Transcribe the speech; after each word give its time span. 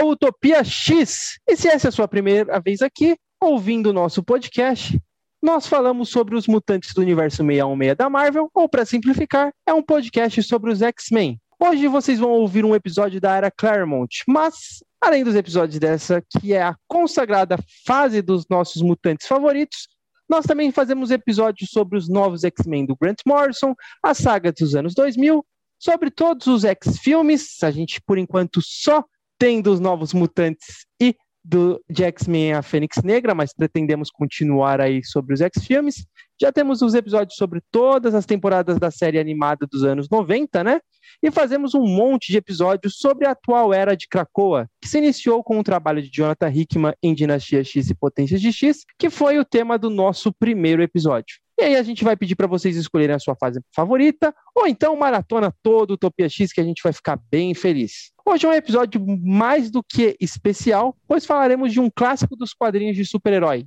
À 0.00 0.02
Utopia 0.02 0.64
X! 0.64 1.38
E 1.46 1.54
se 1.54 1.68
essa 1.68 1.88
é 1.88 1.90
a 1.90 1.92
sua 1.92 2.08
primeira 2.08 2.58
vez 2.58 2.80
aqui, 2.80 3.18
ouvindo 3.38 3.90
o 3.90 3.92
nosso 3.92 4.22
podcast, 4.22 4.98
nós 5.42 5.66
falamos 5.66 6.08
sobre 6.08 6.34
os 6.34 6.46
mutantes 6.46 6.94
do 6.94 7.02
universo 7.02 7.44
616 7.44 7.98
da 7.98 8.08
Marvel, 8.08 8.50
ou 8.54 8.66
para 8.66 8.86
simplificar, 8.86 9.52
é 9.66 9.74
um 9.74 9.82
podcast 9.82 10.42
sobre 10.42 10.72
os 10.72 10.80
X-Men. 10.80 11.38
Hoje 11.60 11.86
vocês 11.86 12.18
vão 12.18 12.30
ouvir 12.30 12.64
um 12.64 12.74
episódio 12.74 13.20
da 13.20 13.36
era 13.36 13.50
Claremont, 13.50 14.24
mas 14.26 14.82
além 15.02 15.22
dos 15.22 15.34
episódios 15.34 15.78
dessa, 15.78 16.24
que 16.30 16.54
é 16.54 16.62
a 16.62 16.76
consagrada 16.88 17.58
fase 17.86 18.22
dos 18.22 18.46
nossos 18.48 18.80
mutantes 18.80 19.26
favoritos, 19.26 19.86
nós 20.26 20.46
também 20.46 20.72
fazemos 20.72 21.10
episódios 21.10 21.68
sobre 21.70 21.98
os 21.98 22.08
novos 22.08 22.42
X-Men 22.42 22.86
do 22.86 22.96
Grant 22.98 23.18
Morrison, 23.26 23.74
a 24.02 24.14
saga 24.14 24.50
dos 24.50 24.74
anos 24.74 24.94
2000 24.94 25.44
sobre 25.78 26.10
todos 26.10 26.46
os 26.46 26.64
X-filmes. 26.64 27.62
A 27.62 27.70
gente, 27.70 28.00
por 28.00 28.16
enquanto, 28.16 28.62
só 28.62 29.04
tem 29.40 29.62
dos 29.62 29.80
Novos 29.80 30.12
Mutantes 30.12 30.84
e 31.00 31.16
do, 31.42 31.82
X-Men 31.90 32.52
a 32.52 32.62
Fênix 32.62 33.02
Negra, 33.02 33.34
mas 33.34 33.54
pretendemos 33.54 34.10
continuar 34.10 34.82
aí 34.82 35.02
sobre 35.02 35.32
os 35.32 35.40
X-filmes. 35.40 36.06
Já 36.38 36.52
temos 36.52 36.82
os 36.82 36.92
episódios 36.92 37.36
sobre 37.36 37.62
todas 37.70 38.14
as 38.14 38.26
temporadas 38.26 38.78
da 38.78 38.90
série 38.90 39.18
animada 39.18 39.66
dos 39.66 39.82
anos 39.82 40.10
90, 40.10 40.62
né? 40.62 40.80
E 41.22 41.30
fazemos 41.30 41.74
um 41.74 41.86
monte 41.86 42.30
de 42.30 42.36
episódios 42.36 42.98
sobre 42.98 43.26
a 43.26 43.30
atual 43.30 43.72
era 43.72 43.96
de 43.96 44.06
Krakoa, 44.06 44.68
que 44.80 44.88
se 44.88 44.98
iniciou 44.98 45.42
com 45.42 45.58
o 45.58 45.64
trabalho 45.64 46.02
de 46.02 46.10
Jonathan 46.10 46.50
Hickman 46.50 46.94
em 47.02 47.14
Dinastia 47.14 47.64
X 47.64 47.88
e 47.88 47.94
Potências 47.94 48.42
de 48.42 48.52
X, 48.52 48.84
que 48.98 49.08
foi 49.08 49.38
o 49.38 49.44
tema 49.44 49.78
do 49.78 49.88
nosso 49.88 50.30
primeiro 50.32 50.82
episódio. 50.82 51.36
E 51.60 51.62
aí 51.62 51.76
a 51.76 51.82
gente 51.82 52.02
vai 52.02 52.16
pedir 52.16 52.36
para 52.36 52.46
vocês 52.46 52.74
escolherem 52.74 53.14
a 53.14 53.18
sua 53.18 53.36
fase 53.36 53.60
favorita, 53.76 54.34
ou 54.54 54.66
então 54.66 54.96
maratona 54.96 55.54
todo 55.62 55.90
Utopia 55.90 56.26
X, 56.26 56.54
que 56.54 56.60
a 56.62 56.64
gente 56.64 56.80
vai 56.82 56.90
ficar 56.90 57.20
bem 57.30 57.52
feliz. 57.52 58.12
Hoje 58.24 58.46
é 58.46 58.48
um 58.48 58.54
episódio 58.54 58.98
mais 59.22 59.70
do 59.70 59.82
que 59.82 60.16
especial, 60.18 60.96
pois 61.06 61.26
falaremos 61.26 61.70
de 61.70 61.78
um 61.78 61.90
clássico 61.94 62.34
dos 62.34 62.54
quadrinhos 62.54 62.96
de 62.96 63.04
super-herói. 63.04 63.66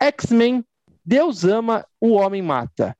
X-Men, 0.00 0.64
Deus 1.04 1.44
ama, 1.44 1.84
o 2.00 2.12
homem 2.12 2.40
mata. 2.40 2.96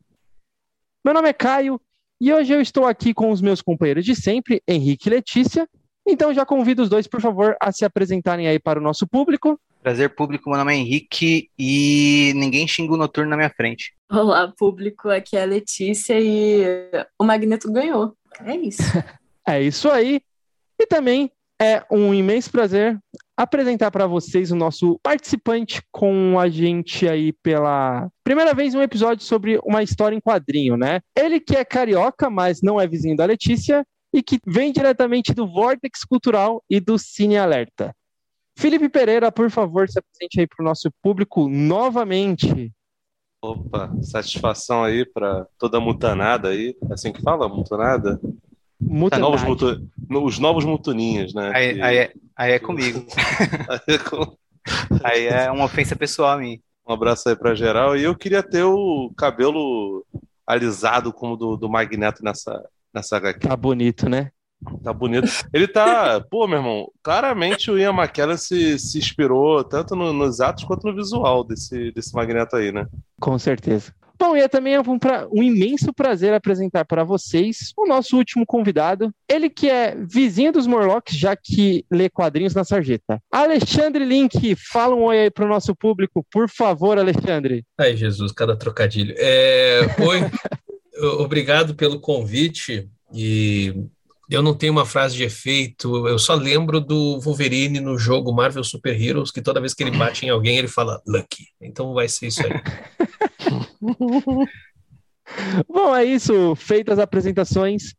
Meu 1.04 1.14
nome 1.14 1.28
é 1.28 1.32
Caio, 1.32 1.80
e 2.20 2.32
hoje 2.32 2.52
eu 2.52 2.60
estou 2.60 2.86
aqui 2.86 3.14
com 3.14 3.30
os 3.30 3.40
meus 3.40 3.62
companheiros 3.62 4.04
de 4.04 4.16
sempre, 4.16 4.60
Henrique 4.66 5.08
e 5.08 5.10
Letícia. 5.10 5.68
Então 6.04 6.34
já 6.34 6.44
convido 6.44 6.82
os 6.82 6.88
dois, 6.88 7.06
por 7.06 7.20
favor, 7.20 7.56
a 7.62 7.70
se 7.70 7.84
apresentarem 7.84 8.48
aí 8.48 8.58
para 8.58 8.80
o 8.80 8.82
nosso 8.82 9.06
público. 9.06 9.60
Prazer 9.84 10.14
público, 10.14 10.48
meu 10.48 10.58
nome 10.58 10.72
é 10.72 10.78
Henrique 10.78 11.50
e 11.58 12.32
ninguém 12.36 12.66
xinga 12.66 12.94
o 12.94 12.96
noturno 12.96 13.28
na 13.28 13.36
minha 13.36 13.50
frente. 13.50 13.92
Olá, 14.10 14.50
público, 14.56 15.10
aqui 15.10 15.36
é 15.36 15.42
a 15.42 15.44
Letícia 15.44 16.18
e 16.18 16.64
o 17.18 17.22
Magneto 17.22 17.70
ganhou. 17.70 18.16
É 18.40 18.56
isso. 18.56 18.80
é 19.46 19.62
isso 19.62 19.90
aí. 19.90 20.22
E 20.80 20.86
também 20.86 21.30
é 21.60 21.84
um 21.90 22.14
imenso 22.14 22.50
prazer 22.50 22.98
apresentar 23.36 23.90
para 23.90 24.06
vocês 24.06 24.50
o 24.50 24.56
nosso 24.56 24.98
participante 25.02 25.82
com 25.92 26.40
a 26.40 26.48
gente 26.48 27.06
aí 27.06 27.34
pela 27.42 28.08
primeira 28.24 28.54
vez 28.54 28.74
um 28.74 28.80
episódio 28.80 29.22
sobre 29.22 29.60
uma 29.66 29.82
história 29.82 30.16
em 30.16 30.20
quadrinho, 30.20 30.78
né? 30.78 31.02
Ele 31.14 31.38
que 31.38 31.56
é 31.56 31.62
carioca, 31.62 32.30
mas 32.30 32.62
não 32.62 32.80
é 32.80 32.86
vizinho 32.86 33.16
da 33.16 33.26
Letícia 33.26 33.84
e 34.14 34.22
que 34.22 34.40
vem 34.46 34.72
diretamente 34.72 35.34
do 35.34 35.46
Vortex 35.46 36.06
Cultural 36.06 36.64
e 36.70 36.80
do 36.80 36.98
Cine 36.98 37.36
Alerta. 37.36 37.94
Felipe 38.56 38.88
Pereira, 38.88 39.32
por 39.32 39.50
favor, 39.50 39.88
se 39.88 39.98
apresente 39.98 40.40
aí 40.40 40.46
para 40.46 40.62
o 40.62 40.64
nosso 40.64 40.90
público 41.02 41.48
novamente. 41.48 42.72
Opa, 43.42 43.92
satisfação 44.02 44.84
aí 44.84 45.04
para 45.04 45.46
toda 45.58 45.78
a 45.78 45.80
mutanada 45.80 46.48
aí, 46.48 46.76
é 46.88 46.94
assim 46.94 47.12
que 47.12 47.20
fala, 47.20 47.48
mutanada? 47.48 48.18
É, 49.12 49.18
novos 49.18 49.42
mutu... 49.42 49.86
Os 50.10 50.38
novos 50.38 50.64
mutuninhas, 50.64 51.34
né? 51.34 51.50
Aí, 51.54 51.74
que... 51.74 51.82
aí, 51.82 51.96
é, 51.96 52.12
aí 52.36 52.52
é 52.52 52.58
comigo. 52.58 53.04
aí, 53.68 53.94
é 53.94 53.98
com... 53.98 54.36
aí 55.02 55.26
é 55.26 55.50
uma 55.50 55.64
ofensa 55.64 55.96
pessoal 55.96 56.30
a 56.30 56.38
mim. 56.38 56.60
Um 56.86 56.92
abraço 56.92 57.28
aí 57.28 57.36
para 57.36 57.54
geral. 57.54 57.96
E 57.96 58.04
eu 58.04 58.14
queria 58.14 58.42
ter 58.42 58.62
o 58.62 59.12
cabelo 59.16 60.06
alisado 60.46 61.12
como 61.12 61.36
do, 61.36 61.56
do 61.56 61.68
Magneto 61.68 62.22
nessa, 62.22 62.62
nessa 62.92 63.16
HQ. 63.16 63.48
Tá 63.48 63.56
bonito, 63.56 64.08
né? 64.08 64.30
Tá 64.82 64.92
bonito. 64.92 65.28
Ele 65.52 65.68
tá. 65.68 66.20
Pô, 66.30 66.46
meu 66.46 66.58
irmão, 66.58 66.90
claramente 67.02 67.70
o 67.70 67.78
Ian 67.78 67.92
McKellen 67.92 68.36
se, 68.36 68.78
se 68.78 68.98
inspirou 68.98 69.62
tanto 69.64 69.94
no, 69.94 70.12
nos 70.12 70.40
atos 70.40 70.64
quanto 70.64 70.86
no 70.86 70.94
visual 70.94 71.44
desse, 71.44 71.90
desse 71.92 72.14
magneto 72.14 72.56
aí, 72.56 72.72
né? 72.72 72.86
Com 73.20 73.38
certeza. 73.38 73.92
Bom, 74.18 74.36
e 74.36 74.40
é 74.40 74.48
também 74.48 74.78
um, 74.78 74.98
pra, 74.98 75.26
um 75.30 75.42
imenso 75.42 75.92
prazer 75.92 76.32
apresentar 76.32 76.84
para 76.84 77.02
vocês 77.02 77.72
o 77.76 77.86
nosso 77.86 78.16
último 78.16 78.46
convidado. 78.46 79.12
Ele 79.28 79.50
que 79.50 79.68
é 79.68 79.96
vizinho 79.96 80.52
dos 80.52 80.66
Morlocks, 80.66 81.16
já 81.16 81.34
que 81.34 81.84
lê 81.90 82.08
quadrinhos 82.08 82.54
na 82.54 82.64
sarjeta. 82.64 83.20
Alexandre 83.30 84.04
Link, 84.04 84.54
fala 84.56 84.94
um 84.94 85.02
oi 85.02 85.18
aí 85.18 85.30
para 85.30 85.44
o 85.44 85.48
nosso 85.48 85.74
público, 85.74 86.24
por 86.30 86.48
favor, 86.48 86.96
Alexandre. 86.96 87.64
Ai, 87.76 87.96
Jesus, 87.96 88.30
cada 88.30 88.56
trocadilho. 88.56 89.14
É... 89.18 89.80
Oi, 90.00 90.20
obrigado 91.18 91.74
pelo 91.74 92.00
convite 92.00 92.88
e 93.12 93.74
eu 94.30 94.42
não 94.42 94.54
tenho 94.54 94.72
uma 94.72 94.86
frase 94.86 95.16
de 95.16 95.24
efeito, 95.24 96.08
eu 96.08 96.18
só 96.18 96.34
lembro 96.34 96.80
do 96.80 97.20
Wolverine 97.20 97.80
no 97.80 97.98
jogo 97.98 98.34
Marvel 98.34 98.64
Super 98.64 98.98
Heroes, 99.00 99.30
que 99.30 99.42
toda 99.42 99.60
vez 99.60 99.74
que 99.74 99.82
ele 99.82 99.96
bate 99.96 100.24
em 100.24 100.30
alguém, 100.30 100.56
ele 100.56 100.68
fala 100.68 101.02
Lucky. 101.06 101.44
Então 101.60 101.92
vai 101.92 102.08
ser 102.08 102.28
isso 102.28 102.42
aí. 102.44 102.50
Bom, 105.68 105.94
é 105.94 106.04
isso. 106.04 106.54
Feitas 106.54 106.98
as 106.98 107.04
apresentações, 107.04 107.94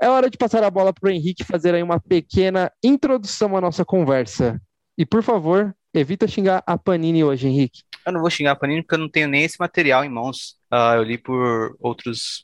é 0.00 0.08
hora 0.08 0.30
de 0.30 0.38
passar 0.38 0.64
a 0.64 0.70
bola 0.70 0.92
para 0.92 1.08
o 1.08 1.12
Henrique 1.12 1.44
fazer 1.44 1.74
aí 1.74 1.82
uma 1.82 2.00
pequena 2.00 2.72
introdução 2.82 3.56
à 3.56 3.60
nossa 3.60 3.84
conversa. 3.84 4.60
E 4.96 5.04
por 5.04 5.22
favor, 5.22 5.74
evita 5.92 6.26
xingar 6.26 6.62
a 6.66 6.78
Panini 6.78 7.22
hoje, 7.22 7.48
Henrique. 7.48 7.82
Eu 8.06 8.12
não 8.12 8.20
vou 8.20 8.30
xingar 8.30 8.52
a 8.52 8.56
Panini 8.56 8.82
porque 8.82 8.94
eu 8.94 8.98
não 8.98 9.10
tenho 9.10 9.28
nem 9.28 9.44
esse 9.44 9.56
material 9.60 10.04
em 10.04 10.08
mãos. 10.08 10.56
Uh, 10.72 10.96
eu 10.96 11.02
li 11.02 11.18
por 11.18 11.76
outros 11.78 12.42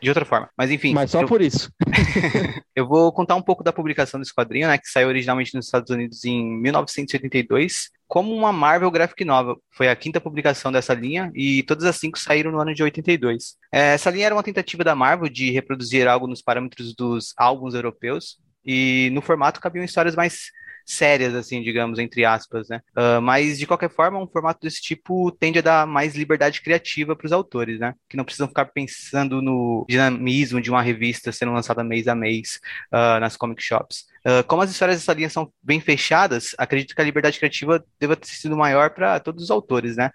de 0.00 0.08
outra 0.08 0.24
forma. 0.24 0.48
Mas 0.56 0.70
enfim. 0.70 0.94
Mas 0.94 1.10
só 1.10 1.22
eu... 1.22 1.28
por 1.28 1.40
isso. 1.40 1.70
eu 2.74 2.86
vou 2.86 3.12
contar 3.12 3.34
um 3.36 3.42
pouco 3.42 3.64
da 3.64 3.72
publicação 3.72 4.20
desse 4.20 4.34
quadrinho, 4.34 4.68
né, 4.68 4.78
que 4.78 4.88
saiu 4.88 5.08
originalmente 5.08 5.54
nos 5.54 5.66
Estados 5.66 5.90
Unidos 5.90 6.24
em 6.24 6.44
1982, 6.60 7.90
como 8.06 8.34
uma 8.34 8.52
Marvel 8.52 8.90
Graphic 8.90 9.24
Novel. 9.24 9.60
Foi 9.70 9.88
a 9.88 9.96
quinta 9.96 10.20
publicação 10.20 10.70
dessa 10.70 10.94
linha 10.94 11.30
e 11.34 11.62
todas 11.62 11.84
as 11.84 11.96
cinco 11.96 12.18
saíram 12.18 12.52
no 12.52 12.60
ano 12.60 12.74
de 12.74 12.82
82. 12.82 13.56
É, 13.72 13.94
essa 13.94 14.10
linha 14.10 14.26
era 14.26 14.34
uma 14.34 14.42
tentativa 14.42 14.84
da 14.84 14.94
Marvel 14.94 15.28
de 15.28 15.50
reproduzir 15.50 16.06
algo 16.06 16.26
nos 16.26 16.42
parâmetros 16.42 16.94
dos 16.94 17.32
álbuns 17.36 17.74
europeus 17.74 18.38
e 18.64 19.10
no 19.12 19.22
formato 19.22 19.60
cabiam 19.60 19.84
histórias 19.84 20.16
mais 20.16 20.50
sérias, 20.86 21.34
assim, 21.34 21.62
digamos, 21.62 21.98
entre 21.98 22.24
aspas, 22.24 22.68
né? 22.68 22.80
Uh, 22.96 23.20
mas, 23.20 23.58
de 23.58 23.66
qualquer 23.66 23.90
forma, 23.90 24.18
um 24.18 24.26
formato 24.26 24.60
desse 24.62 24.80
tipo 24.80 25.32
tende 25.32 25.58
a 25.58 25.62
dar 25.62 25.86
mais 25.86 26.14
liberdade 26.14 26.62
criativa 26.62 27.16
para 27.16 27.26
os 27.26 27.32
autores, 27.32 27.80
né? 27.80 27.94
Que 28.08 28.16
não 28.16 28.24
precisam 28.24 28.46
ficar 28.46 28.66
pensando 28.66 29.42
no 29.42 29.84
dinamismo 29.88 30.60
de 30.60 30.70
uma 30.70 30.80
revista 30.80 31.32
sendo 31.32 31.52
lançada 31.52 31.82
mês 31.82 32.06
a 32.06 32.14
mês 32.14 32.60
uh, 32.92 33.18
nas 33.20 33.36
comic 33.36 33.62
shops. 33.62 34.06
Uh, 34.24 34.44
como 34.46 34.62
as 34.62 34.70
histórias 34.70 34.98
dessa 34.98 35.12
linha 35.12 35.28
são 35.28 35.52
bem 35.62 35.80
fechadas, 35.80 36.54
acredito 36.56 36.94
que 36.94 37.00
a 37.00 37.04
liberdade 37.04 37.38
criativa 37.38 37.84
deva 37.98 38.16
ter 38.16 38.28
sido 38.28 38.56
maior 38.56 38.90
para 38.90 39.18
todos 39.18 39.42
os 39.42 39.50
autores, 39.50 39.96
né? 39.96 40.10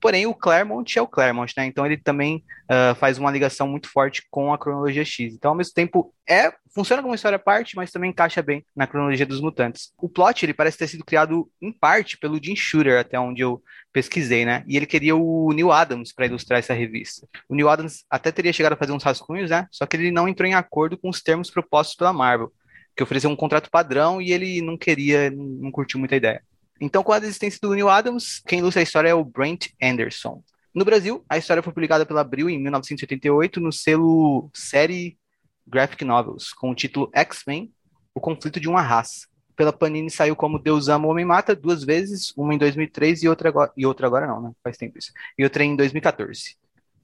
Porém, 0.00 0.26
o 0.26 0.34
Claremont 0.34 0.98
é 0.98 1.02
o 1.02 1.06
Claremont, 1.06 1.52
né? 1.56 1.66
Então 1.66 1.84
ele 1.84 1.96
também 1.96 2.44
uh, 2.70 2.94
faz 2.94 3.18
uma 3.18 3.30
ligação 3.30 3.66
muito 3.66 3.88
forte 3.90 4.22
com 4.30 4.52
a 4.52 4.58
cronologia 4.58 5.04
X. 5.04 5.34
Então, 5.34 5.50
ao 5.50 5.56
mesmo 5.56 5.74
tempo, 5.74 6.14
é 6.28 6.52
funciona 6.72 7.02
como 7.02 7.14
história 7.14 7.36
à 7.36 7.38
parte, 7.40 7.74
mas 7.74 7.90
também 7.90 8.10
encaixa 8.10 8.40
bem 8.40 8.64
na 8.76 8.86
cronologia 8.86 9.26
dos 9.26 9.40
mutantes. 9.40 9.92
O 10.00 10.08
plot 10.08 10.44
ele 10.44 10.54
parece 10.54 10.78
ter 10.78 10.86
sido 10.86 11.04
criado 11.04 11.50
em 11.60 11.72
parte 11.72 12.16
pelo 12.16 12.42
Jim 12.42 12.54
Shooter, 12.54 13.00
até 13.00 13.18
onde 13.18 13.42
eu 13.42 13.60
pesquisei, 13.92 14.44
né? 14.44 14.62
E 14.66 14.76
ele 14.76 14.86
queria 14.86 15.16
o 15.16 15.52
Neil 15.52 15.72
Adams 15.72 16.12
para 16.12 16.26
ilustrar 16.26 16.58
essa 16.58 16.74
revista. 16.74 17.26
O 17.48 17.54
Neil 17.54 17.68
Adams 17.68 18.04
até 18.08 18.30
teria 18.30 18.52
chegado 18.52 18.74
a 18.74 18.76
fazer 18.76 18.92
uns 18.92 19.02
rascunhos, 19.02 19.50
né? 19.50 19.66
Só 19.70 19.86
que 19.86 19.96
ele 19.96 20.10
não 20.10 20.28
entrou 20.28 20.48
em 20.48 20.54
acordo 20.54 20.96
com 20.96 21.08
os 21.08 21.20
termos 21.20 21.50
propostos 21.50 21.96
pela 21.96 22.12
Marvel, 22.12 22.52
que 22.96 23.02
ofereceu 23.02 23.30
um 23.30 23.36
contrato 23.36 23.70
padrão 23.70 24.20
e 24.22 24.32
ele 24.32 24.62
não 24.62 24.76
queria, 24.76 25.30
não 25.30 25.70
curtiu 25.72 25.98
muita 25.98 26.16
ideia. 26.16 26.42
Então, 26.80 27.02
com 27.02 27.12
a 27.12 27.18
existência 27.18 27.58
do 27.60 27.74
Neil 27.74 27.88
Adams, 27.88 28.40
quem 28.46 28.60
ilustra 28.60 28.80
a 28.80 28.84
história 28.84 29.08
é 29.08 29.14
o 29.14 29.24
Brent 29.24 29.68
Anderson. 29.82 30.42
No 30.74 30.84
Brasil, 30.84 31.24
a 31.28 31.36
história 31.36 31.62
foi 31.62 31.72
publicada 31.72 32.06
pela 32.06 32.20
Abril 32.20 32.48
em 32.48 32.58
1988 32.62 33.60
no 33.60 33.72
selo 33.72 34.48
Série 34.54 35.18
Graphic 35.66 36.04
Novels, 36.04 36.52
com 36.52 36.70
o 36.70 36.74
título 36.74 37.10
X-Men, 37.12 37.72
O 38.14 38.20
Conflito 38.20 38.60
de 38.60 38.68
uma 38.68 38.80
Raça. 38.80 39.26
Pela 39.56 39.72
Panini 39.72 40.08
saiu 40.08 40.36
como 40.36 40.58
Deus 40.58 40.88
Ama, 40.88 41.08
o 41.08 41.10
Homem 41.10 41.24
Mata 41.24 41.56
duas 41.56 41.82
vezes, 41.82 42.32
uma 42.36 42.54
em 42.54 42.58
2003 42.58 43.24
e 43.24 43.28
outra 43.28 43.48
agora, 43.48 43.72
e 43.76 43.84
outra 43.84 44.06
agora 44.06 44.26
não, 44.26 44.40
né? 44.40 44.52
Faz 44.62 44.76
tempo 44.76 44.96
isso. 44.98 45.12
E 45.36 45.42
outra 45.42 45.64
em 45.64 45.74
2014. 45.74 46.56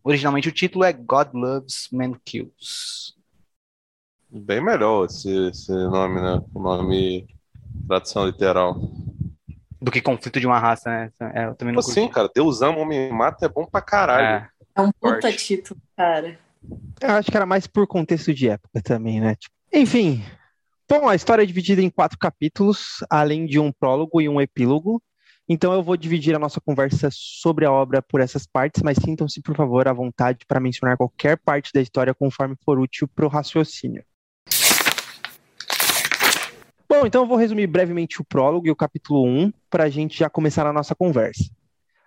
Originalmente 0.04 0.48
o 0.48 0.52
título 0.52 0.84
é 0.84 0.92
God 0.92 1.34
Loves, 1.34 1.88
Man 1.90 2.12
Kills. 2.24 3.14
Bem 4.30 4.62
melhor 4.62 5.06
esse, 5.06 5.48
esse 5.48 5.72
nome, 5.72 6.20
né? 6.20 6.40
O 6.54 6.60
nome 6.60 7.26
tradução 7.88 8.26
literal. 8.26 8.80
Do 9.84 9.90
que 9.90 10.00
conflito 10.00 10.40
de 10.40 10.46
uma 10.46 10.58
raça, 10.58 10.88
né? 10.88 11.10
É, 11.34 11.44
eu 11.44 11.54
também 11.54 11.74
não 11.74 11.82
Sim, 11.82 12.08
cara, 12.08 12.30
Deus 12.34 12.62
ama, 12.62 12.78
homem 12.78 13.12
mata 13.12 13.44
é 13.44 13.48
bom 13.50 13.66
pra 13.66 13.82
caralho. 13.82 14.26
É, 14.26 14.48
é 14.76 14.80
um 14.80 14.90
puta 14.90 15.20
Forte. 15.20 15.36
título, 15.36 15.78
cara. 15.94 16.38
Eu 17.02 17.10
acho 17.10 17.30
que 17.30 17.36
era 17.36 17.44
mais 17.44 17.66
por 17.66 17.86
contexto 17.86 18.32
de 18.32 18.48
época 18.48 18.80
também, 18.82 19.20
né? 19.20 19.34
Tipo, 19.34 19.54
enfim. 19.70 20.24
Bom, 20.88 21.06
a 21.06 21.14
história 21.14 21.42
é 21.42 21.46
dividida 21.46 21.82
em 21.82 21.90
quatro 21.90 22.18
capítulos, 22.18 23.04
além 23.10 23.44
de 23.44 23.58
um 23.58 23.70
prólogo 23.70 24.22
e 24.22 24.28
um 24.28 24.40
epílogo. 24.40 25.02
Então 25.46 25.74
eu 25.74 25.82
vou 25.82 25.96
dividir 25.96 26.34
a 26.34 26.38
nossa 26.38 26.60
conversa 26.60 27.10
sobre 27.12 27.66
a 27.66 27.72
obra 27.72 28.00
por 28.00 28.22
essas 28.22 28.46
partes, 28.46 28.82
mas 28.82 28.96
sintam-se, 28.96 29.42
por 29.42 29.54
favor, 29.54 29.86
à 29.86 29.92
vontade 29.92 30.46
para 30.48 30.60
mencionar 30.60 30.96
qualquer 30.96 31.36
parte 31.36 31.70
da 31.74 31.82
história 31.82 32.14
conforme 32.14 32.56
for 32.64 32.78
útil 32.78 33.06
para 33.06 33.26
o 33.26 33.28
raciocínio. 33.28 34.02
Bom, 36.88 37.06
então 37.06 37.22
eu 37.22 37.28
vou 37.28 37.36
resumir 37.38 37.66
brevemente 37.66 38.20
o 38.20 38.24
prólogo 38.24 38.66
e 38.66 38.70
o 38.70 38.76
capítulo 38.76 39.24
1 39.26 39.52
para 39.70 39.84
a 39.84 39.90
gente 39.90 40.18
já 40.18 40.28
começar 40.28 40.66
a 40.66 40.72
nossa 40.72 40.94
conversa. 40.94 41.44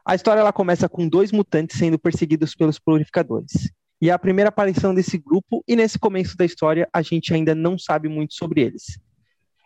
A 0.06 0.16
história 0.16 0.40
ela 0.40 0.54
começa 0.54 0.88
com 0.88 1.08
dois 1.08 1.32
mutantes 1.32 1.78
sendo 1.78 2.00
perseguidos 2.00 2.56
pelos 2.56 2.80
purificadores. 2.80 3.72
E 4.02 4.10
é 4.10 4.14
a 4.14 4.20
primeira 4.20 4.50
aparição 4.50 4.94
desse 4.94 5.18
grupo, 5.18 5.64
e 5.68 5.76
nesse 5.76 5.98
começo 5.98 6.38
da 6.38 6.46
história 6.46 6.88
a 6.94 7.02
gente 7.02 7.34
ainda 7.34 7.56
não 7.56 7.78
sabe 7.78 8.08
muito 8.08 8.36
sobre 8.36 8.62
eles. 8.62 9.00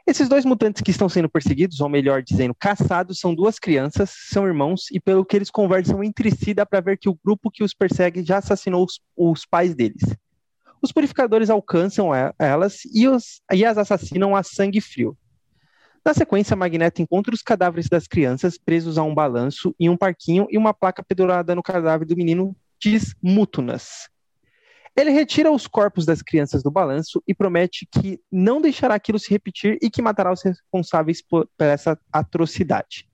Esses 0.08 0.28
dois 0.28 0.46
mutantes 0.46 0.82
que 0.82 0.92
estão 0.92 1.08
sendo 1.08 1.30
perseguidos, 1.30 1.80
ou 1.80 1.90
melhor 1.90 2.24
dizendo, 2.24 2.56
caçados, 2.58 3.20
são 3.20 3.36
duas 3.36 3.60
crianças, 3.60 4.12
são 4.30 4.48
irmãos, 4.48 4.86
e 4.92 5.00
pelo 5.00 5.24
que 5.26 5.36
eles 5.36 5.52
conversam 5.52 6.04
entre 6.04 6.32
si, 6.32 6.54
dá 6.54 6.66
para 6.66 6.82
ver 6.82 6.98
que 6.98 7.10
o 7.10 7.18
grupo 7.24 7.52
que 7.52 7.64
os 7.64 7.74
persegue 7.74 8.24
já 8.24 8.38
assassinou 8.38 8.86
os, 8.86 9.00
os 9.16 9.46
pais 9.46 9.76
deles. 9.76 10.02
Os 10.82 10.92
purificadores 10.92 11.50
alcançam 11.50 12.10
elas 12.40 12.80
e, 12.94 13.08
os, 13.08 13.42
e 13.54 13.64
as 13.64 13.78
assassinam 13.78 14.36
a 14.36 14.42
sangue 14.42 14.82
frio. 14.82 15.18
Na 16.04 16.14
sequência, 16.14 16.56
Magneto 16.56 17.02
encontra 17.02 17.34
os 17.34 17.44
cadáveres 17.44 17.88
das 17.88 18.08
crianças 18.08 18.58
presos 18.58 18.98
a 18.98 19.04
um 19.04 19.14
balanço 19.14 19.76
em 19.80 19.88
um 19.88 19.96
parquinho 19.96 20.48
e 20.50 20.58
uma 20.58 20.74
placa 20.74 21.04
pendurada 21.04 21.54
no 21.54 21.62
cadáver 21.62 22.08
do 22.08 22.16
menino 22.16 22.56
diz 22.80 23.14
Mútunas. 23.22 24.10
Ele 24.98 25.12
retira 25.12 25.52
os 25.52 25.68
corpos 25.68 26.06
das 26.06 26.22
crianças 26.22 26.64
do 26.64 26.72
balanço 26.72 27.22
e 27.28 27.34
promete 27.34 27.88
que 27.90 28.20
não 28.32 28.60
deixará 28.60 28.96
aquilo 28.96 29.20
se 29.20 29.30
repetir 29.30 29.78
e 29.82 29.90
que 29.90 30.02
matará 30.02 30.34
os 30.34 30.42
responsáveis 30.42 31.22
por, 31.22 31.48
por 31.56 31.66
essa 31.66 31.98
atrocidade. 32.12 33.08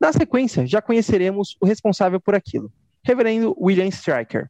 Na 0.00 0.12
sequência, 0.12 0.66
já 0.66 0.82
conheceremos 0.82 1.56
o 1.60 1.66
responsável 1.66 2.20
por 2.20 2.34
aquilo, 2.34 2.70
Reverendo 3.04 3.56
William 3.58 3.86
Stryker. 3.86 4.48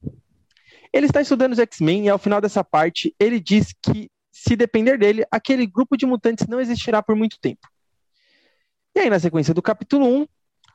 Ele 0.92 1.06
está 1.06 1.20
estudando 1.20 1.52
os 1.52 1.58
X-Men 1.58 2.06
e 2.06 2.08
ao 2.08 2.18
final 2.18 2.40
dessa 2.40 2.62
parte 2.62 3.14
ele 3.18 3.40
diz 3.40 3.72
que, 3.82 4.10
se 4.30 4.54
depender 4.54 4.98
dele, 4.98 5.24
aquele 5.30 5.66
grupo 5.66 5.96
de 5.96 6.04
mutantes 6.04 6.46
não 6.46 6.60
existirá 6.60 7.02
por 7.02 7.16
muito 7.16 7.38
tempo. 7.40 7.66
E 8.94 9.00
aí, 9.00 9.08
na 9.08 9.18
sequência 9.18 9.54
do 9.54 9.62
capítulo 9.62 10.06
1, 10.06 10.26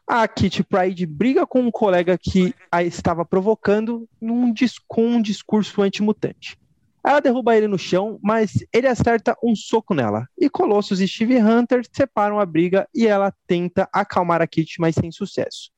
a 0.07 0.27
Kitty 0.27 0.63
Pride 0.63 1.05
briga 1.05 1.45
com 1.45 1.59
um 1.59 1.69
colega 1.69 2.17
que 2.17 2.53
a 2.71 2.81
estava 2.81 3.23
provocando 3.25 4.07
num, 4.19 4.53
com 4.87 5.05
um 5.05 5.21
discurso 5.21 5.81
antimutante. 5.81 6.57
Ela 7.05 7.19
derruba 7.19 7.55
ele 7.55 7.67
no 7.67 7.77
chão, 7.77 8.19
mas 8.23 8.65
ele 8.73 8.87
acerta 8.87 9.37
um 9.43 9.55
soco 9.55 9.93
nela. 9.93 10.27
E 10.37 10.49
Colossus 10.49 10.99
e 10.99 11.07
Steve 11.07 11.37
Hunter 11.37 11.83
separam 11.91 12.39
a 12.39 12.45
briga 12.45 12.87
e 12.93 13.05
ela 13.05 13.33
tenta 13.45 13.87
acalmar 13.93 14.41
a 14.41 14.47
Kitty, 14.47 14.79
mas 14.79 14.95
sem 14.95 15.11
sucesso. 15.11 15.71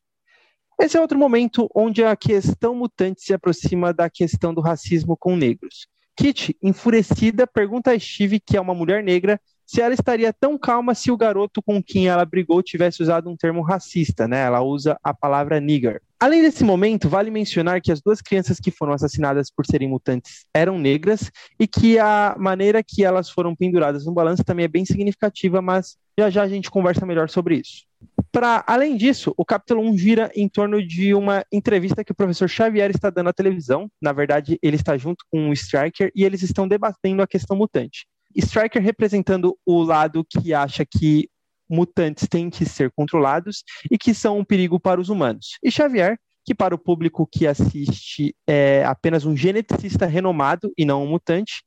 Esse 0.81 0.96
é 0.96 1.02
outro 1.02 1.20
momento 1.20 1.70
onde 1.76 2.02
a 2.06 2.16
questão 2.16 2.74
mutante 2.74 3.22
se 3.22 3.34
aproxima 3.34 3.94
da 3.94 4.10
questão 4.10 4.54
do 4.54 4.62
racismo 4.62 5.18
com 5.18 5.36
negros. 5.36 5.88
Kit, 6.16 6.56
enfurecida, 6.64 7.46
pergunta 7.46 7.92
a 7.92 8.00
Steve, 8.00 8.40
que 8.40 8.56
é 8.56 8.62
uma 8.62 8.74
mulher 8.74 9.04
negra, 9.04 9.42
se 9.66 9.81
ela 9.81 9.94
estaria 9.94 10.31
tão 10.31 10.58
calma 10.58 10.96
se 10.96 11.12
o 11.12 11.18
garoto 11.18 11.62
com 11.62 11.84
quem 11.84 12.08
ela 12.08 12.24
brigou 12.24 12.64
tivesse 12.64 13.04
usado 13.04 13.30
um 13.30 13.36
termo 13.36 13.62
racista, 13.62 14.26
né? 14.26 14.40
Ela 14.46 14.62
usa 14.62 14.98
a 15.04 15.14
palavra 15.14 15.60
nigger. 15.60 16.02
Além 16.18 16.42
desse 16.42 16.64
momento, 16.64 17.10
vale 17.10 17.30
mencionar 17.30 17.81
que 17.81 17.92
as 17.92 18.02
duas 18.02 18.22
crianças 18.22 18.58
que 18.58 18.72
foram 18.72 18.94
assassinadas 18.94 19.52
por 19.52 19.66
serem 19.66 19.90
mutantes 19.90 20.46
eram 20.54 20.80
negras 20.80 21.30
e 21.60 21.68
que 21.68 22.00
a 22.00 22.36
maneira 22.40 22.81
que 22.81 23.04
elas 23.04 23.30
foram 23.30 23.54
penduradas 23.54 24.06
no 24.06 24.14
balanço 24.14 24.46
também 24.46 24.64
é 24.64 24.70
bem 24.70 24.86
significativa, 24.86 25.62
mas 25.62 25.98
já 26.18 26.30
já 26.30 26.44
a 26.44 26.50
gente 26.50 26.72
conversa 26.72 27.06
melhor 27.06 27.30
sobre 27.30 27.58
isso. 27.58 27.89
Para 28.31 28.63
além 28.68 28.96
disso, 28.96 29.34
o 29.36 29.44
capítulo 29.44 29.81
1 29.81 29.98
gira 29.98 30.31
em 30.36 30.48
torno 30.48 30.86
de 30.86 31.13
uma 31.13 31.44
entrevista 31.51 32.04
que 32.04 32.12
o 32.12 32.16
professor 32.16 32.48
Xavier 32.48 32.92
está 32.92 33.10
dando 33.10 33.30
à 33.30 33.34
televisão. 33.34 33.90
Na 34.01 34.13
verdade, 34.13 34.60
ele 34.62 34.75
está 34.75 34.96
junto 34.98 35.25
com 35.31 35.50
o 35.50 35.54
Striker 35.54 36.12
e 36.16 36.24
eles 36.24 36.44
estão 36.44 36.68
debatendo 36.68 37.22
a 37.22 37.28
questão 37.28 37.57
mutante. 37.57 38.06
Striker 38.36 38.81
representando 38.81 39.57
o 39.66 39.81
lado 39.81 40.24
que 40.24 40.54
acha 40.54 40.86
que 40.86 41.28
mutantes 41.68 42.28
têm 42.28 42.50
que 42.50 42.66
ser 42.66 42.92
controlados 42.92 43.63
e 43.90 43.98
que 43.98 44.13
são 44.13 44.40
um 44.40 44.45
perigo 44.45 44.80
para 44.80 45.02
os 45.02 45.10
humanos. 45.10 45.57
E 45.63 45.72
Xavier, 45.72 46.18
que 46.45 46.56
para 46.56 46.74
o 46.74 46.80
público 46.80 47.28
que 47.31 47.45
assiste 47.45 48.36
é 48.48 48.84
apenas 48.86 49.25
um 49.25 49.36
geneticista 49.36 50.06
renomado 50.06 50.72
e 50.78 50.86
não 50.86 51.04
um 51.04 51.07
mutante, 51.07 51.63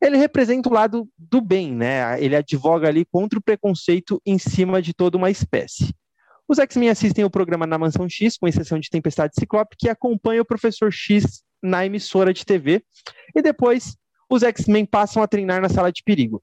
ele 0.00 0.16
representa 0.16 0.68
o 0.68 0.72
lado 0.72 1.08
do 1.16 1.40
bem, 1.40 1.72
né? 1.72 2.22
Ele 2.22 2.36
advoga 2.36 2.88
ali 2.88 3.04
contra 3.04 3.38
o 3.38 3.42
preconceito 3.42 4.20
em 4.24 4.38
cima 4.38 4.80
de 4.80 4.94
toda 4.94 5.16
uma 5.16 5.30
espécie. 5.30 5.94
Os 6.48 6.58
X-Men 6.58 6.88
assistem 6.88 7.24
o 7.24 7.30
programa 7.30 7.66
na 7.66 7.76
Mansão 7.76 8.08
X, 8.08 8.38
com 8.38 8.48
exceção 8.48 8.78
de 8.78 8.88
Tempestade 8.88 9.34
Ciclope, 9.38 9.76
que 9.78 9.88
acompanha 9.88 10.40
o 10.40 10.46
Professor 10.46 10.90
X 10.90 11.42
na 11.62 11.84
emissora 11.84 12.32
de 12.32 12.44
TV, 12.44 12.82
e 13.34 13.42
depois 13.42 13.96
os 14.30 14.42
X-Men 14.42 14.86
passam 14.86 15.22
a 15.22 15.28
treinar 15.28 15.60
na 15.60 15.68
sala 15.68 15.92
de 15.92 16.02
perigo. 16.02 16.42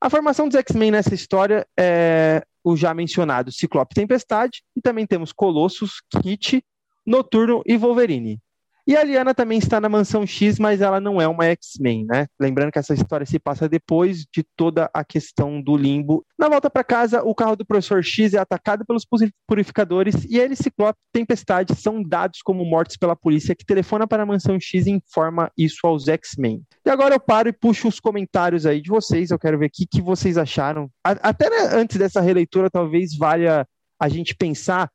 A 0.00 0.08
formação 0.08 0.48
dos 0.48 0.56
X-Men 0.56 0.92
nessa 0.92 1.14
história 1.14 1.66
é 1.78 2.42
o 2.64 2.76
já 2.76 2.94
mencionado 2.94 3.52
Ciclope 3.52 3.94
Tempestade, 3.94 4.62
e 4.76 4.80
também 4.80 5.06
temos 5.06 5.32
Colossus, 5.32 6.00
Kit, 6.22 6.64
Noturno 7.04 7.62
e 7.66 7.76
Wolverine. 7.76 8.40
E 8.88 8.96
a 8.96 9.04
Liana 9.04 9.34
também 9.34 9.58
está 9.58 9.78
na 9.78 9.86
Mansão 9.86 10.26
X, 10.26 10.58
mas 10.58 10.80
ela 10.80 10.98
não 10.98 11.20
é 11.20 11.28
uma 11.28 11.44
X-Men, 11.44 12.06
né? 12.06 12.26
Lembrando 12.40 12.72
que 12.72 12.78
essa 12.78 12.94
história 12.94 13.26
se 13.26 13.38
passa 13.38 13.68
depois 13.68 14.24
de 14.32 14.42
toda 14.56 14.88
a 14.94 15.04
questão 15.04 15.60
do 15.60 15.76
limbo. 15.76 16.24
Na 16.38 16.48
volta 16.48 16.70
para 16.70 16.82
casa, 16.82 17.22
o 17.22 17.34
carro 17.34 17.54
do 17.54 17.66
Professor 17.66 18.02
X 18.02 18.32
é 18.32 18.38
atacado 18.38 18.86
pelos 18.86 19.06
purificadores 19.46 20.24
e 20.24 20.38
ele, 20.38 20.56
Ciclope 20.56 20.98
e 20.98 21.18
Tempestade 21.18 21.74
são 21.74 22.02
dados 22.02 22.40
como 22.40 22.64
mortos 22.64 22.96
pela 22.96 23.14
polícia, 23.14 23.54
que 23.54 23.62
telefona 23.62 24.06
para 24.06 24.22
a 24.22 24.26
Mansão 24.26 24.58
X 24.58 24.86
e 24.86 24.90
informa 24.90 25.52
isso 25.54 25.86
aos 25.86 26.08
X-Men. 26.08 26.62
E 26.82 26.88
agora 26.88 27.14
eu 27.14 27.20
paro 27.20 27.50
e 27.50 27.52
puxo 27.52 27.88
os 27.88 28.00
comentários 28.00 28.64
aí 28.64 28.80
de 28.80 28.88
vocês. 28.88 29.30
Eu 29.30 29.38
quero 29.38 29.58
ver 29.58 29.66
o 29.66 29.70
que, 29.70 29.86
que 29.86 30.00
vocês 30.00 30.38
acharam. 30.38 30.88
Até 31.04 31.50
né, 31.50 31.76
antes 31.78 31.98
dessa 31.98 32.22
releitura, 32.22 32.70
talvez 32.70 33.14
valha 33.14 33.66
a 34.00 34.08
gente 34.08 34.34
pensar 34.34 34.88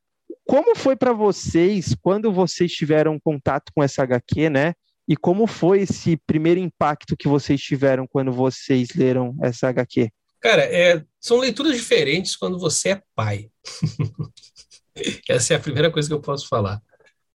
como 0.45 0.75
foi 0.75 0.95
para 0.95 1.13
vocês 1.13 1.95
quando 2.01 2.31
vocês 2.31 2.71
tiveram 2.71 3.19
contato 3.19 3.71
com 3.73 3.81
essa 3.81 4.03
HQ, 4.03 4.49
né? 4.49 4.73
E 5.07 5.15
como 5.17 5.47
foi 5.47 5.81
esse 5.81 6.17
primeiro 6.17 6.59
impacto 6.59 7.17
que 7.17 7.27
vocês 7.27 7.61
tiveram 7.61 8.07
quando 8.07 8.31
vocês 8.31 8.89
leram 8.95 9.35
essa 9.41 9.67
HQ? 9.67 10.09
Cara, 10.39 10.63
é, 10.63 11.03
são 11.19 11.39
leituras 11.39 11.75
diferentes 11.75 12.35
quando 12.35 12.59
você 12.59 12.89
é 12.89 13.01
pai. 13.15 13.49
essa 15.27 15.53
é 15.53 15.57
a 15.57 15.59
primeira 15.59 15.91
coisa 15.91 16.07
que 16.07 16.13
eu 16.13 16.21
posso 16.21 16.47
falar. 16.47 16.81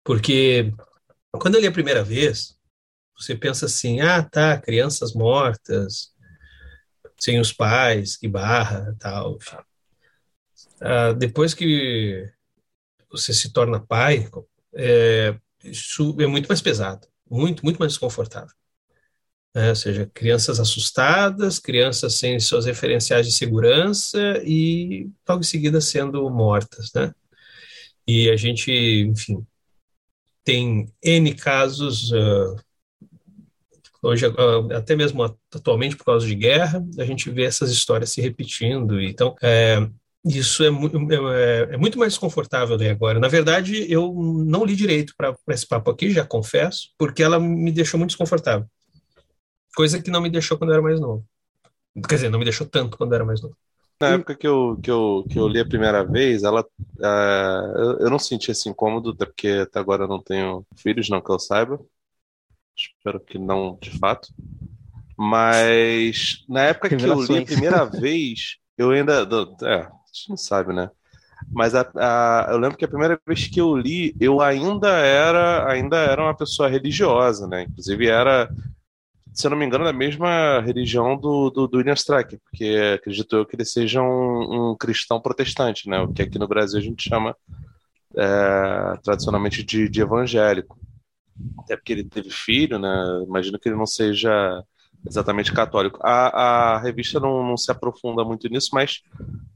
Porque 0.05 0.73
quando 1.33 1.57
eu 1.57 1.61
li 1.61 1.67
a 1.67 1.73
primeira 1.73 2.03
vez, 2.03 2.57
você 3.19 3.35
pensa 3.35 3.67
assim: 3.67 4.01
ah, 4.01 4.23
tá, 4.23 4.61
crianças 4.61 5.13
mortas, 5.13 6.13
sem 7.19 7.41
os 7.41 7.53
pais, 7.53 8.17
que 8.17 8.29
barra, 8.29 8.95
tal. 8.99 9.39
Ah, 10.81 11.13
depois 11.13 11.55
que 11.55 12.29
você 13.11 13.33
se 13.33 13.53
torna 13.53 13.81
pai, 13.81 14.29
é, 14.75 15.35
isso 15.65 16.17
é 16.21 16.27
muito 16.27 16.49
mais 16.49 16.61
pesado, 16.61 17.07
muito, 17.31 17.65
muito 17.65 17.79
mais 17.79 17.93
desconfortável. 17.93 18.55
É, 19.55 19.71
ou 19.71 19.77
seja, 19.77 20.11
crianças 20.13 20.61
assustadas, 20.61 21.59
crianças 21.59 22.17
sem 22.17 22.39
seus 22.39 22.67
referenciais 22.67 23.27
de 23.27 23.33
segurança 23.33 24.19
e 24.45 25.09
logo 25.27 25.41
em 25.41 25.45
seguida 25.45 25.81
sendo 25.81 26.29
mortas, 26.29 26.93
né? 26.95 27.11
E 28.07 28.31
a 28.31 28.37
gente, 28.37 28.71
enfim, 28.71 29.47
tem 30.45 30.93
N 31.03 31.35
casos, 31.35 32.13
uh, 32.13 32.57
hoje, 34.03 34.27
uh, 34.29 34.73
até 34.77 34.95
mesmo 34.95 35.25
atualmente 35.53 35.97
por 35.97 36.05
causa 36.05 36.27
de 36.27 36.35
guerra, 36.35 36.85
a 36.99 37.05
gente 37.05 37.31
vê 37.31 37.45
essas 37.45 37.71
histórias 37.71 38.11
se 38.11 38.21
repetindo. 38.21 39.01
Então, 39.01 39.35
é, 39.43 39.79
Isso 40.27 40.65
é, 40.65 40.67
é, 40.67 41.75
é, 41.75 41.77
muito 41.77 41.99
mais 41.99 42.15
desconfortável 42.15 42.77
ler 42.77 42.91
agora. 42.91 43.21
Na 43.21 43.29
verdade, 43.29 43.91
eu 43.91 44.13
não 44.13 44.65
li 44.65 44.75
direito 44.75 45.15
para 45.17 45.37
esse 45.51 45.67
papo 45.67 45.89
aqui, 45.91 46.11
já 46.11 46.25
confesso, 46.27 46.91
porque 46.99 47.23
ela 47.23 47.39
me 47.39 47.71
deixou 47.71 47.97
muito 47.97 48.11
desconfortável. 48.11 48.67
Coisa 49.77 50.03
que 50.03 50.11
não 50.11 50.21
me 50.21 50.29
deixou 50.29 50.59
quando 50.59 50.71
eu 50.71 50.75
era 50.75 50.83
mais 50.83 50.99
novo. 50.99 51.25
Quer 52.09 52.17
dizer, 52.17 52.29
não 52.29 52.41
me 52.41 52.45
deixou 52.45 52.67
tanto 52.67 52.97
quando 52.99 53.13
eu 53.13 53.17
era 53.17 53.25
mais 53.25 53.41
novo. 53.41 53.57
Na 54.01 54.09
época 54.09 54.35
que 54.35 54.47
eu, 54.47 54.79
que 54.83 54.91
eu, 54.91 55.25
que 55.31 55.39
eu 55.39 55.49
li 55.49 55.61
a 55.61 55.67
primeira 55.67 56.05
vez, 56.05 56.43
ela, 56.43 56.63
uh, 56.63 57.79
eu, 57.79 57.99
eu, 58.01 58.11
não 58.11 58.19
senti 58.19 58.51
esse 58.51 58.69
incômodo, 58.69 59.11
até 59.11 59.25
porque 59.25 59.49
até 59.49 59.79
agora 59.79 60.05
eu 60.05 60.09
não 60.09 60.21
tenho 60.21 60.67
filhos, 60.77 61.09
não 61.09 61.21
que 61.21 61.31
eu 61.31 61.39
saiba. 61.39 61.81
Espero 62.77 63.21
que 63.21 63.39
não, 63.39 63.79
de 63.81 63.97
fato. 63.99 64.29
Mas 65.17 66.45
na 66.47 66.65
época 66.65 66.95
que 66.95 67.05
eu 67.05 67.23
li 67.23 67.39
a 67.39 67.47
primeira 67.47 67.85
vez, 67.89 68.59
eu 68.77 68.91
ainda. 68.91 69.27
É, 69.63 69.89
gente 70.17 70.31
não 70.31 70.37
sabe, 70.37 70.73
né? 70.73 70.91
Mas 71.51 71.75
a, 71.75 71.89
a, 71.95 72.49
eu 72.51 72.59
lembro 72.59 72.79
que 72.79 72.85
a 72.85 72.89
primeira 72.89 73.21
vez 73.27 73.47
que 73.47 73.61
eu 73.61 73.77
li, 73.77 74.17
eu 74.19 74.41
ainda 74.41 74.89
era, 74.89 75.71
ainda 75.71 75.99
era 75.99 76.23
uma 76.23 76.35
pessoa 76.35 76.69
religiosa, 76.69 77.47
né? 77.47 77.63
Inclusive 77.63 78.07
era 78.07 78.49
se 79.37 79.47
eu 79.47 79.51
não 79.51 79.59
me 79.59 79.67
engano, 79.67 79.85
da 79.85 79.93
mesma 79.93 80.61
religião 80.63 81.15
do, 81.15 81.51
do, 81.51 81.69
do 81.69 81.77
William 81.77 81.93
Stracker, 81.93 82.41
porque 82.41 82.95
acredito 82.95 83.37
eu 83.37 83.45
que 83.45 83.55
ele 83.55 83.67
seja 83.67 84.01
um, 84.01 84.71
um, 84.71 84.75
cristão 84.75 85.21
protestante, 85.21 85.91
né? 85.91 86.01
O 86.01 86.11
que 86.11 86.23
aqui 86.23 86.39
no 86.39 86.49
Brasil 86.49 86.79
a 86.79 86.83
gente 86.83 87.07
chama 87.07 87.37
é, 88.17 88.97
tradicionalmente 89.05 89.63
de, 89.63 89.91
de, 89.91 90.01
evangélico. 90.01 90.79
Até 91.59 91.77
porque 91.77 91.93
ele 91.93 92.05
teve 92.05 92.31
filho, 92.31 92.79
né? 92.79 92.89
Imagino 93.27 93.59
que 93.59 93.69
ele 93.69 93.77
não 93.77 93.85
seja 93.85 94.65
exatamente 95.07 95.53
católico. 95.53 95.99
A, 96.03 96.75
a 96.75 96.79
revista 96.79 97.21
não, 97.21 97.47
não, 97.47 97.57
se 97.57 97.71
aprofunda 97.71 98.25
muito 98.25 98.49
nisso, 98.49 98.71
mas 98.73 99.03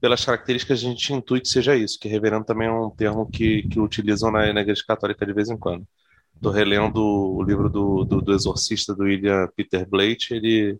pelas 0.00 0.24
características 0.24 0.78
a 0.78 0.82
gente 0.82 1.12
intui 1.12 1.40
que 1.40 1.48
seja 1.48 1.76
isso, 1.76 1.98
que 1.98 2.08
reverendo 2.08 2.44
também 2.44 2.68
é 2.68 2.72
um 2.72 2.90
termo 2.90 3.28
que, 3.30 3.64
que 3.64 3.80
utilizam 3.80 4.30
na, 4.30 4.52
na 4.52 4.60
igreja 4.60 4.82
católica 4.86 5.26
de 5.26 5.32
vez 5.32 5.50
em 5.50 5.58
quando. 5.58 5.86
Estou 6.34 6.52
relendo 6.52 7.02
o 7.02 7.42
livro 7.42 7.68
do, 7.68 8.04
do, 8.04 8.20
do, 8.20 8.32
exorcista 8.32 8.94
do 8.94 9.04
William 9.04 9.46
Peter 9.54 9.86
Blake, 9.86 10.32
ele 10.32 10.78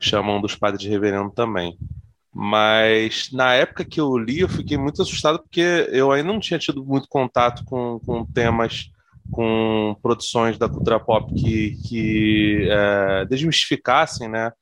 chama 0.00 0.32
um 0.32 0.40
dos 0.40 0.54
padres 0.54 0.82
de 0.82 0.88
reverendo 0.88 1.30
também. 1.30 1.76
Mas 2.32 3.30
na 3.32 3.54
época 3.54 3.84
que 3.84 4.00
eu 4.00 4.16
li, 4.16 4.40
eu 4.40 4.48
fiquei 4.48 4.76
muito 4.76 5.02
assustado 5.02 5.38
porque 5.38 5.88
eu 5.90 6.10
ainda 6.10 6.32
não 6.32 6.40
tinha 6.40 6.58
tido 6.58 6.84
muito 6.84 7.06
contato 7.08 7.64
com, 7.64 8.00
com 8.00 8.24
temas, 8.24 8.90
com 9.30 9.96
produções 10.02 10.58
da 10.58 10.68
cultura 10.68 11.00
pop 11.00 11.32
que, 11.34 11.76
que 11.88 12.68
é, 12.70 13.24
desmistificassem 13.26 14.28
né, 14.28 14.52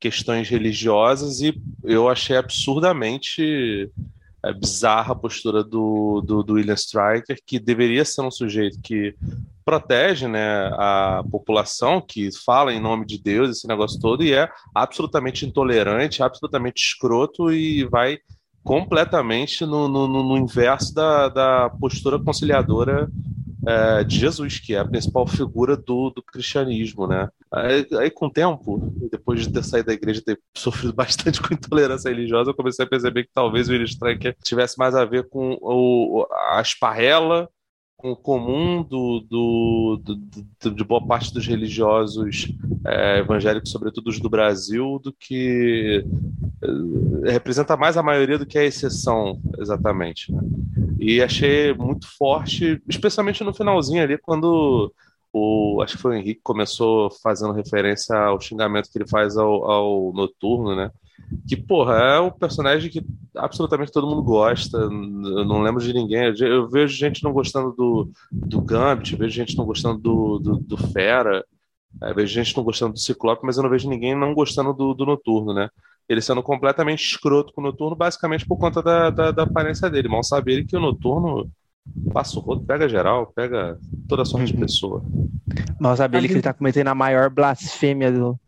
questões 0.00 0.48
religiosas 0.48 1.40
e 1.40 1.54
eu 1.84 2.08
achei 2.08 2.36
absurdamente 2.36 3.90
é, 4.44 4.52
bizarra 4.52 5.12
a 5.12 5.16
postura 5.16 5.64
do, 5.64 6.20
do, 6.20 6.42
do 6.42 6.54
William 6.54 6.74
Stryker, 6.74 7.38
que 7.44 7.58
deveria 7.58 8.04
ser 8.04 8.22
um 8.22 8.30
sujeito 8.30 8.78
que 8.80 9.14
protege 9.64 10.26
né, 10.28 10.70
a 10.74 11.22
população, 11.30 12.00
que 12.00 12.30
fala 12.44 12.72
em 12.72 12.80
nome 12.80 13.04
de 13.04 13.20
Deus, 13.20 13.50
esse 13.50 13.68
negócio 13.68 14.00
todo, 14.00 14.24
e 14.24 14.32
é 14.32 14.48
absolutamente 14.74 15.44
intolerante, 15.44 16.22
absolutamente 16.22 16.82
escroto 16.82 17.52
e 17.52 17.84
vai 17.84 18.18
completamente 18.62 19.64
no, 19.66 19.88
no, 19.88 20.06
no 20.06 20.36
inverso 20.36 20.94
da, 20.94 21.28
da 21.28 21.70
postura 21.70 22.18
conciliadora 22.18 23.10
é, 23.68 24.02
de 24.02 24.18
Jesus, 24.18 24.58
que 24.58 24.74
é 24.74 24.78
a 24.78 24.88
principal 24.88 25.26
figura 25.26 25.76
do, 25.76 26.08
do 26.08 26.22
cristianismo, 26.22 27.06
né? 27.06 27.28
Aí, 27.52 27.86
aí, 27.98 28.10
com 28.10 28.26
o 28.26 28.30
tempo, 28.30 28.80
depois 29.10 29.42
de 29.42 29.52
ter 29.52 29.62
saído 29.62 29.88
da 29.88 29.92
igreja, 29.92 30.22
ter 30.24 30.40
sofrido 30.56 30.92
bastante 30.96 31.42
com 31.42 31.52
intolerância 31.52 32.08
religiosa, 32.08 32.50
eu 32.50 32.54
comecei 32.54 32.84
a 32.84 32.88
perceber 32.88 33.24
que 33.24 33.30
talvez 33.32 33.68
o 33.68 33.72
William 33.72 33.84
Stryker 33.84 34.34
tivesse 34.42 34.78
mais 34.78 34.94
a 34.94 35.04
ver 35.04 35.28
com 35.28 35.58
o, 35.60 36.26
a 36.50 36.62
esparrela 36.62 37.48
comum 38.22 38.82
do, 38.82 39.20
do, 39.20 40.02
do, 40.60 40.70
de 40.70 40.84
boa 40.84 41.04
parte 41.04 41.34
dos 41.34 41.46
religiosos 41.46 42.46
é, 42.86 43.18
evangélicos, 43.18 43.72
sobretudo 43.72 44.08
os 44.08 44.20
do 44.20 44.30
Brasil, 44.30 45.00
do 45.02 45.12
que 45.12 46.04
é, 47.26 47.32
representa 47.32 47.76
mais 47.76 47.96
a 47.96 48.02
maioria 48.02 48.38
do 48.38 48.46
que 48.46 48.56
a 48.56 48.64
exceção, 48.64 49.40
exatamente. 49.58 50.32
Né? 50.32 50.40
E 51.00 51.20
achei 51.20 51.74
muito 51.74 52.06
forte, 52.16 52.80
especialmente 52.88 53.42
no 53.42 53.52
finalzinho 53.52 54.02
ali, 54.02 54.16
quando 54.16 54.92
o, 55.32 55.82
acho 55.82 55.96
que 55.96 56.02
foi 56.02 56.14
o 56.14 56.18
Henrique 56.18 56.40
começou 56.42 57.10
fazendo 57.22 57.52
referência 57.52 58.16
ao 58.16 58.40
xingamento 58.40 58.90
que 58.90 58.98
ele 58.98 59.08
faz 59.08 59.36
ao, 59.36 59.70
ao 59.70 60.12
Noturno, 60.12 60.76
né? 60.76 60.90
Que, 61.46 61.56
porra, 61.56 61.94
é 61.94 62.20
um 62.20 62.30
personagem 62.30 62.90
que 62.90 63.04
absolutamente 63.36 63.92
todo 63.92 64.06
mundo 64.06 64.22
gosta. 64.22 64.78
Eu 64.78 64.90
não 65.44 65.60
lembro 65.60 65.82
de 65.82 65.92
ninguém. 65.92 66.32
Eu 66.40 66.68
vejo 66.68 66.94
gente 66.94 67.22
não 67.22 67.32
gostando 67.32 67.72
do, 67.72 68.10
do 68.30 68.60
Gambit, 68.60 69.16
vejo 69.16 69.34
gente 69.34 69.56
não 69.56 69.64
gostando 69.64 69.98
do, 69.98 70.38
do, 70.38 70.56
do 70.56 70.76
Fera, 70.76 71.44
é, 72.02 72.12
vejo 72.12 72.32
gente 72.32 72.56
não 72.56 72.64
gostando 72.64 72.94
do 72.94 72.98
Ciclope, 72.98 73.44
mas 73.44 73.56
eu 73.56 73.62
não 73.62 73.70
vejo 73.70 73.88
ninguém 73.88 74.14
não 74.16 74.34
gostando 74.34 74.72
do, 74.72 74.94
do 74.94 75.06
Noturno, 75.06 75.52
né? 75.52 75.68
Ele 76.08 76.20
sendo 76.22 76.42
completamente 76.42 77.04
escroto 77.04 77.52
com 77.52 77.60
o 77.60 77.64
Noturno, 77.64 77.94
basicamente 77.94 78.46
por 78.46 78.56
conta 78.56 78.82
da, 78.82 79.10
da, 79.10 79.30
da 79.30 79.42
aparência 79.42 79.90
dele. 79.90 80.08
Mal 80.08 80.24
sabe 80.24 80.52
ele 80.52 80.64
que 80.64 80.76
o 80.76 80.80
Noturno 80.80 81.50
passa 82.12 82.38
o 82.38 82.42
rodo, 82.42 82.64
pega 82.64 82.88
geral, 82.88 83.32
pega 83.34 83.78
toda 84.08 84.24
sorte 84.24 84.50
uhum. 84.50 84.58
de 84.58 84.64
pessoa. 84.66 85.02
Mal 85.78 85.96
sabe 85.96 86.18
ele 86.18 86.28
que 86.28 86.34
ele 86.34 86.42
tá 86.42 86.52
cometendo 86.54 86.88
a 86.88 86.94
maior 86.94 87.30
blasfêmia 87.30 88.10
do, 88.10 88.38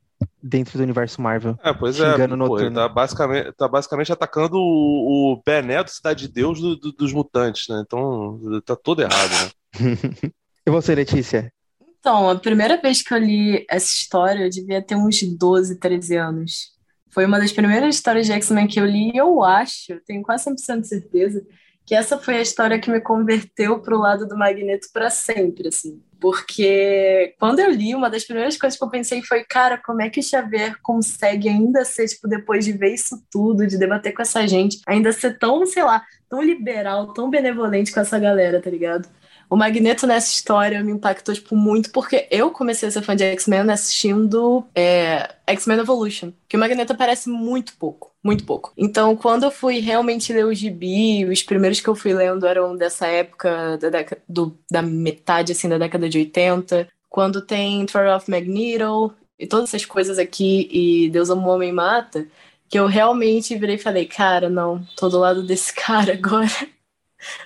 dentro 0.42 0.78
do 0.78 0.82
universo 0.82 1.20
Marvel. 1.20 1.58
É, 1.62 1.72
pois 1.72 2.00
é, 2.00 2.26
pô, 2.26 2.60
ele 2.60 2.74
tá 2.74 2.88
basicamente, 2.88 3.52
tá 3.52 3.68
basicamente 3.68 4.12
atacando 4.12 4.56
o, 4.56 5.32
o 5.32 5.42
Bené 5.44 5.82
do 5.82 5.90
Cidade 5.90 6.26
de 6.26 6.32
Deus 6.32 6.60
do, 6.60 6.76
do, 6.76 6.92
dos 6.92 7.12
mutantes, 7.12 7.68
né? 7.68 7.82
Então 7.84 8.40
tá 8.64 8.76
todo 8.76 9.02
errado, 9.02 9.30
né? 9.30 9.50
e 10.66 10.70
você, 10.70 10.94
Letícia? 10.94 11.52
Então, 12.00 12.30
a 12.30 12.36
primeira 12.36 12.80
vez 12.80 13.02
que 13.02 13.12
eu 13.12 13.18
li 13.18 13.66
essa 13.68 13.86
história, 13.86 14.44
eu 14.44 14.50
devia 14.50 14.80
ter 14.80 14.94
uns 14.94 15.22
12, 15.22 15.78
13 15.78 16.16
anos. 16.16 16.70
Foi 17.10 17.26
uma 17.26 17.38
das 17.38 17.52
primeiras 17.52 17.94
histórias 17.94 18.26
de 18.26 18.32
X-Men 18.32 18.66
que 18.66 18.80
eu 18.80 18.86
li, 18.86 19.12
e 19.12 19.18
eu 19.18 19.42
acho, 19.44 20.00
tenho 20.06 20.22
quase 20.22 20.48
100% 20.50 20.80
de 20.80 20.88
certeza, 20.88 21.46
que 21.84 21.94
essa 21.94 22.18
foi 22.18 22.36
a 22.36 22.42
história 22.42 22.78
que 22.78 22.90
me 22.90 23.00
converteu 23.00 23.80
pro 23.80 23.98
lado 23.98 24.26
do 24.26 24.36
Magneto 24.36 24.88
para 24.92 25.10
sempre, 25.10 25.68
assim. 25.68 26.00
Porque 26.20 27.34
quando 27.38 27.60
eu 27.60 27.70
li, 27.70 27.94
uma 27.94 28.10
das 28.10 28.24
primeiras 28.24 28.56
coisas 28.56 28.78
que 28.78 28.84
eu 28.84 28.90
pensei 28.90 29.22
foi, 29.22 29.42
cara, 29.42 29.78
como 29.78 30.02
é 30.02 30.10
que 30.10 30.20
o 30.20 30.22
Xavier 30.22 30.76
consegue 30.82 31.48
ainda 31.48 31.84
ser, 31.84 32.06
tipo, 32.06 32.28
depois 32.28 32.64
de 32.64 32.72
ver 32.72 32.92
isso 32.94 33.22
tudo, 33.30 33.66
de 33.66 33.78
debater 33.78 34.12
com 34.12 34.22
essa 34.22 34.46
gente, 34.46 34.80
ainda 34.86 35.12
ser 35.12 35.38
tão, 35.38 35.64
sei 35.66 35.82
lá, 35.82 36.04
tão 36.28 36.42
liberal, 36.42 37.12
tão 37.14 37.30
benevolente 37.30 37.92
com 37.92 38.00
essa 38.00 38.18
galera, 38.18 38.60
tá 38.60 38.70
ligado? 38.70 39.08
O 39.50 39.56
Magneto 39.56 40.06
nessa 40.06 40.32
história 40.32 40.80
me 40.84 40.92
impactou, 40.92 41.34
tipo, 41.34 41.56
muito, 41.56 41.90
porque 41.90 42.28
eu 42.30 42.52
comecei 42.52 42.88
a 42.88 42.92
ser 42.92 43.02
fã 43.02 43.16
de 43.16 43.24
X-Men 43.24 43.68
assistindo 43.68 44.64
é, 44.72 45.34
X-Men 45.44 45.80
Evolution, 45.80 46.32
que 46.48 46.56
o 46.56 46.60
Magneto 46.60 46.92
aparece 46.92 47.28
muito 47.28 47.76
pouco, 47.76 48.12
muito 48.22 48.44
pouco. 48.44 48.72
Então, 48.76 49.16
quando 49.16 49.42
eu 49.42 49.50
fui 49.50 49.80
realmente 49.80 50.32
ler 50.32 50.46
o 50.46 50.54
gibi, 50.54 51.24
os 51.24 51.42
primeiros 51.42 51.80
que 51.80 51.88
eu 51.88 51.96
fui 51.96 52.14
lendo 52.14 52.46
eram 52.46 52.76
dessa 52.76 53.08
época, 53.08 53.76
da, 53.78 53.88
década, 53.88 54.22
do, 54.28 54.56
da 54.70 54.82
metade, 54.82 55.50
assim, 55.50 55.68
da 55.68 55.78
década 55.78 56.08
de 56.08 56.18
80, 56.18 56.88
quando 57.08 57.42
tem 57.42 57.84
Trial 57.86 58.16
of 58.16 58.30
Magneto 58.30 59.12
e 59.36 59.48
todas 59.48 59.70
essas 59.70 59.84
coisas 59.84 60.16
aqui, 60.20 60.68
e 60.70 61.10
Deus 61.10 61.28
ama 61.28 61.48
o 61.48 61.50
Homem 61.50 61.72
Mata, 61.72 62.24
que 62.68 62.78
eu 62.78 62.86
realmente 62.86 63.56
virei 63.58 63.74
e 63.74 63.78
falei, 63.78 64.06
cara, 64.06 64.48
não, 64.48 64.84
tô 64.96 65.08
do 65.08 65.18
lado 65.18 65.42
desse 65.42 65.74
cara 65.74 66.12
agora. 66.12 66.48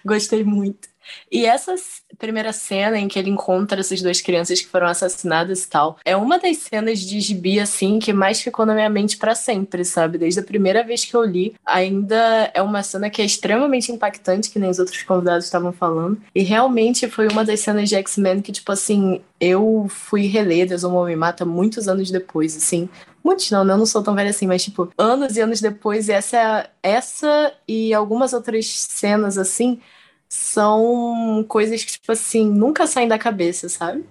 Gostei 0.04 0.44
muito. 0.44 0.93
E 1.30 1.46
essa 1.46 1.75
primeira 2.18 2.52
cena 2.52 2.99
em 2.99 3.08
que 3.08 3.18
ele 3.18 3.30
encontra 3.30 3.80
essas 3.80 4.00
duas 4.00 4.20
crianças 4.20 4.61
que 4.61 4.68
foram 4.68 4.87
assassinadas 4.87 5.64
e 5.64 5.68
tal, 5.68 5.99
é 6.04 6.16
uma 6.16 6.38
das 6.38 6.58
cenas 6.58 7.00
de 7.00 7.20
gibi, 7.20 7.61
assim, 7.61 7.99
que 7.99 8.12
mais 8.12 8.40
ficou 8.40 8.64
na 8.64 8.75
minha 8.75 8.88
mente 8.88 9.16
para 9.16 9.34
sempre, 9.34 9.84
sabe? 9.84 10.18
Desde 10.18 10.40
a 10.40 10.44
primeira 10.44 10.82
vez 10.82 11.04
que 11.04 11.14
eu 11.14 11.25
li, 11.25 11.54
ainda 11.64 12.50
é 12.54 12.62
uma 12.62 12.82
cena 12.82 13.11
que 13.11 13.20
é 13.20 13.25
extremamente 13.25 13.90
impactante, 13.90 14.50
que 14.50 14.58
nem 14.58 14.70
os 14.70 14.78
outros 14.78 15.02
convidados 15.02 15.44
estavam 15.44 15.73
falando. 15.73 16.20
E 16.34 16.42
realmente 16.42 17.08
foi 17.08 17.28
uma 17.28 17.44
das 17.44 17.61
cenas 17.61 17.88
de 17.88 17.96
X-Men 17.96 18.40
que, 18.40 18.52
tipo 18.52 18.70
assim, 18.73 19.20
eu 19.40 19.87
fui 19.88 20.26
reler 20.26 20.68
Deus 20.68 20.84
Homem 20.84 21.16
Mata 21.16 21.44
muitos 21.44 21.88
anos 21.88 22.11
depois, 22.11 22.56
assim. 22.56 22.88
Muitos 23.23 23.50
não, 23.50 23.64
né? 23.64 23.73
Eu 23.73 23.78
não 23.78 23.87
sou 23.87 24.02
tão 24.02 24.14
velha 24.14 24.30
assim, 24.30 24.46
mas, 24.46 24.62
tipo, 24.62 24.90
anos 24.99 25.37
e 25.37 25.40
anos 25.40 25.61
depois, 25.61 26.08
essa, 26.08 26.68
essa 26.82 27.52
e 27.66 27.94
algumas 27.94 28.34
outras 28.34 28.66
cenas, 28.68 29.38
assim, 29.38 29.80
são 30.28 31.45
coisas 31.49 31.85
que, 31.85 31.93
tipo 31.93 32.12
assim, 32.12 32.50
nunca 32.50 32.87
saem 32.87 33.09
da 33.09 33.19
cabeça, 33.19 33.69
sabe? 33.69 34.04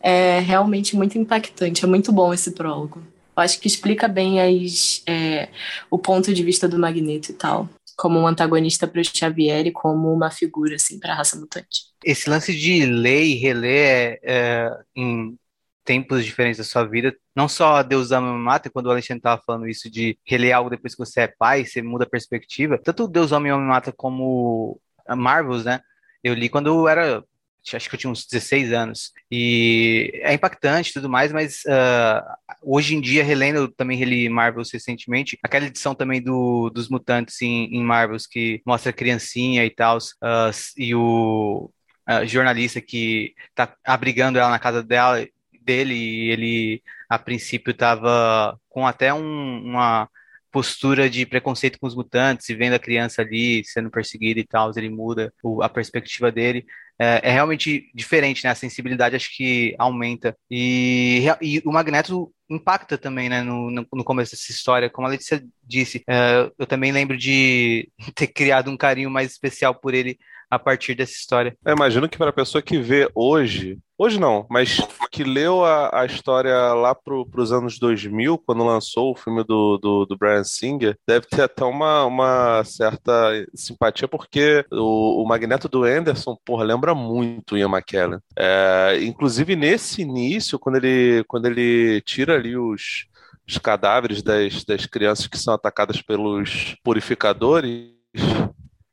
É 0.00 0.38
realmente 0.40 0.96
muito 0.96 1.18
impactante, 1.18 1.84
é 1.84 1.88
muito 1.88 2.12
bom 2.12 2.32
esse 2.32 2.52
prólogo. 2.52 3.02
Eu 3.36 3.42
acho 3.42 3.58
que 3.58 3.66
explica 3.66 4.06
bem 4.06 4.40
as, 4.40 5.02
é, 5.06 5.48
o 5.90 5.98
ponto 5.98 6.32
de 6.32 6.42
vista 6.42 6.68
do 6.68 6.78
Magneto 6.78 7.32
e 7.32 7.34
tal, 7.34 7.68
como 7.96 8.18
um 8.18 8.26
antagonista 8.26 8.86
para 8.86 9.00
o 9.00 9.04
Xavier 9.04 9.66
e 9.66 9.72
como 9.72 10.12
uma 10.12 10.30
figura, 10.30 10.76
assim, 10.76 11.00
para 11.00 11.12
a 11.12 11.16
raça 11.16 11.36
mutante. 11.36 11.86
Esse 12.04 12.30
lance 12.30 12.54
de 12.54 12.86
ler 12.86 13.24
e 13.24 13.34
reler 13.34 13.86
é, 13.86 14.20
é, 14.22 14.78
em 14.94 15.36
tempos 15.84 16.24
diferentes 16.24 16.58
da 16.58 16.64
sua 16.64 16.84
vida. 16.84 17.14
Não 17.36 17.48
só 17.48 17.82
Deus 17.82 18.10
ama 18.10 18.28
e 18.28 18.38
mata, 18.38 18.70
quando 18.70 18.86
o 18.86 18.90
Alexandre 18.90 19.18
estava 19.18 19.42
falando 19.44 19.68
isso 19.68 19.90
de 19.90 20.18
reler 20.24 20.54
algo 20.54 20.70
depois 20.70 20.94
que 20.94 21.04
você 21.04 21.22
é 21.22 21.28
pai, 21.28 21.64
você 21.64 21.82
muda 21.82 22.04
a 22.04 22.08
perspectiva. 22.08 22.78
Tanto 22.78 23.06
Deus 23.06 23.32
ama 23.32 23.48
e 23.48 23.52
mata 23.52 23.92
como 23.92 24.80
Marvels, 25.08 25.64
né? 25.64 25.80
Eu 26.22 26.34
li 26.34 26.48
quando 26.48 26.68
eu 26.68 26.88
era 26.88 27.24
acho 27.72 27.88
que 27.88 27.94
eu 27.94 27.98
tinha 27.98 28.10
uns 28.10 28.26
16 28.26 28.72
anos. 28.72 29.12
E 29.30 30.10
é 30.22 30.34
impactante 30.34 30.90
e 30.90 30.92
tudo 30.92 31.08
mais, 31.08 31.32
mas 31.32 31.62
uh, 31.64 32.22
hoje 32.62 32.94
em 32.94 33.00
dia, 33.00 33.24
relendo, 33.24 33.56
eu 33.56 33.68
também 33.68 33.96
reli 33.96 34.28
Marvels 34.28 34.70
recentemente, 34.70 35.38
aquela 35.42 35.64
edição 35.66 35.94
também 35.94 36.20
do, 36.20 36.68
dos 36.70 36.88
Mutantes 36.88 37.40
em, 37.40 37.74
em 37.74 37.82
Marvels, 37.82 38.26
que 38.26 38.60
mostra 38.66 38.90
a 38.90 38.92
criancinha 38.92 39.64
e 39.64 39.70
tal, 39.70 39.96
uh, 39.96 40.50
e 40.76 40.94
o 40.94 41.70
uh, 42.08 42.26
jornalista 42.26 42.80
que 42.80 43.34
tá 43.54 43.74
abrigando 43.84 44.38
ela 44.38 44.50
na 44.50 44.58
casa 44.58 44.82
dela, 44.82 45.26
dele, 45.62 45.94
e 45.94 46.30
ele, 46.30 46.82
a 47.08 47.18
princípio, 47.18 47.70
estava 47.70 48.58
com 48.68 48.86
até 48.86 49.14
um, 49.14 49.62
uma 49.64 50.08
postura 50.54 51.10
de 51.10 51.26
preconceito 51.26 51.80
com 51.80 51.86
os 51.88 51.96
mutantes 51.96 52.48
e 52.48 52.54
vendo 52.54 52.74
a 52.74 52.78
criança 52.78 53.22
ali 53.22 53.64
sendo 53.64 53.90
perseguida 53.90 54.38
e 54.38 54.46
tal, 54.46 54.70
ele 54.76 54.88
muda 54.88 55.34
o, 55.42 55.60
a 55.64 55.68
perspectiva 55.68 56.30
dele 56.30 56.64
é, 56.96 57.28
é, 57.28 57.32
realmente 57.32 57.90
diferente, 57.92 58.44
né? 58.44 58.50
A 58.50 58.54
sensibilidade 58.54 59.16
acho 59.16 59.36
que 59.36 59.74
aumenta. 59.80 60.36
E, 60.48 61.24
e 61.42 61.60
o 61.64 61.72
Magneto 61.72 62.32
impacta 62.48 62.96
também, 62.96 63.28
né, 63.28 63.42
no, 63.42 63.68
no, 63.68 64.04
começo 64.04 64.30
dessa 64.30 64.52
história. 64.52 64.88
Como 64.88 65.08
a 65.08 65.10
Letícia 65.10 65.44
disse, 65.60 66.04
é, 66.08 66.48
eu 66.56 66.66
também 66.66 66.92
lembro 66.92 67.16
de 67.16 67.90
ter 68.14 68.28
criado 68.28 68.70
um 68.70 68.76
carinho 68.76 69.10
mais 69.10 69.32
especial 69.32 69.74
por 69.74 69.92
ele 69.92 70.16
a 70.54 70.58
partir 70.58 70.94
dessa 70.94 71.12
história. 71.12 71.56
Eu 71.64 71.74
imagino 71.74 72.08
que 72.08 72.18
para 72.18 72.30
a 72.30 72.32
pessoa 72.32 72.62
que 72.62 72.78
vê 72.78 73.08
hoje, 73.14 73.78
hoje 73.98 74.18
não, 74.18 74.46
mas 74.50 74.80
que 75.10 75.22
leu 75.22 75.64
a, 75.64 76.00
a 76.00 76.06
história 76.06 76.56
lá 76.72 76.94
para 76.94 77.14
os 77.14 77.52
anos 77.52 77.78
2000, 77.78 78.38
quando 78.38 78.64
lançou 78.64 79.12
o 79.12 79.16
filme 79.16 79.44
do, 79.44 79.78
do, 79.78 80.06
do, 80.06 80.16
Brian 80.16 80.42
Singer, 80.42 80.96
deve 81.06 81.26
ter 81.26 81.42
até 81.42 81.64
uma, 81.64 82.04
uma 82.04 82.64
certa 82.64 83.12
simpatia, 83.54 84.08
porque 84.08 84.64
o, 84.72 85.22
o 85.22 85.26
Magneto 85.26 85.68
do 85.68 85.84
Anderson, 85.84 86.36
porra, 86.44 86.64
lembra 86.64 86.94
muito 86.94 87.56
Ian 87.56 87.68
McKellen. 87.68 88.18
É, 88.36 88.98
inclusive 89.02 89.54
nesse 89.54 90.02
início, 90.02 90.58
quando 90.58 90.76
ele, 90.76 91.24
quando 91.28 91.46
ele 91.46 92.00
tira 92.00 92.34
ali 92.34 92.56
os, 92.56 93.06
os 93.48 93.58
cadáveres 93.58 94.22
das, 94.22 94.64
das 94.64 94.86
crianças 94.86 95.26
que 95.26 95.38
são 95.38 95.54
atacadas 95.54 96.02
pelos 96.02 96.76
purificadores, 96.82 97.94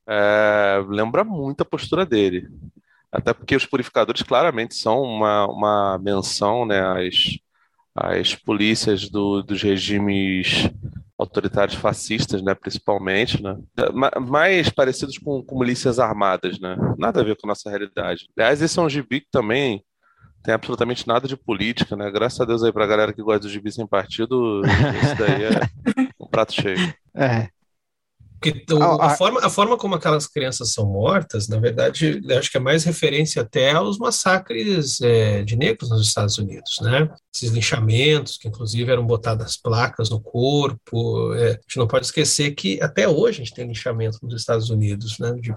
é, 0.07 0.83
lembra 0.87 1.23
muito 1.23 1.61
a 1.61 1.65
postura 1.65 2.05
dele. 2.05 2.47
Até 3.11 3.33
porque 3.33 3.55
os 3.55 3.65
purificadores 3.65 4.21
claramente 4.21 4.75
são 4.75 5.01
uma, 5.01 5.45
uma 5.47 5.97
menção 5.97 6.65
né, 6.65 6.79
às, 6.79 7.37
às 7.93 8.35
polícias 8.35 9.09
do, 9.09 9.41
dos 9.41 9.61
regimes 9.61 10.69
autoritários 11.21 11.75
fascistas, 11.75 12.41
né, 12.41 12.55
principalmente, 12.55 13.43
né, 13.43 13.55
mais 14.27 14.69
parecidos 14.69 15.19
com, 15.19 15.43
com 15.43 15.59
milícias 15.59 15.99
armadas, 15.99 16.59
né, 16.59 16.75
nada 16.97 17.21
a 17.21 17.23
ver 17.23 17.35
com 17.35 17.45
a 17.45 17.49
nossa 17.49 17.69
realidade. 17.69 18.27
Aliás, 18.35 18.61
esse 18.61 18.79
é 18.79 18.81
um 18.81 18.89
gibi 18.89 19.21
que 19.21 19.27
também 19.29 19.83
tem 20.41 20.53
absolutamente 20.53 21.07
nada 21.07 21.27
de 21.27 21.37
política, 21.37 21.95
né, 21.95 22.09
graças 22.09 22.41
a 22.41 22.45
Deus 22.45 22.63
aí 22.63 22.71
pra 22.71 22.87
galera 22.87 23.13
que 23.13 23.21
gosta 23.21 23.41
do 23.41 23.49
gibi 23.49 23.71
sem 23.71 23.85
partido, 23.85 24.63
isso 24.65 25.15
daí 25.19 25.43
é 25.43 26.09
um 26.19 26.25
prato 26.25 26.53
cheio. 26.53 26.91
É, 27.13 27.49
porque 28.41 28.65
a, 28.73 29.05
a, 29.05 29.09
forma, 29.11 29.39
a 29.45 29.49
forma 29.51 29.77
como 29.77 29.93
aquelas 29.93 30.25
crianças 30.25 30.73
são 30.73 30.87
mortas, 30.87 31.47
na 31.47 31.59
verdade, 31.59 32.19
acho 32.35 32.49
que 32.49 32.57
é 32.57 32.59
mais 32.59 32.83
referência 32.83 33.43
até 33.43 33.71
aos 33.71 33.99
massacres 33.99 34.99
é, 34.99 35.43
de 35.43 35.55
negros 35.55 35.91
nos 35.91 36.07
Estados 36.07 36.39
Unidos, 36.39 36.79
né? 36.81 37.07
Esses 37.33 37.51
linchamentos, 37.51 38.37
que 38.37 38.47
inclusive 38.47 38.91
eram 38.91 39.05
botadas 39.05 39.55
placas 39.55 40.09
no 40.09 40.19
corpo. 40.19 41.35
É, 41.35 41.49
a 41.49 41.51
gente 41.51 41.77
não 41.77 41.87
pode 41.87 42.07
esquecer 42.07 42.55
que 42.55 42.81
até 42.81 43.07
hoje 43.07 43.41
a 43.41 43.43
gente 43.43 43.53
tem 43.53 43.67
linchamento 43.67 44.17
nos 44.23 44.41
Estados 44.41 44.71
Unidos, 44.71 45.19
né? 45.19 45.33
De, 45.33 45.53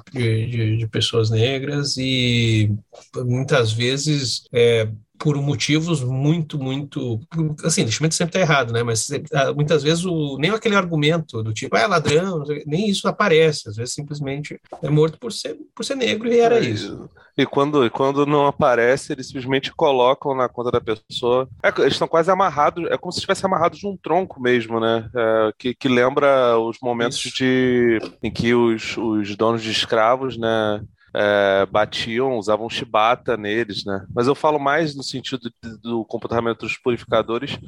de, 0.46 0.76
de 0.76 0.86
pessoas 0.88 1.30
negras 1.30 1.96
e 1.96 2.70
muitas 3.16 3.72
vezes 3.72 4.44
é, 4.52 4.90
por 5.18 5.36
motivos 5.36 6.02
muito, 6.02 6.58
muito. 6.58 7.20
Assim, 7.64 7.82
o 7.82 7.84
investimento 7.84 8.14
sempre 8.14 8.36
está 8.36 8.40
errado, 8.40 8.72
né? 8.72 8.82
Mas 8.82 9.08
ah, 9.32 9.52
muitas 9.52 9.82
vezes 9.82 10.04
o, 10.04 10.36
nem 10.38 10.50
aquele 10.50 10.76
argumento 10.76 11.42
do 11.42 11.52
tipo, 11.52 11.76
ah, 11.76 11.80
é 11.80 11.86
ladrão, 11.86 12.42
nem 12.66 12.88
isso 12.88 13.06
aparece. 13.08 13.68
Às 13.68 13.76
vezes 13.76 13.94
simplesmente 13.94 14.60
é 14.82 14.90
morto 14.90 15.18
por 15.18 15.32
ser, 15.32 15.56
por 15.74 15.84
ser 15.84 15.94
negro 15.94 16.28
e 16.28 16.40
era 16.40 16.58
é, 16.58 16.68
isso. 16.68 17.08
E 17.36 17.46
quando, 17.46 17.88
quando 17.90 18.26
não 18.26 18.46
aparece, 18.46 19.12
eles 19.12 19.26
simplesmente 19.26 19.72
colocam 19.72 20.34
na 20.34 20.48
conta 20.48 20.70
da 20.70 20.80
pessoa. 20.80 21.48
É, 21.62 21.68
eles 21.80 21.94
estão 21.94 22.08
quase 22.08 22.30
amarrados, 22.30 22.86
é 22.90 22.96
como 22.96 23.12
se 23.12 23.18
estivesse 23.18 23.46
amarrados 23.46 23.78
de 23.78 23.86
um 23.86 23.96
tronco 23.96 24.40
mesmo, 24.40 24.80
né? 24.80 25.08
É, 25.14 25.52
que, 25.58 25.74
que 25.74 25.88
lembra 25.88 26.58
os 26.58 26.78
momentos 26.82 27.18
de 27.18 27.98
em 28.22 28.30
que 28.30 28.54
os, 28.54 28.96
os 28.96 29.36
donos 29.36 29.62
de 29.62 29.70
escravos, 29.70 30.36
né? 30.36 30.82
É, 31.14 31.66
batiam, 31.66 32.38
usavam 32.38 32.68
chibata 32.68 33.36
neles, 33.36 33.84
né? 33.84 34.04
Mas 34.14 34.26
eu 34.26 34.34
falo 34.34 34.58
mais 34.58 34.94
no 34.94 35.02
sentido 35.02 35.50
do 35.80 36.04
comportamento 36.04 36.60
dos 36.60 36.76
purificadores 36.76 37.58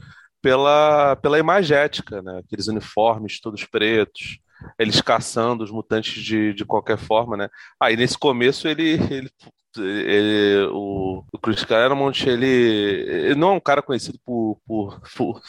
pela, 0.42 1.16
pela 1.16 1.38
imagética, 1.38 2.20
né? 2.22 2.40
Aqueles 2.44 2.66
uniformes 2.66 3.40
todos 3.40 3.64
pretos, 3.64 4.38
eles 4.78 5.00
caçando 5.00 5.62
os 5.62 5.70
mutantes 5.70 6.22
de, 6.22 6.52
de 6.54 6.64
qualquer 6.64 6.98
forma, 6.98 7.36
né? 7.36 7.48
Aí 7.80 7.94
ah, 7.94 7.96
nesse 7.96 8.18
começo 8.18 8.66
ele, 8.66 8.98
ele, 9.10 9.30
ele 9.78 10.68
o, 10.72 11.24
o 11.32 11.38
Chris 11.38 11.64
Claremont, 11.64 12.28
ele, 12.28 12.46
ele 12.46 13.34
não 13.34 13.50
é 13.50 13.52
um 13.52 13.60
cara 13.60 13.82
conhecido 13.82 14.18
por, 14.24 14.58
por, 14.66 15.00
por, 15.16 15.40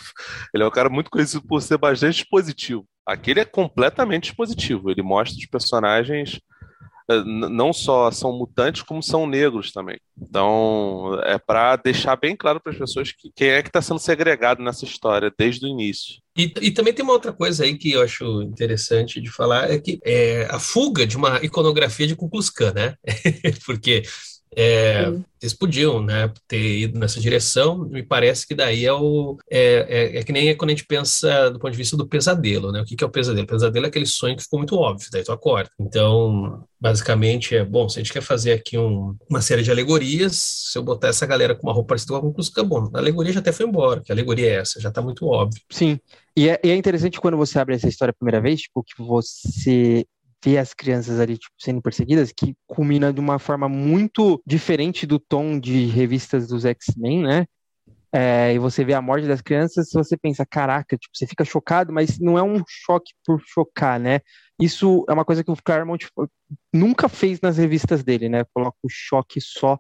ele 0.54 0.64
é 0.64 0.68
um 0.68 0.72
cara 0.72 0.90
muito 0.90 1.10
conhecido 1.10 1.46
por 1.48 1.62
ser 1.62 1.78
bastante 1.78 2.26
positivo. 2.30 2.86
Aqui 3.06 3.32
ele 3.32 3.40
é 3.40 3.46
completamente 3.46 4.36
positivo. 4.36 4.92
Ele 4.92 5.02
mostra 5.02 5.40
os 5.40 5.46
personagens 5.46 6.42
não 7.26 7.72
só 7.72 8.12
são 8.12 8.38
mutantes, 8.38 8.82
como 8.82 9.02
são 9.02 9.26
negros 9.26 9.72
também. 9.72 10.00
Então, 10.22 11.20
é 11.24 11.38
para 11.38 11.76
deixar 11.78 12.16
bem 12.18 12.36
claro 12.36 12.60
para 12.60 12.72
as 12.72 12.78
pessoas 12.78 13.12
que 13.12 13.32
quem 13.36 13.50
é 13.50 13.62
que 13.62 13.70
está 13.70 13.82
sendo 13.82 14.00
segregado 14.00 14.62
nessa 14.62 14.84
história 14.84 15.34
desde 15.38 15.66
o 15.66 15.70
início. 15.70 16.16
E, 16.38 16.54
e, 16.62 16.72
também 16.72 16.94
tem 16.94 17.04
uma 17.04 17.14
outra 17.14 17.34
coisa 17.34 17.64
aí 17.64 17.78
que 17.78 17.94
eu 17.94 18.02
acho 18.02 18.42
interessante 18.44 19.20
de 19.20 19.30
falar, 19.32 19.72
é 19.72 19.80
que 19.80 20.00
é 20.04 20.48
a 20.52 20.60
fuga 20.60 21.08
de 21.08 21.18
uma 21.18 21.44
iconografia 21.44 22.06
de 22.06 22.16
Ku 22.16 22.30
Klux 22.30 22.50
Klan, 22.50 22.74
né? 22.74 22.96
Porque 23.66 24.04
é, 24.56 25.14
eles 25.42 25.54
podiam 25.54 26.02
né, 26.02 26.32
ter 26.48 26.80
ido 26.80 27.00
nessa 27.00 27.20
direção, 27.20 27.78
me 27.78 28.02
parece 28.02 28.48
que 28.48 28.56
daí 28.56 28.86
é 28.86 28.94
o. 28.94 29.38
É, 29.50 29.86
é, 29.88 30.18
é, 30.18 30.24
que 30.24 30.32
nem 30.32 30.56
quando 30.56 30.70
a 30.70 30.74
gente 30.74 30.86
pensa 30.86 31.50
do 31.52 31.60
ponto 31.60 31.72
de 31.72 31.78
vista 31.78 31.96
do 31.96 32.08
pesadelo, 32.08 32.72
né? 32.72 32.82
O 32.82 32.86
que, 32.86 32.96
que 32.96 33.04
é 33.04 33.08
o 33.08 33.10
pesadelo? 33.10 33.44
O 33.44 33.48
pesadelo 33.48 33.86
é 33.86 33.90
aquele 33.90 34.06
sonho 34.06 34.36
que 34.36 34.44
ficou 34.44 34.60
muito 34.60 34.76
óbvio, 34.76 35.10
daí 35.12 35.24
tu 35.24 35.32
acorda. 35.32 35.70
Então, 35.80 36.64
basicamente, 36.80 37.56
é 37.56 37.64
bom, 37.64 37.88
se 37.88 38.00
a 38.00 38.04
gente 38.04 38.14
quer 38.14 38.22
fazer 38.22 38.54
aqui 38.54 38.78
um, 38.78 39.16
uma 39.30 39.42
série 39.42 39.62
de 39.62 39.70
alegorias, 39.70 40.36
se 40.72 40.78
eu 40.78 40.84
botar 40.84 41.10
essa 41.10 41.26
galera 41.26 41.54
com 41.54 41.68
uma 41.68 41.74
roupa 41.74 41.90
parecida 41.90 42.20
com 42.20 42.28
a 42.28 42.34
Cruz, 42.34 42.50
bom, 42.66 42.90
a 42.94 42.98
alegoria 42.98 43.34
já 43.34 43.40
até 43.40 43.52
foi 43.52 43.68
embora, 43.68 44.02
que 44.02 44.12
alegoria 44.12 44.48
é 44.48 44.56
essa? 44.56 44.80
Já 44.80 44.90
está 44.90 45.02
muito 45.02 45.26
óbvio. 45.28 45.62
Sim. 45.70 46.00
E 46.36 46.50
é, 46.50 46.60
e 46.64 46.70
é 46.70 46.76
interessante 46.76 47.20
quando 47.20 47.38
você 47.38 47.58
abre 47.60 47.76
essa 47.76 47.88
história 47.88 48.12
a 48.12 48.14
primeira 48.14 48.42
vez, 48.42 48.62
tipo, 48.62 48.84
que 48.84 49.02
você 49.02 50.06
ver 50.44 50.58
as 50.58 50.74
crianças 50.74 51.20
ali 51.20 51.38
tipo, 51.38 51.54
sendo 51.60 51.82
perseguidas, 51.82 52.32
que 52.32 52.56
culmina 52.68 53.12
de 53.12 53.20
uma 53.20 53.40
forma 53.40 53.68
muito 53.68 54.42
diferente 54.46 55.06
do 55.06 55.20
tom 55.20 55.60
de 55.60 55.86
revistas 55.88 56.48
dos 56.48 56.66
X-Men, 56.66 57.24
né? 57.24 57.46
É, 58.12 58.54
e 58.54 58.60
você 58.60 58.86
vê 58.86 58.94
a 58.94 59.02
morte 59.02 59.28
das 59.28 59.42
crianças, 59.42 59.90
você 59.94 60.16
pensa, 60.16 60.46
caraca, 60.46 60.98
tipo, 60.98 61.16
você 61.16 61.28
fica 61.28 61.44
chocado, 61.44 61.92
mas 61.92 62.18
não 62.20 62.38
é 62.38 62.44
um 62.44 62.64
choque 62.68 63.12
por 63.26 63.42
chocar, 63.46 64.00
né? 64.00 64.22
Isso 64.60 65.06
é 65.10 65.14
uma 65.14 65.26
coisa 65.26 65.44
que 65.44 65.52
o 65.52 65.56
Claremont 65.56 66.08
nunca 66.74 67.10
fez 67.10 67.42
nas 67.42 67.58
revistas 67.58 68.04
dele, 68.04 68.30
né? 68.30 68.44
Coloca 68.54 68.78
o 68.82 68.90
choque 68.90 69.42
só 69.42 69.78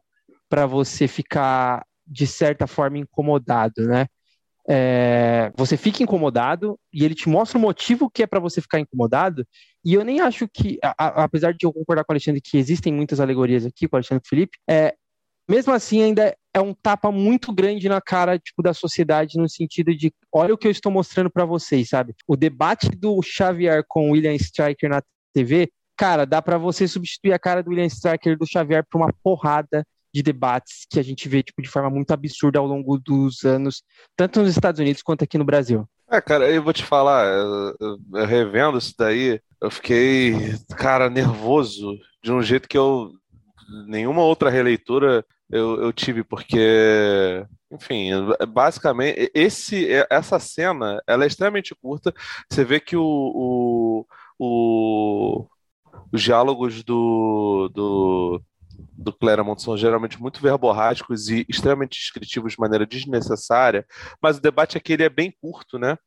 para 0.49 0.65
você 0.65 1.07
ficar 1.07 1.85
de 2.05 2.27
certa 2.27 2.67
forma 2.67 2.97
incomodado, 2.97 3.87
né? 3.87 4.07
É, 4.69 5.51
você 5.55 5.77
fica 5.77 6.03
incomodado 6.03 6.77
e 6.91 7.05
ele 7.05 7.15
te 7.15 7.29
mostra 7.29 7.57
o 7.57 7.61
motivo 7.61 8.09
que 8.09 8.23
é 8.23 8.27
para 8.27 8.39
você 8.39 8.61
ficar 8.61 8.79
incomodado. 8.79 9.47
E 9.83 9.93
eu 9.93 10.03
nem 10.03 10.19
acho 10.19 10.47
que, 10.47 10.77
a, 10.83 10.93
a, 10.97 11.23
apesar 11.23 11.53
de 11.53 11.65
eu 11.65 11.71
concordar 11.71 12.03
com 12.03 12.11
o 12.11 12.13
Alexandre 12.13 12.41
que 12.41 12.57
existem 12.57 12.93
muitas 12.93 13.19
alegorias 13.19 13.65
aqui, 13.65 13.87
com 13.87 13.95
o 13.95 13.97
Alexandre 13.97 14.27
Felipe, 14.27 14.57
é, 14.69 14.93
mesmo 15.49 15.71
assim 15.73 16.01
ainda 16.01 16.35
é 16.53 16.59
um 16.59 16.73
tapa 16.73 17.11
muito 17.11 17.53
grande 17.53 17.87
na 17.87 18.01
cara 18.01 18.37
tipo 18.37 18.61
da 18.61 18.73
sociedade 18.73 19.37
no 19.37 19.47
sentido 19.47 19.95
de 19.95 20.11
olha 20.33 20.53
o 20.53 20.57
que 20.57 20.67
eu 20.67 20.71
estou 20.71 20.91
mostrando 20.91 21.29
para 21.29 21.45
vocês, 21.45 21.89
sabe? 21.89 22.13
O 22.27 22.35
debate 22.35 22.89
do 22.89 23.21
Xavier 23.21 23.83
com 23.87 24.09
o 24.09 24.11
William 24.11 24.33
Stryker 24.33 24.89
na 24.89 25.01
TV, 25.33 25.71
cara, 25.95 26.25
dá 26.25 26.41
para 26.41 26.57
você 26.57 26.87
substituir 26.87 27.31
a 27.31 27.39
cara 27.39 27.63
do 27.63 27.69
William 27.69 27.85
Stryker 27.85 28.37
do 28.37 28.45
Xavier 28.45 28.83
por 28.89 28.97
uma 28.99 29.13
porrada 29.23 29.85
de 30.17 30.23
debates 30.23 30.87
que 30.89 30.99
a 30.99 31.03
gente 31.03 31.29
vê 31.29 31.43
tipo, 31.43 31.61
de 31.61 31.69
forma 31.69 31.91
muito 31.91 32.11
absurda 32.11 32.57
ao 32.57 32.65
longo 32.65 32.97
dos 32.97 33.43
anos, 33.43 33.83
tanto 34.15 34.41
nos 34.41 34.49
Estados 34.49 34.79
Unidos 34.79 35.03
quanto 35.03 35.23
aqui 35.23 35.37
no 35.37 35.45
Brasil. 35.45 35.87
É, 36.09 36.19
cara, 36.19 36.49
eu 36.49 36.63
vou 36.63 36.73
te 36.73 36.83
falar, 36.83 37.27
eu, 37.27 37.75
eu, 38.13 38.25
revendo 38.25 38.79
isso 38.79 38.95
daí, 38.97 39.39
eu 39.61 39.69
fiquei, 39.69 40.33
cara, 40.75 41.07
nervoso 41.07 41.99
de 42.23 42.31
um 42.31 42.41
jeito 42.41 42.67
que 42.67 42.77
eu 42.77 43.11
nenhuma 43.85 44.23
outra 44.23 44.49
releitura 44.49 45.23
eu, 45.51 45.81
eu 45.81 45.93
tive, 45.93 46.23
porque 46.23 47.45
enfim, 47.69 48.09
basicamente, 48.47 49.29
esse, 49.35 49.87
essa 50.09 50.39
cena 50.39 50.99
ela 51.05 51.25
é 51.25 51.27
extremamente 51.27 51.75
curta. 51.75 52.13
Você 52.49 52.63
vê 52.63 52.79
que 52.79 52.95
o, 52.95 53.03
o, 53.03 54.05
o 54.39 55.47
os 56.11 56.21
diálogos 56.21 56.83
do, 56.83 57.69
do, 57.73 58.41
do 58.93 59.13
Claremont 59.13 59.61
são 59.61 59.77
geralmente 59.77 60.21
muito 60.21 60.41
verborrágicos 60.41 61.29
e 61.29 61.45
extremamente 61.49 61.99
descritivos 61.99 62.53
de 62.53 62.59
maneira 62.59 62.85
desnecessária, 62.85 63.85
mas 64.21 64.37
o 64.37 64.41
debate 64.41 64.77
aqui 64.77 64.93
ele 64.93 65.03
é 65.03 65.09
bem 65.09 65.33
curto, 65.41 65.77
né? 65.77 65.97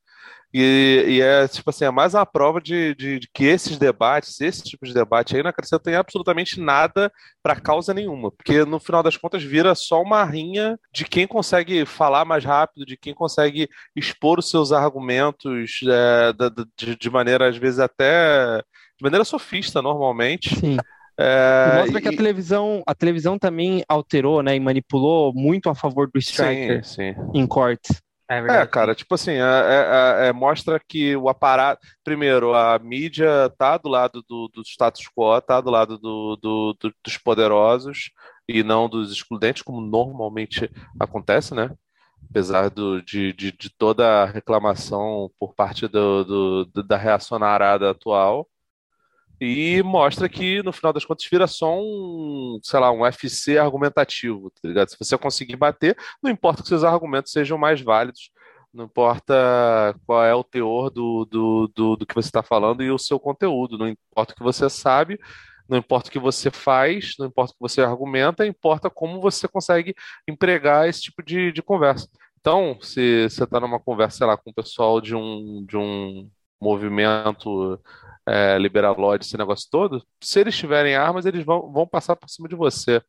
E, 0.52 1.04
e, 1.06 1.20
é, 1.20 1.46
tipo 1.46 1.70
assim, 1.70 1.85
é 1.85 1.90
mais 1.92 2.12
uma 2.12 2.26
prova 2.26 2.61
de, 2.61 2.92
de, 2.96 3.20
de, 3.20 3.28
que 3.33 3.44
esses 3.44 3.78
debates, 3.78 4.40
esse 4.40 4.64
tipo 4.64 4.85
de 4.85 4.92
debate 4.92 5.37
aí 5.37 5.42
não 5.44 5.50
acrescentam 5.50 5.94
absolutamente 5.94 6.59
nada 6.61 7.11
para 7.40 7.61
causa 7.61 7.94
nenhuma, 7.94 8.33
porque 8.33 8.64
no 8.64 8.80
final 8.80 9.00
das 9.00 9.16
contas 9.16 9.44
vira 9.44 9.76
só 9.76 10.02
uma 10.02 10.24
rinha 10.24 10.76
de 10.92 11.04
quem 11.04 11.24
consegue 11.24 11.87
falar 11.87 12.24
mais 12.24 12.44
rápido, 12.44 12.85
de 12.85 12.96
quem 12.96 13.14
consegue 13.14 13.68
expor 13.94 14.40
os 14.40 14.50
seus 14.50 14.72
argumentos 14.72 15.80
é, 15.88 16.33
de, 16.76 16.96
de, 16.96 17.11
maneira, 17.11 17.48
às 17.48 17.56
vezes, 17.56 17.78
até 17.78 18.59
de 18.59 19.02
maneira 19.02 19.24
sofista, 19.24 19.80
normalmente. 19.80 20.56
Sim. 20.56 20.78
É, 21.22 21.80
mostra 21.80 22.00
que 22.00 22.09
a 22.09 22.16
televisão, 22.16 22.83
a 22.87 22.94
televisão 22.94 23.38
também 23.38 23.85
alterou, 23.87 24.42
né, 24.42 24.56
e 24.56 24.61
manipulou 24.61 25.35
muito 25.35 25.68
a 25.68 25.74
favor 25.74 26.11
do 26.11 26.18
striker 26.18 26.83
sim, 26.83 27.12
sim. 27.12 27.30
em 27.35 27.46
cortes. 27.46 28.00
É, 28.30 28.38
é, 28.38 28.66
cara, 28.66 28.94
tipo 28.94 29.12
assim, 29.12 29.33
é, 29.33 29.40
é, 29.40 30.28
é, 30.28 30.33
mostra 30.33 30.80
que 30.88 31.16
o 31.16 31.28
aparato. 31.28 31.85
Primeiro, 32.04 32.54
a 32.54 32.78
mídia 32.78 33.52
tá 33.59 33.76
do 33.76 33.88
lado 33.88 34.22
do, 34.22 34.48
do 34.54 34.62
status 34.62 35.02
quo, 35.09 35.40
tá 35.40 35.61
do 35.61 35.68
lado 35.68 35.98
do, 35.98 36.37
do, 36.37 36.76
dos 37.04 37.18
poderosos 37.18 38.12
e 38.48 38.62
não 38.62 38.88
dos 38.88 39.11
excludentes, 39.11 39.62
como 39.62 39.80
normalmente 39.80 40.70
acontece, 40.98 41.56
né? 41.56 41.72
Apesar 42.30 42.70
do, 42.70 43.02
de, 43.02 43.33
de, 43.33 43.50
de 43.50 43.68
toda 43.68 44.22
a 44.22 44.26
reclamação 44.26 45.28
por 45.37 45.52
parte 45.52 45.88
do, 45.88 46.64
do, 46.64 46.83
da 46.85 46.96
reacionarada 46.96 47.90
atual. 47.90 48.46
E 49.40 49.83
mostra 49.83 50.29
que, 50.29 50.62
no 50.62 50.72
final 50.72 50.92
das 50.92 51.05
contas, 51.05 51.26
vira 51.31 51.46
só 51.46 51.74
um, 51.81 52.61
sei 52.62 52.79
lá, 52.79 52.92
um 52.92 53.07
FC 53.07 53.57
argumentativo, 53.57 54.50
tá 54.50 54.68
ligado? 54.68 54.90
Se 54.90 54.96
você 54.98 55.16
conseguir 55.16 55.57
bater, 55.57 55.96
não 56.22 56.31
importa 56.31 56.62
que 56.62 56.68
seus 56.68 56.85
argumentos 56.85 57.33
sejam 57.33 57.57
mais 57.57 57.81
válidos, 57.81 58.31
não 58.72 58.85
importa 58.85 59.35
qual 60.07 60.22
é 60.24 60.35
o 60.35 60.44
teor 60.44 60.90
do, 60.90 61.24
do, 61.24 61.72
do, 61.74 61.96
do 61.96 62.07
que 62.07 62.14
você 62.14 62.29
está 62.29 62.42
falando 62.42 62.83
e 62.83 62.90
o 62.90 62.98
seu 62.98 63.18
conteúdo, 63.18 63.79
não 63.79 63.88
importa 63.88 64.35
o 64.35 64.37
que 64.37 64.42
você 64.42 64.68
sabe, 64.68 65.18
não 65.68 65.79
importa 65.79 66.09
o 66.09 66.12
que 66.12 66.18
você 66.18 66.50
faz, 66.50 67.14
não 67.18 67.26
importa 67.26 67.53
o 67.53 67.55
que 67.55 67.61
você 67.61 67.81
argumenta, 67.81 68.46
importa 68.46 68.90
como 68.90 69.20
você 69.20 69.48
consegue 69.48 69.94
empregar 70.29 70.88
esse 70.88 71.03
tipo 71.03 71.22
de, 71.22 71.50
de 71.50 71.62
conversa. 71.62 72.09
Então, 72.40 72.79
se 72.81 73.29
você 73.29 73.44
está 73.44 73.59
numa 73.59 73.81
conversa, 73.81 74.18
sei 74.18 74.26
lá, 74.26 74.37
com 74.37 74.50
o 74.50 74.55
pessoal 74.55 75.00
de 75.00 75.14
um, 75.14 75.64
de 75.66 75.76
um 75.76 76.29
movimento 76.61 77.81
é, 78.26 78.59
liberalóide, 78.59 79.24
esse 79.24 79.37
negócio 79.37 79.68
todo, 79.70 80.04
se 80.20 80.40
eles 80.40 80.56
tiverem 80.56 80.94
armas, 80.94 81.26
eles 81.26 81.44
vão, 81.44 81.72
vão 81.72 81.87
passar 81.87 82.16
por 82.16 82.28
cima 82.28 82.48
de 82.48 82.54
você. 82.54 83.02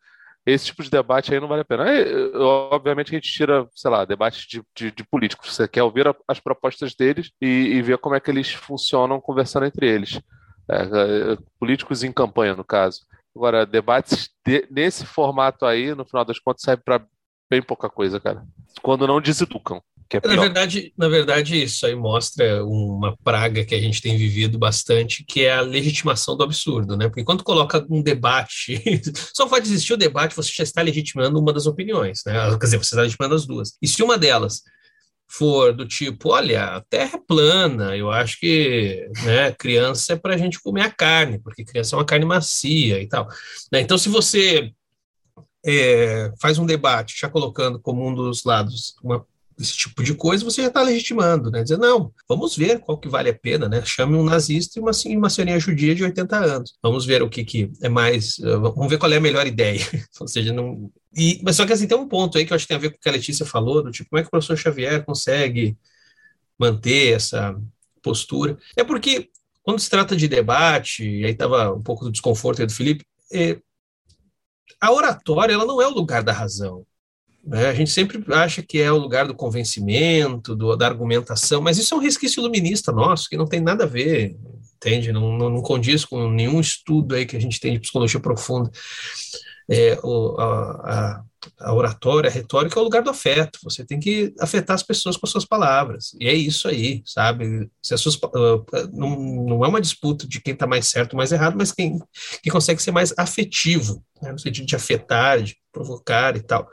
Esse 0.45 0.67
tipo 0.67 0.82
de 0.82 0.89
debate 0.89 1.34
aí 1.34 1.39
não 1.39 1.47
vale 1.47 1.62
a 1.62 1.65
pena. 1.65 1.84
Aí, 1.84 2.34
obviamente 2.36 3.12
a 3.12 3.15
gente 3.15 3.32
tira, 3.32 3.67
sei 3.76 3.91
lá, 3.91 4.06
debate 4.06 4.47
de, 4.47 4.63
de, 4.76 4.91
de 4.91 5.04
políticos. 5.04 5.56
Você 5.56 5.67
quer 5.67 5.84
ouvir 5.84 6.08
a, 6.08 6.15
as 6.28 6.39
propostas 6.39 6.95
deles 6.95 7.32
e, 7.39 7.45
e, 7.45 7.82
ver 7.82 8.00
como 8.00 8.15
é 8.15 8.19
que 8.19 8.32
eles 8.32 8.52
funcionam 8.52 9.21
conversando 9.21 9.67
entre 9.67 9.88
eles. 9.88 10.19
É, 10.67 10.82
é 10.82 11.38
políticos 11.60 12.04
em 12.04 12.12
campanha, 12.12 12.56
no 12.56 12.63
caso. 12.63 13.02
Agora, 13.36 13.65
debates 13.65 14.30
de, 14.45 14.67
nesse 14.71 15.06
formato 15.06 15.65
aí, 15.65 15.93
no 15.93 16.06
final 16.06 16.26
das 16.26 16.39
contas, 16.39 16.63
serve 16.63 16.82
para 16.84 17.06
bem 17.50 17.62
pouca 17.62 17.89
coisa, 17.89 18.19
cara. 18.19 18.43
Quando 18.82 19.06
não 19.06 19.21
deseducam. 19.21 19.82
É 20.17 20.28
na 20.28 20.41
verdade, 20.41 20.93
na 20.97 21.08
verdade, 21.08 21.63
isso 21.63 21.86
aí 21.86 21.95
mostra 21.95 22.65
uma 22.65 23.15
praga 23.24 23.63
que 23.63 23.74
a 23.74 23.80
gente 23.80 24.02
tem 24.02 24.17
vivido 24.17 24.58
bastante, 24.60 25.24
que 25.24 25.45
é 25.45 25.54
a 25.54 25.62
legitimação 25.62 26.36
do 26.36 26.43
absurdo, 26.43 26.97
né? 26.97 27.08
Porque 27.08 27.24
quando 27.24 27.43
coloca 27.43 27.86
um 27.89 28.02
debate, 28.02 28.82
só 29.34 29.47
pode 29.47 29.67
existir 29.67 29.93
o 29.93 29.97
debate, 29.97 30.36
você 30.36 30.52
já 30.54 30.63
está 30.63 30.82
legitimando 30.82 31.39
uma 31.39 31.54
das 31.54 31.65
opiniões, 31.65 32.21
né? 32.26 32.34
Quer 32.52 32.65
dizer, 32.65 32.78
você 32.78 32.93
está 32.93 33.02
legitimando 33.02 33.36
as 33.36 33.45
duas. 33.45 33.78
E 33.82 33.88
se 33.88 34.04
uma 34.04 34.17
delas 34.17 34.62
for 35.30 35.74
do 35.74 35.88
tipo, 35.88 36.30
olha, 36.30 36.76
a 36.76 36.82
Terra 36.82 37.15
é 37.15 37.21
plana, 37.26 37.95
eu 37.95 38.12
acho 38.12 38.38
que 38.38 39.10
né, 39.24 39.54
criança 39.54 40.13
é 40.13 40.15
para 40.17 40.36
a 40.36 40.38
gente 40.38 40.62
comer 40.62 40.82
a 40.82 40.91
carne, 40.91 41.39
porque 41.39 41.63
criança 41.63 41.95
é 41.95 42.00
uma 42.00 42.06
carne 42.06 42.26
macia 42.26 43.02
e 43.02 43.08
tal. 43.08 43.30
Né? 43.71 43.80
Então, 43.80 43.97
se 43.97 44.10
você 44.10 44.74
é, 45.65 46.34
faz 46.41 46.58
um 46.58 46.65
debate, 46.65 47.17
já 47.17 47.30
colocando 47.30 47.80
como 47.80 48.06
um 48.06 48.13
dos 48.13 48.43
lados 48.43 48.95
uma 49.02 49.26
esse 49.59 49.73
tipo 49.73 50.03
de 50.03 50.13
coisa, 50.13 50.43
você 50.43 50.61
já 50.61 50.67
está 50.67 50.81
legitimando, 50.81 51.51
né? 51.51 51.63
Dizer, 51.63 51.77
não, 51.77 52.13
vamos 52.27 52.55
ver 52.55 52.79
qual 52.79 52.97
que 52.97 53.07
vale 53.07 53.29
a 53.29 53.37
pena, 53.37 53.69
né? 53.69 53.83
Chame 53.85 54.15
um 54.15 54.23
nazista 54.23 54.79
e 54.79 54.81
uma, 54.81 54.91
uma 55.17 55.29
senhorinha 55.29 55.59
judia 55.59 55.93
de 55.93 56.03
80 56.03 56.37
anos. 56.37 56.73
Vamos 56.81 57.05
ver 57.05 57.21
o 57.21 57.29
que, 57.29 57.43
que 57.43 57.71
é 57.81 57.89
mais. 57.89 58.37
Uh, 58.39 58.59
vamos 58.59 58.89
ver 58.89 58.97
qual 58.97 59.11
é 59.11 59.17
a 59.17 59.21
melhor 59.21 59.45
ideia. 59.45 59.85
Ou 60.19 60.27
seja, 60.27 60.53
não. 60.53 60.91
E, 61.15 61.39
mas 61.43 61.55
só 61.55 61.65
que 61.65 61.73
assim, 61.73 61.87
tem 61.87 61.97
um 61.97 62.07
ponto 62.07 62.37
aí 62.37 62.45
que 62.45 62.53
eu 62.53 62.55
acho 62.55 62.65
que 62.65 62.69
tem 62.69 62.77
a 62.77 62.79
ver 62.79 62.91
com 62.91 62.97
o 62.97 62.99
que 62.99 63.09
a 63.09 63.11
Letícia 63.11 63.45
falou, 63.45 63.83
do 63.83 63.91
tipo, 63.91 64.09
como 64.09 64.19
é 64.19 64.23
que 64.23 64.27
o 64.27 64.31
professor 64.31 64.57
Xavier 64.57 65.03
consegue 65.05 65.77
manter 66.57 67.15
essa 67.15 67.55
postura? 68.01 68.57
É 68.75 68.83
porque 68.83 69.29
quando 69.63 69.79
se 69.79 69.89
trata 69.89 70.15
de 70.15 70.27
debate, 70.27 71.03
e 71.03 71.25
aí 71.25 71.31
estava 71.31 71.73
um 71.73 71.81
pouco 71.81 72.05
do 72.05 72.11
desconforto 72.11 72.61
aí 72.61 72.65
do 72.65 72.73
Felipe, 72.73 73.05
é, 73.31 73.59
a 74.79 74.91
oratória 74.91 75.53
ela 75.53 75.65
não 75.65 75.81
é 75.81 75.87
o 75.87 75.93
lugar 75.93 76.23
da 76.23 76.33
razão. 76.33 76.85
Né? 77.43 77.67
A 77.67 77.73
gente 77.73 77.89
sempre 77.89 78.23
acha 78.34 78.62
que 78.62 78.80
é 78.80 78.91
o 78.91 78.97
lugar 78.97 79.27
do 79.27 79.36
convencimento, 79.36 80.56
do, 80.56 80.75
da 80.75 80.88
argumentação, 80.88 81.62
mas 81.62 81.77
isso 81.77 81.93
é 81.93 81.97
um 81.97 82.01
resquício 82.01 82.39
iluminista 82.39 82.91
nosso, 82.91 83.27
que 83.30 83.38
não 83.38 83.47
tem 83.47 83.60
nada 83.60 83.84
a 83.84 83.88
ver, 83.88 84.38
entende? 84.75 85.12
Não, 85.12 85.38
não, 85.38 85.49
não 85.49 85.62
condiz 85.62 86.06
com 86.06 86.30
nenhum 86.30 86.60
estudo 86.60 87.15
aí 87.15 87.25
que 87.25 87.36
a 87.36 87.41
gente 87.41 87.60
tem 87.60 87.73
de 87.73 87.80
psicologia 87.80 88.19
profunda. 88.19 88.71
É, 89.69 89.97
o, 90.04 90.36
a, 90.39 91.23
a, 91.60 91.73
oratória, 91.73 92.30
a 92.30 92.34
retórica 92.34 92.77
é 92.77 92.82
o 92.82 92.84
lugar 92.84 93.01
do 93.01 93.10
afeto. 93.10 93.60
Você 93.63 93.86
tem 93.86 93.99
que 93.99 94.34
afetar 94.39 94.75
as 94.75 94.84
pessoas 94.84 95.15
com 95.15 95.25
as 95.25 95.32
suas 95.32 95.45
palavras. 95.45 96.13
E 96.19 96.27
é 96.27 96.34
isso 96.34 96.67
aí, 96.67 97.01
sabe? 97.06 97.69
Suas, 97.82 98.15
uh, 98.15 98.65
não, 98.91 99.19
não 99.19 99.65
é 99.65 99.67
uma 99.67 99.82
disputa 99.82 100.27
de 100.27 100.41
quem 100.41 100.54
está 100.54 100.67
mais 100.67 100.88
certo 100.88 101.13
ou 101.13 101.17
mais 101.17 101.32
errado, 101.32 101.56
mas 101.58 101.71
quem, 101.71 101.99
quem 102.43 102.51
consegue 102.51 102.82
ser 102.82 102.91
mais 102.91 103.13
afetivo, 103.17 104.04
né? 104.21 104.32
no 104.32 104.39
sentido 104.39 104.65
de 104.65 104.75
afetar, 104.75 105.41
de 105.41 105.56
provocar 105.71 106.36
e 106.36 106.41
tal. 106.41 106.67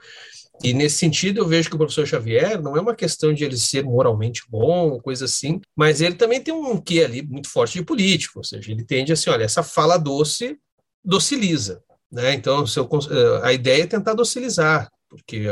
E 0.63 0.75
nesse 0.75 0.97
sentido, 0.97 1.39
eu 1.39 1.47
vejo 1.47 1.69
que 1.69 1.77
o 1.77 1.79
professor 1.79 2.07
Xavier 2.07 2.61
não 2.61 2.77
é 2.77 2.81
uma 2.81 2.95
questão 2.95 3.33
de 3.33 3.45
ele 3.45 3.57
ser 3.57 3.85
moralmente 3.85 4.43
bom, 4.49 4.99
coisa 5.01 5.25
assim, 5.25 5.61
mas 5.77 6.01
ele 6.01 6.17
também 6.17 6.43
tem 6.43 6.53
um 6.53 6.81
quê 6.81 7.05
ali 7.05 7.23
muito 7.23 7.49
forte 7.49 7.79
de 7.79 7.85
político, 7.85 8.41
ou 8.41 8.45
seja, 8.45 8.73
ele 8.73 8.85
tende 8.85 9.13
assim, 9.13 9.31
olha, 9.31 9.45
essa 9.45 9.63
fala 9.63 9.97
doce 9.97 10.59
dociliza, 11.05 11.81
né? 12.11 12.35
Então, 12.35 12.65
eu, 12.77 12.89
eh, 13.11 13.41
a 13.45 13.53
ideia 13.53 13.85
é 13.85 13.87
tentar 13.87 14.15
docilizar, 14.15 14.91
porque 15.09 15.47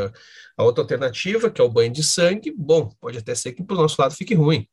a 0.56 0.64
outra 0.64 0.82
alternativa, 0.82 1.50
que 1.50 1.60
é 1.60 1.64
o 1.64 1.70
banho 1.70 1.92
de 1.92 2.02
sangue, 2.02 2.52
bom, 2.56 2.90
pode 3.00 3.18
até 3.18 3.34
ser 3.34 3.52
que 3.52 3.62
para 3.62 3.76
o 3.76 3.82
nosso 3.82 4.00
lado 4.00 4.14
fique 4.14 4.34
ruim. 4.34 4.66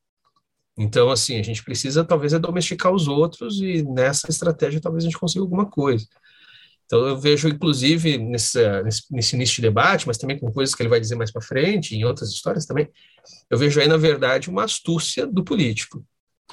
Então, 0.78 1.12
assim, 1.12 1.40
a 1.40 1.44
gente 1.44 1.64
precisa 1.64 2.04
talvez 2.04 2.34
é 2.34 2.40
domesticar 2.40 2.92
os 2.92 3.08
outros 3.08 3.62
e 3.62 3.84
nessa 3.84 4.30
estratégia 4.30 4.82
talvez 4.82 5.04
a 5.04 5.08
gente 5.08 5.20
consiga 5.20 5.44
alguma 5.44 5.68
coisa. 5.70 6.08
Então 6.94 7.08
eu 7.08 7.18
vejo, 7.18 7.48
inclusive, 7.48 8.20
nesse, 8.20 8.60
nesse 9.10 9.36
início 9.36 9.56
de 9.56 9.64
debate, 9.64 10.06
mas 10.06 10.16
também 10.16 10.38
com 10.38 10.52
coisas 10.52 10.76
que 10.76 10.84
ele 10.84 10.92
vai 10.92 11.00
dizer 11.00 11.16
mais 11.16 11.32
para 11.32 11.42
frente, 11.42 11.96
em 11.96 12.06
outras 12.06 12.30
histórias 12.30 12.68
também, 12.68 12.88
eu 13.50 13.58
vejo 13.58 13.82
aí, 13.82 13.88
na 13.88 13.98
verdade, 13.98 14.48
uma 14.48 14.66
astúcia 14.66 15.26
do 15.26 15.44
político. 15.44 16.06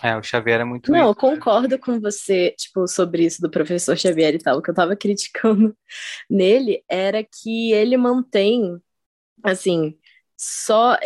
É, 0.02 0.16
o 0.16 0.22
Xavier 0.22 0.62
é 0.62 0.64
muito. 0.64 0.90
Não, 0.90 1.08
eu 1.08 1.14
concordo 1.14 1.78
com 1.78 2.00
você, 2.00 2.54
tipo, 2.56 2.88
sobre 2.88 3.26
isso 3.26 3.42
do 3.42 3.50
professor 3.50 3.98
Xavier 3.98 4.34
e 4.34 4.38
tal. 4.38 4.56
O 4.56 4.62
que 4.62 4.70
eu 4.70 4.72
estava 4.72 4.96
criticando 4.96 5.76
nele 6.30 6.82
era 6.88 7.22
que 7.22 7.72
ele 7.72 7.98
mantém, 7.98 8.80
assim, 9.44 9.94
só. 10.38 10.96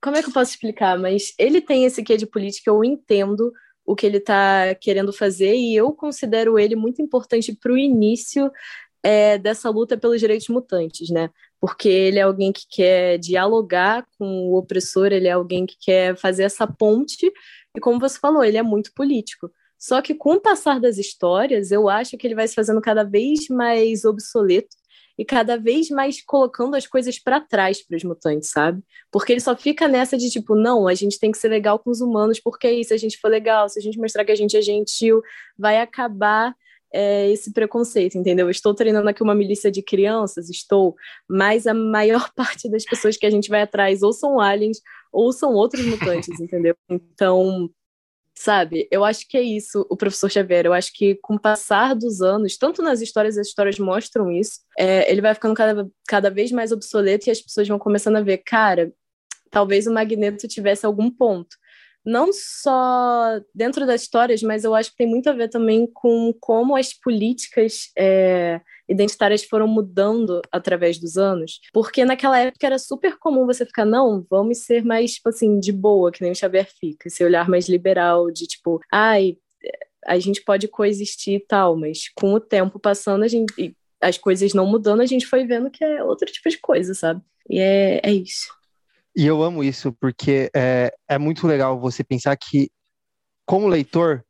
Como 0.00 0.16
é 0.16 0.22
que 0.22 0.28
eu 0.28 0.32
posso 0.32 0.52
explicar? 0.52 0.96
Mas 0.96 1.34
ele 1.40 1.60
tem 1.60 1.84
esse 1.84 2.04
quê 2.04 2.16
de 2.16 2.24
política, 2.26 2.70
eu 2.70 2.84
entendo 2.84 3.52
o 3.86 3.94
que 3.94 4.04
ele 4.04 4.18
está 4.18 4.74
querendo 4.74 5.12
fazer, 5.12 5.54
e 5.54 5.74
eu 5.76 5.92
considero 5.92 6.58
ele 6.58 6.74
muito 6.74 7.00
importante 7.00 7.54
para 7.54 7.72
o 7.72 7.78
início 7.78 8.50
é, 9.02 9.38
dessa 9.38 9.70
luta 9.70 9.96
pelos 9.96 10.18
direitos 10.18 10.48
mutantes, 10.48 11.08
né? 11.10 11.30
Porque 11.60 11.88
ele 11.88 12.18
é 12.18 12.22
alguém 12.22 12.52
que 12.52 12.66
quer 12.68 13.18
dialogar 13.18 14.04
com 14.18 14.48
o 14.48 14.56
opressor, 14.58 15.12
ele 15.12 15.28
é 15.28 15.32
alguém 15.32 15.64
que 15.64 15.76
quer 15.80 16.16
fazer 16.16 16.42
essa 16.42 16.66
ponte, 16.66 17.32
e 17.76 17.80
como 17.80 18.00
você 18.00 18.18
falou, 18.18 18.42
ele 18.42 18.56
é 18.56 18.62
muito 18.62 18.92
político. 18.94 19.50
Só 19.78 20.02
que 20.02 20.14
com 20.14 20.34
o 20.34 20.40
passar 20.40 20.80
das 20.80 20.98
histórias, 20.98 21.70
eu 21.70 21.88
acho 21.88 22.16
que 22.16 22.26
ele 22.26 22.34
vai 22.34 22.48
se 22.48 22.54
fazendo 22.54 22.80
cada 22.80 23.04
vez 23.04 23.46
mais 23.48 24.04
obsoleto 24.04 24.74
e 25.18 25.24
cada 25.24 25.56
vez 25.56 25.88
mais 25.88 26.22
colocando 26.22 26.74
as 26.74 26.86
coisas 26.86 27.18
para 27.18 27.40
trás 27.40 27.82
para 27.82 27.96
os 27.96 28.04
mutantes, 28.04 28.50
sabe? 28.50 28.82
Porque 29.10 29.32
ele 29.32 29.40
só 29.40 29.56
fica 29.56 29.88
nessa 29.88 30.16
de 30.16 30.30
tipo, 30.30 30.54
não, 30.54 30.86
a 30.86 30.94
gente 30.94 31.18
tem 31.18 31.32
que 31.32 31.38
ser 31.38 31.48
legal 31.48 31.78
com 31.78 31.90
os 31.90 32.00
humanos, 32.00 32.38
porque 32.38 32.66
aí, 32.66 32.84
se 32.84 32.92
a 32.92 32.96
gente 32.96 33.18
for 33.18 33.28
legal, 33.28 33.68
se 33.68 33.78
a 33.78 33.82
gente 33.82 33.98
mostrar 33.98 34.24
que 34.24 34.32
a 34.32 34.36
gente 34.36 34.56
é 34.56 34.62
gentil, 34.62 35.22
vai 35.58 35.80
acabar 35.80 36.54
é, 36.92 37.30
esse 37.30 37.52
preconceito, 37.52 38.16
entendeu? 38.16 38.46
Eu 38.46 38.50
estou 38.50 38.74
treinando 38.74 39.08
aqui 39.08 39.22
uma 39.22 39.34
milícia 39.34 39.70
de 39.70 39.82
crianças, 39.82 40.48
estou, 40.48 40.94
mas 41.28 41.66
a 41.66 41.74
maior 41.74 42.30
parte 42.34 42.70
das 42.70 42.84
pessoas 42.84 43.16
que 43.16 43.26
a 43.26 43.30
gente 43.30 43.48
vai 43.48 43.62
atrás 43.62 44.02
ou 44.02 44.12
são 44.12 44.40
aliens 44.40 44.80
ou 45.12 45.32
são 45.32 45.52
outros 45.54 45.84
mutantes, 45.84 46.28
entendeu? 46.40 46.76
Então, 46.88 47.70
sabe, 48.38 48.86
eu 48.90 49.04
acho 49.04 49.26
que 49.26 49.36
é 49.36 49.42
isso, 49.42 49.86
o 49.90 49.96
professor 49.96 50.30
Xavier. 50.30 50.66
Eu 50.66 50.72
acho 50.72 50.92
que 50.92 51.16
com 51.16 51.34
o 51.34 51.40
passar 51.40 51.94
dos 51.94 52.20
anos, 52.20 52.56
tanto 52.56 52.82
nas 52.82 53.00
histórias, 53.00 53.38
as 53.38 53.48
histórias 53.48 53.78
mostram 53.78 54.30
isso, 54.30 54.60
é, 54.78 55.10
ele 55.10 55.20
vai 55.20 55.34
ficando 55.34 55.54
cada, 55.54 55.88
cada 56.06 56.30
vez 56.30 56.52
mais 56.52 56.70
obsoleto 56.70 57.28
e 57.28 57.30
as 57.30 57.40
pessoas 57.40 57.66
vão 57.66 57.78
começando 57.78 58.16
a 58.16 58.22
ver, 58.22 58.38
cara, 58.38 58.92
talvez 59.50 59.86
o 59.86 59.92
Magneto 59.92 60.46
tivesse 60.46 60.84
algum 60.84 61.10
ponto 61.10 61.56
não 62.06 62.32
só 62.32 63.40
dentro 63.52 63.84
das 63.84 64.02
histórias, 64.02 64.40
mas 64.42 64.62
eu 64.62 64.74
acho 64.74 64.90
que 64.92 64.96
tem 64.96 65.08
muito 65.08 65.28
a 65.28 65.32
ver 65.32 65.48
também 65.48 65.90
com 65.92 66.32
como 66.40 66.76
as 66.76 66.94
políticas 66.94 67.90
é, 67.98 68.60
identitárias 68.88 69.42
foram 69.42 69.66
mudando 69.66 70.40
através 70.52 70.98
dos 70.98 71.18
anos. 71.18 71.60
Porque 71.72 72.04
naquela 72.04 72.38
época 72.38 72.64
era 72.64 72.78
super 72.78 73.18
comum 73.18 73.44
você 73.44 73.66
ficar, 73.66 73.84
não, 73.84 74.24
vamos 74.30 74.58
ser 74.58 74.84
mais, 74.84 75.14
tipo 75.14 75.28
assim, 75.30 75.58
de 75.58 75.72
boa, 75.72 76.12
que 76.12 76.22
nem 76.22 76.30
o 76.30 76.34
Xavier 76.36 76.68
fica, 76.78 77.08
esse 77.08 77.24
olhar 77.24 77.48
mais 77.48 77.68
liberal, 77.68 78.30
de 78.30 78.46
tipo, 78.46 78.80
ai, 78.92 79.36
a 80.06 80.18
gente 80.18 80.42
pode 80.44 80.68
coexistir 80.68 81.34
e 81.34 81.40
tal, 81.40 81.76
mas 81.76 82.08
com 82.14 82.32
o 82.32 82.40
tempo 82.40 82.78
passando, 82.78 83.24
a 83.24 83.28
gente, 83.28 83.76
as 84.00 84.16
coisas 84.16 84.54
não 84.54 84.66
mudando, 84.66 85.00
a 85.00 85.06
gente 85.06 85.26
foi 85.26 85.44
vendo 85.44 85.70
que 85.70 85.84
é 85.84 86.04
outro 86.04 86.30
tipo 86.30 86.48
de 86.48 86.58
coisa, 86.58 86.94
sabe? 86.94 87.20
E 87.50 87.58
é, 87.58 88.00
é 88.02 88.12
isso. 88.12 88.54
E 89.16 89.24
eu 89.26 89.42
amo 89.42 89.64
isso, 89.64 89.92
porque 89.94 90.50
é, 90.54 90.92
é 91.08 91.18
muito 91.18 91.46
legal 91.46 91.80
você 91.80 92.04
pensar 92.04 92.36
que, 92.36 92.70
como 93.46 93.66
leitor, 93.66 94.22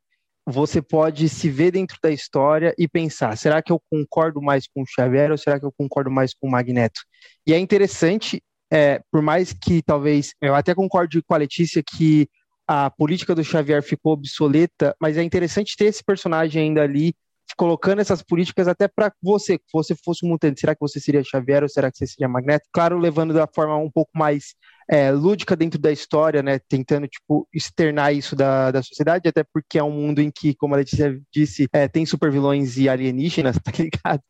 você 0.46 0.80
pode 0.80 1.28
se 1.28 1.50
ver 1.50 1.72
dentro 1.72 1.98
da 2.00 2.10
história 2.10 2.72
e 2.78 2.86
pensar: 2.86 3.36
será 3.36 3.60
que 3.60 3.72
eu 3.72 3.80
concordo 3.90 4.40
mais 4.40 4.68
com 4.68 4.82
o 4.82 4.86
Xavier 4.86 5.32
ou 5.32 5.36
será 5.38 5.58
que 5.58 5.66
eu 5.66 5.72
concordo 5.76 6.10
mais 6.10 6.32
com 6.32 6.46
o 6.46 6.50
Magneto? 6.50 7.00
E 7.44 7.52
é 7.52 7.58
interessante, 7.58 8.40
é, 8.72 9.00
por 9.10 9.20
mais 9.20 9.52
que 9.52 9.82
talvez 9.82 10.32
eu 10.40 10.54
até 10.54 10.72
concorde 10.72 11.20
com 11.22 11.34
a 11.34 11.38
Letícia 11.38 11.82
que 11.82 12.28
a 12.68 12.88
política 12.90 13.34
do 13.34 13.42
Xavier 13.42 13.82
ficou 13.82 14.12
obsoleta, 14.12 14.94
mas 15.00 15.16
é 15.16 15.22
interessante 15.22 15.76
ter 15.76 15.86
esse 15.86 16.02
personagem 16.04 16.62
ainda 16.62 16.82
ali 16.82 17.12
colocando 17.54 18.00
essas 18.00 18.22
políticas 18.22 18.68
até 18.68 18.88
para 18.88 19.12
você, 19.22 19.54
se 19.54 19.72
você 19.72 19.94
fosse 19.94 20.24
um 20.24 20.30
mutante, 20.30 20.60
será 20.60 20.74
que 20.74 20.80
você 20.80 20.98
seria 20.98 21.22
Xavier 21.22 21.62
ou 21.62 21.68
será 21.68 21.90
que 21.90 21.98
você 21.98 22.06
seria 22.06 22.28
Magneto? 22.28 22.66
Claro, 22.72 22.98
levando 22.98 23.32
da 23.32 23.46
forma 23.46 23.76
um 23.76 23.90
pouco 23.90 24.10
mais 24.14 24.54
é, 24.88 25.10
lúdica 25.10 25.56
dentro 25.56 25.78
da 25.78 25.92
história, 25.92 26.42
né, 26.42 26.58
tentando, 26.58 27.06
tipo, 27.08 27.48
externar 27.52 28.14
isso 28.14 28.34
da, 28.34 28.70
da 28.70 28.82
sociedade, 28.82 29.28
até 29.28 29.44
porque 29.44 29.78
é 29.78 29.82
um 29.82 29.90
mundo 29.90 30.20
em 30.20 30.30
que, 30.30 30.54
como 30.54 30.74
a 30.74 30.78
Letícia 30.78 31.20
disse, 31.32 31.68
é, 31.72 31.88
tem 31.88 32.06
supervilões 32.06 32.76
e 32.76 32.88
alienígenas, 32.88 33.56
tá 33.62 33.72
ligado? 33.78 34.22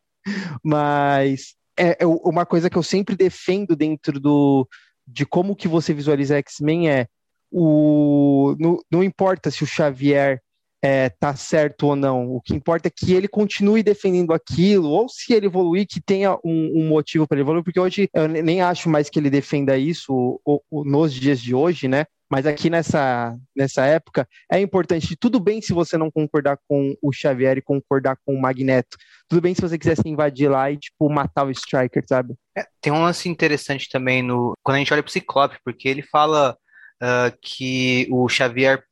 Mas 0.62 1.54
é, 1.76 2.02
é, 2.02 2.06
uma 2.06 2.46
coisa 2.46 2.70
que 2.70 2.76
eu 2.76 2.82
sempre 2.82 3.16
defendo 3.16 3.76
dentro 3.76 4.18
do 4.18 4.66
de 5.06 5.24
como 5.24 5.54
que 5.54 5.68
você 5.68 5.94
visualiza 5.94 6.38
X-Men 6.38 6.90
é 6.90 7.06
o 7.50 8.56
não, 8.58 8.78
não 8.90 9.04
importa 9.04 9.50
se 9.50 9.62
o 9.62 9.66
Xavier 9.66 10.40
é, 10.82 11.08
tá 11.08 11.34
certo 11.34 11.88
ou 11.88 11.96
não. 11.96 12.30
O 12.30 12.40
que 12.40 12.54
importa 12.54 12.88
é 12.88 12.92
que 12.94 13.12
ele 13.12 13.28
continue 13.28 13.82
defendendo 13.82 14.32
aquilo, 14.32 14.88
ou 14.88 15.08
se 15.08 15.32
ele 15.32 15.46
evoluir, 15.46 15.86
que 15.86 16.00
tenha 16.00 16.34
um, 16.44 16.72
um 16.82 16.88
motivo 16.88 17.26
para 17.26 17.40
evoluir, 17.40 17.64
porque 17.64 17.80
hoje 17.80 18.08
eu 18.14 18.28
nem 18.28 18.60
acho 18.60 18.88
mais 18.88 19.08
que 19.08 19.18
ele 19.18 19.30
defenda 19.30 19.76
isso 19.76 20.40
nos 20.70 21.12
dias 21.12 21.40
de 21.40 21.54
hoje, 21.54 21.88
né? 21.88 22.04
Mas 22.28 22.44
aqui 22.44 22.68
nessa, 22.68 23.36
nessa 23.54 23.86
época 23.86 24.28
é 24.50 24.60
importante. 24.60 25.16
Tudo 25.16 25.38
bem 25.38 25.62
se 25.62 25.72
você 25.72 25.96
não 25.96 26.10
concordar 26.10 26.58
com 26.68 26.96
o 27.00 27.12
Xavier 27.12 27.56
e 27.56 27.62
concordar 27.62 28.16
com 28.24 28.34
o 28.34 28.40
Magneto. 28.40 28.96
Tudo 29.28 29.40
bem 29.40 29.54
se 29.54 29.60
você 29.60 29.78
quisesse 29.78 30.02
invadir 30.08 30.50
lá 30.50 30.70
e, 30.70 30.76
tipo, 30.76 31.08
matar 31.08 31.46
o 31.46 31.50
Striker, 31.50 32.04
sabe? 32.06 32.34
É, 32.56 32.66
tem 32.80 32.92
um 32.92 33.02
lance 33.02 33.28
interessante 33.28 33.88
também 33.88 34.22
no 34.22 34.54
quando 34.62 34.76
a 34.76 34.78
gente 34.78 34.92
olha 34.92 35.02
pro 35.02 35.12
Ciclope, 35.12 35.58
porque 35.64 35.88
ele 35.88 36.02
fala 36.02 36.56
uh, 37.00 37.36
que 37.40 38.08
o 38.10 38.28
Xavier 38.28 38.82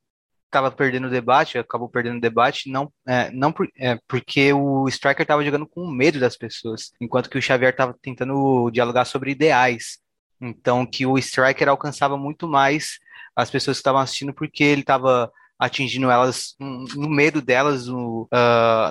estava 0.55 0.71
perdendo 0.71 1.09
o 1.09 1.11
debate, 1.11 1.59
acabou 1.59 1.89
perdendo 1.89 2.19
o 2.19 2.21
debate, 2.21 2.71
não, 2.71 2.93
é, 3.07 3.31
não 3.33 3.53
por, 3.53 3.69
é, 3.77 3.99
porque 4.07 4.53
o 4.53 4.89
Striker 4.89 5.23
estava 5.23 5.45
jogando 5.45 5.67
com 5.67 5.91
medo 5.91 6.21
das 6.21 6.37
pessoas, 6.37 6.93
enquanto 7.01 7.29
que 7.29 7.37
o 7.37 7.43
Xavier 7.43 7.73
estava 7.73 7.95
tentando 8.01 8.71
dialogar 8.71 9.05
sobre 9.05 9.33
ideais. 9.33 9.99
Então, 10.41 10.87
que 10.87 11.05
o 11.07 11.19
Striker 11.19 11.69
alcançava 11.69 12.17
muito 12.17 12.47
mais 12.47 12.99
as 13.35 13.51
pessoas 13.51 13.79
que 13.79 13.81
estavam 13.81 14.01
assistindo, 14.01 14.33
porque 14.33 14.63
ele 14.63 14.83
estava 14.83 15.31
atingindo 15.59 16.11
elas 16.11 16.55
no 16.59 17.09
medo 17.09 17.41
delas, 17.41 17.89
uh, 17.89 18.29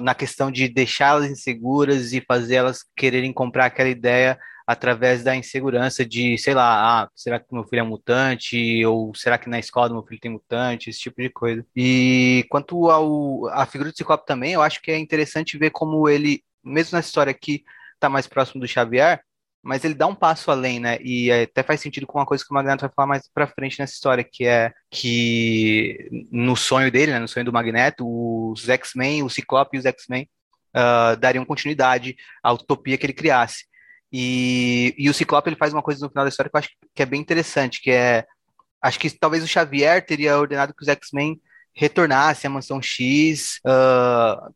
na 0.01 0.15
questão 0.15 0.51
de 0.51 0.67
deixá-las 0.67 1.29
inseguras 1.29 2.13
e 2.13 2.21
fazer 2.21 2.55
elas 2.55 2.85
quererem 2.95 3.33
comprar 3.33 3.65
aquela 3.65 3.89
ideia 3.89 4.39
através 4.65 5.23
da 5.23 5.35
insegurança 5.35 6.05
de, 6.05 6.37
sei 6.37 6.53
lá, 6.53 7.03
ah, 7.03 7.09
será 7.15 7.39
que 7.39 7.53
meu 7.53 7.63
filho 7.63 7.81
é 7.81 7.83
mutante? 7.83 8.85
Ou 8.85 9.13
será 9.15 9.37
que 9.37 9.49
na 9.49 9.59
escola 9.59 9.89
meu 9.89 10.03
filho 10.03 10.19
tem 10.19 10.31
mutante? 10.31 10.89
Esse 10.89 10.99
tipo 10.99 11.21
de 11.21 11.29
coisa. 11.29 11.65
E 11.75 12.45
quanto 12.49 12.89
ao 12.89 13.47
a 13.49 13.65
figura 13.65 13.91
do 13.91 13.97
Ciclope 13.97 14.25
também, 14.25 14.53
eu 14.53 14.61
acho 14.61 14.81
que 14.81 14.91
é 14.91 14.97
interessante 14.97 15.57
ver 15.57 15.71
como 15.71 16.07
ele, 16.09 16.43
mesmo 16.63 16.95
nessa 16.95 17.07
história 17.07 17.31
aqui, 17.31 17.63
tá 17.99 18.09
mais 18.09 18.27
próximo 18.27 18.61
do 18.61 18.67
Xavier, 18.67 19.21
mas 19.63 19.85
ele 19.85 19.93
dá 19.93 20.05
um 20.05 20.15
passo 20.15 20.51
além, 20.51 20.79
né? 20.79 20.97
E 21.01 21.31
até 21.31 21.63
faz 21.63 21.79
sentido 21.79 22.05
com 22.05 22.19
uma 22.19 22.25
coisa 22.25 22.43
que 22.43 22.51
o 22.51 22.53
Magneto 22.53 22.81
vai 22.81 22.91
falar 22.93 23.07
mais 23.07 23.29
pra 23.33 23.47
frente 23.47 23.79
nessa 23.79 23.93
história, 23.93 24.23
que 24.23 24.45
é 24.45 24.73
que 24.91 26.27
no 26.29 26.55
sonho 26.55 26.91
dele, 26.91 27.13
né, 27.13 27.19
no 27.19 27.29
sonho 27.29 27.45
do 27.45 27.53
Magneto, 27.53 28.05
os 28.51 28.67
X-Men, 28.67 29.23
o 29.23 29.29
Ciclope 29.29 29.77
e 29.77 29.79
os 29.79 29.85
X-Men 29.85 30.27
uh, 30.75 31.15
dariam 31.17 31.45
continuidade 31.45 32.17
à 32.43 32.51
utopia 32.51 32.97
que 32.97 33.05
ele 33.05 33.13
criasse. 33.13 33.65
E, 34.15 34.93
e 34.95 35.09
o 35.09 35.13
Ciclope 35.13 35.49
ele 35.49 35.55
faz 35.55 35.73
uma 35.73 35.81
coisa 35.81 36.05
no 36.05 36.09
final 36.09 36.23
da 36.23 36.29
história 36.29 36.47
que 36.47 36.55
eu 36.55 36.59
acho 36.59 36.69
que 36.93 37.01
é 37.01 37.05
bem 37.05 37.19
interessante, 37.19 37.81
que 37.81 37.89
é 37.89 38.25
acho 38.79 38.99
que 38.99 39.09
talvez 39.09 39.43
o 39.43 39.47
Xavier 39.47 40.05
teria 40.05 40.37
ordenado 40.37 40.73
que 40.73 40.83
os 40.83 40.87
X-Men 40.87 41.41
retornassem 41.73 42.47
à 42.47 42.51
Mansão 42.51 42.81
X 42.81 43.59
uh, 43.65 44.53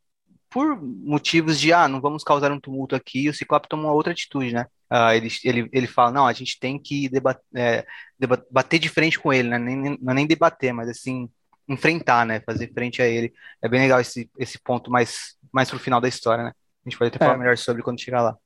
por 0.50 0.80
motivos 0.82 1.60
de 1.60 1.74
ah, 1.74 1.88
não 1.88 2.00
vamos 2.00 2.24
causar 2.24 2.52
um 2.52 2.60
tumulto 2.60 2.96
aqui. 2.96 3.24
E 3.24 3.30
o 3.30 3.34
Ciclope 3.34 3.68
toma 3.68 3.84
uma 3.84 3.94
outra 3.94 4.12
atitude, 4.14 4.54
né? 4.54 4.68
Uh, 4.92 5.12
ele, 5.14 5.30
ele, 5.44 5.70
ele 5.74 5.88
fala, 5.88 6.12
não, 6.12 6.28
a 6.28 6.34
gente 6.34 6.60
tem 6.60 6.80
que 6.80 7.10
debater, 7.10 7.44
é, 7.56 7.86
debater 8.20 8.80
de 8.80 8.90
frente 8.90 9.20
com 9.20 9.34
ele, 9.34 9.50
né? 9.50 9.58
Nem, 9.58 9.98
não 10.00 10.12
é 10.12 10.14
nem 10.14 10.28
debater, 10.28 10.74
mas 10.74 10.88
assim, 10.90 11.30
enfrentar, 11.68 12.26
né? 12.26 12.42
Fazer 12.42 12.72
frente 12.74 13.02
a 13.02 13.08
ele. 13.08 13.34
É 13.62 13.68
bem 13.68 13.82
legal 13.82 14.00
esse, 14.00 14.30
esse 14.38 14.60
ponto 14.60 14.92
mais, 14.92 15.36
mais 15.52 15.70
pro 15.70 15.80
final 15.80 16.00
da 16.00 16.08
história, 16.08 16.44
né? 16.44 16.52
A 16.86 16.90
gente 16.90 16.98
pode 16.98 17.10
até 17.10 17.18
falar 17.18 17.36
é. 17.36 17.38
melhor 17.38 17.58
sobre 17.58 17.82
quando 17.82 18.00
chegar 18.00 18.22
lá. 18.22 18.38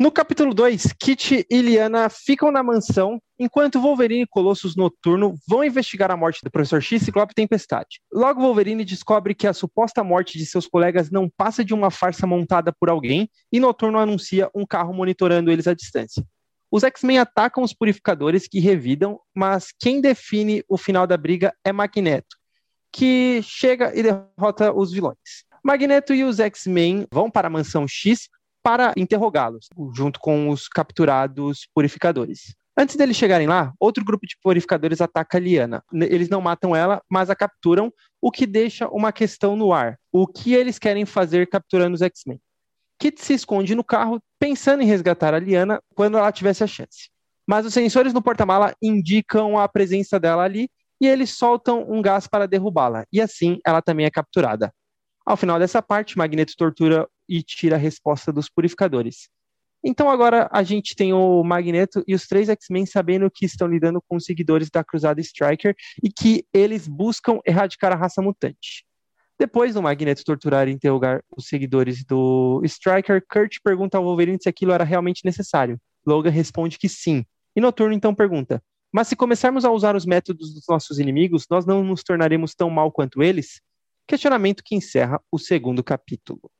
No 0.00 0.12
capítulo 0.12 0.54
2, 0.54 0.92
Kit 0.92 1.44
e 1.50 1.60
Liana 1.60 2.08
ficam 2.08 2.52
na 2.52 2.62
mansão, 2.62 3.20
enquanto 3.36 3.80
Wolverine 3.80 4.22
e 4.22 4.26
Colossus 4.28 4.76
Noturno 4.76 5.34
vão 5.48 5.64
investigar 5.64 6.08
a 6.08 6.16
morte 6.16 6.38
do 6.44 6.52
Professor 6.52 6.80
X, 6.80 7.02
Ciclope 7.02 7.32
e 7.32 7.34
Tempestade. 7.34 8.00
Logo, 8.12 8.40
Wolverine 8.40 8.84
descobre 8.84 9.34
que 9.34 9.44
a 9.44 9.52
suposta 9.52 10.04
morte 10.04 10.38
de 10.38 10.46
seus 10.46 10.68
colegas 10.68 11.10
não 11.10 11.28
passa 11.28 11.64
de 11.64 11.74
uma 11.74 11.90
farsa 11.90 12.28
montada 12.28 12.72
por 12.78 12.88
alguém, 12.88 13.28
e 13.50 13.58
Noturno 13.58 13.98
anuncia 13.98 14.48
um 14.54 14.64
carro 14.64 14.94
monitorando 14.94 15.50
eles 15.50 15.66
à 15.66 15.74
distância. 15.74 16.24
Os 16.70 16.84
X-Men 16.84 17.18
atacam 17.18 17.64
os 17.64 17.74
purificadores 17.74 18.46
que 18.46 18.60
revidam, 18.60 19.18
mas 19.34 19.72
quem 19.80 20.00
define 20.00 20.62
o 20.68 20.78
final 20.78 21.08
da 21.08 21.16
briga 21.16 21.52
é 21.64 21.72
Magneto, 21.72 22.36
que 22.92 23.40
chega 23.42 23.92
e 23.98 24.04
derrota 24.04 24.72
os 24.72 24.92
vilões. 24.92 25.44
Magneto 25.64 26.14
e 26.14 26.22
os 26.22 26.38
X-Men 26.38 27.04
vão 27.12 27.28
para 27.28 27.48
a 27.48 27.50
mansão 27.50 27.84
X 27.88 28.28
para 28.62 28.92
interrogá-los, 28.96 29.68
junto 29.94 30.18
com 30.20 30.48
os 30.48 30.68
capturados 30.68 31.68
purificadores. 31.74 32.54
Antes 32.76 32.94
deles 32.94 33.16
chegarem 33.16 33.48
lá, 33.48 33.72
outro 33.80 34.04
grupo 34.04 34.24
de 34.24 34.36
purificadores 34.40 35.00
ataca 35.00 35.36
a 35.36 35.40
Liana. 35.40 35.82
Eles 35.92 36.28
não 36.28 36.40
matam 36.40 36.76
ela, 36.76 37.02
mas 37.10 37.28
a 37.28 37.34
capturam, 37.34 37.92
o 38.20 38.30
que 38.30 38.46
deixa 38.46 38.86
uma 38.88 39.10
questão 39.10 39.56
no 39.56 39.72
ar. 39.72 39.98
O 40.12 40.28
que 40.28 40.54
eles 40.54 40.78
querem 40.78 41.04
fazer 41.04 41.48
capturando 41.48 41.94
os 41.94 42.02
X-Men? 42.02 42.40
Kit 43.00 43.20
se 43.20 43.34
esconde 43.34 43.74
no 43.74 43.82
carro, 43.82 44.20
pensando 44.38 44.82
em 44.82 44.86
resgatar 44.86 45.34
a 45.34 45.38
Liana 45.38 45.82
quando 45.94 46.18
ela 46.18 46.30
tivesse 46.30 46.62
a 46.62 46.66
chance. 46.68 47.10
Mas 47.46 47.66
os 47.66 47.74
sensores 47.74 48.12
no 48.12 48.22
porta-mala 48.22 48.72
indicam 48.80 49.58
a 49.58 49.68
presença 49.68 50.20
dela 50.20 50.44
ali 50.44 50.68
e 51.00 51.06
eles 51.06 51.30
soltam 51.30 51.84
um 51.88 52.02
gás 52.02 52.26
para 52.26 52.46
derrubá-la. 52.46 53.04
E 53.12 53.20
assim 53.20 53.58
ela 53.66 53.82
também 53.82 54.06
é 54.06 54.10
capturada. 54.10 54.72
Ao 55.28 55.36
final 55.36 55.58
dessa 55.58 55.82
parte, 55.82 56.16
Magneto 56.16 56.54
tortura 56.56 57.06
e 57.28 57.42
tira 57.42 57.76
a 57.76 57.78
resposta 57.78 58.32
dos 58.32 58.48
purificadores. 58.48 59.28
Então 59.84 60.08
agora 60.08 60.48
a 60.50 60.62
gente 60.62 60.96
tem 60.96 61.12
o 61.12 61.44
Magneto 61.44 62.02
e 62.08 62.14
os 62.14 62.26
três 62.26 62.48
X-Men 62.48 62.86
sabendo 62.86 63.30
que 63.30 63.44
estão 63.44 63.68
lidando 63.68 64.00
com 64.08 64.16
os 64.16 64.24
seguidores 64.24 64.70
da 64.70 64.82
Cruzada 64.82 65.20
Striker 65.20 65.74
e 66.02 66.10
que 66.10 66.46
eles 66.50 66.88
buscam 66.88 67.40
erradicar 67.46 67.92
a 67.92 67.94
raça 67.94 68.22
mutante. 68.22 68.86
Depois 69.38 69.74
do 69.74 69.82
Magneto 69.82 70.24
torturar 70.24 70.66
e 70.66 70.72
interrogar 70.72 71.22
os 71.36 71.46
seguidores 71.46 72.02
do 72.06 72.62
Striker, 72.64 73.22
Kurt 73.30 73.58
pergunta 73.62 73.98
ao 73.98 74.04
Wolverine 74.04 74.38
se 74.40 74.48
aquilo 74.48 74.72
era 74.72 74.82
realmente 74.82 75.26
necessário. 75.26 75.78
Logan 76.06 76.30
responde 76.30 76.78
que 76.78 76.88
sim. 76.88 77.22
E 77.54 77.60
Noturno 77.60 77.92
então 77.92 78.14
pergunta: 78.14 78.62
Mas 78.90 79.08
se 79.08 79.14
começarmos 79.14 79.66
a 79.66 79.70
usar 79.70 79.94
os 79.94 80.06
métodos 80.06 80.54
dos 80.54 80.64
nossos 80.66 80.98
inimigos, 80.98 81.44
nós 81.50 81.66
não 81.66 81.84
nos 81.84 82.02
tornaremos 82.02 82.54
tão 82.54 82.70
mal 82.70 82.90
quanto 82.90 83.22
eles? 83.22 83.60
Questionamento 84.08 84.62
que 84.64 84.74
encerra 84.74 85.20
o 85.30 85.38
segundo 85.38 85.84
capítulo. 85.84 86.50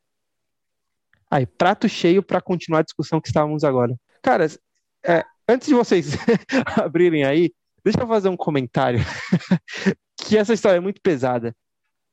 Aí, 1.31 1.47
prato 1.47 1.89
cheio 1.89 2.23
para 2.23 2.41
continuar 2.41 2.81
a 2.81 2.85
discussão 2.85 3.21
que 3.21 3.29
estávamos 3.29 3.65
agora. 3.65 3.99
Caras, 4.23 4.59
é, 5.05 5.25
antes 5.49 5.67
de 5.67 5.75
vocês 5.75 6.13
abrirem 6.77 7.25
aí, 7.25 7.53
deixa 7.83 8.01
eu 8.01 8.07
fazer 8.07 8.29
um 8.29 8.37
comentário. 8.37 9.01
que 10.17 10.37
essa 10.37 10.53
história 10.53 10.77
é 10.77 10.81
muito 10.81 11.01
pesada, 11.01 11.55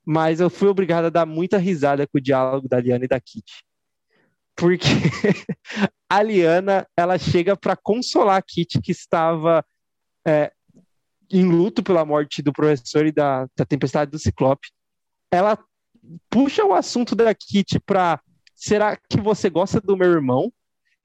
mas 0.05 0.39
eu 0.39 0.49
fui 0.49 0.67
obrigado 0.67 1.05
a 1.05 1.09
dar 1.09 1.25
muita 1.25 1.57
risada 1.57 2.07
com 2.07 2.17
o 2.17 2.21
diálogo 2.21 2.67
da 2.67 2.79
Liana 2.79 3.05
e 3.05 3.07
da 3.07 3.19
Kitty. 3.19 3.63
Porque 4.55 4.87
a 6.09 6.21
Liana, 6.21 6.87
ela 6.95 7.17
chega 7.17 7.57
para 7.57 7.75
consolar 7.75 8.37
a 8.37 8.41
Kitty, 8.41 8.81
que 8.81 8.91
estava 8.91 9.65
é, 10.25 10.51
em 11.29 11.45
luto 11.45 11.83
pela 11.83 12.05
morte 12.05 12.41
do 12.41 12.53
professor 12.53 13.05
e 13.05 13.11
da, 13.11 13.47
da 13.55 13.65
tempestade 13.65 14.11
do 14.11 14.19
Ciclope. 14.19 14.69
Ela 15.37 15.57
puxa 16.29 16.63
o 16.63 16.73
assunto 16.73 17.15
da 17.15 17.33
Kitty 17.33 17.79
para 17.79 18.19
será 18.55 18.95
que 18.95 19.19
você 19.19 19.49
gosta 19.49 19.81
do 19.81 19.97
meu 19.97 20.11
irmão? 20.11 20.51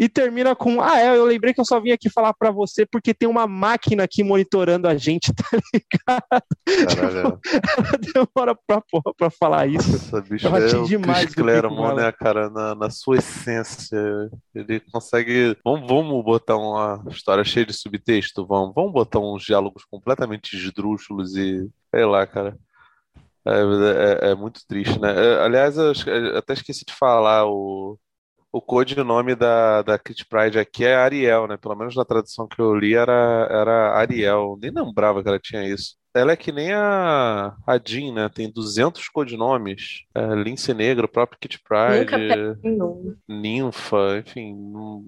E 0.01 0.09
termina 0.09 0.57
com, 0.57 0.81
ah, 0.81 0.99
é, 0.99 1.14
eu 1.14 1.27
lembrei 1.27 1.53
que 1.53 1.61
eu 1.61 1.64
só 1.64 1.79
vim 1.79 1.90
aqui 1.90 2.09
falar 2.09 2.33
para 2.33 2.51
você 2.51 2.87
porque 2.87 3.12
tem 3.12 3.29
uma 3.29 3.47
máquina 3.47 4.03
aqui 4.03 4.25
monitorando 4.25 4.88
a 4.88 4.97
gente, 4.97 5.31
tá 5.37 5.45
ligado? 5.75 6.97
Caralho. 6.97 7.38
Tipo, 7.38 7.69
ela 7.77 8.25
demora 8.35 8.59
pra 8.66 8.81
porra 8.81 9.12
pra 9.14 9.29
falar 9.29 9.66
isso. 9.66 9.95
Essa 9.95 10.23
bicho 10.23 10.47
eu 10.47 10.57
é 10.57 10.85
demais 10.85 11.27
Chris 11.27 11.35
Claremont, 11.35 11.97
né, 11.97 12.11
cara, 12.12 12.49
na, 12.49 12.75
na 12.75 12.88
sua 12.88 13.19
essência. 13.19 13.99
Ele 14.55 14.81
consegue... 14.90 15.55
Vamos, 15.62 15.87
vamos 15.87 16.25
botar 16.25 16.57
uma 16.57 17.05
história 17.11 17.45
cheia 17.45 17.66
de 17.66 17.75
subtexto? 17.75 18.47
Vamos. 18.47 18.73
Vamos 18.75 18.95
botar 18.95 19.19
uns 19.19 19.45
diálogos 19.45 19.85
completamente 19.85 20.57
esdrúxulos 20.57 21.37
e... 21.37 21.69
Sei 21.95 22.07
lá, 22.07 22.27
cara. 22.27 22.57
É, 23.46 24.29
é, 24.29 24.31
é, 24.31 24.35
muito 24.35 24.61
triste, 24.66 24.98
né? 25.00 25.12
É, 25.12 25.44
aliás, 25.44 25.76
eu 25.76 25.92
até 26.37 26.53
esqueci 26.53 26.85
de 26.85 26.92
falar, 26.92 27.46
o, 27.46 27.98
o 28.53 28.61
codinome 28.61 29.35
da, 29.35 29.83
da 29.83 29.98
Kit 29.98 30.26
Pride 30.26 30.59
aqui 30.59 30.85
é 30.85 30.96
Ariel, 30.96 31.46
né? 31.46 31.57
Pelo 31.57 31.76
menos 31.76 31.94
na 31.94 32.05
tradução 32.05 32.48
que 32.48 32.61
eu 32.61 32.74
li 32.74 32.94
era, 32.94 33.48
era 33.50 33.96
Ariel. 33.98 34.59
Nem 34.61 34.70
lembrava 34.70 35.22
que 35.22 35.29
ela 35.29 35.38
tinha 35.38 35.66
isso. 35.66 35.96
Ela 36.12 36.33
é 36.33 36.37
que 36.37 36.50
nem 36.50 36.72
a, 36.72 37.55
a 37.64 37.79
Jean, 37.79 38.12
né? 38.12 38.29
Tem 38.29 38.50
200 38.50 39.09
codinomes. 39.09 40.03
É, 40.12 40.35
Lince 40.35 40.74
Negro, 40.74 41.07
próprio 41.07 41.38
Kit 41.38 41.61
Pride, 41.62 42.59
Ninfa, 43.29 44.18
enfim, 44.18 44.57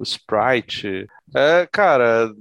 Sprite. 0.03 1.07
É, 1.35 1.67
cara, 1.73 2.05
é, 2.05 2.27
é, 2.27 2.33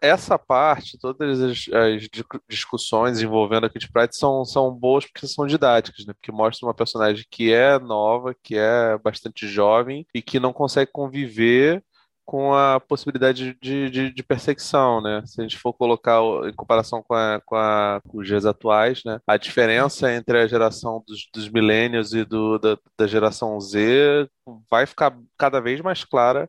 essa 0.00 0.38
parte, 0.38 0.98
todas 0.98 1.40
as, 1.40 1.66
as, 1.72 2.08
discussões 2.48 3.20
envolvendo 3.20 3.66
a 3.66 3.70
Kitty 3.70 3.90
Pryde 3.90 4.16
são, 4.16 4.44
são 4.44 4.70
boas 4.70 5.04
porque 5.06 5.26
são 5.26 5.46
didáticas, 5.46 6.06
né? 6.06 6.12
Porque 6.12 6.32
mostra 6.32 6.66
uma 6.66 6.74
personagem 6.74 7.24
que 7.30 7.52
é 7.52 7.78
nova, 7.78 8.34
que 8.42 8.56
é 8.56 8.98
bastante 8.98 9.46
jovem 9.46 10.06
e 10.14 10.22
que 10.22 10.40
não 10.40 10.52
consegue 10.52 10.90
conviver 10.92 11.82
com 12.24 12.54
a 12.54 12.80
possibilidade 12.80 13.56
de, 13.60 13.90
de, 13.90 14.10
de, 14.10 14.22
perseguição, 14.22 15.00
né? 15.00 15.22
Se 15.26 15.40
a 15.40 15.44
gente 15.44 15.58
for 15.58 15.74
colocar 15.74 16.20
em 16.48 16.54
comparação 16.54 17.02
com, 17.02 17.14
a, 17.14 17.40
com, 17.44 17.54
a, 17.54 18.00
com 18.08 18.18
os 18.18 18.26
dias 18.26 18.46
atuais, 18.46 19.02
né? 19.04 19.20
A 19.26 19.36
diferença 19.36 20.12
entre 20.12 20.38
a 20.38 20.46
geração 20.46 21.04
dos, 21.06 21.28
dos 21.32 22.12
e 22.12 22.24
do, 22.24 22.58
da, 22.58 22.78
da 22.98 23.06
geração 23.06 23.60
Z 23.60 24.28
vai 24.70 24.86
ficar 24.86 25.16
cada 25.36 25.60
vez 25.60 25.80
mais 25.80 26.04
clara 26.04 26.48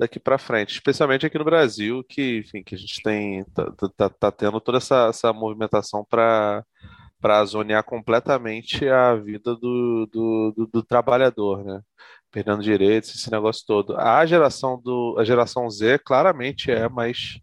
daqui 0.00 0.18
para 0.18 0.38
frente, 0.38 0.72
especialmente 0.72 1.26
aqui 1.26 1.38
no 1.38 1.44
Brasil, 1.44 2.02
que, 2.04 2.38
enfim, 2.38 2.62
que 2.62 2.74
a 2.74 2.78
gente 2.78 3.02
tem 3.02 3.44
tá, 3.54 3.70
tá, 3.72 3.88
tá, 3.96 4.08
tá 4.08 4.32
tendo 4.32 4.58
toda 4.58 4.78
essa, 4.78 5.08
essa 5.08 5.32
movimentação 5.32 6.04
para 6.08 6.64
para 7.20 7.44
zonear 7.44 7.84
completamente 7.84 8.88
a 8.88 9.14
vida 9.14 9.54
do, 9.54 10.06
do, 10.10 10.52
do, 10.56 10.66
do, 10.68 10.82
trabalhador, 10.82 11.62
né? 11.62 11.82
Perdendo 12.30 12.62
direitos, 12.62 13.14
esse 13.14 13.30
negócio 13.30 13.62
todo. 13.66 13.94
A 13.98 14.24
geração 14.24 14.80
do 14.80 15.16
a 15.18 15.24
geração 15.24 15.68
Z 15.70 15.98
claramente 15.98 16.70
é 16.70 16.88
mais 16.88 17.38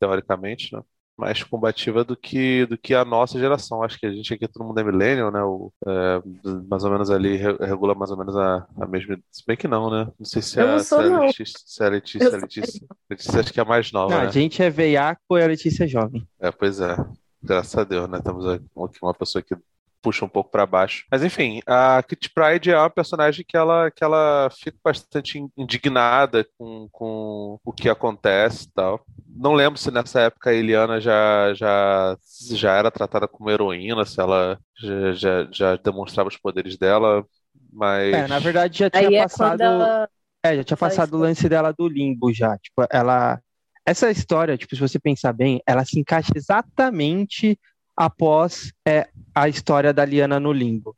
teoricamente, 0.00 0.74
né? 0.74 0.82
Mais 1.22 1.44
combativa 1.44 2.02
do 2.02 2.16
que, 2.16 2.66
do 2.66 2.76
que 2.76 2.94
a 2.94 3.04
nossa 3.04 3.38
geração. 3.38 3.82
Acho 3.82 3.96
que 3.96 4.06
a 4.06 4.12
gente 4.12 4.34
aqui, 4.34 4.48
todo 4.48 4.66
mundo 4.66 4.80
é 4.80 4.82
millennial, 4.82 5.30
né? 5.30 5.40
O, 5.40 5.72
é, 5.86 6.20
mais 6.68 6.82
ou 6.82 6.90
menos 6.90 7.10
ali, 7.10 7.36
regula 7.36 7.94
mais 7.94 8.10
ou 8.10 8.16
menos 8.16 8.36
a, 8.36 8.66
a 8.80 8.86
mesma. 8.86 9.16
Se 9.30 9.44
bem 9.46 9.56
que 9.56 9.68
não, 9.68 9.88
né? 9.88 10.08
Não 10.18 10.26
sei 10.26 10.42
se, 10.42 10.60
a, 10.60 10.80
se, 10.80 10.94
a, 10.94 10.98
Letícia, 10.98 11.60
se 11.64 11.84
a 11.84 11.88
Letícia, 11.88 12.28
a 12.28 12.36
Letícia, 12.38 12.86
Letícia, 13.08 13.40
acho 13.40 13.52
que 13.52 13.60
é 13.60 13.62
a 13.62 13.66
mais 13.66 13.92
nova. 13.92 14.12
Não, 14.12 14.20
né? 14.22 14.26
A 14.26 14.30
gente 14.30 14.60
é 14.60 14.68
veiaco 14.68 15.38
e 15.38 15.42
a 15.42 15.46
Letícia 15.46 15.84
é 15.84 15.86
jovem. 15.86 16.26
É, 16.40 16.50
pois 16.50 16.80
é. 16.80 16.96
Graças 17.40 17.76
a 17.76 17.84
Deus, 17.84 18.08
né? 18.08 18.20
Temos 18.20 18.44
aqui 18.46 18.98
uma 19.00 19.14
pessoa 19.14 19.42
que 19.42 19.54
puxa 20.02 20.24
um 20.24 20.28
pouco 20.28 20.50
para 20.50 20.66
baixo. 20.66 21.06
Mas 21.10 21.22
enfim, 21.22 21.62
a 21.66 22.02
Kitty 22.02 22.30
Pride 22.30 22.70
é 22.72 22.78
uma 22.78 22.90
personagem 22.90 23.44
que 23.46 23.56
ela, 23.56 23.90
que 23.90 24.02
ela 24.02 24.50
fica 24.50 24.76
bastante 24.84 25.42
indignada 25.56 26.44
com, 26.58 26.88
com 26.90 27.58
o 27.64 27.72
que 27.72 27.88
acontece 27.88 28.64
e 28.64 28.72
tal. 28.72 29.04
Não 29.26 29.54
lembro 29.54 29.78
se 29.78 29.90
nessa 29.90 30.20
época 30.22 30.50
a 30.50 30.54
Eliana 30.54 31.00
já, 31.00 31.54
já, 31.54 32.16
já 32.50 32.74
era 32.74 32.90
tratada 32.90 33.28
como 33.28 33.50
heroína, 33.50 34.04
se 34.04 34.20
ela 34.20 34.58
já, 34.76 35.12
já, 35.12 35.48
já 35.50 35.76
demonstrava 35.76 36.28
os 36.28 36.36
poderes 36.36 36.76
dela, 36.76 37.24
mas... 37.72 38.12
É, 38.12 38.26
na 38.26 38.40
verdade 38.40 38.80
já 38.80 38.90
tinha 38.90 39.20
é 39.20 39.22
passado... 39.22 39.62
Ela... 39.62 40.08
É, 40.44 40.56
já 40.56 40.64
tinha 40.64 40.76
passado 40.76 41.14
o 41.14 41.20
lance 41.20 41.48
dela 41.48 41.72
do 41.72 41.88
limbo 41.88 42.32
já. 42.32 42.58
Tipo, 42.58 42.84
ela... 42.90 43.40
Essa 43.86 44.10
história, 44.10 44.56
tipo, 44.56 44.74
se 44.76 44.80
você 44.80 44.98
pensar 44.98 45.32
bem, 45.32 45.60
ela 45.66 45.84
se 45.84 45.98
encaixa 45.98 46.32
exatamente 46.36 47.58
após 47.96 48.72
é, 48.86 49.08
a 49.34 49.48
história 49.48 49.92
da 49.92 50.04
Liana 50.04 50.40
no 50.40 50.52
Limbo, 50.52 50.96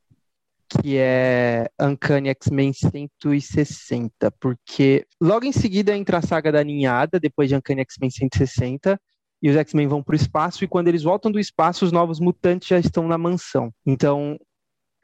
que 0.68 0.96
é 0.96 1.68
Uncanny 1.80 2.30
X-Men 2.30 2.72
160, 2.72 4.30
porque 4.40 5.06
logo 5.20 5.44
em 5.44 5.52
seguida 5.52 5.96
entra 5.96 6.18
a 6.18 6.22
saga 6.22 6.50
da 6.50 6.64
Ninhada, 6.64 7.20
depois 7.20 7.48
de 7.48 7.56
Uncanny 7.56 7.82
X-Men 7.82 8.10
160, 8.10 9.00
e 9.42 9.50
os 9.50 9.56
X-Men 9.56 9.86
vão 9.86 10.02
para 10.02 10.14
o 10.14 10.16
espaço, 10.16 10.64
e 10.64 10.68
quando 10.68 10.88
eles 10.88 11.02
voltam 11.02 11.30
do 11.30 11.38
espaço, 11.38 11.84
os 11.84 11.92
novos 11.92 12.18
mutantes 12.18 12.68
já 12.68 12.78
estão 12.78 13.06
na 13.06 13.18
mansão. 13.18 13.72
Então, 13.84 14.38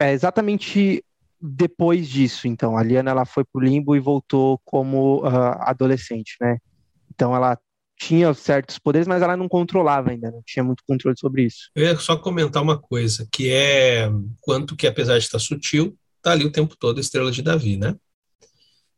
é 0.01 0.11
exatamente 0.11 1.03
depois 1.39 2.07
disso, 2.07 2.47
então, 2.47 2.77
a 2.77 2.83
Liana 2.83 3.11
ela 3.11 3.25
foi 3.25 3.43
para 3.43 3.59
o 3.59 3.63
limbo 3.63 3.95
e 3.95 3.99
voltou 3.99 4.59
como 4.63 5.23
uh, 5.25 5.57
adolescente, 5.59 6.35
né? 6.39 6.57
Então 7.13 7.35
ela 7.35 7.57
tinha 8.01 8.33
certos 8.33 8.79
poderes, 8.79 9.07
mas 9.07 9.21
ela 9.21 9.37
não 9.37 9.47
controlava 9.47 10.09
ainda, 10.09 10.31
não 10.31 10.41
tinha 10.43 10.63
muito 10.63 10.83
controle 10.87 11.15
sobre 11.19 11.43
isso. 11.43 11.69
Eu 11.75 11.85
ia 11.85 11.95
só 11.99 12.17
comentar 12.17 12.61
uma 12.61 12.75
coisa, 12.75 13.27
que 13.31 13.51
é 13.51 14.09
quanto 14.39 14.75
que, 14.75 14.87
apesar 14.87 15.19
de 15.19 15.25
estar 15.25 15.37
sutil, 15.37 15.95
está 16.17 16.31
ali 16.31 16.43
o 16.43 16.51
tempo 16.51 16.75
todo 16.75 16.97
a 16.97 17.01
estrela 17.01 17.31
de 17.31 17.43
Davi, 17.43 17.77
né? 17.77 17.95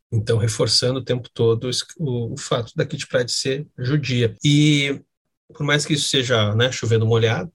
Então, 0.09 0.37
reforçando 0.37 0.99
o 0.99 1.03
tempo 1.03 1.29
todo 1.33 1.69
o, 1.99 2.33
o 2.33 2.37
fato 2.37 2.71
da 2.77 2.85
Kitty 2.85 3.05
Pryde 3.07 3.31
ser 3.33 3.67
judia. 3.77 4.37
E, 4.43 5.01
por 5.49 5.65
mais 5.65 5.85
que 5.85 5.93
isso 5.93 6.07
seja 6.07 6.55
né, 6.55 6.71
chovendo 6.71 7.05
molhado, 7.05 7.51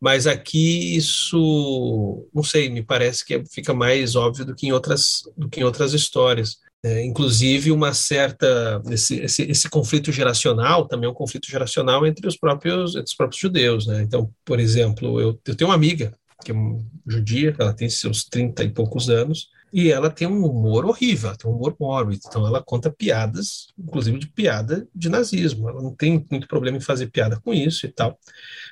mas 0.00 0.26
aqui 0.26 0.96
isso, 0.96 2.26
não 2.32 2.42
sei, 2.42 2.70
me 2.70 2.82
parece 2.82 3.22
que 3.22 3.44
fica 3.50 3.74
mais 3.74 4.16
óbvio 4.16 4.46
do 4.46 4.54
que 4.54 4.66
em 4.66 4.72
outras, 4.72 5.24
do 5.36 5.46
que 5.48 5.60
em 5.60 5.64
outras 5.64 5.92
histórias. 5.92 6.58
É, 6.84 7.02
inclusive 7.02 7.72
uma 7.72 7.94
certa 7.94 8.82
esse, 8.90 9.16
esse, 9.20 9.42
esse, 9.44 9.70
conflito 9.70 10.12
geracional 10.12 10.86
também 10.86 11.08
é 11.08 11.10
um 11.10 11.14
conflito 11.14 11.50
geracional 11.50 12.06
entre 12.06 12.28
os 12.28 12.36
próprios 12.36 12.94
entre 12.94 13.08
os 13.08 13.14
próprios 13.14 13.40
judeus 13.40 13.86
né? 13.86 14.02
Então 14.02 14.30
por 14.44 14.60
exemplo 14.60 15.18
eu, 15.18 15.40
eu 15.46 15.54
tenho 15.56 15.70
uma 15.70 15.74
amiga 15.74 16.12
que 16.44 16.52
é 16.52 16.54
judia 17.06 17.56
ela 17.58 17.72
tem 17.72 17.88
seus 17.88 18.24
30 18.24 18.64
e 18.64 18.68
poucos 18.68 19.08
anos 19.08 19.48
e 19.72 19.90
ela 19.90 20.10
tem 20.10 20.28
um 20.28 20.44
humor 20.44 20.84
horrível 20.84 21.30
ela 21.30 21.38
tem 21.38 21.50
um 21.50 21.54
humor 21.54 21.74
mórbido. 21.80 22.20
Então 22.26 22.46
ela 22.46 22.62
conta 22.62 22.90
piadas 22.90 23.68
inclusive 23.78 24.18
de 24.18 24.26
piada 24.28 24.86
de 24.94 25.08
nazismo. 25.08 25.70
Ela 25.70 25.82
não 25.82 25.94
tem 25.94 26.26
muito 26.30 26.46
problema 26.46 26.76
em 26.76 26.82
fazer 26.82 27.06
piada 27.06 27.40
com 27.40 27.54
isso 27.54 27.86
e 27.86 27.88
tal. 27.88 28.18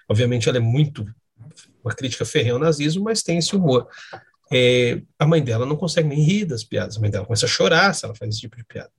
Obviamente 0.06 0.50
ela 0.50 0.58
é 0.58 0.60
muito 0.60 1.06
uma 1.82 1.94
crítica 1.94 2.26
ferrenha 2.26 2.52
ao 2.52 2.58
nazismo 2.58 3.04
mas 3.04 3.22
tem 3.22 3.38
esse 3.38 3.56
humor 3.56 3.88
é, 4.52 5.00
a 5.18 5.26
mãe 5.26 5.42
dela 5.42 5.64
não 5.64 5.76
consegue 5.76 6.08
nem 6.08 6.20
rir 6.20 6.44
das 6.44 6.62
piadas, 6.62 6.96
a 6.96 7.00
mãe 7.00 7.10
dela 7.10 7.24
começa 7.24 7.46
a 7.46 7.48
chorar 7.48 7.94
se 7.94 8.04
ela 8.04 8.14
faz 8.14 8.30
esse 8.30 8.40
tipo 8.40 8.56
de 8.56 8.64
piada. 8.64 8.90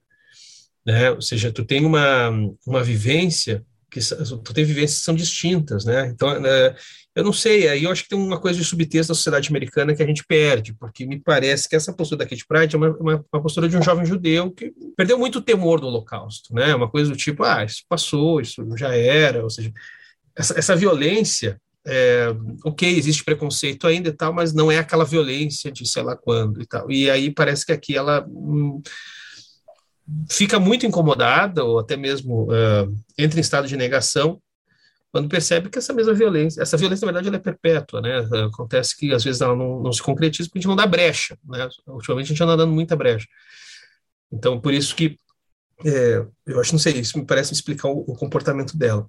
Né? 0.86 1.12
Ou 1.12 1.22
seja, 1.22 1.52
tu 1.52 1.63
tem 1.63 1.86
uma, 1.86 2.30
uma 2.66 2.84
vivência, 2.84 3.63
que 3.89 4.00
tu 4.44 4.54
tem 4.54 4.66
vivências 4.66 5.00
que 5.00 5.06
são 5.06 5.13
distintas, 5.13 5.86
né? 5.86 6.08
Então, 6.08 6.39
né, 6.39 6.76
eu 7.16 7.24
não 7.24 7.32
sei, 7.32 7.68
aí 7.68 7.84
eu 7.84 7.92
acho 7.92 8.04
que 8.04 8.10
tem 8.10 8.18
uma 8.18 8.39
coisa 8.39 8.60
de 8.60 8.66
subtexto 8.66 9.13
da 9.13 9.16
sociedade 9.16 9.50
americana 9.50 9.94
que 9.94 10.02
a 10.02 10.06
gente 10.06 10.26
perde, 10.26 10.74
porque 10.74 11.06
me 11.06 11.20
parece 11.20 11.69
que 11.69 11.75
essa 11.75 11.94
postura 11.94 12.19
da 12.19 12.25
Kate 12.25 12.46
Pride 12.48 12.75
é 12.75 12.77
uma, 12.77 12.90
uma, 12.98 13.25
uma, 13.32 13.42
postura 13.42 13.69
de 13.69 13.77
um 13.77 13.84
jovem 13.84 14.04
judeu 14.04 14.50
que 14.50 14.73
perdeu 14.98 15.17
muito 15.19 15.38
o 15.38 15.42
temor 15.42 15.80
do 15.80 15.86
holocausto, 15.86 16.54
né? 16.56 16.73
Uma 16.73 16.90
coisa 16.90 17.12
do 17.12 17.15
tipo, 17.15 17.44
ah, 17.44 17.63
isso 17.63 17.84
passou, 17.88 18.42
isso 18.42 18.65
já 18.75 18.96
era, 18.96 19.44
ou 19.44 19.50
seja, 19.50 19.71
essa, 20.36 20.58
essa 20.58 20.75
violência 20.75 21.62
é, 21.86 22.27
ok, 22.63 22.90
existe 22.98 23.23
preconceito 23.23 23.88
ainda 23.88 24.10
e 24.10 24.13
tal, 24.13 24.34
mas 24.34 24.54
não 24.54 24.71
é 24.71 24.77
aquela 24.77 25.04
violência 25.04 25.71
de 25.71 25.88
sei 25.88 26.04
lá 26.04 26.15
quando 26.15 26.62
e 26.62 26.65
tal. 26.65 26.90
E 26.90 27.10
aí 27.10 27.29
parece 27.31 27.65
que 27.65 27.71
aqui 27.71 27.96
ela 27.96 28.25
hum, 28.27 28.81
fica 30.29 30.60
muito 30.60 30.86
incomodada, 30.86 31.63
ou 31.63 31.79
até 31.79 31.96
mesmo 31.98 32.46
uh, 32.46 32.94
entra 33.17 33.40
em 33.40 33.42
estado 33.42 33.67
de 33.67 33.77
negação, 33.77 34.42
quando 35.12 35.29
percebe 35.29 35.69
que 35.69 35.77
essa 35.77 35.94
mesma 35.94 36.13
violência, 36.13 36.62
essa 36.62 36.75
violência, 36.75 37.06
na 37.06 37.12
verdade, 37.12 37.27
ela 37.27 37.38
é 37.38 37.40
perpétua, 37.40 38.02
né? 38.02 38.27
Acontece 38.48 38.98
que, 38.98 39.13
às 39.13 39.23
vezes, 39.23 39.42
ela 39.42 39.56
não, 39.56 39.79
não 39.79 39.94
se 39.94 40.02
concretiza 40.02 40.50
porque 40.50 40.58
a 40.58 40.62
gente 40.62 40.67
não 40.67 40.75
dá 40.75 40.88
brecha, 40.88 41.38
né? 41.46 41.69
Ultimamente, 41.86 42.25
a 42.25 42.29
gente 42.29 42.44
anda 42.44 42.58
dando 42.58 42.73
muita 42.73 42.96
brecha. 42.96 43.27
Então, 44.31 44.60
por 44.60 44.73
isso 44.73 44.96
que, 44.96 45.15
é, 45.86 46.25
eu 46.48 46.60
acho, 46.60 46.71
não 46.71 46.79
sei, 46.79 46.94
isso 46.94 47.19
me 47.19 47.27
parece 47.27 47.54
explicar 47.54 47.90
o, 47.90 48.00
o 48.00 48.15
comportamento 48.15 48.75
dela. 48.75 49.08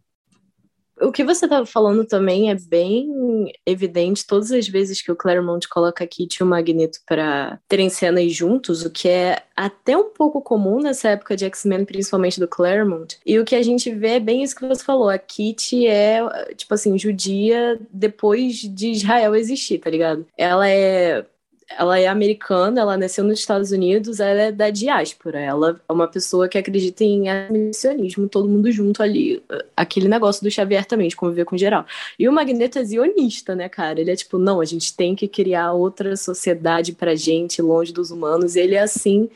O 1.05 1.13
que 1.13 1.25
você 1.25 1.47
estava 1.47 1.67
falando 1.67 2.05
também 2.05 2.51
é 2.51 2.55
bem 2.55 3.53
evidente 3.67 4.27
todas 4.27 4.51
as 4.51 4.67
vezes 4.67 5.03
que 5.03 5.13
o 5.13 5.17
Claremont 5.17 5.69
coloca 5.69 6.07
Kit 6.07 6.37
e 6.37 6.43
o 6.43 6.47
Magneto 6.47 6.99
para 7.07 7.61
terem 7.69 7.89
cenas 7.89 8.33
juntos, 8.33 8.85
o 8.85 8.91
que 8.91 9.09
é 9.09 9.43
até 9.57 9.97
um 9.97 10.11
pouco 10.11 10.41
comum 10.41 10.81
nessa 10.81 11.11
época 11.11 11.37
de 11.37 11.45
X-Men, 11.45 11.85
principalmente 11.85 12.41
do 12.41 12.49
Claremont. 12.49 13.19
E 13.25 13.39
o 13.39 13.45
que 13.45 13.55
a 13.55 13.63
gente 13.63 13.93
vê 13.95 14.15
é 14.15 14.21
bem 14.21 14.43
isso 14.43 14.57
que 14.57 14.67
você 14.67 14.83
falou. 14.83 15.09
A 15.09 15.19
Kit 15.19 15.87
é, 15.87 16.21
tipo 16.55 16.75
assim, 16.75 16.99
judia 16.99 17.79
depois 17.93 18.57
de 18.57 18.91
Israel 18.93 19.35
existir, 19.35 19.79
tá 19.79 19.91
ligado? 19.91 20.27
Ela 20.37 20.69
é 20.69 21.25
ela 21.71 21.99
é 21.99 22.07
americana, 22.07 22.81
ela 22.81 22.97
nasceu 22.97 23.25
nos 23.25 23.39
Estados 23.39 23.71
Unidos, 23.73 24.21
ela 24.21 24.43
é 24.43 24.53
da 24.53 24.71
diáspora, 24.71 25.41
ela 25.41 25.81
é 25.89 25.93
uma 25.93 26.07
pessoa 26.07 26.49
que 26.49 26.59
acredita 26.59 27.05
em 27.05 27.25
missionismo, 27.51 28.29
todo 28.29 28.49
mundo 28.49 28.71
junto 28.71 29.03
ali, 29.03 29.43
aquele 29.77 30.09
negócio 30.09 30.43
do 30.43 30.51
Xavier 30.51 30.85
também, 30.85 31.09
de 31.09 31.17
conviver 31.17 31.45
com 31.45 31.57
geral. 31.57 31.87
E 32.19 32.29
o 32.29 32.33
Magneto 32.33 32.79
é 32.79 32.85
zionista, 32.85 33.55
né, 33.55 33.69
cara? 33.69 34.01
Ele 34.01 34.11
é 34.11 34.17
tipo, 34.17 34.39
não, 34.39 34.61
a 34.61 34.65
gente 34.65 34.95
tem 34.97 35.15
que 35.15 35.27
criar 35.27 35.73
outra 35.73 36.17
sociedade 36.17 36.93
pra 36.93 37.15
gente, 37.15 37.63
longe 37.63 37.93
dos 37.93 38.11
humanos, 38.11 38.57
e 38.57 38.61
ele 38.61 38.75
é 38.75 38.81
assim 38.81 39.29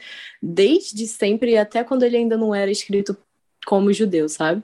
desde 0.42 1.06
sempre, 1.06 1.56
até 1.56 1.82
quando 1.82 2.04
ele 2.04 2.16
ainda 2.16 2.36
não 2.36 2.54
era 2.54 2.70
escrito 2.70 3.16
como 3.66 3.92
judeu, 3.92 4.28
sabe? 4.28 4.62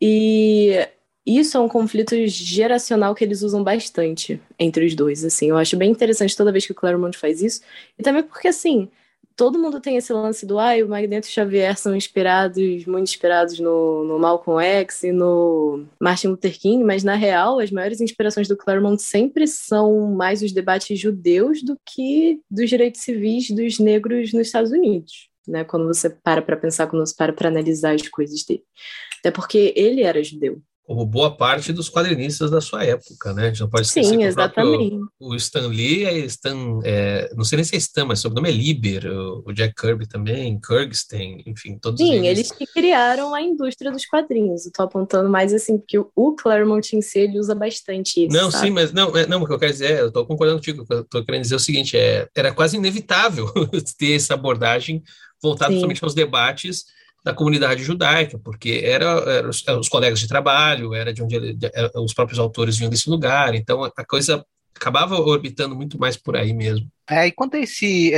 E 0.00 0.86
isso 1.26 1.56
é 1.56 1.60
um 1.60 1.68
conflito 1.68 2.14
geracional 2.26 3.14
que 3.14 3.24
eles 3.24 3.42
usam 3.42 3.64
bastante 3.64 4.40
entre 4.58 4.86
os 4.86 4.94
dois, 4.94 5.24
assim. 5.24 5.48
Eu 5.48 5.56
acho 5.56 5.76
bem 5.76 5.90
interessante 5.90 6.36
toda 6.36 6.52
vez 6.52 6.64
que 6.64 6.72
o 6.72 6.74
Claremont 6.74 7.18
faz 7.18 7.42
isso. 7.42 7.60
E 7.98 8.02
também 8.02 8.22
porque, 8.22 8.46
assim, 8.46 8.88
todo 9.36 9.58
mundo 9.58 9.80
tem 9.80 9.96
esse 9.96 10.12
lance 10.12 10.46
do, 10.46 10.58
ah, 10.58 10.72
o 10.82 10.88
Magneto 10.88 11.28
e 11.28 11.30
o 11.30 11.32
Xavier 11.32 11.76
são 11.76 11.94
inspirados, 11.94 12.86
muito 12.86 13.08
inspirados 13.08 13.60
no, 13.60 14.02
no 14.04 14.18
Malcolm 14.18 14.64
X 14.64 15.04
e 15.04 15.12
no 15.12 15.84
Martin 16.00 16.28
Luther 16.28 16.58
King, 16.58 16.82
mas 16.82 17.04
na 17.04 17.14
real, 17.14 17.60
as 17.60 17.70
maiores 17.70 18.00
inspirações 18.00 18.48
do 18.48 18.56
Claremont 18.56 19.00
sempre 19.00 19.46
são 19.46 20.10
mais 20.12 20.42
os 20.42 20.52
debates 20.52 20.98
judeus 20.98 21.62
do 21.62 21.78
que 21.84 22.40
dos 22.50 22.70
direitos 22.70 23.02
civis 23.02 23.50
dos 23.50 23.78
negros 23.78 24.32
nos 24.32 24.46
Estados 24.46 24.72
Unidos, 24.72 25.28
né? 25.46 25.64
Quando 25.64 25.86
você 25.86 26.08
para 26.08 26.40
para 26.40 26.56
pensar, 26.56 26.86
quando 26.86 27.06
você 27.06 27.14
para 27.14 27.32
para 27.32 27.48
analisar 27.48 27.94
as 27.94 28.08
coisas 28.08 28.42
dele. 28.42 28.64
Até 29.20 29.30
porque 29.30 29.74
ele 29.76 30.02
era 30.02 30.22
judeu, 30.24 30.62
como 30.86 31.04
boa 31.04 31.36
parte 31.36 31.72
dos 31.72 31.88
quadrinistas 31.88 32.48
da 32.48 32.60
sua 32.60 32.84
época, 32.84 33.32
né? 33.32 33.46
A 33.46 33.46
gente 33.48 33.60
não 33.60 33.68
pode 33.68 33.88
esquecer 33.88 34.08
Sim, 34.08 34.22
exatamente. 34.22 34.94
O, 35.18 35.32
o, 35.32 35.34
Stan 35.34 35.66
Lee 35.66 36.04
é 36.04 36.18
Stan, 36.26 36.78
é, 36.84 37.28
não 37.34 37.44
sei 37.44 37.56
nem 37.56 37.64
se 37.64 37.74
é 37.74 37.78
Stan, 37.78 38.04
mas 38.04 38.20
o 38.20 38.22
sobrenome 38.22 38.50
é 38.50 38.52
Lieber, 38.52 39.06
o, 39.06 39.42
o, 39.44 39.52
Jack 39.52 39.74
Kirby 39.74 40.06
também, 40.06 40.60
Kirkstein, 40.60 41.42
enfim, 41.44 41.76
todos 41.76 42.00
Sim, 42.00 42.14
eles. 42.14 42.38
eles 42.38 42.52
que 42.52 42.66
criaram 42.66 43.34
a 43.34 43.42
indústria 43.42 43.90
dos 43.90 44.06
quadrinhos. 44.06 44.64
Eu 44.64 44.72
tô 44.72 44.84
apontando 44.84 45.28
mais 45.28 45.52
assim, 45.52 45.76
porque 45.76 45.98
o, 45.98 46.36
Claremont 46.36 46.94
em 46.94 47.02
si, 47.02 47.18
ele 47.18 47.40
usa 47.40 47.54
bastante 47.54 48.24
isso, 48.24 48.36
Não, 48.36 48.48
sabe? 48.52 48.66
sim, 48.66 48.72
mas 48.72 48.92
não, 48.92 49.16
é, 49.16 49.26
não, 49.26 49.42
o 49.42 49.46
que 49.46 49.52
eu 49.52 49.58
quero 49.58 49.72
dizer, 49.72 49.90
é, 49.90 50.00
eu 50.02 50.12
tô 50.12 50.24
concordando 50.24 50.58
contigo, 50.58 50.86
eu 50.88 51.02
tô 51.02 51.24
querendo 51.24 51.42
dizer 51.42 51.56
o 51.56 51.60
seguinte, 51.60 51.96
é, 51.96 52.28
era 52.32 52.54
quase 52.54 52.76
inevitável 52.76 53.52
ter 53.98 54.12
essa 54.12 54.34
abordagem 54.34 55.02
voltada 55.42 55.78
somente 55.80 56.02
aos 56.04 56.14
debates 56.14 56.84
da 57.26 57.34
comunidade 57.34 57.82
judaica, 57.82 58.38
porque 58.38 58.82
era, 58.84 59.04
era 59.04 59.48
os, 59.48 59.66
os, 59.66 59.88
colegas 59.88 60.20
de 60.20 60.28
trabalho, 60.28 60.94
era 60.94 61.12
de 61.12 61.24
onde 61.24 61.34
ele, 61.34 61.54
de, 61.54 61.68
os 61.96 62.14
próprios 62.14 62.38
autores 62.38 62.76
vinham 62.76 62.88
desse 62.88 63.10
lugar, 63.10 63.52
então 63.56 63.82
a, 63.82 64.04
coisa 64.04 64.46
acabava 64.72 65.16
orbitando 65.18 65.74
muito 65.74 65.98
mais 65.98 66.16
por 66.16 66.36
aí 66.36 66.52
mesmo. 66.52 66.86
É, 67.10 67.26
e 67.26 67.32
quanto 67.32 67.56
a 67.56 67.58
esse, 67.58 68.12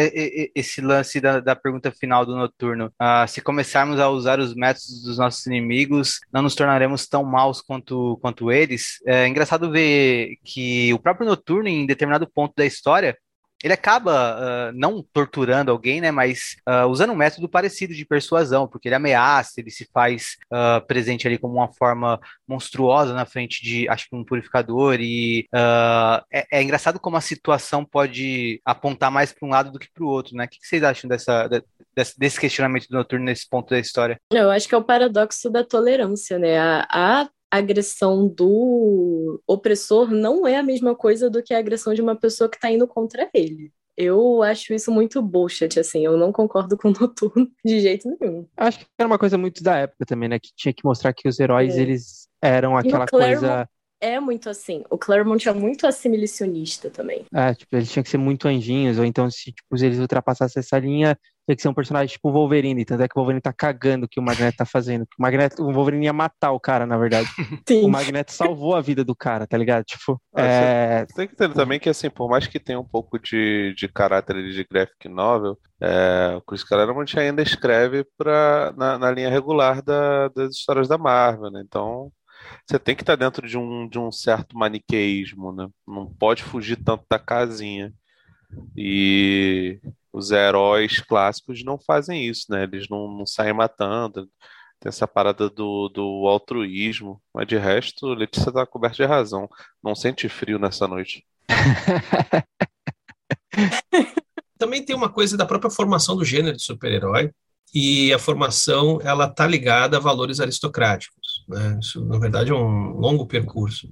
esse 0.55 0.83
lance 0.83 1.23
da, 1.23 1.41
da 1.41 1.57
pergunta 1.57 1.91
final 1.91 2.27
do 2.27 2.37
Noturno, 2.37 2.93
uh, 3.01 3.27
se 3.27 3.41
começarmos 3.41 3.99
a 3.99 4.11
usar 4.11 4.41
os 4.41 4.55
métodos 4.55 5.03
dos 5.03 5.17
nossos 5.17 5.47
inimigos, 5.47 6.19
não 6.31 6.43
nos 6.43 6.55
tornaremos 6.55 7.07
tão 7.07 7.25
maus 7.25 7.63
quanto, 7.63 8.19
quanto 8.21 8.53
eles? 8.53 8.99
É 9.07 9.27
engraçado 9.27 9.71
ver 9.71 10.37
que 10.45 10.93
o 10.93 10.99
próprio 10.99 11.27
Noturno, 11.27 11.69
em 11.69 11.87
determinado 11.87 12.29
ponto 12.29 12.53
da 12.55 12.67
história, 12.67 13.17
ele 13.63 13.73
acaba 13.73 14.37
uh, 14.37 14.73
não 14.75 15.05
torturando 15.13 15.71
alguém, 15.71 16.01
né, 16.01 16.11
mas 16.11 16.57
uh, 16.69 16.87
usando 16.87 17.13
um 17.13 17.17
método 17.17 17.49
parecido 17.49 17.95
de 17.95 18.05
persuasão, 18.05 18.69
porque 18.69 18.89
ele 18.89 18.95
ameaça, 18.95 19.61
ele 19.61 19.71
se 19.71 19.89
faz 19.93 20.37
uh, 20.53 20.85
presente 20.87 21.27
ali 21.27 21.39
como 21.39 21.55
uma 21.55 21.73
forma 21.73 22.21
monstruosa 22.47 23.13
na 23.13 23.27
frente 23.27 23.63
de, 23.63 23.89
acho 23.89 24.09
que 24.09 24.17
um 24.17 24.25
purificador, 24.25 24.99
e 25.01 25.47
é, 26.33 26.47
é, 26.53 26.63
engraçado 26.63 27.01
como 27.01 27.17
a 27.17 27.21
situação 27.21 27.85
pode 27.85 28.61
apontar 28.65 29.11
mais 29.11 29.33
para 29.33 29.47
um 29.47 29.51
lado 29.51 29.71
do 29.71 29.79
que 29.79 29.91
para 29.93 30.05
o 30.05 30.09
outro, 30.09 30.37
né? 30.37 30.45
O 30.45 30.49
que, 30.49 30.59
que 30.59 30.67
vocês 30.67 30.83
acham 30.83 31.09
dessa, 31.09 31.49
desse, 31.95 32.19
desse 32.19 32.41
questionamento 32.41 32.89
do 32.89 32.97
Noturno 32.97 33.25
nesse 33.25 33.49
ponto 33.49 33.71
da 33.71 33.79
história? 33.79 34.19
Eu 34.33 34.51
acho 34.51 34.69
que 34.69 34.75
é 34.75 34.79
o 34.79 34.85
paradoxo 34.85 35.51
da 35.51 35.65
tolerância, 35.65 36.39
né? 36.39 36.59
A, 36.59 36.87
a 36.91 37.29
agressão 37.51 38.29
do 38.29 39.41
opressor 39.47 40.11
não 40.11 40.47
é 40.47 40.57
a 40.57 40.63
mesma 40.63 40.95
coisa 40.95 41.31
do 41.31 41.43
que 41.43 41.55
a 41.55 41.59
agressão 41.59 41.95
de 41.95 42.03
uma 42.03 42.17
pessoa 42.17 42.49
que 42.49 42.57
está 42.57 42.71
indo 42.71 42.87
contra 42.87 43.29
ele. 43.33 43.73
Eu 43.97 44.45
acho 44.45 44.73
isso 44.73 44.93
muito 44.93 45.21
bullshit, 45.21 45.81
assim, 45.81 46.05
eu 46.05 46.17
não 46.17 46.31
concordo 46.31 46.77
com 46.77 46.89
o 46.89 46.93
Noturno 46.93 47.51
de 47.65 47.81
jeito 47.81 48.17
nenhum. 48.21 48.47
Acho 48.57 48.79
que 48.79 48.87
era 48.97 49.09
uma 49.09 49.19
coisa 49.19 49.37
muito 49.37 49.61
da 49.63 49.77
época 49.77 50.07
também, 50.07 50.29
né, 50.29 50.39
que 50.39 50.51
tinha 50.55 50.73
que 50.73 50.85
mostrar 50.85 51.13
que 51.13 51.29
os 51.29 51.41
heróis, 51.41 51.77
é. 51.77 51.81
eles 51.81 52.29
eram 52.41 52.77
aquela 52.77 53.07
coisa... 53.07 53.69
É 54.01 54.21
muito 54.21 54.49
assim. 54.49 54.85
O 54.89 54.97
Claremont 54.97 55.49
é 55.49 55.53
muito 55.53 55.85
assimilacionista 55.85 56.89
também. 56.89 57.25
É, 57.35 57.53
tipo, 57.53 57.75
eles 57.75 57.91
tinham 57.91 58.05
que 58.05 58.09
ser 58.09 58.17
muito 58.17 58.47
anjinhos, 58.47 58.97
ou 58.97 59.05
então 59.05 59.29
se 59.29 59.51
tipo, 59.51 59.77
eles 59.77 59.99
ultrapassassem 59.99 60.61
essa 60.61 60.79
linha, 60.79 61.19
tinha 61.49 61.57
que 61.57 61.63
ser 61.63 61.69
um 61.69 61.75
personagem 61.75 62.13
tipo 62.13 62.29
o 62.29 62.33
Wolverine, 62.33 62.85
tanto 62.85 63.03
é 63.03 63.09
que 63.09 63.17
o 63.17 63.21
Wolverine 63.21 63.41
tá 63.41 63.55
cagando 63.55 64.05
o 64.05 64.09
que 64.09 64.21
o 64.21 64.23
Magneto 64.23 64.59
tá 64.59 64.67
fazendo. 64.67 65.05
O, 65.19 65.23
Magneto, 65.23 65.63
o 65.63 65.73
Wolverine 65.73 66.05
ia 66.05 66.13
matar 66.13 66.53
o 66.53 66.61
cara, 66.61 66.85
na 66.85 66.99
verdade. 66.99 67.27
Sim. 67.67 67.87
O 67.87 67.89
Magneto 67.89 68.33
salvou 68.33 68.77
a 68.77 68.83
vida 68.83 69.03
do 69.03 69.17
cara, 69.17 69.47
tá 69.47 69.57
ligado? 69.57 69.83
Tipo, 69.85 70.21
ah, 70.35 70.43
é... 70.43 71.07
Você 71.07 71.15
tem 71.15 71.27
que 71.27 71.33
entender 71.33 71.55
também 71.55 71.81
que, 71.81 71.89
assim, 71.89 72.11
por 72.11 72.29
mais 72.29 72.47
que 72.47 72.61
tenha 72.61 72.79
um 72.79 72.85
pouco 72.85 73.19
de, 73.19 73.73
de 73.75 73.89
caráter 73.89 74.37
de 74.51 74.67
graphic 74.71 75.09
novel, 75.09 75.59
é, 75.81 76.35
o 76.37 76.43
Chris 76.43 76.63
Claremont 76.63 77.19
ainda 77.19 77.41
escreve 77.41 78.05
pra, 78.19 78.75
na, 78.77 78.99
na 78.99 79.11
linha 79.11 79.31
regular 79.31 79.81
da, 79.83 80.29
das 80.29 80.55
histórias 80.55 80.87
da 80.87 80.99
Marvel, 80.99 81.51
né? 81.51 81.63
Então, 81.65 82.13
você 82.67 82.79
tem 82.79 82.95
que 82.95 83.03
estar 83.03 83.17
dentro 83.17 83.47
de 83.49 83.57
um, 83.57 83.89
de 83.89 83.99
um 83.99 84.13
certo 84.13 84.55
maniqueísmo, 84.55 85.51
né? 85.51 85.67
Não 85.87 86.07
pode 86.07 86.43
fugir 86.43 86.77
tanto 86.77 87.05
da 87.11 87.19
casinha. 87.19 87.91
E 88.77 89.81
os 90.13 90.31
heróis 90.31 91.01
clássicos 91.01 91.65
não 91.65 91.79
fazem 91.79 92.27
isso, 92.27 92.47
né? 92.51 92.65
Eles 92.65 92.89
não, 92.89 93.09
não 93.09 93.27
saem 93.27 93.53
matando. 93.53 94.29
Tem 94.81 94.89
essa 94.89 95.07
parada 95.07 95.51
do, 95.51 95.89
do 95.89 96.27
altruísmo. 96.29 97.21
Mas 97.35 97.47
de 97.47 97.57
resto, 97.57 98.07
Letícia 98.15 98.53
tá 98.53 98.65
coberta 98.65 98.97
de 98.97 99.05
razão. 99.05 99.49
Não 99.83 99.95
sente 99.95 100.29
frio 100.29 100.59
nessa 100.59 100.87
noite. 100.87 101.27
Também 104.59 104.85
tem 104.85 104.95
uma 104.95 105.09
coisa 105.09 105.37
da 105.37 105.47
própria 105.47 105.71
formação 105.71 106.17
do 106.17 106.25
gênero 106.25 106.57
de 106.57 106.63
super-herói. 106.63 107.31
E 107.75 108.13
a 108.15 108.19
formação, 108.19 108.99
ela 109.03 109.29
tá 109.29 109.47
ligada 109.47 109.99
a 109.99 110.01
valores 110.01 110.41
aristocráticos. 110.41 111.45
Né? 111.49 111.79
Isso, 111.81 112.03
na 112.05 112.19
verdade, 112.19 112.51
é 112.51 112.55
um 112.55 112.93
longo 112.93 113.27
percurso. 113.27 113.91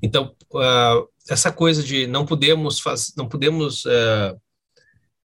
Então, 0.00 0.34
uh, 0.52 1.08
essa 1.28 1.50
coisa 1.50 1.82
de 1.82 2.06
não 2.06 2.24
podemos, 2.24 2.80
não 3.16 3.28
podemos 3.28 3.84
uh, 3.86 4.40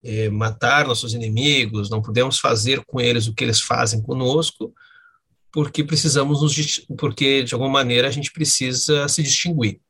é, 0.04 0.28
matar 0.28 0.86
nossos 0.86 1.14
inimigos, 1.14 1.90
não 1.90 2.02
podemos 2.02 2.38
fazer 2.38 2.82
com 2.86 3.00
eles 3.00 3.26
o 3.26 3.34
que 3.34 3.44
eles 3.44 3.60
fazem 3.60 4.02
conosco, 4.02 4.72
porque 5.52 5.84
precisamos 5.84 6.42
nos, 6.42 6.78
porque 6.98 7.42
de 7.42 7.54
alguma 7.54 7.70
maneira 7.70 8.08
a 8.08 8.10
gente 8.10 8.32
precisa 8.32 9.06
se 9.08 9.22
distinguir. 9.22 9.80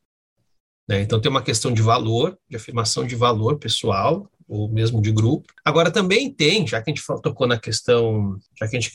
Né? 0.88 1.00
Então 1.00 1.20
tem 1.20 1.30
uma 1.30 1.42
questão 1.42 1.72
de 1.72 1.80
valor, 1.80 2.36
de 2.48 2.56
afirmação 2.56 3.06
de 3.06 3.14
valor 3.14 3.58
pessoal 3.58 4.28
ou 4.48 4.68
mesmo 4.68 5.00
de 5.00 5.12
grupo. 5.12 5.46
Agora 5.64 5.90
também 5.90 6.30
tem, 6.30 6.66
já 6.66 6.82
que 6.82 6.90
a 6.90 6.94
gente 6.94 7.06
tocou 7.22 7.46
na 7.46 7.58
questão, 7.58 8.36
já 8.58 8.68
que 8.68 8.76
a 8.76 8.80
gente 8.80 8.92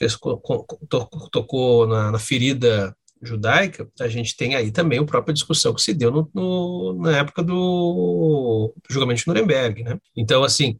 tocou 1.32 1.88
na, 1.88 2.12
na 2.12 2.20
ferida 2.20 2.96
judaica, 3.22 3.90
a 4.00 4.08
gente 4.08 4.36
tem 4.36 4.56
aí 4.56 4.72
também 4.72 5.00
a 5.00 5.04
própria 5.04 5.34
discussão 5.34 5.74
que 5.74 5.82
se 5.82 5.94
deu 5.94 6.12
no, 6.12 6.30
no, 6.34 7.02
na 7.02 7.18
época 7.18 7.42
do, 7.42 8.74
julgamento 8.90 9.22
de 9.22 9.28
Nuremberg, 9.28 9.84
né? 9.84 9.98
Então, 10.16 10.44
assim, 10.44 10.80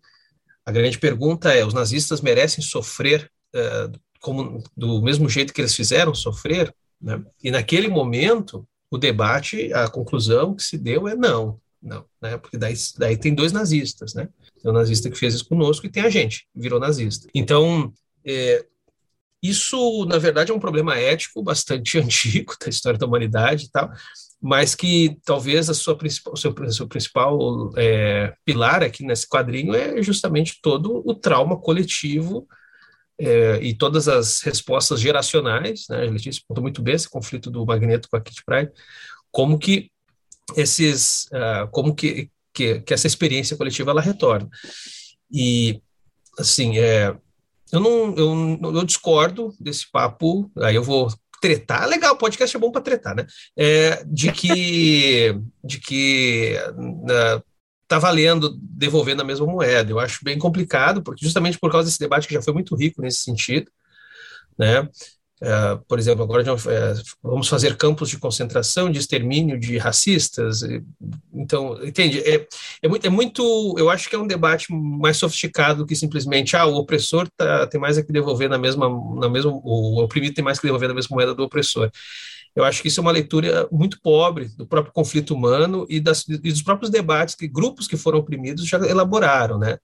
a 0.68 0.72
grande 0.72 1.00
pergunta 1.00 1.54
é: 1.54 1.66
os 1.66 1.74
nazistas 1.74 2.20
merecem 2.20 2.62
sofrer 2.62 3.32
uh, 3.56 3.98
como, 4.20 4.62
do 4.76 5.02
mesmo 5.02 5.30
jeito 5.30 5.54
que 5.54 5.62
eles 5.62 5.74
fizeram 5.74 6.14
sofrer? 6.14 6.76
Né? 7.02 7.24
E 7.42 7.50
naquele 7.50 7.88
momento, 7.88 8.68
o 8.92 8.98
debate, 8.98 9.72
a 9.72 9.88
conclusão 9.88 10.54
que 10.54 10.62
se 10.62 10.78
deu 10.78 11.08
é 11.08 11.16
não, 11.16 11.58
não, 11.82 12.04
né? 12.22 12.38
Porque 12.38 12.58
daí, 12.58 12.74
daí 12.98 13.16
tem 13.16 13.34
dois 13.34 13.54
nazistas, 13.54 14.14
né? 14.14 14.28
Tem 14.62 14.70
o 14.70 14.74
nazista 14.74 15.10
que 15.10 15.18
fez 15.18 15.36
isso 15.36 15.48
conosco 15.48 15.86
e 15.86 15.90
tem 15.90 16.04
a 16.04 16.10
gente, 16.10 16.46
virou 16.54 16.82
nazista. 16.82 17.30
Então, 17.34 17.94
é, 18.26 18.66
Isso, 19.42 20.06
na 20.06 20.18
verdade, 20.18 20.52
é 20.52 20.56
um 20.56 20.60
problema 20.60 20.98
ético 20.98 21.44
bastante 21.44 21.98
antigo 22.00 22.56
da 22.60 22.70
história 22.70 22.98
da 22.98 23.06
humanidade 23.06 23.66
e 23.66 23.70
tal, 23.70 23.92
mas 24.42 24.76
que 24.76 25.18
talvez 25.26 25.70
a 25.70 25.74
sua 25.74 25.98
principal, 25.98 26.34
o 26.34 26.38
seu, 26.38 26.54
seu 26.72 26.88
principal 26.88 27.72
é, 27.76 28.34
pilar 28.46 28.84
aqui 28.84 29.04
nesse 29.04 29.28
quadrinho 29.28 29.74
é 29.74 30.02
justamente 30.02 30.60
todo 30.62 31.04
o 31.06 31.14
trauma 31.14 31.60
coletivo 31.60 32.48
é, 33.20 33.60
e 33.62 33.74
todas 33.74 34.08
as 34.08 34.42
respostas 34.42 35.00
geracionais, 35.00 35.86
né? 35.90 36.08
A 36.08 36.12
Letícia 36.12 36.44
contou 36.48 36.62
muito 36.62 36.82
bem 36.82 36.96
esse 36.96 37.10
conflito 37.10 37.50
do 37.50 37.66
Magneto 37.66 38.08
com 38.10 38.18
a 38.18 38.22
Kitty 38.22 38.44
Pryde, 38.46 38.72
como 39.32 39.58
que 39.58 39.92
esses, 40.56 41.26
uh, 41.26 41.68
como 41.72 41.96
que, 41.96 42.30
que, 42.54 42.80
que, 42.82 42.94
essa 42.94 43.08
experiência 43.08 43.58
coletiva 43.58 43.92
ela 43.92 44.02
retorna. 44.02 44.48
E, 45.32 45.82
assim, 46.38 46.78
é, 46.78 47.16
eu 47.72 47.80
não, 47.80 48.16
eu, 48.16 48.76
eu 48.76 48.84
discordo 48.84 49.54
desse 49.60 49.90
papo, 49.92 50.52
aí 50.58 50.76
eu 50.76 50.84
vou 50.84 51.10
tretar, 51.42 51.88
legal, 51.88 52.18
podcast 52.18 52.56
é 52.56 52.60
bom 52.60 52.72
para 52.72 52.82
tretar, 52.82 53.16
né? 53.16 53.26
É, 53.56 54.04
de 54.06 54.32
que, 54.32 55.40
de 55.64 55.80
que 55.80 56.56
uh, 56.74 58.00
valendo 58.00 58.58
devolver 58.60 59.16
na 59.16 59.24
mesma 59.24 59.46
moeda. 59.46 59.92
Eu 59.92 60.00
acho 60.00 60.24
bem 60.24 60.38
complicado, 60.38 61.02
porque 61.02 61.26
justamente 61.26 61.60
por 61.60 61.72
causa 61.72 61.88
desse 61.88 62.00
debate 62.00 62.28
que 62.28 62.34
já 62.34 62.42
foi 62.42 62.54
muito 62.54 62.76
rico 62.76 63.02
nesse 63.02 63.20
sentido, 63.20 63.72
né? 64.58 64.88
Uh, 65.40 65.78
por 65.88 66.00
exemplo, 66.00 66.24
agora 66.24 66.42
uh, 66.52 67.02
vamos 67.22 67.48
fazer 67.48 67.78
campos 67.78 68.10
de 68.10 68.18
concentração, 68.18 68.90
de 68.90 68.98
extermínio 68.98 69.60
de 69.60 69.78
racistas. 69.78 70.62
Então, 71.32 71.84
entende? 71.86 72.20
É, 72.20 72.48
é, 72.82 72.88
muito, 72.88 73.06
é, 73.06 73.10
muito, 73.10 73.76
Eu 73.78 73.90
acho 73.90 74.10
que 74.10 74.16
é 74.16 74.20
um 74.20 74.26
debate 74.26 74.74
mais 74.74 75.18
sofisticado 75.18 75.86
que 75.86 75.96
simplesmente 75.96 76.58
ah, 76.58 76.66
o 76.66 76.76
opressor 76.76 77.28
tá, 77.38 77.68
tem 77.68 77.80
mais 77.80 77.98
a 77.98 78.04
que 78.04 78.12
devolver 78.12 78.50
na 78.50 78.58
mesma, 78.58 78.90
na 79.16 79.30
mesma. 79.30 79.52
O 79.52 80.02
oprimido 80.02 80.34
tem 80.34 80.44
mais 80.44 80.60
que 80.60 80.66
devolver 80.66 80.90
na 80.90 80.96
mesma 80.96 81.16
moeda 81.16 81.36
do 81.36 81.44
opressor. 81.44 81.92
Eu 82.56 82.64
acho 82.64 82.82
que 82.82 82.88
isso 82.88 83.00
é 83.00 83.04
uma 83.04 83.12
leitura 83.12 83.68
muito 83.72 84.02
pobre 84.02 84.46
do 84.58 84.66
próprio 84.66 84.92
conflito 84.92 85.36
humano 85.36 85.86
e, 85.88 86.00
das, 86.00 86.28
e 86.28 86.38
dos 86.38 86.64
próprios 86.64 86.90
debates 86.90 87.36
que 87.36 87.48
grupos 87.48 87.88
que 87.88 87.96
foram 87.96 88.18
oprimidos 88.18 88.66
já 88.66 88.80
elaboraram, 88.80 89.60
né? 89.60 89.78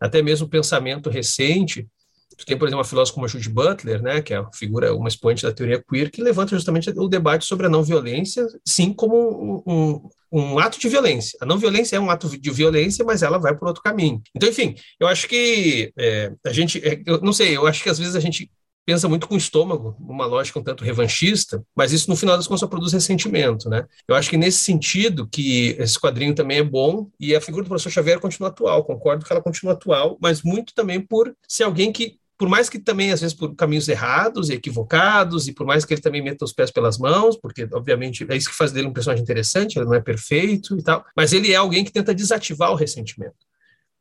Até 0.00 0.22
mesmo 0.22 0.46
o 0.46 0.48
pensamento 0.48 1.10
recente 1.10 1.88
Tu 2.36 2.44
tem, 2.46 2.56
por 2.56 2.66
exemplo, 2.66 2.78
uma 2.78 2.84
filósofa 2.84 3.14
como 3.14 3.26
a 3.26 3.28
Judy 3.28 3.48
Butler, 3.48 4.02
né, 4.02 4.22
que 4.22 4.34
é 4.34 4.40
uma 4.40 4.52
figura, 4.52 4.94
uma 4.94 5.08
expoente 5.08 5.42
da 5.42 5.52
teoria 5.52 5.82
queer, 5.82 6.10
que 6.10 6.22
levanta 6.22 6.54
justamente 6.54 6.90
o 6.90 7.08
debate 7.08 7.44
sobre 7.44 7.66
a 7.66 7.68
não 7.68 7.82
violência, 7.82 8.46
sim, 8.64 8.92
como 8.92 9.62
um, 9.66 9.72
um, 9.72 10.10
um 10.32 10.58
ato 10.58 10.78
de 10.78 10.88
violência. 10.88 11.38
A 11.40 11.46
não 11.46 11.58
violência 11.58 11.96
é 11.96 12.00
um 12.00 12.10
ato 12.10 12.28
de 12.28 12.50
violência, 12.50 13.04
mas 13.04 13.22
ela 13.22 13.38
vai 13.38 13.56
por 13.56 13.68
outro 13.68 13.82
caminho. 13.82 14.22
Então, 14.34 14.48
enfim, 14.48 14.74
eu 14.98 15.06
acho 15.06 15.28
que 15.28 15.92
é, 15.98 16.32
a 16.44 16.52
gente, 16.52 16.78
é, 16.86 17.00
eu 17.06 17.20
não 17.20 17.32
sei, 17.32 17.56
eu 17.56 17.66
acho 17.66 17.82
que 17.82 17.90
às 17.90 17.98
vezes 17.98 18.16
a 18.16 18.20
gente 18.20 18.50
pensa 18.84 19.08
muito 19.08 19.28
com 19.28 19.34
o 19.34 19.38
estômago, 19.38 19.96
numa 20.00 20.26
lógica 20.26 20.58
um 20.58 20.62
tanto 20.62 20.84
revanchista, 20.84 21.64
mas 21.74 21.92
isso 21.92 22.10
no 22.10 22.16
final 22.16 22.36
das 22.36 22.46
contas 22.46 22.60
só 22.60 22.66
produz 22.66 22.92
ressentimento, 22.92 23.68
né? 23.68 23.86
Eu 24.08 24.14
acho 24.14 24.28
que 24.28 24.36
nesse 24.36 24.58
sentido 24.58 25.28
que 25.28 25.76
esse 25.78 25.98
quadrinho 25.98 26.34
também 26.34 26.58
é 26.58 26.62
bom 26.64 27.08
e 27.18 27.34
a 27.34 27.40
figura 27.40 27.62
do 27.62 27.68
professor 27.68 27.90
Xavier 27.90 28.18
continua 28.18 28.48
atual, 28.48 28.84
concordo 28.84 29.24
que 29.24 29.32
ela 29.32 29.42
continua 29.42 29.74
atual, 29.74 30.18
mas 30.20 30.42
muito 30.42 30.74
também 30.74 31.00
por 31.00 31.34
ser 31.46 31.64
alguém 31.64 31.92
que 31.92 32.18
por 32.42 32.48
mais 32.48 32.68
que 32.68 32.80
também, 32.80 33.12
às 33.12 33.20
vezes, 33.20 33.36
por 33.36 33.54
caminhos 33.54 33.86
errados 33.86 34.50
e 34.50 34.54
equivocados, 34.54 35.46
e 35.46 35.52
por 35.52 35.64
mais 35.64 35.84
que 35.84 35.94
ele 35.94 36.00
também 36.00 36.20
meta 36.20 36.44
os 36.44 36.52
pés 36.52 36.72
pelas 36.72 36.98
mãos, 36.98 37.36
porque, 37.36 37.68
obviamente, 37.72 38.26
é 38.28 38.36
isso 38.36 38.50
que 38.50 38.56
faz 38.56 38.72
dele 38.72 38.88
um 38.88 38.92
personagem 38.92 39.22
interessante, 39.22 39.78
ele 39.78 39.84
não 39.84 39.94
é 39.94 40.00
perfeito 40.00 40.76
e 40.76 40.82
tal, 40.82 41.04
mas 41.16 41.32
ele 41.32 41.52
é 41.52 41.54
alguém 41.54 41.84
que 41.84 41.92
tenta 41.92 42.12
desativar 42.12 42.72
o 42.72 42.74
ressentimento. 42.74 43.46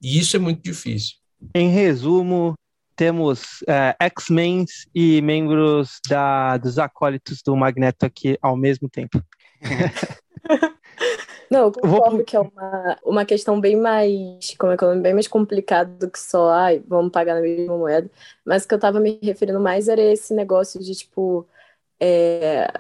E 0.02 0.18
isso 0.18 0.36
é 0.36 0.40
muito 0.40 0.60
difícil. 0.64 1.18
Em 1.54 1.70
resumo, 1.70 2.56
temos 2.96 3.64
é, 3.68 3.96
X-Men 4.00 4.66
e 4.96 5.22
membros 5.22 6.00
da, 6.10 6.58
dos 6.58 6.80
acólitos 6.80 7.44
do 7.46 7.56
Magneto 7.56 8.08
aqui 8.08 8.40
ao 8.42 8.58
mesmo 8.58 8.90
tempo. 8.90 9.24
Não, 11.52 11.66
eu 11.66 11.72
concordo 11.74 12.16
Vou... 12.16 12.24
que 12.24 12.38
é 12.38 12.40
uma, 12.40 12.98
uma 13.04 13.26
questão 13.26 13.60
bem 13.60 13.76
mais, 13.76 14.56
como 14.58 14.72
é 14.72 14.78
que 14.78 14.86
é, 14.86 14.96
bem 14.96 15.14
mais 15.14 15.28
complicada 15.28 15.92
do 15.98 16.10
que 16.10 16.18
só, 16.18 16.50
ai, 16.50 16.82
vamos 16.88 17.12
pagar 17.12 17.36
na 17.36 17.42
mesma 17.42 17.78
moeda. 17.78 18.10
Mas 18.46 18.64
o 18.64 18.68
que 18.70 18.74
eu 18.74 18.80
tava 18.80 19.02
me 19.02 19.20
referindo 19.22 19.60
mais 19.60 19.90
era 19.90 20.02
esse 20.02 20.34
negócio 20.34 20.80
de, 20.80 20.96
tipo, 20.96 21.46
é, 22.00 22.72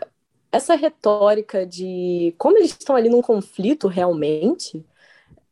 essa 0.52 0.76
retórica 0.76 1.66
de 1.66 2.34
como 2.38 2.58
eles 2.58 2.72
estão 2.72 2.96
ali 2.96 3.10
num 3.10 3.22
conflito 3.22 3.90
realmente, 3.90 4.86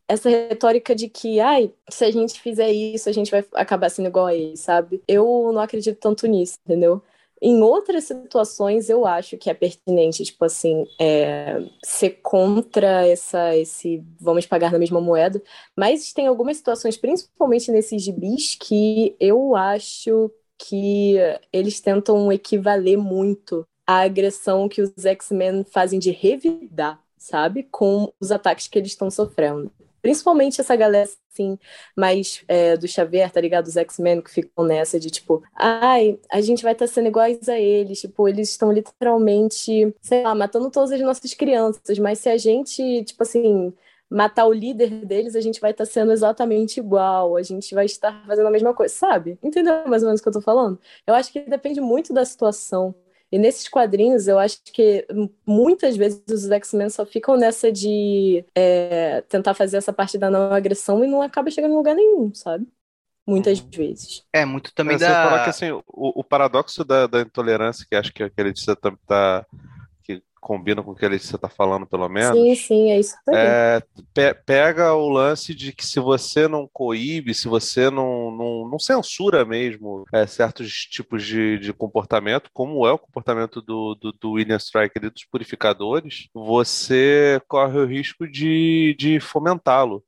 essa 0.08 0.30
retórica 0.30 0.94
de 0.94 1.08
que, 1.08 1.40
ai, 1.40 1.72
se 1.90 2.04
a 2.04 2.10
gente 2.10 2.40
fizer 2.40 2.70
isso, 2.70 3.08
a 3.08 3.12
gente 3.12 3.30
vai 3.30 3.44
acabar 3.54 3.90
sendo 3.90 4.08
igual 4.08 4.26
a 4.26 4.34
eles, 4.34 4.60
sabe? 4.60 5.02
Eu 5.06 5.52
não 5.52 5.60
acredito 5.60 5.98
tanto 5.98 6.26
nisso, 6.26 6.58
entendeu? 6.64 7.02
Em 7.42 7.62
outras 7.62 8.04
situações, 8.04 8.90
eu 8.90 9.06
acho 9.06 9.38
que 9.38 9.48
é 9.48 9.54
pertinente, 9.54 10.24
tipo 10.24 10.44
assim, 10.44 10.84
é, 11.00 11.62
ser 11.82 12.20
contra 12.22 13.06
essa, 13.06 13.56
esse 13.56 14.04
vamos 14.20 14.44
pagar 14.44 14.70
na 14.70 14.78
mesma 14.78 15.00
moeda, 15.00 15.42
mas 15.74 16.12
tem 16.12 16.26
algumas 16.26 16.58
situações, 16.58 16.98
principalmente 16.98 17.70
nesses 17.70 18.02
gibis, 18.02 18.56
que 18.56 19.16
eu 19.18 19.56
acho 19.56 20.30
que 20.58 21.16
eles 21.50 21.80
tentam 21.80 22.30
equivaler 22.30 22.98
muito 22.98 23.66
à 23.86 24.00
agressão 24.02 24.68
que 24.68 24.82
os 24.82 24.92
X-Men 25.04 25.64
fazem 25.64 25.98
de 25.98 26.10
revidar, 26.10 27.02
sabe? 27.16 27.62
Com 27.64 28.12
os 28.20 28.30
ataques 28.30 28.68
que 28.68 28.78
eles 28.78 28.90
estão 28.90 29.10
sofrendo. 29.10 29.72
Principalmente 30.02 30.60
essa 30.60 30.74
galera, 30.76 31.08
assim, 31.32 31.58
mais 31.96 32.42
é, 32.48 32.76
do 32.76 32.88
Xavier, 32.88 33.30
tá 33.30 33.40
ligado? 33.40 33.66
Os 33.66 33.76
X-Men 33.76 34.20
que 34.22 34.30
ficam 34.30 34.64
nessa 34.64 34.98
de 34.98 35.10
tipo, 35.10 35.42
ai, 35.54 36.18
a 36.30 36.40
gente 36.40 36.62
vai 36.62 36.72
estar 36.72 36.86
tá 36.86 36.92
sendo 36.92 37.08
iguais 37.08 37.48
a 37.48 37.58
eles. 37.58 38.00
Tipo, 38.00 38.28
eles 38.28 38.50
estão 38.50 38.72
literalmente, 38.72 39.94
sei 40.00 40.22
lá, 40.22 40.34
matando 40.34 40.70
todas 40.70 40.92
as 40.92 41.00
nossas 41.00 41.34
crianças. 41.34 41.98
Mas 41.98 42.18
se 42.18 42.28
a 42.28 42.36
gente, 42.36 43.04
tipo 43.04 43.22
assim, 43.22 43.72
matar 44.10 44.46
o 44.46 44.52
líder 44.52 44.90
deles, 45.06 45.36
a 45.36 45.40
gente 45.40 45.60
vai 45.60 45.70
estar 45.70 45.86
tá 45.86 45.90
sendo 45.90 46.12
exatamente 46.12 46.80
igual, 46.80 47.36
a 47.36 47.42
gente 47.42 47.74
vai 47.74 47.84
estar 47.84 48.24
fazendo 48.26 48.48
a 48.48 48.50
mesma 48.50 48.74
coisa, 48.74 48.92
sabe? 48.92 49.38
Entendeu 49.42 49.86
mais 49.86 50.02
ou 50.02 50.08
menos 50.08 50.20
o 50.20 50.22
que 50.22 50.28
eu 50.28 50.32
tô 50.32 50.40
falando? 50.40 50.78
Eu 51.06 51.14
acho 51.14 51.32
que 51.32 51.40
depende 51.40 51.80
muito 51.80 52.12
da 52.12 52.24
situação. 52.24 52.94
E 53.32 53.38
nesses 53.38 53.68
quadrinhos, 53.68 54.26
eu 54.26 54.38
acho 54.38 54.58
que 54.72 55.06
muitas 55.46 55.96
vezes 55.96 56.22
os 56.28 56.50
X-Men 56.50 56.90
só 56.90 57.06
ficam 57.06 57.36
nessa 57.36 57.70
de 57.70 58.44
é, 58.54 59.22
tentar 59.28 59.54
fazer 59.54 59.76
essa 59.76 59.92
parte 59.92 60.18
da 60.18 60.28
não 60.28 60.52
agressão 60.52 61.04
e 61.04 61.08
não 61.08 61.22
acaba 61.22 61.50
chegando 61.50 61.72
em 61.72 61.76
lugar 61.76 61.94
nenhum, 61.94 62.34
sabe? 62.34 62.66
Muitas 63.26 63.60
uhum. 63.60 63.68
vezes. 63.70 64.24
É, 64.32 64.44
muito 64.44 64.74
também 64.74 64.94
Mas 64.94 65.02
da... 65.02 65.08
Você 65.08 65.28
falar 65.28 65.44
que 65.44 65.50
assim, 65.50 65.70
o, 65.70 65.82
o 65.86 66.24
paradoxo 66.24 66.84
da, 66.84 67.06
da, 67.06 67.20
intolerância, 67.20 67.86
que 67.88 67.94
acho 67.94 68.12
que 68.12 68.24
a 68.24 68.30
Letícia 68.38 68.74
tá, 68.74 68.92
tá 69.06 69.46
combina 70.40 70.82
com 70.82 70.92
o 70.92 70.94
que 70.94 71.06
Letícia 71.06 71.36
está 71.36 71.48
falando, 71.48 71.86
pelo 71.86 72.08
menos. 72.08 72.36
Sim, 72.36 72.54
sim, 72.54 72.90
é 72.90 72.98
isso 72.98 73.14
é, 73.28 73.82
pe 74.14 74.34
pega 74.34 74.94
o 74.94 75.08
lance 75.08 75.54
de 75.54 75.72
que 75.72 75.84
se 75.84 76.00
você 76.00 76.48
não 76.48 76.68
coíbe, 76.72 77.34
se 77.34 77.46
você 77.46 77.90
não, 77.90 78.30
não, 78.30 78.68
não 78.68 78.78
censura 78.78 79.44
mesmo 79.44 80.04
é, 80.12 80.26
certos 80.26 80.72
tipos 80.86 81.24
de, 81.24 81.58
de 81.58 81.72
comportamento, 81.72 82.50
como 82.52 82.86
é 82.86 82.92
o 82.92 82.98
comportamento 82.98 83.60
do, 83.60 83.94
do, 83.94 84.12
do 84.12 84.32
William 84.32 84.56
Striker 84.56 85.04
e 85.04 85.10
dos 85.10 85.24
purificadores, 85.24 86.28
você 86.34 87.40
corre 87.46 87.78
o 87.78 87.86
risco 87.86 88.26
de, 88.26 88.96
de 88.98 89.20
fomentá-lo. 89.20 90.02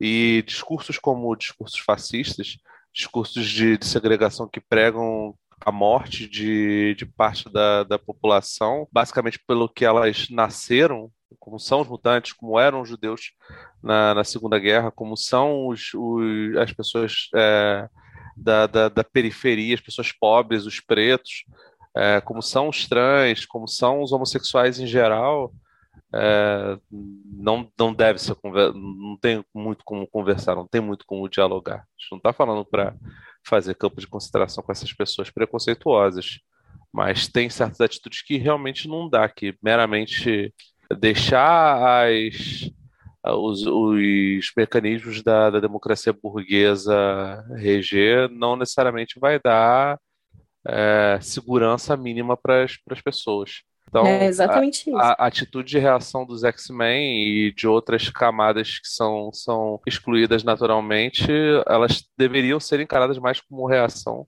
E 0.00 0.42
discursos 0.46 0.98
como 0.98 1.36
discursos 1.36 1.78
fascistas, 1.78 2.56
discursos 2.92 3.48
de, 3.48 3.78
de 3.78 3.86
segregação 3.86 4.48
que 4.48 4.60
pregam 4.60 5.34
a 5.64 5.72
morte 5.72 6.28
de, 6.28 6.94
de 6.94 7.06
parte 7.06 7.48
da, 7.50 7.84
da 7.84 7.98
população, 7.98 8.86
basicamente 8.92 9.38
pelo 9.46 9.68
que 9.68 9.84
elas 9.84 10.28
nasceram, 10.30 11.10
como 11.38 11.58
são 11.58 11.80
os 11.80 11.88
mutantes, 11.88 12.32
como 12.32 12.58
eram 12.58 12.82
os 12.82 12.88
judeus 12.88 13.32
na, 13.82 14.14
na 14.14 14.24
Segunda 14.24 14.58
Guerra, 14.58 14.90
como 14.90 15.16
são 15.16 15.66
os, 15.68 15.92
os 15.94 16.56
as 16.56 16.72
pessoas 16.72 17.28
é, 17.34 17.88
da, 18.36 18.66
da, 18.66 18.88
da, 18.88 19.04
periferia, 19.04 19.74
as 19.74 19.80
pessoas 19.80 20.12
pobres, 20.12 20.66
os 20.66 20.80
pretos, 20.80 21.44
é, 21.96 22.20
como 22.20 22.42
são 22.42 22.68
os 22.68 22.86
trans, 22.86 23.44
como 23.46 23.68
são 23.68 24.02
os 24.02 24.12
homossexuais 24.12 24.78
em 24.78 24.86
geral, 24.86 25.52
é, 26.14 26.78
não, 26.90 27.70
não 27.78 27.92
deve 27.92 28.18
ser 28.18 28.36
não 28.44 29.16
tem 29.20 29.44
muito 29.54 29.82
como 29.84 30.06
conversar, 30.06 30.54
não 30.54 30.66
tem 30.66 30.80
muito 30.80 31.06
como 31.06 31.28
dialogar. 31.28 31.78
A 31.78 32.00
gente 32.00 32.10
não 32.12 32.18
está 32.18 32.32
falando 32.32 32.64
para 32.64 32.94
fazer 33.44 33.74
campo 33.74 34.00
de 34.00 34.06
consideração 34.06 34.62
com 34.62 34.72
essas 34.72 34.92
pessoas 34.92 35.30
preconceituosas. 35.30 36.40
Mas 36.92 37.28
tem 37.28 37.48
certas 37.48 37.80
atitudes 37.80 38.22
que 38.22 38.36
realmente 38.36 38.86
não 38.88 39.08
dá, 39.08 39.28
que 39.28 39.56
meramente 39.62 40.52
deixar 40.98 42.04
as, 42.06 42.70
os, 43.24 43.66
os 43.66 44.52
mecanismos 44.56 45.22
da, 45.22 45.50
da, 45.50 45.60
democracia 45.60 46.12
burguesa 46.12 47.44
reger 47.56 48.28
não 48.30 48.56
necessariamente 48.56 49.18
vai 49.18 49.40
dar 49.40 49.98
é, 50.66 51.18
segurança 51.20 51.96
mínima 51.96 52.36
para 52.36 52.64
as 52.64 53.00
pessoas. 53.02 53.62
Então, 53.92 54.06
é 54.06 54.24
exatamente 54.24 54.90
a, 54.94 55.22
a, 55.22 55.26
atitude 55.26 55.68
de 55.68 55.78
reação 55.78 56.24
dos 56.24 56.44
X-Men 56.44 57.26
e 57.26 57.52
de 57.52 57.68
outras 57.68 58.08
camadas 58.08 58.78
que 58.78 58.88
são, 58.88 59.30
são 59.34 59.78
excluídas 59.86 60.42
naturalmente, 60.42 61.30
elas 61.66 62.02
deveriam 62.16 62.58
ser 62.58 62.80
encaradas 62.80 63.18
mais 63.18 63.38
como 63.42 63.66
reação 63.66 64.26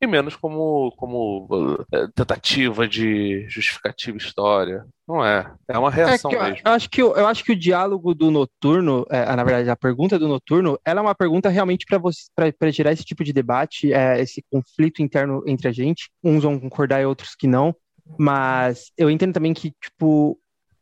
e 0.00 0.06
menos 0.06 0.36
como, 0.36 0.92
como 0.96 1.46
uh, 1.50 2.12
tentativa 2.14 2.86
de 2.86 3.46
justificativa 3.48 4.16
história. 4.16 4.84
Não 5.08 5.24
é. 5.24 5.50
É 5.68 5.78
uma 5.78 5.90
reação 5.90 6.30
é 6.30 6.34
eu, 6.34 6.42
mesmo. 6.42 6.58
Eu 6.64 6.72
acho, 6.72 6.90
que, 6.90 7.02
eu 7.02 7.26
acho 7.26 7.44
que 7.44 7.52
o 7.52 7.58
diálogo 7.58 8.14
do 8.14 8.30
noturno, 8.30 9.06
é, 9.10 9.34
na 9.34 9.44
verdade, 9.44 9.70
a 9.70 9.76
pergunta 9.76 10.18
do 10.18 10.28
noturno, 10.28 10.78
ela 10.84 11.00
é 11.00 11.02
uma 11.02 11.14
pergunta 11.14 11.48
realmente 11.48 11.86
para 11.86 12.70
gerar 12.70 12.92
esse 12.92 13.04
tipo 13.04 13.24
de 13.24 13.32
debate, 13.32 13.92
é, 13.92 14.20
esse 14.20 14.44
conflito 14.50 15.02
interno 15.02 15.42
entre 15.46 15.68
a 15.68 15.72
gente. 15.72 16.10
Uns 16.22 16.42
vão 16.42 16.58
concordar 16.58 17.00
e 17.00 17.06
outros 17.06 17.34
que 17.34 17.46
não. 17.46 17.74
Mas 18.18 18.92
eu 18.96 19.10
entendo 19.10 19.34
também 19.34 19.52
que, 19.52 19.72
tipo, 19.82 20.38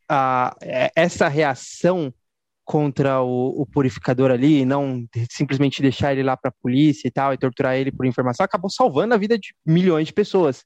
a, 0.09 0.55
é, 0.61 0.91
essa 0.95 1.29
reação 1.29 2.13
contra 2.65 3.21
o, 3.21 3.63
o, 3.63 3.67
purificador 3.67 4.31
ali, 4.31 4.61
e 4.61 4.65
não 4.65 5.07
simplesmente 5.31 5.83
deixar 5.83 6.13
ele 6.13 6.23
lá 6.23 6.37
para 6.37 6.49
a 6.49 6.63
polícia 6.63 7.07
e 7.07 7.11
tal, 7.11 7.35
e 7.35 7.39
torturar 7.39 7.77
ele 7.77 7.93
por 7.93 8.07
informação, 8.07 8.45
acabou 8.45 8.71
salvando 8.71 9.15
a 9.15 9.19
vida 9.19 9.39
de 9.39 9.55
milhões 9.67 10.07
de 10.07 10.15
pessoas. 10.15 10.65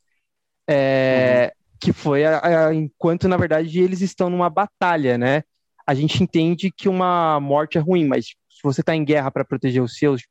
É, 0.69 1.53
uhum. 1.53 1.77
Que 1.81 1.93
foi 1.93 2.25
a, 2.25 2.69
a, 2.69 2.75
enquanto, 2.75 3.29
na 3.29 3.37
verdade, 3.37 3.81
eles 3.81 4.01
estão 4.01 4.31
numa 4.31 4.49
batalha, 4.49 5.19
né? 5.19 5.43
A 5.87 5.95
gente 5.95 6.23
entende 6.23 6.71
que 6.71 6.89
uma 6.89 7.41
morte 7.41 7.79
é 7.79 7.81
ruim, 7.81 8.07
mas 8.07 8.27
se 8.27 8.63
você 8.63 8.81
está 8.81 8.95
em 8.95 9.05
guerra 9.05 9.31
para 9.31 9.45
proteger 9.45 9.83
os 9.83 9.97
seus, 9.97 10.23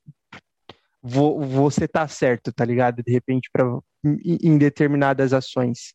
vo, 1.01 1.39
você 1.39 1.87
tá 1.87 2.07
certo, 2.07 2.53
tá 2.53 2.63
ligado? 2.63 3.01
De 3.03 3.11
repente, 3.11 3.49
pra, 3.51 3.65
em, 4.05 4.37
em 4.43 4.57
determinadas 4.57 5.33
ações. 5.33 5.93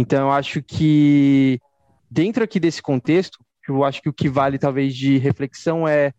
Então, 0.00 0.28
eu 0.28 0.30
acho 0.30 0.62
que 0.62 1.58
dentro 2.08 2.44
aqui 2.44 2.60
desse 2.60 2.80
contexto, 2.80 3.44
eu 3.68 3.82
acho 3.82 4.00
que 4.00 4.08
o 4.08 4.12
que 4.12 4.28
vale 4.28 4.56
talvez 4.56 4.94
de 4.94 5.18
reflexão 5.18 5.88
é 5.88 6.12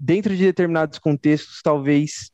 dentro 0.00 0.34
de 0.34 0.42
determinados 0.42 0.98
contextos, 0.98 1.60
talvez 1.62 2.30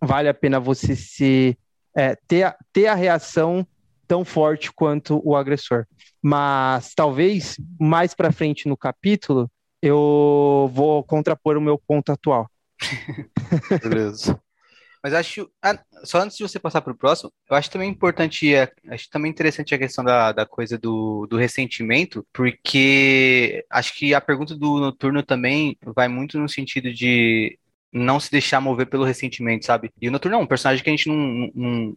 vale 0.00 0.28
a 0.28 0.34
pena 0.34 0.60
você 0.60 0.94
se 0.94 1.58
é, 1.96 2.16
ter, 2.28 2.44
a, 2.44 2.56
ter 2.72 2.86
a 2.86 2.94
reação 2.94 3.66
tão 4.06 4.24
forte 4.24 4.70
quanto 4.72 5.20
o 5.24 5.34
agressor. 5.34 5.84
Mas 6.22 6.94
talvez 6.94 7.56
mais 7.80 8.14
para 8.14 8.30
frente 8.30 8.68
no 8.68 8.76
capítulo 8.76 9.50
eu 9.82 10.70
vou 10.72 11.02
contrapor 11.02 11.56
o 11.56 11.60
meu 11.60 11.76
ponto 11.76 12.12
atual. 12.12 12.48
Beleza. 13.82 14.40
Mas 15.02 15.12
acho, 15.12 15.50
ah, 15.60 15.76
só 16.06 16.20
antes 16.20 16.36
de 16.36 16.42
você 16.42 16.58
passar 16.58 16.80
para 16.80 16.92
o 16.92 16.96
próximo, 16.96 17.32
eu 17.50 17.56
acho 17.56 17.70
também 17.70 17.90
importante, 17.90 18.54
é, 18.54 18.70
acho 18.88 19.10
também 19.10 19.30
interessante 19.30 19.74
a 19.74 19.78
questão 19.78 20.04
da, 20.04 20.32
da 20.32 20.46
coisa 20.46 20.78
do, 20.78 21.26
do 21.26 21.36
ressentimento, 21.36 22.26
porque 22.32 23.64
acho 23.70 23.94
que 23.94 24.14
a 24.14 24.20
pergunta 24.20 24.54
do 24.56 24.80
Noturno 24.80 25.22
também 25.22 25.76
vai 25.94 26.08
muito 26.08 26.38
no 26.38 26.48
sentido 26.48 26.92
de 26.92 27.58
não 27.92 28.20
se 28.20 28.30
deixar 28.30 28.60
mover 28.60 28.86
pelo 28.86 29.04
ressentimento, 29.04 29.66
sabe? 29.66 29.90
E 30.00 30.08
o 30.08 30.12
Noturno 30.12 30.36
é 30.36 30.40
um 30.40 30.46
personagem 30.46 30.82
que 30.82 30.90
a 30.90 30.92
gente 30.96 31.08
não, 31.08 31.50
não 31.54 31.96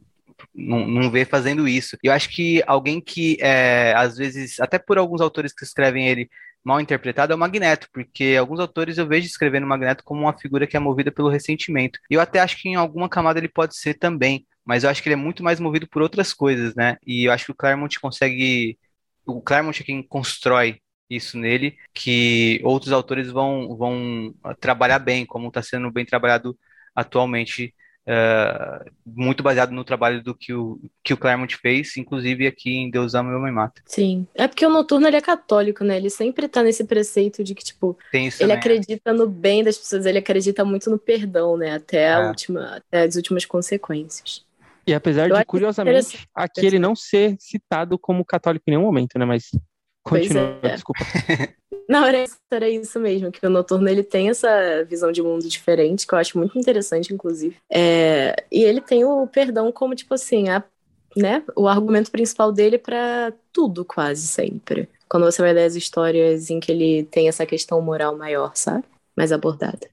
não, 0.53 0.87
não 0.87 1.11
vê 1.11 1.25
fazendo 1.25 1.67
isso. 1.67 1.97
Eu 2.03 2.13
acho 2.13 2.29
que 2.29 2.63
alguém 2.65 3.01
que, 3.01 3.37
é, 3.41 3.93
às 3.95 4.17
vezes, 4.17 4.59
até 4.59 4.77
por 4.79 4.97
alguns 4.97 5.21
autores 5.21 5.53
que 5.53 5.63
escrevem 5.63 6.07
ele, 6.07 6.29
mal 6.69 6.79
interpretado 6.79 7.33
é 7.33 7.35
o 7.35 7.39
Magneto, 7.39 7.87
porque 7.91 8.35
alguns 8.39 8.59
autores 8.59 8.97
eu 8.97 9.07
vejo 9.07 9.25
escrevendo 9.27 9.63
o 9.63 9.67
Magneto 9.67 10.03
como 10.03 10.21
uma 10.21 10.37
figura 10.37 10.67
que 10.67 10.77
é 10.77 10.79
movida 10.79 11.11
pelo 11.11 11.29
ressentimento. 11.29 11.99
E 12.09 12.13
eu 12.13 12.21
até 12.21 12.39
acho 12.39 12.57
que 12.61 12.69
em 12.69 12.75
alguma 12.75 13.09
camada 13.09 13.39
ele 13.39 13.49
pode 13.49 13.75
ser 13.75 13.95
também, 13.95 14.45
mas 14.63 14.83
eu 14.83 14.89
acho 14.89 15.01
que 15.01 15.09
ele 15.09 15.13
é 15.13 15.17
muito 15.17 15.43
mais 15.43 15.59
movido 15.59 15.87
por 15.89 16.01
outras 16.01 16.33
coisas, 16.33 16.75
né? 16.75 16.97
E 17.05 17.25
eu 17.25 17.31
acho 17.31 17.45
que 17.45 17.51
o 17.51 17.55
Claremont 17.55 17.99
consegue. 17.99 18.77
O 19.25 19.41
Claremont 19.41 19.81
é 19.81 19.85
quem 19.85 20.03
constrói 20.03 20.79
isso 21.09 21.37
nele, 21.37 21.75
que 21.93 22.61
outros 22.63 22.91
autores 22.91 23.31
vão, 23.31 23.75
vão 23.75 24.33
trabalhar 24.59 24.99
bem, 24.99 25.25
como 25.25 25.47
está 25.47 25.61
sendo 25.63 25.91
bem 25.91 26.05
trabalhado 26.05 26.57
atualmente 26.95 27.73
Uh, 28.09 28.89
muito 29.05 29.43
baseado 29.43 29.69
no 29.69 29.83
trabalho 29.83 30.23
do 30.23 30.33
que 30.33 30.51
o, 30.51 30.79
que 31.03 31.13
o 31.13 31.17
Claremont 31.17 31.55
fez, 31.55 31.95
inclusive 31.95 32.47
aqui 32.47 32.71
em 32.71 32.89
Deus 32.89 33.13
Ama 33.13 33.29
Meu 33.29 33.39
Mãe 33.39 33.51
Mata. 33.51 33.83
Sim, 33.85 34.25
é 34.33 34.47
porque 34.47 34.65
o 34.65 34.69
Noturno 34.69 35.05
ele 35.05 35.17
é 35.17 35.21
católico, 35.21 35.83
né? 35.83 35.97
Ele 35.97 36.09
sempre 36.09 36.47
tá 36.47 36.63
nesse 36.63 36.83
preceito 36.85 37.43
de 37.43 37.53
que, 37.53 37.63
tipo, 37.63 37.95
ele 38.11 38.31
também, 38.31 38.55
acredita 38.55 39.11
é. 39.11 39.13
no 39.13 39.29
bem 39.29 39.63
das 39.63 39.77
pessoas, 39.77 40.07
ele 40.07 40.17
acredita 40.17 40.65
muito 40.65 40.89
no 40.89 40.97
perdão, 40.97 41.55
né? 41.55 41.75
Até, 41.75 42.11
a 42.11 42.21
é. 42.21 42.27
última, 42.27 42.77
até 42.77 43.03
as 43.03 43.15
últimas 43.15 43.45
consequências. 43.45 44.43
E 44.87 44.93
apesar 44.93 45.29
Eu 45.29 45.37
de, 45.37 45.45
curiosamente, 45.45 46.27
aqui 46.33 46.65
ele 46.65 46.79
não 46.79 46.95
ser 46.95 47.35
citado 47.39 47.99
como 47.99 48.25
católico 48.25 48.63
em 48.67 48.71
nenhum 48.71 48.85
momento, 48.85 49.19
né? 49.19 49.25
Mas 49.25 49.51
continua, 50.03 50.57
é. 50.61 50.69
desculpa. 50.69 51.05
Não, 51.89 52.05
era 52.05 52.23
isso, 52.23 52.37
era 52.51 52.69
isso 52.69 52.99
mesmo, 52.99 53.31
que 53.31 53.45
o 53.45 53.49
Noturno 53.49 53.89
ele 53.89 54.03
tem 54.03 54.29
essa 54.29 54.83
visão 54.83 55.11
de 55.11 55.23
mundo 55.23 55.49
diferente, 55.49 56.05
que 56.05 56.13
eu 56.13 56.19
acho 56.19 56.37
muito 56.37 56.57
interessante, 56.57 57.11
inclusive. 57.11 57.57
É, 57.67 58.35
e 58.51 58.63
ele 58.63 58.79
tem 58.79 59.03
o 59.03 59.25
perdão 59.25 59.71
como, 59.71 59.95
tipo 59.95 60.13
assim, 60.13 60.49
a, 60.49 60.63
né, 61.17 61.43
o 61.55 61.67
argumento 61.67 62.11
principal 62.11 62.51
dele 62.51 62.77
para 62.77 63.33
tudo, 63.51 63.83
quase 63.83 64.27
sempre. 64.27 64.87
Quando 65.09 65.23
você 65.23 65.41
vai 65.41 65.51
ler 65.51 65.65
as 65.65 65.75
histórias 65.75 66.51
em 66.51 66.59
que 66.59 66.71
ele 66.71 67.05
tem 67.05 67.27
essa 67.27 67.43
questão 67.43 67.81
moral 67.81 68.15
maior, 68.15 68.51
sabe? 68.53 68.83
Mais 69.17 69.31
abordada. 69.31 69.89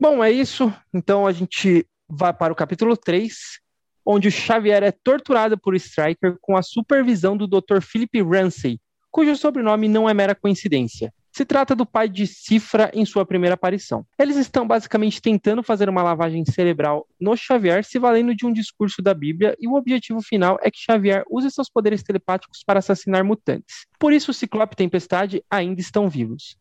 Bom, 0.00 0.24
é 0.24 0.32
isso. 0.32 0.72
Então 0.94 1.26
a 1.26 1.32
gente 1.32 1.86
vai 2.08 2.32
para 2.32 2.54
o 2.54 2.56
capítulo 2.56 2.96
3, 2.96 3.59
onde 4.04 4.28
o 4.28 4.32
Xavier 4.32 4.82
é 4.82 4.92
torturado 4.92 5.58
por 5.58 5.74
Striker 5.74 6.36
com 6.40 6.56
a 6.56 6.62
supervisão 6.62 7.36
do 7.36 7.46
Dr. 7.46 7.80
Philip 7.80 8.22
Ramsey, 8.22 8.80
cujo 9.10 9.36
sobrenome 9.36 9.88
não 9.88 10.08
é 10.08 10.14
mera 10.14 10.34
coincidência. 10.34 11.12
Se 11.32 11.44
trata 11.44 11.76
do 11.76 11.86
pai 11.86 12.08
de 12.08 12.26
Cifra 12.26 12.90
em 12.92 13.04
sua 13.04 13.24
primeira 13.24 13.54
aparição. 13.54 14.04
Eles 14.18 14.36
estão 14.36 14.66
basicamente 14.66 15.22
tentando 15.22 15.62
fazer 15.62 15.88
uma 15.88 16.02
lavagem 16.02 16.44
cerebral 16.44 17.06
no 17.20 17.36
Xavier, 17.36 17.84
se 17.84 18.00
valendo 18.00 18.34
de 18.34 18.44
um 18.44 18.52
discurso 18.52 19.00
da 19.00 19.14
Bíblia, 19.14 19.56
e 19.60 19.68
o 19.68 19.74
objetivo 19.74 20.20
final 20.20 20.58
é 20.60 20.70
que 20.70 20.80
Xavier 20.80 21.22
use 21.30 21.50
seus 21.50 21.70
poderes 21.70 22.02
telepáticos 22.02 22.64
para 22.66 22.80
assassinar 22.80 23.24
mutantes. 23.24 23.86
Por 23.98 24.12
isso, 24.12 24.32
Ciclope 24.32 24.74
e 24.74 24.76
Tempestade 24.76 25.44
ainda 25.48 25.80
estão 25.80 26.08
vivos. 26.08 26.56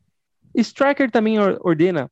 Striker 0.55 1.09
também 1.09 1.39
ordena 1.39 2.09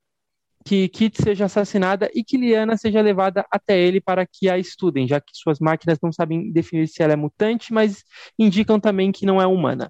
que 0.67 0.89
Kit 0.89 1.23
seja 1.23 1.45
assassinada 1.45 2.11
e 2.13 2.21
que 2.21 2.35
Liana 2.35 2.75
seja 2.75 2.99
levada 2.99 3.45
até 3.49 3.79
ele 3.79 4.01
para 4.01 4.27
que 4.27 4.49
a 4.49 4.57
estudem, 4.57 5.07
já 5.07 5.21
que 5.21 5.31
suas 5.33 5.59
máquinas 5.59 5.97
não 6.03 6.11
sabem 6.11 6.51
definir 6.51 6.89
se 6.89 7.01
ela 7.01 7.13
é 7.13 7.15
mutante, 7.15 7.71
mas 7.71 8.03
indicam 8.37 8.77
também 8.77 9.09
que 9.09 9.25
não 9.25 9.41
é 9.41 9.47
humana. 9.47 9.89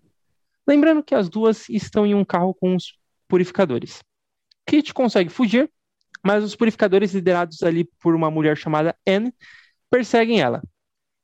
Lembrando 0.68 1.02
que 1.02 1.16
as 1.16 1.30
duas 1.30 1.68
estão 1.68 2.06
em 2.06 2.14
um 2.14 2.24
carro 2.24 2.54
com 2.54 2.76
os 2.76 2.94
purificadores. 3.28 4.04
Kit 4.68 4.94
consegue 4.94 5.32
fugir, 5.32 5.68
mas 6.24 6.44
os 6.44 6.56
purificadores, 6.56 7.12
liderados 7.12 7.64
ali 7.64 7.90
por 8.00 8.14
uma 8.14 8.30
mulher 8.30 8.56
chamada 8.56 8.96
Anne, 9.08 9.34
perseguem 9.90 10.42
ela. 10.42 10.62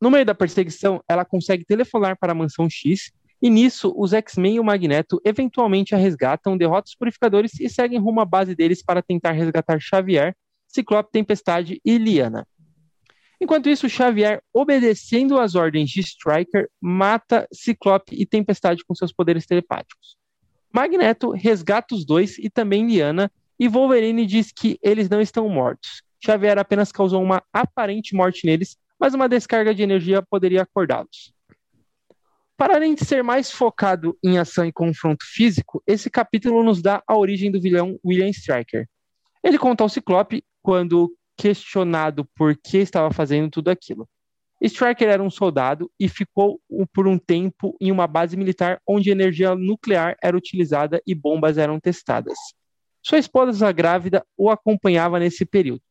No 0.02 0.10
meio 0.10 0.26
da 0.26 0.34
perseguição, 0.34 1.00
ela 1.08 1.24
consegue 1.24 1.64
telefonar 1.64 2.18
para 2.18 2.32
a 2.32 2.36
mansão 2.36 2.68
X, 2.68 3.12
e 3.44 3.50
nisso, 3.50 3.94
os 3.98 4.14
X-Men 4.14 4.56
e 4.56 4.60
o 4.62 4.64
Magneto 4.64 5.20
eventualmente 5.26 5.94
a 5.94 5.98
resgatam, 5.98 6.58
derrotam 6.58 6.86
os 6.88 6.96
purificadores 6.96 7.60
e 7.60 7.68
seguem 7.68 8.00
rumo 8.00 8.22
à 8.22 8.26
base 8.26 8.56
deles 8.56 8.82
para 8.82 9.02
tentar 9.02 9.32
resgatar 9.34 9.82
Xavier, 9.82 10.34
Ciclope, 10.66 11.12
Tempestade 11.12 11.82
e 11.84 11.98
Liana. 11.98 12.48
Enquanto 13.42 13.68
isso, 13.68 13.90
Xavier, 13.90 14.42
obedecendo 14.54 15.38
às 15.38 15.56
ordens 15.56 15.90
de 15.90 16.00
Striker, 16.00 16.70
mata 16.80 17.46
Ciclope 17.52 18.16
e 18.16 18.26
Tempestade 18.26 18.86
com 18.88 18.96
seus 18.96 19.12
poderes 19.12 19.46
telepáticos. 19.46 20.16
Magneto 20.72 21.32
resgata 21.32 21.94
os 21.94 22.06
dois 22.06 22.38
e 22.38 22.50
também 22.50 22.88
Liana, 22.88 23.30
e 23.60 23.68
Wolverine 23.68 24.26
diz 24.26 24.54
que 24.54 24.80
eles 24.82 25.10
não 25.10 25.20
estão 25.20 25.50
mortos. 25.50 26.02
Xavier 26.24 26.58
apenas 26.58 26.94
causou 26.94 27.22
uma 27.22 27.44
aparente 27.52 28.16
morte 28.16 28.46
neles, 28.46 28.78
mas 28.98 29.14
uma 29.14 29.28
descarga 29.28 29.76
de 29.76 29.84
energia 29.84 30.22
poderia 30.22 30.62
acordá-los. 30.62 31.33
Para 32.56 32.76
além 32.76 32.94
de 32.94 33.04
ser 33.04 33.24
mais 33.24 33.52
focado 33.52 34.18
em 34.24 34.38
ação 34.38 34.66
e 34.66 34.72
confronto 34.72 35.26
físico, 35.26 35.82
esse 35.88 36.10
capítulo 36.10 36.64
nos 36.64 36.82
dá 36.82 37.04
a 37.08 37.18
origem 37.18 37.52
do 37.52 37.60
vilão 37.60 38.00
William 38.06 38.30
Striker. 38.30 38.88
Ele 39.44 39.58
conta 39.58 39.84
ao 39.84 39.90
Ciclope 39.90 40.44
quando 40.62 41.12
questionado 41.36 42.26
por 42.36 42.56
que 42.56 42.78
estava 42.78 43.12
fazendo 43.12 43.50
tudo 43.50 43.70
aquilo. 43.70 44.08
Striker 44.62 45.10
era 45.10 45.22
um 45.22 45.30
soldado 45.30 45.92
e 46.00 46.08
ficou 46.08 46.62
por 46.94 47.08
um 47.08 47.18
tempo 47.18 47.76
em 47.82 47.92
uma 47.92 48.08
base 48.08 48.38
militar 48.38 48.80
onde 48.88 49.10
energia 49.10 49.56
nuclear 49.56 50.16
era 50.24 50.38
utilizada 50.38 51.02
e 51.06 51.14
bombas 51.14 51.58
eram 51.58 51.80
testadas. 51.80 52.38
Sua 53.02 53.18
esposa 53.18 53.70
grávida 53.74 54.26
o 54.38 54.50
acompanhava 54.50 55.20
nesse 55.20 55.46
período. 55.46 55.82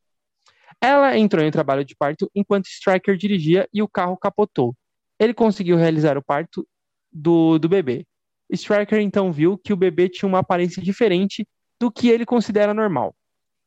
Ela 0.81 1.15
entrou 1.17 1.45
em 1.45 1.51
trabalho 1.51 1.85
de 1.85 1.95
parto 1.95 2.31
enquanto 2.33 2.65
Striker 2.65 3.15
dirigia 3.15 3.69
e 3.71 3.83
o 3.83 3.87
carro 3.87 4.17
capotou. 4.17 4.75
Ele 5.19 5.33
conseguiu 5.33 5.77
realizar 5.77 6.17
o 6.17 6.23
parto 6.23 6.67
do, 7.11 7.57
do 7.59 7.69
bebê. 7.69 8.05
Striker 8.51 8.99
então 8.99 9.31
viu 9.31 9.57
que 9.57 9.73
o 9.73 9.77
bebê 9.77 10.09
tinha 10.09 10.27
uma 10.27 10.39
aparência 10.39 10.81
diferente 10.81 11.47
do 11.79 11.91
que 11.91 12.09
ele 12.09 12.25
considera 12.25 12.73
normal. 12.73 13.15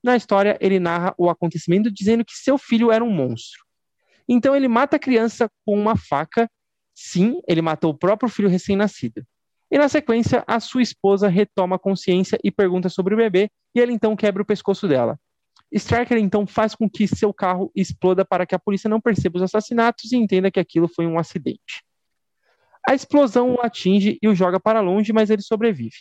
Na 0.02 0.16
história, 0.16 0.56
ele 0.60 0.78
narra 0.78 1.14
o 1.18 1.28
acontecimento 1.28 1.90
dizendo 1.90 2.24
que 2.24 2.34
seu 2.34 2.56
filho 2.56 2.92
era 2.92 3.02
um 3.02 3.10
monstro. 3.10 3.64
Então 4.28 4.54
ele 4.54 4.68
mata 4.68 4.96
a 4.96 5.00
criança 5.00 5.50
com 5.64 5.78
uma 5.78 5.96
faca. 5.96 6.48
Sim, 6.94 7.40
ele 7.46 7.62
matou 7.62 7.90
o 7.90 7.98
próprio 7.98 8.28
filho 8.28 8.48
recém-nascido. 8.48 9.24
E 9.70 9.78
na 9.78 9.88
sequência, 9.88 10.44
a 10.46 10.60
sua 10.60 10.82
esposa 10.82 11.28
retoma 11.28 11.76
a 11.76 11.78
consciência 11.78 12.38
e 12.42 12.50
pergunta 12.50 12.88
sobre 12.88 13.14
o 13.14 13.16
bebê, 13.16 13.50
e 13.74 13.80
ele 13.80 13.92
então 13.92 14.14
quebra 14.14 14.42
o 14.42 14.46
pescoço 14.46 14.86
dela. 14.86 15.18
Striker 15.72 16.16
então 16.18 16.46
faz 16.46 16.74
com 16.74 16.88
que 16.88 17.06
seu 17.06 17.32
carro 17.32 17.70
exploda 17.74 18.24
para 18.24 18.46
que 18.46 18.54
a 18.54 18.58
polícia 18.58 18.88
não 18.88 19.00
perceba 19.00 19.36
os 19.38 19.42
assassinatos 19.42 20.12
e 20.12 20.16
entenda 20.16 20.50
que 20.50 20.60
aquilo 20.60 20.88
foi 20.88 21.06
um 21.06 21.18
acidente. 21.18 21.84
A 22.88 22.94
explosão 22.94 23.54
o 23.54 23.60
atinge 23.60 24.16
e 24.22 24.28
o 24.28 24.34
joga 24.34 24.60
para 24.60 24.80
longe, 24.80 25.12
mas 25.12 25.28
ele 25.28 25.42
sobrevive. 25.42 25.96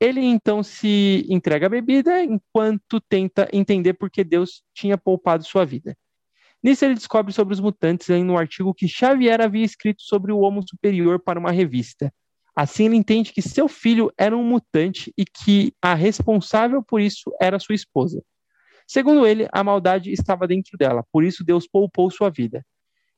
Ele 0.00 0.20
então 0.20 0.62
se 0.62 1.26
entrega 1.28 1.66
à 1.66 1.68
bebida 1.68 2.22
enquanto 2.22 3.00
tenta 3.00 3.48
entender 3.52 3.94
por 3.94 4.10
que 4.10 4.22
Deus 4.22 4.62
tinha 4.72 4.96
poupado 4.96 5.44
sua 5.44 5.64
vida. 5.64 5.96
Nisso 6.62 6.84
ele 6.84 6.94
descobre 6.94 7.32
sobre 7.32 7.52
os 7.52 7.60
mutantes 7.60 8.08
em 8.10 8.24
um 8.30 8.38
artigo 8.38 8.72
que 8.72 8.88
Xavier 8.88 9.40
havia 9.40 9.64
escrito 9.64 10.02
sobre 10.02 10.32
o 10.32 10.38
Homo 10.38 10.62
Superior 10.66 11.20
para 11.20 11.38
uma 11.38 11.50
revista. 11.50 12.12
Assim 12.56 12.86
ele 12.86 12.96
entende 12.96 13.32
que 13.32 13.42
seu 13.42 13.68
filho 13.68 14.12
era 14.16 14.36
um 14.36 14.44
mutante 14.44 15.12
e 15.18 15.24
que 15.24 15.74
a 15.82 15.94
responsável 15.94 16.82
por 16.82 17.00
isso 17.00 17.32
era 17.40 17.58
sua 17.58 17.74
esposa. 17.74 18.22
Segundo 18.86 19.26
ele, 19.26 19.48
a 19.52 19.64
maldade 19.64 20.12
estava 20.12 20.46
dentro 20.46 20.76
dela, 20.76 21.04
por 21.10 21.24
isso 21.24 21.44
Deus 21.44 21.66
poupou 21.66 22.10
sua 22.10 22.30
vida. 22.30 22.64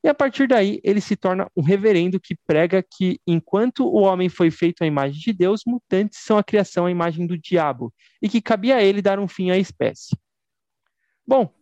E 0.05 0.09
a 0.09 0.15
partir 0.15 0.47
daí, 0.47 0.81
ele 0.85 1.01
se 1.01 1.17
torna 1.17 1.51
um 1.57 1.63
reverendo 1.63 2.21
que 2.21 2.37
prega 2.47 2.81
que, 2.81 3.19
enquanto 3.27 3.85
o 3.85 4.03
homem 4.03 4.29
foi 4.29 4.53
feito 4.53 4.83
à 4.83 4.87
imagem 4.87 5.19
de 5.21 5.33
Deus, 5.33 5.63
mutantes 5.67 6.21
são 6.21 6.39
a 6.39 6.45
criação 6.45 6.87
à 6.87 6.91
imagem 6.91 7.27
do 7.27 7.37
diabo, 7.37 7.93
e 8.23 8.29
que 8.29 8.41
cabia 8.41 8.77
a 8.77 8.83
ele 8.83 9.03
dar 9.03 9.19
um 9.19 9.27
fim 9.27 9.51
à 9.51 9.59
espécie. 9.59 10.17
Bom, 11.27 11.53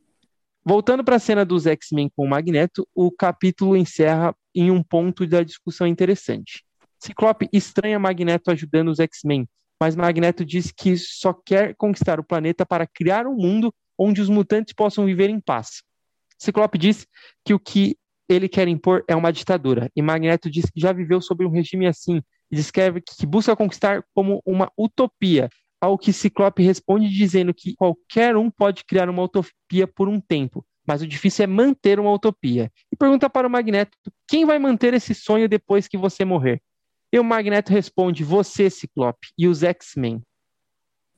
voltando 0.62 1.02
para 1.02 1.16
a 1.16 1.18
cena 1.18 1.42
dos 1.42 1.66
X-Men 1.66 2.10
com 2.14 2.26
o 2.26 2.28
Magneto, 2.28 2.86
o 2.94 3.10
capítulo 3.10 3.74
encerra 3.74 4.36
em 4.54 4.70
um 4.70 4.82
ponto 4.82 5.26
da 5.26 5.42
discussão 5.42 5.86
interessante. 5.86 6.62
Ciclope 6.98 7.48
estranha 7.50 7.98
Magneto 7.98 8.50
ajudando 8.50 8.88
os 8.88 8.98
X-Men, 8.98 9.48
mas 9.80 9.96
Magneto 9.96 10.44
diz 10.44 10.70
que 10.70 10.98
só 10.98 11.32
quer 11.32 11.74
conquistar 11.76 12.20
o 12.20 12.24
planeta 12.24 12.66
para 12.66 12.86
criar 12.86 13.26
um 13.26 13.34
mundo 13.34 13.74
onde 13.98 14.20
os 14.20 14.28
mutantes 14.28 14.72
possam 14.72 15.06
viver 15.06 15.30
em 15.30 15.40
paz. 15.40 15.82
Ciclope 16.38 16.78
diz 16.78 17.06
que 17.44 17.54
o 17.54 17.58
que 17.58 17.96
ele 18.28 18.48
quer 18.48 18.68
impor 18.68 19.04
é 19.06 19.14
uma 19.14 19.32
ditadura, 19.32 19.90
e 19.94 20.02
Magneto 20.02 20.50
diz 20.50 20.64
que 20.70 20.80
já 20.80 20.92
viveu 20.92 21.20
sob 21.20 21.44
um 21.44 21.50
regime 21.50 21.86
assim, 21.86 22.22
e 22.50 22.56
descreve 22.56 23.00
que 23.00 23.26
busca 23.26 23.54
conquistar 23.54 24.02
como 24.14 24.42
uma 24.44 24.70
utopia, 24.78 25.48
ao 25.80 25.98
que 25.98 26.12
Ciclope 26.12 26.62
responde 26.62 27.08
dizendo 27.08 27.52
que 27.52 27.74
qualquer 27.74 28.36
um 28.36 28.50
pode 28.50 28.84
criar 28.84 29.10
uma 29.10 29.22
utopia 29.22 29.86
por 29.86 30.08
um 30.08 30.18
tempo, 30.18 30.64
mas 30.86 31.02
o 31.02 31.06
difícil 31.06 31.44
é 31.44 31.46
manter 31.46 32.00
uma 32.00 32.12
utopia. 32.12 32.70
E 32.90 32.96
pergunta 32.96 33.28
para 33.28 33.46
o 33.46 33.50
Magneto: 33.50 33.96
quem 34.26 34.44
vai 34.44 34.58
manter 34.58 34.94
esse 34.94 35.14
sonho 35.14 35.48
depois 35.48 35.88
que 35.88 35.98
você 35.98 36.24
morrer? 36.24 36.62
E 37.12 37.18
o 37.18 37.24
Magneto 37.24 37.72
responde: 37.72 38.24
você, 38.24 38.70
Ciclope, 38.70 39.28
e 39.36 39.46
os 39.46 39.62
X-Men. 39.62 40.22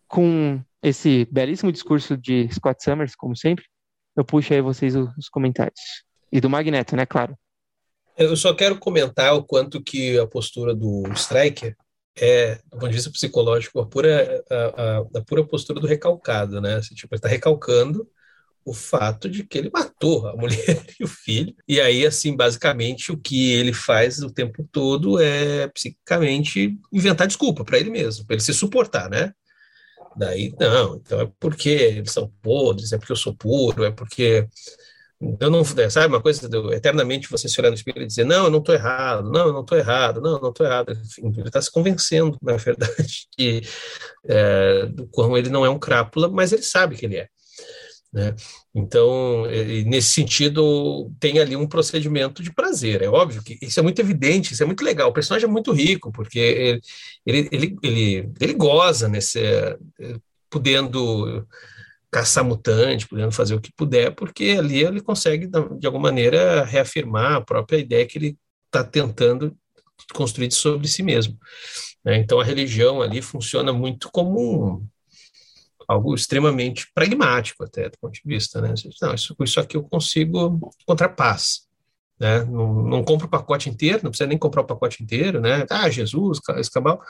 Com 0.08 0.60
esse 0.82 1.26
belíssimo 1.30 1.72
discurso 1.72 2.16
de 2.16 2.48
Scott 2.52 2.82
Summers, 2.82 3.14
como 3.14 3.36
sempre, 3.36 3.64
eu 4.16 4.24
puxo 4.24 4.52
aí 4.52 4.60
vocês 4.60 4.94
os 4.94 5.28
comentários. 5.28 5.80
E 6.32 6.40
do 6.40 6.50
Magneto, 6.50 6.96
né, 6.96 7.06
claro. 7.06 7.36
Eu 8.16 8.36
só 8.36 8.54
quero 8.54 8.78
comentar 8.78 9.34
o 9.34 9.44
quanto 9.44 9.82
que 9.82 10.18
a 10.18 10.26
postura 10.26 10.74
do 10.74 11.02
Striker 11.14 11.76
é, 12.18 12.54
do 12.70 12.78
ponto 12.78 12.88
de 12.88 12.94
vista 12.94 13.10
psicológico, 13.10 13.78
a 13.78 13.86
pura, 13.86 14.42
a, 14.50 14.54
a, 14.54 14.98
a 15.18 15.24
pura 15.24 15.44
postura 15.46 15.78
do 15.78 15.86
recalcado, 15.86 16.60
né? 16.60 16.76
Assim, 16.76 16.94
tipo, 16.94 17.14
ele 17.14 17.18
está 17.18 17.28
recalcando 17.28 18.08
o 18.64 18.72
fato 18.72 19.28
de 19.28 19.44
que 19.44 19.58
ele 19.58 19.70
matou 19.72 20.26
a 20.26 20.34
mulher 20.36 20.84
e 20.98 21.04
o 21.04 21.08
filho. 21.08 21.54
E 21.68 21.80
aí, 21.80 22.06
assim, 22.06 22.34
basicamente, 22.34 23.12
o 23.12 23.18
que 23.18 23.52
ele 23.52 23.72
faz 23.72 24.20
o 24.22 24.30
tempo 24.30 24.66
todo 24.72 25.20
é, 25.20 25.68
psicicamente, 25.68 26.78
inventar 26.92 27.26
desculpa 27.26 27.64
para 27.64 27.78
ele 27.78 27.90
mesmo, 27.90 28.26
para 28.26 28.34
ele 28.34 28.42
se 28.42 28.54
suportar, 28.54 29.10
né? 29.10 29.32
Daí, 30.16 30.54
não, 30.58 30.96
então 30.96 31.20
é 31.20 31.30
porque 31.38 31.68
eles 31.68 32.12
são 32.12 32.32
podres, 32.42 32.92
é 32.92 32.98
porque 32.98 33.12
eu 33.12 33.16
sou 33.16 33.34
puro, 33.34 33.84
é 33.84 33.90
porque 33.90 34.48
eu 35.40 35.50
não, 35.50 35.64
sabe, 35.64 36.08
uma 36.08 36.20
coisa 36.20 36.46
do, 36.46 36.72
eternamente 36.72 37.30
você 37.30 37.48
se 37.48 37.58
olhar 37.58 37.70
no 37.70 37.74
espelho 37.74 38.02
e 38.02 38.06
dizer, 38.06 38.24
não, 38.24 38.44
eu 38.44 38.50
não 38.50 38.58
estou 38.58 38.74
errado, 38.74 39.30
não, 39.30 39.46
eu 39.46 39.52
não 39.52 39.62
estou 39.62 39.78
errado, 39.78 40.20
não, 40.20 40.32
eu 40.32 40.42
não 40.42 40.50
estou 40.50 40.66
errado. 40.66 40.92
Enfim, 40.92 41.32
ele 41.38 41.48
está 41.48 41.60
se 41.60 41.70
convencendo, 41.72 42.36
na 42.42 42.56
verdade, 42.56 43.26
que 43.36 43.62
é, 44.26 44.86
do 44.86 45.06
quão 45.08 45.36
ele 45.36 45.48
não 45.48 45.64
é 45.64 45.70
um 45.70 45.78
crápula, 45.78 46.28
mas 46.28 46.52
ele 46.52 46.62
sabe 46.62 46.96
que 46.96 47.06
ele 47.06 47.16
é. 47.16 47.28
Né? 48.12 48.34
Então, 48.74 49.44
nesse 49.86 50.10
sentido, 50.10 51.12
tem 51.20 51.38
ali 51.38 51.56
um 51.56 51.66
procedimento 51.66 52.42
de 52.42 52.52
prazer. 52.52 53.02
É 53.02 53.08
óbvio 53.08 53.42
que 53.42 53.58
isso 53.60 53.78
é 53.78 53.82
muito 53.82 54.00
evidente, 54.00 54.52
isso 54.52 54.62
é 54.62 54.66
muito 54.66 54.84
legal. 54.84 55.10
O 55.10 55.12
personagem 55.12 55.48
é 55.48 55.52
muito 55.52 55.72
rico, 55.72 56.10
porque 56.12 56.38
ele, 56.38 56.80
ele, 57.26 57.48
ele, 57.52 57.76
ele, 57.82 58.32
ele 58.40 58.54
goza 58.54 59.08
nesse, 59.08 59.40
podendo 60.48 61.46
caçar 62.10 62.44
mutante, 62.44 63.06
podendo 63.06 63.32
fazer 63.32 63.54
o 63.54 63.60
que 63.60 63.72
puder, 63.72 64.14
porque 64.14 64.56
ali 64.58 64.82
ele 64.82 65.00
consegue, 65.00 65.46
de 65.46 65.86
alguma 65.86 66.04
maneira, 66.04 66.64
reafirmar 66.64 67.34
a 67.34 67.40
própria 67.40 67.78
ideia 67.78 68.06
que 68.06 68.16
ele 68.16 68.38
está 68.66 68.82
tentando 68.82 69.56
construir 70.14 70.50
sobre 70.52 70.88
si 70.88 71.02
mesmo. 71.02 71.38
Né? 72.04 72.16
Então, 72.16 72.40
a 72.40 72.44
religião 72.44 73.02
ali 73.02 73.20
funciona 73.20 73.72
muito 73.72 74.10
como 74.10 74.76
um, 74.76 74.88
algo 75.86 76.14
extremamente 76.14 76.90
pragmático, 76.94 77.64
até 77.64 77.88
do 77.88 77.98
ponto 77.98 78.14
de 78.14 78.22
vista. 78.24 78.60
Né? 78.60 78.74
Não, 79.00 79.14
isso, 79.14 79.36
isso 79.40 79.60
aqui 79.60 79.76
eu 79.76 79.82
consigo 79.82 80.72
encontrar 80.82 81.10
paz. 81.10 81.66
Né? 82.18 82.44
Não, 82.44 82.82
não 82.82 83.04
compro 83.04 83.26
o 83.26 83.30
pacote 83.30 83.68
inteiro, 83.68 84.00
não 84.02 84.10
precisa 84.10 84.28
nem 84.28 84.38
comprar 84.38 84.62
o 84.62 84.66
pacote 84.66 85.02
inteiro, 85.02 85.40
né? 85.40 85.66
Ah, 85.70 85.88
Jesus, 85.90 86.40
escabal 86.58 87.02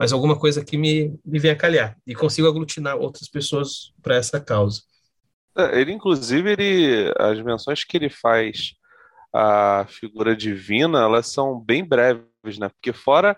mas 0.00 0.14
alguma 0.14 0.34
coisa 0.34 0.64
que 0.64 0.78
me, 0.78 1.14
me 1.22 1.38
venha 1.38 1.54
calhar 1.54 1.94
e 2.06 2.14
consigo 2.14 2.48
aglutinar 2.48 2.96
outras 2.96 3.28
pessoas 3.28 3.92
para 4.02 4.16
essa 4.16 4.40
causa. 4.40 4.80
É, 5.54 5.78
ele, 5.78 5.92
inclusive, 5.92 6.50
ele, 6.50 7.12
as 7.18 7.38
menções 7.42 7.84
que 7.84 7.98
ele 7.98 8.08
faz 8.08 8.72
à 9.30 9.84
figura 9.86 10.34
divina, 10.34 11.00
elas 11.02 11.26
são 11.26 11.60
bem 11.60 11.84
breves, 11.84 12.58
né? 12.58 12.70
Porque 12.70 12.94
fora 12.94 13.36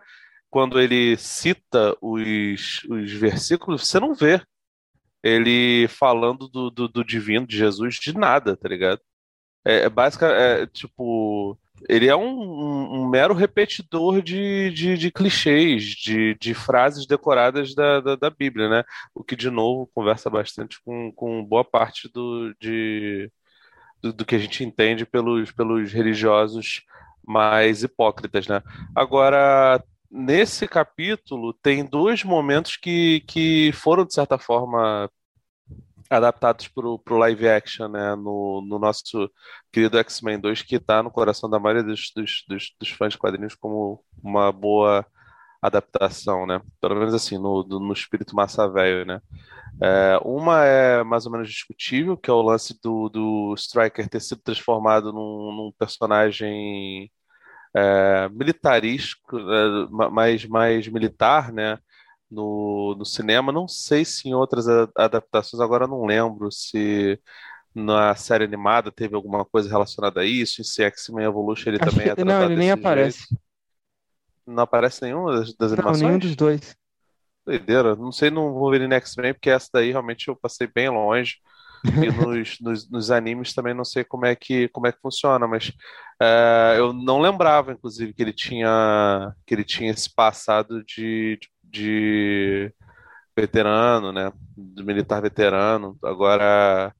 quando 0.49 0.79
ele 0.79 1.16
cita 1.16 1.97
os, 2.01 2.85
os 2.89 3.11
versículos, 3.11 3.89
você 3.89 3.99
não 3.99 4.14
vê 4.14 4.41
ele 5.23 5.87
falando 5.89 6.49
do, 6.49 6.70
do, 6.70 6.89
do 6.89 7.05
divino, 7.05 7.47
de 7.47 7.57
Jesus, 7.57 7.97
de 7.97 8.16
nada, 8.16 8.57
tá 8.57 8.68
ligado? 8.68 9.01
É, 9.64 9.85
é 9.85 9.89
basicamente, 9.89 10.41
é, 10.41 10.66
tipo, 10.66 11.59
ele 11.89 12.09
é 12.09 12.16
um, 12.16 12.41
um, 12.41 13.03
um 13.03 13.09
mero 13.09 13.35
repetidor 13.35 14.23
de, 14.23 14.70
de, 14.73 14.97
de 14.97 15.11
clichês, 15.11 15.85
de, 15.85 16.35
de, 16.35 16.55
frases 16.55 17.07
decoradas 17.07 17.75
da, 17.75 18.01
da, 18.01 18.16
da, 18.16 18.31
Bíblia, 18.31 18.68
né? 18.68 18.85
O 19.14 19.25
que, 19.25 19.37
de 19.37 19.51
novo, 19.51 19.91
conversa 19.95 20.31
bastante 20.31 20.81
com, 20.85 21.12
com 21.12 21.45
boa 21.45 21.64
parte 21.64 22.09
do, 22.12 22.55
de, 22.61 23.31
do, 24.03 24.12
do, 24.12 24.25
que 24.25 24.35
a 24.35 24.39
gente 24.39 24.64
entende 24.64 25.07
pelos, 25.07 25.53
pelos 25.53 25.93
religiosos 25.93 26.83
mais 27.27 27.83
hipócritas, 27.83 28.47
né? 28.49 28.62
Agora, 28.95 29.83
nesse 30.12 30.68
capítulo, 30.68 31.54
tem 31.54 31.84
dois 31.84 32.22
momentos 32.22 32.76
que, 32.76 33.20
que 33.26 33.72
foram, 33.72 34.04
de 34.04 34.12
certa 34.14 34.38
forma, 34.38 35.10
adaptados 36.10 36.68
para 36.68 36.86
o 36.86 37.18
live 37.18 37.48
action, 37.48 37.88
né? 37.88 38.14
No, 38.14 38.62
no 38.66 38.78
nosso 38.78 39.30
querido 39.72 39.98
X-Men 39.98 40.38
2, 40.38 40.62
que 40.62 40.76
está 40.76 41.02
no 41.02 41.10
coração 41.10 41.48
da 41.48 41.58
maioria 41.58 41.82
dos, 41.82 42.12
dos, 42.14 42.44
dos, 42.46 42.74
dos, 42.78 42.90
fãs 42.90 43.14
de 43.14 43.18
quadrinhos 43.18 43.54
como 43.54 44.04
uma 44.22 44.52
boa 44.52 45.06
adaptação, 45.62 46.46
né? 46.46 46.60
Pelo 46.80 46.96
menos 46.96 47.14
assim, 47.14 47.38
no, 47.38 47.62
no 47.64 47.92
espírito 47.92 48.36
massa 48.36 48.68
velho, 48.68 49.06
né? 49.06 49.20
É, 49.82 50.18
uma 50.24 50.64
é 50.64 51.02
mais 51.02 51.24
ou 51.26 51.32
menos 51.32 51.48
discutível, 51.48 52.16
que 52.16 52.30
é 52.30 52.32
o 52.32 52.42
lance 52.42 52.78
do, 52.82 53.08
do 53.08 53.54
Striker 53.56 54.08
ter 54.08 54.20
sido 54.20 54.42
transformado 54.42 55.12
num, 55.12 55.52
num 55.52 55.72
personagem 55.78 57.10
é, 57.75 58.29
militarístico, 58.29 59.39
é, 59.39 59.89
mais, 60.11 60.45
mais 60.47 60.89
militar, 60.89 61.53
né? 61.53 61.79
no, 62.33 62.95
no 62.97 63.05
cinema. 63.05 63.53
Não 63.53 63.68
sei 63.68 64.05
se 64.05 64.29
em 64.29 64.35
outras 64.35 64.66
adaptações, 64.97 65.61
agora 65.61 65.87
não 65.87 66.07
lembro 66.07 66.51
se 66.51 67.20
na 67.75 68.14
série 68.14 68.45
animada 68.45 68.91
teve 68.91 69.14
alguma 69.14 69.45
coisa 69.45 69.68
relacionada 69.68 70.20
a 70.20 70.25
isso. 70.25 70.61
Em 70.61 70.64
se 70.64 70.83
X-Men 70.83 71.27
Evolution 71.27 71.70
ele 71.70 71.79
também 71.79 72.09
é 72.09 72.25
Não, 72.25 72.45
ele 72.45 72.57
nem 72.57 72.70
aparece. 72.70 73.18
Jeito. 73.18 73.43
Não 74.47 74.62
aparece 74.64 75.03
nenhuma 75.03 75.33
das, 75.39 75.55
das 75.55 75.73
não, 75.73 75.79
animações? 75.79 76.03
nenhum 76.03 76.18
dos 76.18 76.35
dois. 76.35 76.77
Doideira. 77.45 77.95
Não 77.95 78.11
sei 78.11 78.31
no 78.31 78.53
Wolverine 78.55 78.95
X-Men, 78.95 79.35
porque 79.35 79.51
essa 79.51 79.68
daí 79.73 79.91
realmente 79.91 80.29
eu 80.29 80.37
passei 80.37 80.66
bem 80.66 80.89
longe. 80.89 81.37
E 81.85 82.11
nos, 82.12 82.61
nos, 82.61 82.91
nos, 82.91 83.11
animes 83.11 83.53
também 83.55 83.74
não 83.74 83.85
sei 83.85 84.05
como 84.05 84.26
é 84.26 84.35
que, 84.37 84.68
como 84.68 84.87
é 84.87 84.93
que 84.93 85.01
funciona, 85.01 85.47
mas 85.47 85.68
uh, 86.20 86.76
eu 86.76 86.93
não 86.93 87.20
lembrava, 87.20 87.72
inclusive, 87.72 88.12
que 88.12 88.22
ele 88.22 88.33
tinha 88.33 89.35
que 89.47 89.55
ele 89.55 89.64
tinha 89.64 89.91
esse 89.91 90.12
passado 90.14 90.85
de, 90.85 91.39
de 91.41 91.49
de 91.72 92.72
veterano, 93.37 94.12
né? 94.12 94.33
Do 94.57 94.85
militar 94.85 95.22
veterano. 95.22 95.99
Agora, 96.05 96.95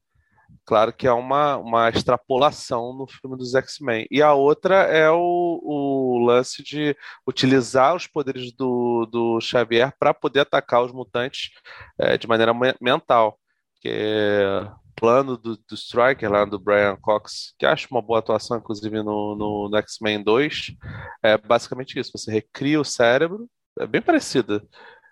claro 0.64 0.93
que 0.93 1.07
é 1.07 1.12
uma, 1.12 1.59
uma 1.59 1.89
extrapolação 1.91 2.95
no 2.95 3.07
filme 3.07 3.37
dos 3.37 3.55
X-Men. 3.55 4.07
E 4.11 4.22
a 4.22 4.33
outra 4.33 4.76
é 4.85 5.11
o, 5.11 5.61
o 5.62 6.24
lance 6.24 6.62
de 6.62 6.97
utilizar 7.26 7.95
os 7.95 8.07
poderes 8.07 8.53
do, 8.53 9.07
do 9.07 9.41
Xavier 9.41 9.93
para 9.99 10.14
poder 10.14 10.41
atacar 10.41 10.83
os 10.83 10.93
mutantes 10.93 11.51
é, 11.99 12.16
de 12.16 12.26
maneira 12.26 12.53
mental. 12.80 13.39
Que 13.83 13.89
é 13.91 14.70
plano 14.95 15.37
do, 15.37 15.57
do 15.57 15.74
Striker, 15.74 16.30
lá 16.30 16.45
do 16.45 16.61
Brian 16.61 16.97
Cox, 16.97 17.55
que 17.59 17.66
acho 17.66 17.89
uma 17.91 18.01
boa 18.01 18.20
atuação, 18.20 18.57
inclusive 18.57 19.03
no, 19.03 19.35
no, 19.35 19.68
no 19.68 19.76
X-Men 19.78 20.22
2, 20.22 20.76
é 21.24 21.37
basicamente 21.37 21.99
isso, 21.99 22.12
você 22.14 22.30
recria 22.30 22.80
o 22.80 22.85
cérebro, 22.85 23.51
é 23.80 23.87
bem 23.87 24.01
parecido, 24.01 24.62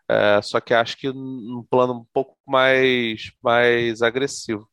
é, 0.08 0.40
só 0.42 0.60
que 0.60 0.72
acho 0.72 0.96
que 0.96 1.12
num 1.12 1.64
plano 1.68 1.94
um 1.94 2.06
pouco 2.12 2.36
mais, 2.46 3.32
mais 3.42 4.00
agressivo. 4.02 4.68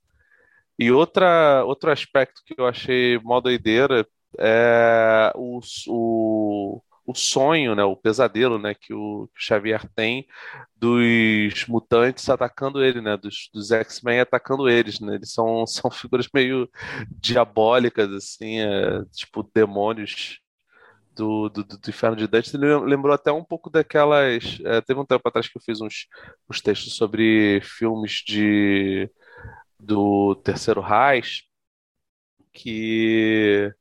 E 0.78 0.92
outra, 0.92 1.64
outro 1.66 1.92
aspecto 1.92 2.42
que 2.46 2.54
eu 2.56 2.68
achei 2.68 3.18
mó 3.24 3.40
doideira 3.42 4.08
é 4.38 5.32
o, 5.36 5.60
o, 5.88 6.82
o 7.08 7.16
sonho, 7.16 7.74
né, 7.74 7.84
o 7.86 7.96
pesadelo, 7.96 8.60
né, 8.60 8.76
que 8.76 8.94
o, 8.94 9.30
Xavier 9.34 9.88
tem 9.96 10.28
dos 10.76 11.66
mutantes 11.68 12.30
atacando 12.30 12.84
ele, 12.84 13.00
né, 13.02 13.16
dos, 13.16 13.50
dos 13.54 13.72
X-Men 13.72 14.20
atacando 14.20 14.70
eles, 14.70 15.00
né, 15.00 15.16
eles 15.16 15.32
são, 15.34 15.66
são 15.68 15.90
figuras 15.90 16.28
meio 16.34 16.70
diabólicas, 17.10 18.12
assim, 18.12 18.60
é, 18.60 19.04
tipo 19.14 19.50
demônios 19.56 20.40
do, 21.16 21.50
do, 21.50 21.64
do, 21.64 21.90
Inferno 21.90 22.18
de 22.18 22.28
Dante, 22.28 22.56
ele 22.56 22.76
lembrou 22.80 23.14
até 23.14 23.32
um 23.32 23.44
pouco 23.44 23.70
daquelas, 23.70 24.60
é, 24.66 24.82
teve 24.82 25.00
um 25.00 25.06
tempo 25.06 25.28
atrás 25.28 25.48
que 25.48 25.58
eu 25.58 25.62
fiz 25.62 25.82
uns, 25.82 26.08
uns 26.50 26.62
textos 26.62 26.96
sobre 26.96 27.62
filmes 27.64 28.24
de 28.28 29.10
do 29.80 30.36
Terceiro 30.36 30.82
Reich, 30.82 31.44
que 32.52 33.72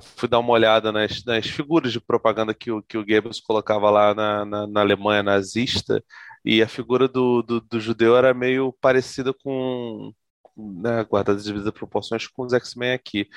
fui 0.00 0.28
dar 0.28 0.38
uma 0.38 0.52
olhada 0.52 0.92
nas, 0.92 1.24
nas 1.24 1.46
figuras 1.46 1.92
de 1.92 2.00
propaganda 2.00 2.54
que 2.54 2.70
o, 2.70 2.82
que 2.82 2.98
o 2.98 3.04
Goebbels 3.04 3.40
colocava 3.40 3.90
lá 3.90 4.14
na, 4.14 4.44
na, 4.44 4.66
na 4.66 4.80
Alemanha 4.80 5.22
nazista, 5.22 6.02
e 6.44 6.62
a 6.62 6.68
figura 6.68 7.08
do, 7.08 7.42
do, 7.42 7.60
do, 7.60 7.80
judeu 7.80 8.16
era 8.16 8.32
meio 8.32 8.72
parecida 8.80 9.34
com, 9.34 10.12
né, 10.56 11.04
guardadas 11.04 11.42
as 11.42 11.46
devidas 11.48 11.72
proporções, 11.72 12.26
com 12.26 12.42
os 12.44 12.52
X-Men 12.52 12.92
aqui, 12.92 13.28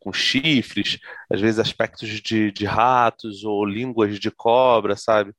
com 0.00 0.12
chifres, 0.12 0.98
às 1.30 1.40
vezes 1.40 1.58
aspectos 1.58 2.08
de, 2.08 2.52
de 2.52 2.64
ratos 2.64 3.44
ou 3.44 3.64
línguas 3.64 4.18
de 4.18 4.30
cobra, 4.30 4.96
sabe? 4.96 5.34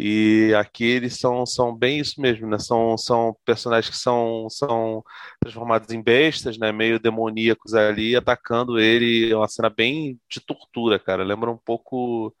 E 0.00 0.54
aqui 0.54 0.84
eles 0.84 1.18
são, 1.18 1.44
são 1.44 1.76
bem 1.76 1.98
isso 1.98 2.20
mesmo, 2.20 2.46
né? 2.46 2.56
São, 2.60 2.96
são 2.96 3.36
personagens 3.44 3.90
que 3.90 3.96
são, 3.96 4.48
são 4.48 5.02
transformados 5.40 5.90
em 5.90 6.00
bestas, 6.00 6.56
né? 6.56 6.70
Meio 6.70 7.00
demoníacos 7.00 7.74
ali, 7.74 8.14
atacando 8.14 8.78
ele. 8.78 9.32
É 9.32 9.36
uma 9.36 9.48
cena 9.48 9.68
bem 9.68 10.16
de 10.30 10.40
tortura, 10.40 11.00
cara. 11.00 11.24
Lembra 11.24 11.50
um 11.50 11.56
pouco 11.56 12.32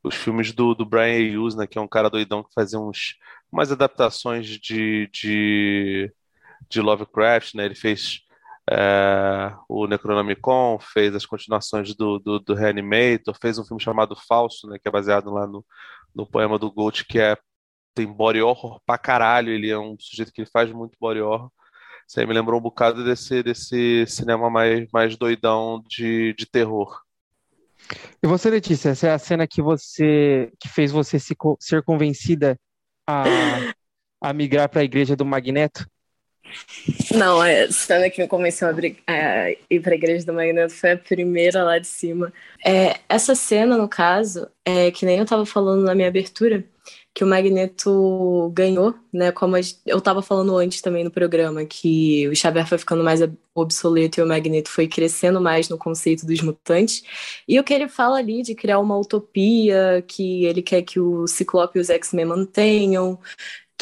os 0.00 0.14
filmes 0.14 0.52
do, 0.52 0.76
do 0.76 0.86
Brian 0.86 1.18
Hughes, 1.36 1.56
né? 1.56 1.66
Que 1.66 1.76
é 1.76 1.80
um 1.80 1.88
cara 1.88 2.08
doidão 2.08 2.44
que 2.44 2.54
fazia 2.54 2.78
uns, 2.78 3.16
umas 3.50 3.72
adaptações 3.72 4.46
de, 4.46 5.08
de, 5.12 6.12
de 6.70 6.80
Lovecraft, 6.80 7.54
né? 7.54 7.64
Ele 7.64 7.74
fez 7.74 8.20
é, 8.70 9.52
o 9.68 9.88
Necronomicon, 9.88 10.78
fez 10.78 11.16
as 11.16 11.26
continuações 11.26 11.96
do, 11.96 12.20
do, 12.20 12.38
do 12.38 12.54
Reanimator, 12.54 13.36
fez 13.40 13.58
um 13.58 13.64
filme 13.64 13.82
chamado 13.82 14.14
Falso, 14.14 14.68
né? 14.68 14.78
Que 14.80 14.88
é 14.88 14.92
baseado 14.92 15.32
lá 15.32 15.48
no 15.48 15.64
no 16.14 16.26
poema 16.26 16.58
do 16.58 16.70
Gold, 16.70 17.04
que 17.04 17.18
é 17.18 17.36
tem 17.94 18.06
body 18.06 18.40
horror 18.40 18.80
pra 18.86 18.96
caralho, 18.96 19.50
ele 19.50 19.70
é 19.70 19.78
um 19.78 19.96
sujeito 19.98 20.32
que 20.32 20.40
ele 20.40 20.50
faz 20.50 20.72
muito 20.72 20.96
body 20.98 21.20
horror. 21.20 21.50
Isso 22.08 22.18
aí 22.18 22.26
me 22.26 22.34
lembrou 22.34 22.58
um 22.58 22.62
bocado 22.62 23.04
desse, 23.04 23.42
desse 23.42 24.06
cinema 24.06 24.50
mais, 24.50 24.88
mais 24.92 25.16
doidão 25.16 25.82
de, 25.88 26.34
de 26.34 26.46
terror. 26.46 27.00
E 28.22 28.26
você, 28.26 28.50
Letícia, 28.50 28.90
essa 28.90 29.08
é 29.08 29.10
a 29.12 29.18
cena 29.18 29.46
que 29.46 29.60
você 29.60 30.52
que 30.60 30.68
fez 30.68 30.90
você 30.90 31.18
se, 31.18 31.36
ser 31.60 31.82
convencida 31.82 32.58
a, 33.06 33.24
a 34.20 34.32
migrar 34.32 34.68
para 34.68 34.80
a 34.80 34.84
igreja 34.84 35.16
do 35.16 35.24
Magneto? 35.24 35.86
Não, 37.14 37.40
a 37.40 37.70
cena 37.70 38.08
que 38.10 38.20
me 38.20 38.28
convenceu 38.28 38.68
a, 38.68 38.72
a 38.72 39.50
ir 39.70 39.80
para 39.80 39.92
a 39.92 39.94
igreja 39.94 40.24
do 40.26 40.32
Magneto 40.32 40.74
foi 40.74 40.92
a 40.92 40.98
primeira 40.98 41.62
lá 41.62 41.78
de 41.78 41.86
cima. 41.86 42.32
É, 42.64 43.00
essa 43.08 43.34
cena, 43.34 43.76
no 43.76 43.88
caso, 43.88 44.48
é 44.64 44.90
que 44.90 45.04
nem 45.04 45.18
eu 45.18 45.24
estava 45.24 45.44
falando 45.44 45.84
na 45.84 45.94
minha 45.94 46.08
abertura, 46.08 46.64
que 47.14 47.22
o 47.22 47.26
Magneto 47.26 48.50
ganhou, 48.54 48.94
né? 49.12 49.30
Como 49.32 49.56
eu 49.56 49.98
estava 49.98 50.22
falando 50.22 50.56
antes 50.56 50.80
também 50.80 51.04
no 51.04 51.10
programa, 51.10 51.64
que 51.64 52.26
o 52.28 52.34
Xavier 52.34 52.66
foi 52.66 52.78
ficando 52.78 53.04
mais 53.04 53.20
obsoleto 53.54 54.18
e 54.18 54.22
o 54.22 54.26
Magneto 54.26 54.70
foi 54.70 54.88
crescendo 54.88 55.40
mais 55.40 55.68
no 55.68 55.76
conceito 55.76 56.24
dos 56.26 56.40
mutantes. 56.40 57.02
E 57.46 57.60
o 57.60 57.64
que 57.64 57.74
ele 57.74 57.86
fala 57.88 58.16
ali 58.18 58.42
de 58.42 58.54
criar 58.54 58.78
uma 58.78 58.98
utopia, 58.98 60.02
que 60.08 60.46
ele 60.46 60.62
quer 60.62 60.82
que 60.82 60.98
o 60.98 61.26
Ciclope 61.26 61.78
e 61.78 61.82
os 61.82 61.90
X-Men 61.90 62.24
mantenham, 62.24 63.18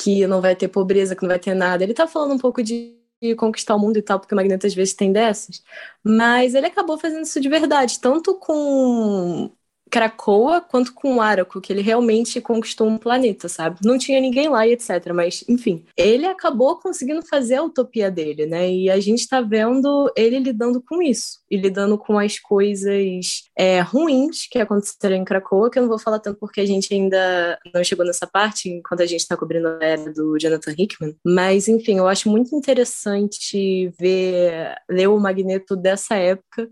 que 0.00 0.26
não 0.26 0.40
vai 0.40 0.56
ter 0.56 0.68
pobreza, 0.68 1.14
que 1.14 1.22
não 1.22 1.28
vai 1.28 1.38
ter 1.38 1.54
nada. 1.54 1.84
Ele 1.84 1.94
tá 1.94 2.06
falando 2.06 2.34
um 2.34 2.38
pouco 2.38 2.62
de 2.62 2.96
conquistar 3.36 3.74
o 3.74 3.78
mundo 3.78 3.98
e 3.98 4.02
tal, 4.02 4.18
porque 4.18 4.34
o 4.34 4.36
Magneto 4.36 4.66
às 4.66 4.74
vezes 4.74 4.94
tem 4.94 5.12
dessas. 5.12 5.62
Mas 6.02 6.54
ele 6.54 6.66
acabou 6.66 6.98
fazendo 6.98 7.22
isso 7.22 7.40
de 7.40 7.48
verdade, 7.48 8.00
tanto 8.00 8.34
com 8.38 9.50
Krakoa 9.90 10.60
quanto 10.60 10.94
com 10.94 11.20
Araco, 11.20 11.60
que 11.60 11.72
ele 11.72 11.82
realmente 11.82 12.40
conquistou 12.40 12.86
um 12.86 12.96
planeta, 12.96 13.48
sabe? 13.48 13.78
Não 13.84 13.98
tinha 13.98 14.20
ninguém 14.20 14.48
lá 14.48 14.66
e 14.66 14.72
etc. 14.72 15.12
Mas, 15.12 15.44
enfim, 15.48 15.84
ele 15.96 16.26
acabou 16.26 16.78
conseguindo 16.78 17.22
fazer 17.26 17.56
a 17.56 17.62
utopia 17.62 18.10
dele, 18.10 18.46
né? 18.46 18.70
E 18.70 18.88
a 18.90 19.00
gente 19.00 19.28
tá 19.28 19.40
vendo 19.40 20.10
ele 20.16 20.38
lidando 20.38 20.80
com 20.80 21.02
isso. 21.02 21.40
E 21.50 21.56
lidando 21.56 21.98
com 21.98 22.18
as 22.18 22.38
coisas 22.38 23.44
é, 23.58 23.80
ruins 23.80 24.46
que 24.48 24.58
aconteceram 24.58 25.16
em 25.16 25.24
Krakoa, 25.24 25.70
que 25.70 25.78
eu 25.78 25.82
não 25.82 25.88
vou 25.88 25.98
falar 25.98 26.20
tanto 26.20 26.38
porque 26.38 26.60
a 26.60 26.66
gente 26.66 26.94
ainda 26.94 27.58
não 27.74 27.82
chegou 27.82 28.06
nessa 28.06 28.26
parte, 28.26 28.68
enquanto 28.68 29.02
a 29.02 29.06
gente 29.06 29.26
tá 29.26 29.36
cobrindo 29.36 29.68
a 29.68 29.84
era 29.84 30.12
do 30.12 30.38
Jonathan 30.38 30.74
Hickman. 30.78 31.16
Mas, 31.24 31.66
enfim, 31.66 31.98
eu 31.98 32.06
acho 32.06 32.28
muito 32.28 32.54
interessante 32.54 33.92
ver, 33.98 34.74
ler 34.88 35.08
o 35.08 35.18
Magneto 35.18 35.74
dessa 35.74 36.14
época 36.14 36.68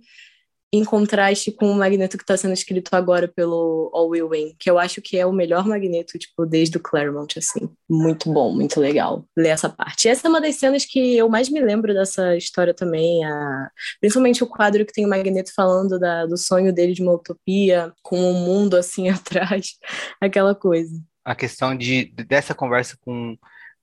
em 0.72 0.84
contraste 0.84 1.50
com 1.50 1.70
o 1.70 1.74
Magneto 1.74 2.18
que 2.18 2.22
está 2.22 2.36
sendo 2.36 2.52
escrito 2.52 2.94
agora 2.94 3.26
pelo 3.26 3.90
All 3.94 4.08
Will 4.08 4.28
Win, 4.28 4.54
que 4.58 4.70
eu 4.70 4.78
acho 4.78 5.00
que 5.00 5.16
é 5.16 5.24
o 5.24 5.32
melhor 5.32 5.66
Magneto, 5.66 6.18
tipo, 6.18 6.44
desde 6.44 6.76
o 6.76 6.80
Claremont, 6.80 7.38
assim. 7.38 7.70
Muito 7.88 8.30
bom, 8.30 8.54
muito 8.54 8.78
legal 8.78 9.24
ler 9.36 9.48
essa 9.48 9.70
parte. 9.70 10.04
E 10.04 10.10
essa 10.10 10.26
é 10.26 10.30
uma 10.30 10.40
das 10.40 10.56
cenas 10.56 10.84
que 10.84 11.16
eu 11.16 11.28
mais 11.28 11.48
me 11.48 11.60
lembro 11.60 11.94
dessa 11.94 12.36
história 12.36 12.74
também, 12.74 13.24
a... 13.24 13.70
principalmente 13.98 14.44
o 14.44 14.46
quadro 14.46 14.84
que 14.84 14.92
tem 14.92 15.06
o 15.06 15.08
Magneto 15.08 15.54
falando 15.54 15.98
da, 15.98 16.26
do 16.26 16.36
sonho 16.36 16.72
dele 16.72 16.92
de 16.92 17.02
uma 17.02 17.14
utopia, 17.14 17.90
com 18.02 18.20
o 18.20 18.30
um 18.30 18.44
mundo 18.44 18.76
assim 18.76 19.08
atrás, 19.08 19.78
aquela 20.20 20.54
coisa. 20.54 21.00
A 21.24 21.34
questão 21.34 21.74
de, 21.74 22.12
dessa 22.28 22.54
conversa 22.54 22.98
com, 23.00 23.36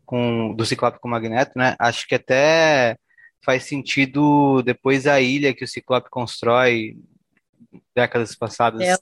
com 0.06 0.54
do 0.56 0.66
Ciclope 0.66 1.00
com 1.00 1.08
o 1.08 1.12
Magneto, 1.12 1.54
né, 1.56 1.76
acho 1.80 2.08
que 2.08 2.16
até 2.16 2.96
faz 3.46 3.64
sentido 3.64 4.62
depois 4.64 5.06
a 5.06 5.22
ilha 5.22 5.54
que 5.54 5.64
o 5.64 5.68
Ciclope 5.68 6.10
constrói 6.10 6.98
décadas 7.96 8.36
passadas 8.36 8.82
é. 8.82 8.98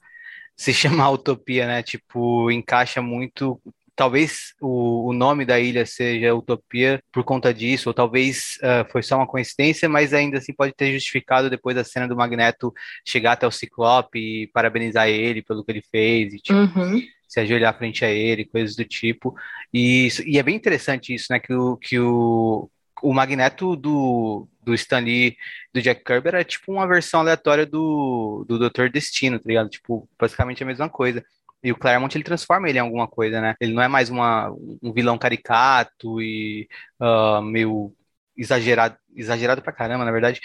se 0.54 0.72
chamar 0.72 1.10
Utopia, 1.10 1.66
né? 1.66 1.82
Tipo, 1.82 2.50
encaixa 2.50 3.00
muito. 3.00 3.60
Talvez 3.96 4.54
o, 4.60 5.08
o 5.08 5.12
nome 5.12 5.44
da 5.44 5.58
ilha 5.60 5.86
seja 5.86 6.34
Utopia 6.34 7.00
por 7.12 7.22
conta 7.22 7.54
disso, 7.54 7.88
ou 7.88 7.94
talvez 7.94 8.58
uh, 8.58 8.90
foi 8.90 9.02
só 9.04 9.16
uma 9.16 9.26
coincidência, 9.26 9.88
mas 9.88 10.12
ainda 10.12 10.38
assim 10.38 10.52
pode 10.52 10.74
ter 10.74 10.92
justificado 10.92 11.48
depois 11.48 11.76
da 11.76 11.84
cena 11.84 12.08
do 12.08 12.16
Magneto 12.16 12.72
chegar 13.06 13.32
até 13.32 13.46
o 13.46 13.52
Ciclope 13.52 14.18
e 14.18 14.46
parabenizar 14.48 15.08
ele 15.08 15.42
pelo 15.42 15.64
que 15.64 15.70
ele 15.70 15.82
fez, 15.92 16.34
e 16.34 16.40
tipo, 16.40 16.58
uhum. 16.58 17.00
se 17.28 17.38
ajoelhar 17.38 17.78
frente 17.78 18.04
a 18.04 18.10
ele, 18.10 18.44
coisas 18.44 18.74
do 18.74 18.84
tipo. 18.84 19.32
E, 19.72 20.08
e 20.26 20.38
é 20.40 20.42
bem 20.42 20.56
interessante 20.56 21.14
isso, 21.14 21.26
né? 21.30 21.38
Que 21.38 21.54
o, 21.54 21.76
que 21.76 22.00
o, 22.00 22.68
o 23.04 23.12
Magneto 23.12 23.76
do, 23.76 24.48
do 24.62 24.74
Stan 24.74 25.00
Lee, 25.00 25.36
do 25.74 25.82
Jack 25.82 26.02
Kirby 26.02 26.28
era 26.28 26.42
tipo 26.42 26.72
uma 26.72 26.86
versão 26.86 27.20
aleatória 27.20 27.66
do, 27.66 28.46
do 28.48 28.58
Doutor 28.58 28.88
Destino, 28.88 29.38
tá 29.38 29.44
ligado? 29.46 29.68
Tipo, 29.68 30.08
basicamente 30.18 30.62
a 30.62 30.66
mesma 30.66 30.88
coisa. 30.88 31.22
E 31.62 31.70
o 31.70 31.76
Claremont 31.76 32.16
ele 32.16 32.24
transforma 32.24 32.68
ele 32.68 32.78
em 32.78 32.80
alguma 32.80 33.06
coisa, 33.06 33.42
né? 33.42 33.54
Ele 33.60 33.74
não 33.74 33.82
é 33.82 33.88
mais 33.88 34.08
uma, 34.08 34.50
um 34.82 34.92
vilão 34.92 35.18
caricato 35.18 36.20
e 36.22 36.66
uh, 36.98 37.42
meio 37.42 37.94
exagerado, 38.36 38.96
exagerado 39.14 39.60
pra 39.60 39.72
caramba, 39.72 40.04
na 40.04 40.12
verdade. 40.12 40.40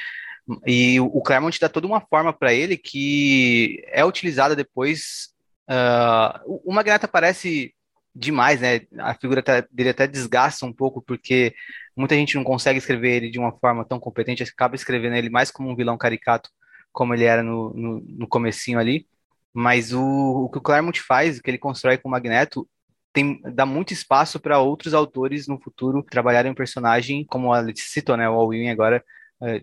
E 0.68 1.00
o 1.00 1.22
Claremont 1.22 1.58
dá 1.60 1.70
toda 1.70 1.88
uma 1.88 2.02
forma 2.02 2.34
para 2.34 2.54
ele 2.54 2.78
que 2.78 3.82
é 3.88 4.04
utilizada 4.04 4.56
depois. 4.56 5.30
Uh, 5.70 6.62
o 6.66 6.74
Magneto 6.74 7.06
aparece 7.06 7.74
demais, 8.14 8.60
né? 8.60 8.82
A 8.98 9.14
figura 9.14 9.42
dele 9.72 9.90
até 9.90 10.08
desgasta 10.08 10.66
um 10.66 10.74
pouco, 10.74 11.02
porque 11.02 11.54
muita 12.00 12.16
gente 12.16 12.36
não 12.36 12.46
consegue 12.46 12.80
escrever 12.80 13.18
ele 13.18 13.30
de 13.30 13.38
uma 13.38 13.52
forma 13.52 13.84
tão 13.84 14.00
competente, 14.00 14.42
acaba 14.42 14.74
escrevendo 14.74 15.16
ele 15.16 15.30
mais 15.30 15.52
como 15.52 15.70
um 15.70 15.76
vilão 15.76 15.98
caricato, 15.98 16.50
como 16.94 17.14
ele 17.14 17.26
era 17.26 17.44
no, 17.44 17.74
no, 17.74 18.00
no 18.02 18.28
comecinho 18.28 18.80
ali. 18.80 19.06
Mas 19.54 19.92
o, 19.92 20.02
o 20.46 20.50
que 20.50 20.60
o 20.60 20.62
Claremont 20.62 21.02
faz, 21.02 21.38
o 21.38 21.42
que 21.42 21.50
ele 21.50 21.58
constrói 21.58 21.98
com 21.98 22.08
o 22.08 22.12
Magneto, 22.12 22.66
tem, 23.12 23.42
dá 23.54 23.66
muito 23.66 23.92
espaço 23.92 24.40
para 24.40 24.60
outros 24.60 24.94
autores 24.94 25.46
no 25.46 25.60
futuro 25.60 26.02
trabalharem 26.02 26.52
um 26.52 26.56
personagem, 26.56 27.26
como 27.26 27.52
a 27.52 27.60
Letícia 27.60 27.92
citou, 27.92 28.16
né? 28.16 28.30
O 28.30 28.34
Alwyn 28.34 28.70
agora, 28.70 29.04
é, 29.42 29.62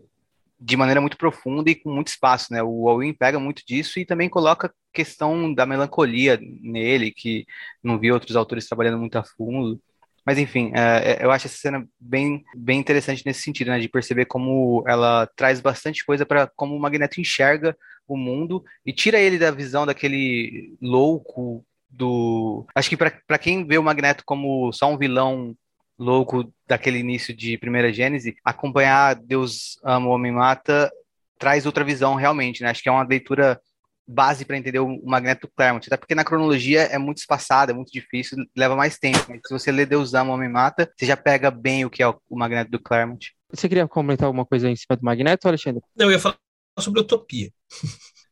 de 0.60 0.76
maneira 0.76 1.00
muito 1.00 1.16
profunda 1.16 1.70
e 1.70 1.74
com 1.74 1.90
muito 1.90 2.08
espaço, 2.08 2.52
né? 2.52 2.62
O 2.62 2.86
Alwyn 2.86 3.14
pega 3.14 3.38
muito 3.38 3.62
disso 3.66 3.98
e 3.98 4.04
também 4.04 4.28
coloca 4.28 4.74
questão 4.92 5.54
da 5.54 5.64
melancolia 5.64 6.38
nele, 6.60 7.10
que 7.12 7.46
não 7.82 7.98
vi 7.98 8.12
outros 8.12 8.36
autores 8.36 8.66
trabalhando 8.66 8.98
muito 8.98 9.16
a 9.16 9.24
fundo. 9.24 9.80
Mas 10.26 10.38
enfim, 10.38 10.72
é, 10.74 11.12
é, 11.12 11.24
eu 11.24 11.30
acho 11.30 11.46
essa 11.46 11.56
cena 11.56 11.86
bem, 12.00 12.44
bem 12.56 12.80
interessante 12.80 13.24
nesse 13.24 13.42
sentido, 13.42 13.68
né? 13.68 13.78
De 13.78 13.88
perceber 13.88 14.24
como 14.24 14.82
ela 14.88 15.28
traz 15.36 15.60
bastante 15.60 16.04
coisa 16.04 16.26
para 16.26 16.48
como 16.56 16.74
o 16.74 16.80
Magneto 16.80 17.20
enxerga 17.20 17.76
o 18.08 18.16
mundo 18.16 18.64
e 18.84 18.92
tira 18.92 19.20
ele 19.20 19.38
da 19.38 19.52
visão 19.52 19.86
daquele 19.86 20.76
louco 20.82 21.64
do. 21.88 22.66
Acho 22.74 22.90
que 22.90 22.96
para 22.96 23.38
quem 23.38 23.64
vê 23.64 23.78
o 23.78 23.82
Magneto 23.82 24.24
como 24.26 24.72
só 24.72 24.90
um 24.90 24.98
vilão 24.98 25.54
louco 25.96 26.52
daquele 26.66 26.98
início 26.98 27.34
de 27.34 27.56
Primeira 27.56 27.92
Gênese, 27.92 28.36
acompanhar 28.44 29.14
Deus 29.14 29.78
ama 29.84 30.08
o 30.08 30.10
Homem 30.10 30.32
Mata 30.32 30.90
traz 31.38 31.66
outra 31.66 31.84
visão 31.84 32.14
realmente, 32.14 32.62
né? 32.62 32.70
Acho 32.70 32.82
que 32.82 32.88
é 32.88 32.92
uma 32.92 33.06
leitura 33.06 33.60
base 34.06 34.44
para 34.44 34.56
entender 34.56 34.78
o 34.78 35.00
Magneto 35.04 35.48
Claremont, 35.56 35.86
até 35.86 35.96
porque 35.96 36.14
na 36.14 36.24
cronologia 36.24 36.82
é 36.82 36.98
muito 36.98 37.18
espaçada, 37.18 37.72
é 37.72 37.74
muito 37.74 37.90
difícil, 37.92 38.38
leva 38.56 38.76
mais 38.76 38.98
tempo. 38.98 39.18
Mas 39.28 39.40
se 39.46 39.52
você 39.52 39.72
lê 39.72 39.84
Deus 39.84 40.14
Ama, 40.14 40.32
Homem 40.32 40.48
Mata, 40.48 40.90
você 40.96 41.06
já 41.06 41.16
pega 41.16 41.50
bem 41.50 41.84
o 41.84 41.90
que 41.90 42.02
é 42.02 42.08
o, 42.08 42.16
Magneto 42.30 42.70
do 42.70 42.78
Claremont. 42.78 43.32
Você 43.50 43.68
queria 43.68 43.86
comentar 43.88 44.26
alguma 44.26 44.44
coisa 44.44 44.68
em 44.68 44.76
cima 44.76 44.96
do 44.96 45.04
Magneto, 45.04 45.48
Alexandre? 45.48 45.82
Não, 45.96 46.06
eu 46.06 46.12
ia 46.12 46.18
falar 46.18 46.36
sobre 46.78 47.00
utopia. 47.00 47.50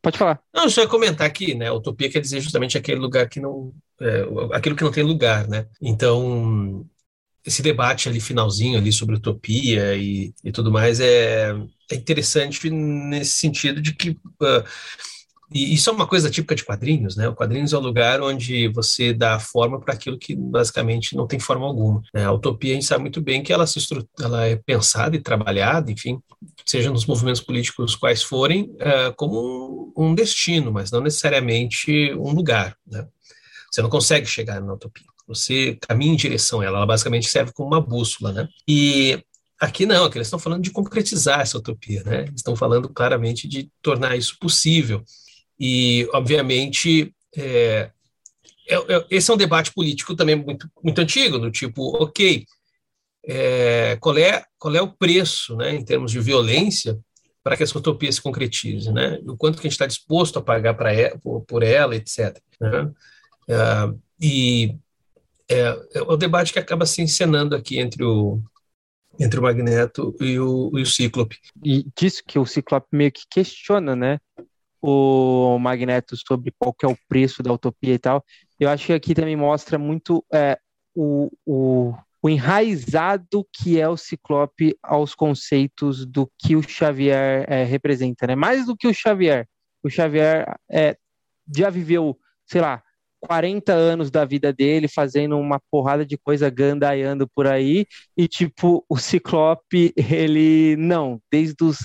Pode 0.02 0.18
falar. 0.18 0.40
Não, 0.54 0.68
só 0.68 0.82
ia 0.82 0.88
comentar 0.88 1.26
aqui, 1.26 1.54
né? 1.54 1.70
Utopia 1.70 2.10
quer 2.10 2.20
dizer 2.20 2.40
justamente 2.40 2.76
aquele 2.76 3.00
lugar 3.00 3.28
que 3.28 3.40
não. 3.40 3.72
É, 4.00 4.22
aquilo 4.52 4.76
que 4.76 4.84
não 4.84 4.90
tem 4.90 5.02
lugar, 5.02 5.48
né? 5.48 5.66
Então, 5.80 6.84
esse 7.44 7.62
debate 7.62 8.08
ali 8.08 8.20
finalzinho 8.20 8.78
ali 8.78 8.92
sobre 8.92 9.16
utopia 9.16 9.94
e, 9.94 10.34
e 10.42 10.50
tudo 10.50 10.72
mais 10.72 10.98
é, 11.00 11.54
é 11.90 11.94
interessante 11.94 12.70
nesse 12.70 13.32
sentido 13.32 13.80
de 13.80 13.94
que 13.94 14.10
uh, 14.10 14.64
e 15.52 15.74
isso 15.74 15.90
é 15.90 15.92
uma 15.92 16.06
coisa 16.06 16.30
típica 16.30 16.54
de 16.54 16.64
quadrinhos, 16.64 17.16
né? 17.16 17.28
O 17.28 17.34
quadrinhos 17.34 17.72
é 17.72 17.76
o 17.76 17.80
lugar 17.80 18.20
onde 18.20 18.68
você 18.68 19.12
dá 19.12 19.38
forma 19.38 19.80
para 19.80 19.94
aquilo 19.94 20.18
que 20.18 20.34
basicamente 20.34 21.14
não 21.14 21.26
tem 21.26 21.38
forma 21.38 21.66
alguma. 21.66 22.02
Né? 22.12 22.24
A 22.24 22.32
utopia 22.32 22.72
a 22.72 22.74
gente 22.74 22.86
sabe 22.86 23.02
muito 23.02 23.20
bem 23.20 23.42
que 23.42 23.52
ela, 23.52 23.66
se 23.66 23.78
ela 24.20 24.46
é 24.46 24.56
pensada 24.56 25.14
e 25.16 25.20
trabalhada, 25.20 25.90
enfim, 25.92 26.18
seja 26.64 26.90
nos 26.90 27.06
movimentos 27.06 27.40
políticos 27.40 27.94
quais 27.94 28.22
forem, 28.22 28.64
uh, 28.80 29.14
como 29.16 29.92
um, 29.96 30.14
destino, 30.14 30.72
mas 30.72 30.90
não 30.90 31.00
necessariamente 31.00 32.12
um 32.14 32.32
lugar. 32.32 32.76
Né? 32.86 33.06
Você 33.70 33.82
não 33.82 33.90
consegue 33.90 34.26
chegar 34.26 34.60
na 34.60 34.74
utopia. 34.74 35.06
Você 35.26 35.78
caminha 35.80 36.12
em 36.12 36.16
direção 36.16 36.60
a 36.60 36.64
ela. 36.64 36.78
Ela 36.78 36.86
basicamente 36.86 37.28
serve 37.28 37.52
como 37.52 37.68
uma 37.68 37.80
bússola, 37.80 38.32
né? 38.32 38.48
E 38.68 39.22
Aqui 39.60 39.86
não, 39.86 40.04
aqui 40.04 40.18
eles 40.18 40.26
estão 40.26 40.38
falando 40.38 40.62
de 40.62 40.70
concretizar 40.70 41.40
essa 41.40 41.56
utopia, 41.56 42.02
né? 42.04 42.22
Eles 42.22 42.36
estão 42.36 42.56
falando 42.56 42.88
claramente 42.88 43.48
de 43.48 43.70
tornar 43.80 44.16
isso 44.16 44.36
possível. 44.38 45.02
E, 45.58 46.08
obviamente, 46.12 47.14
é, 47.36 47.90
é, 48.68 48.74
é, 48.74 49.06
esse 49.10 49.30
é 49.30 49.34
um 49.34 49.38
debate 49.38 49.72
político 49.72 50.14
também 50.14 50.36
muito, 50.36 50.68
muito 50.82 51.00
antigo, 51.00 51.38
do 51.38 51.50
tipo, 51.50 52.02
ok, 52.02 52.44
é, 53.26 53.96
qual, 54.00 54.16
é, 54.18 54.44
qual 54.58 54.74
é 54.74 54.82
o 54.82 54.92
preço, 54.92 55.56
né, 55.56 55.74
em 55.74 55.84
termos 55.84 56.12
de 56.12 56.20
violência, 56.20 56.98
para 57.42 57.56
que 57.56 57.62
essa 57.62 57.76
utopia 57.76 58.10
se 58.10 58.22
concretize, 58.22 58.90
né? 58.90 59.20
O 59.26 59.36
quanto 59.36 59.56
que 59.56 59.66
a 59.66 59.68
gente 59.68 59.72
está 59.72 59.86
disposto 59.86 60.38
a 60.38 60.42
pagar 60.42 60.72
para 60.72 61.18
por, 61.18 61.42
por, 61.42 61.62
ela, 61.62 61.94
etc. 61.94 62.40
Né? 62.58 62.90
É, 63.46 63.94
e 64.18 64.76
é, 65.46 65.78
é, 65.94 66.02
o 66.02 66.16
debate 66.16 66.54
que 66.54 66.58
acaba 66.58 66.86
se 66.86 67.02
encenando 67.02 67.54
aqui 67.54 67.78
entre 67.78 68.02
o 68.02 68.40
entre 69.20 69.38
o 69.38 69.42
Magneto 69.42 70.16
e 70.20 70.40
o, 70.40 70.72
e 70.74 70.82
o 70.82 70.86
Cíclope. 70.86 71.38
E 71.62 71.86
disso 71.96 72.22
que 72.26 72.36
o 72.36 72.46
Cíclope 72.46 72.88
meio 72.90 73.12
que 73.12 73.22
questiona, 73.30 73.94
né? 73.94 74.18
O 74.86 75.58
Magneto 75.58 76.14
sobre 76.14 76.52
qual 76.58 76.70
que 76.74 76.84
é 76.84 76.88
o 76.88 76.98
preço 77.08 77.42
da 77.42 77.50
utopia 77.50 77.94
e 77.94 77.98
tal. 77.98 78.22
Eu 78.60 78.68
acho 78.68 78.84
que 78.84 78.92
aqui 78.92 79.14
também 79.14 79.34
mostra 79.34 79.78
muito 79.78 80.22
é, 80.30 80.58
o, 80.94 81.30
o, 81.46 81.94
o 82.20 82.28
enraizado 82.28 83.46
que 83.50 83.80
é 83.80 83.88
o 83.88 83.96
Ciclope 83.96 84.76
aos 84.82 85.14
conceitos 85.14 86.04
do 86.04 86.30
que 86.38 86.54
o 86.54 86.62
Xavier 86.62 87.46
é, 87.48 87.64
representa, 87.64 88.26
né? 88.26 88.34
Mais 88.34 88.66
do 88.66 88.76
que 88.76 88.86
o 88.86 88.92
Xavier. 88.92 89.48
O 89.82 89.88
Xavier 89.88 90.54
é, 90.70 90.98
já 91.56 91.70
viveu, 91.70 92.18
sei 92.44 92.60
lá, 92.60 92.82
40 93.20 93.72
anos 93.72 94.10
da 94.10 94.26
vida 94.26 94.52
dele 94.52 94.86
fazendo 94.86 95.38
uma 95.38 95.58
porrada 95.70 96.04
de 96.04 96.18
coisa 96.18 96.50
gandaiando 96.50 97.26
por 97.26 97.46
aí, 97.46 97.86
e 98.14 98.28
tipo, 98.28 98.84
o 98.86 98.98
Ciclope, 98.98 99.94
ele 99.96 100.76
não, 100.76 101.18
desde 101.32 101.64
os 101.64 101.78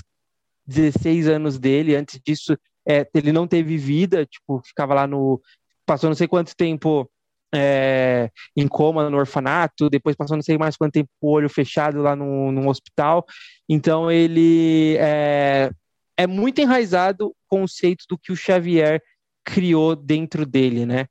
16 0.66 1.28
anos 1.28 1.58
dele, 1.58 1.96
antes 1.96 2.20
disso, 2.22 2.56
é, 2.90 3.08
ele 3.14 3.30
não 3.32 3.46
teve 3.46 3.76
vida, 3.76 4.26
tipo, 4.26 4.60
ficava 4.64 4.94
lá 4.94 5.06
no. 5.06 5.40
Passou 5.86 6.10
não 6.10 6.14
sei 6.16 6.26
quanto 6.26 6.56
tempo 6.56 7.08
é, 7.54 8.30
em 8.56 8.66
coma 8.66 9.08
no 9.08 9.16
orfanato, 9.16 9.88
depois 9.88 10.16
passou 10.16 10.36
não 10.36 10.42
sei 10.42 10.58
mais 10.58 10.76
quanto 10.76 10.94
tempo 10.94 11.10
com 11.20 11.28
o 11.28 11.30
olho 11.30 11.48
fechado 11.48 12.02
lá 12.02 12.16
no, 12.16 12.50
num 12.50 12.68
hospital. 12.68 13.24
Então 13.68 14.10
ele 14.10 14.96
é, 14.98 15.70
é 16.16 16.26
muito 16.26 16.60
enraizado 16.60 17.28
o 17.28 17.34
conceito 17.46 18.04
do 18.08 18.18
que 18.18 18.32
o 18.32 18.36
Xavier 18.36 19.00
criou 19.44 19.94
dentro 19.94 20.44
dele, 20.44 20.84
né? 20.84 21.06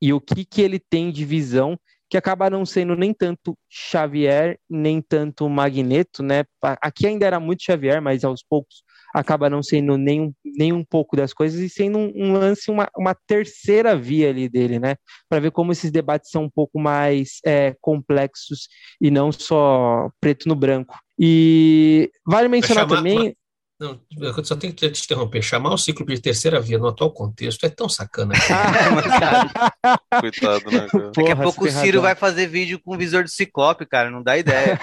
E 0.00 0.12
o 0.12 0.20
que, 0.20 0.44
que 0.44 0.60
ele 0.60 0.80
tem 0.80 1.12
de 1.12 1.24
visão 1.24 1.78
que 2.10 2.16
acaba 2.16 2.50
não 2.50 2.66
sendo 2.66 2.96
nem 2.96 3.14
tanto 3.14 3.56
Xavier, 3.70 4.58
nem 4.68 5.00
tanto 5.00 5.48
Magneto, 5.48 6.22
né? 6.22 6.44
Aqui 6.80 7.06
ainda 7.06 7.26
era 7.26 7.40
muito 7.40 7.62
Xavier, 7.62 8.02
mas 8.02 8.24
aos 8.24 8.42
poucos 8.42 8.82
acaba 9.12 9.50
não 9.50 9.62
sendo 9.62 9.96
nem 9.96 10.20
um, 10.20 10.32
nem 10.44 10.72
um 10.72 10.84
pouco 10.84 11.16
das 11.16 11.32
coisas 11.32 11.60
e 11.60 11.68
sendo 11.68 11.98
um, 11.98 12.12
um 12.14 12.32
lance, 12.32 12.70
uma, 12.70 12.88
uma 12.96 13.14
terceira 13.14 13.96
via 13.96 14.30
ali 14.30 14.48
dele, 14.48 14.78
né? 14.78 14.96
Para 15.28 15.40
ver 15.40 15.50
como 15.50 15.72
esses 15.72 15.90
debates 15.90 16.30
são 16.30 16.44
um 16.44 16.50
pouco 16.50 16.80
mais 16.80 17.38
é, 17.44 17.74
complexos 17.80 18.68
e 19.00 19.10
não 19.10 19.30
só 19.30 20.10
preto 20.20 20.48
no 20.48 20.54
branco. 20.54 20.98
E 21.18 22.10
vale 22.26 22.48
mencionar 22.48 22.88
chamar, 22.88 22.96
também. 22.96 23.36
Não, 23.82 23.98
eu 24.16 24.44
só 24.44 24.54
tenho 24.54 24.72
que 24.72 24.88
te 24.88 25.04
interromper. 25.04 25.42
Chamar 25.42 25.74
o 25.74 25.76
ciclo 25.76 26.06
de 26.06 26.20
terceira 26.20 26.60
via 26.60 26.78
no 26.78 26.86
atual 26.86 27.10
contexto 27.10 27.66
é 27.66 27.68
tão 27.68 27.88
sacana. 27.88 28.32
Coitado, 30.20 30.70
né, 30.70 30.86
cara? 30.88 31.10
Daqui 31.10 31.30
a 31.32 31.36
pouco 31.36 31.64
o 31.64 31.68
Ciro 31.68 31.98
razão. 31.98 32.02
vai 32.02 32.14
fazer 32.14 32.46
vídeo 32.46 32.78
com 32.78 32.96
visor 32.96 33.24
de 33.24 33.32
ciclope, 33.32 33.84
cara. 33.84 34.08
Não 34.08 34.22
dá 34.22 34.38
ideia. 34.38 34.78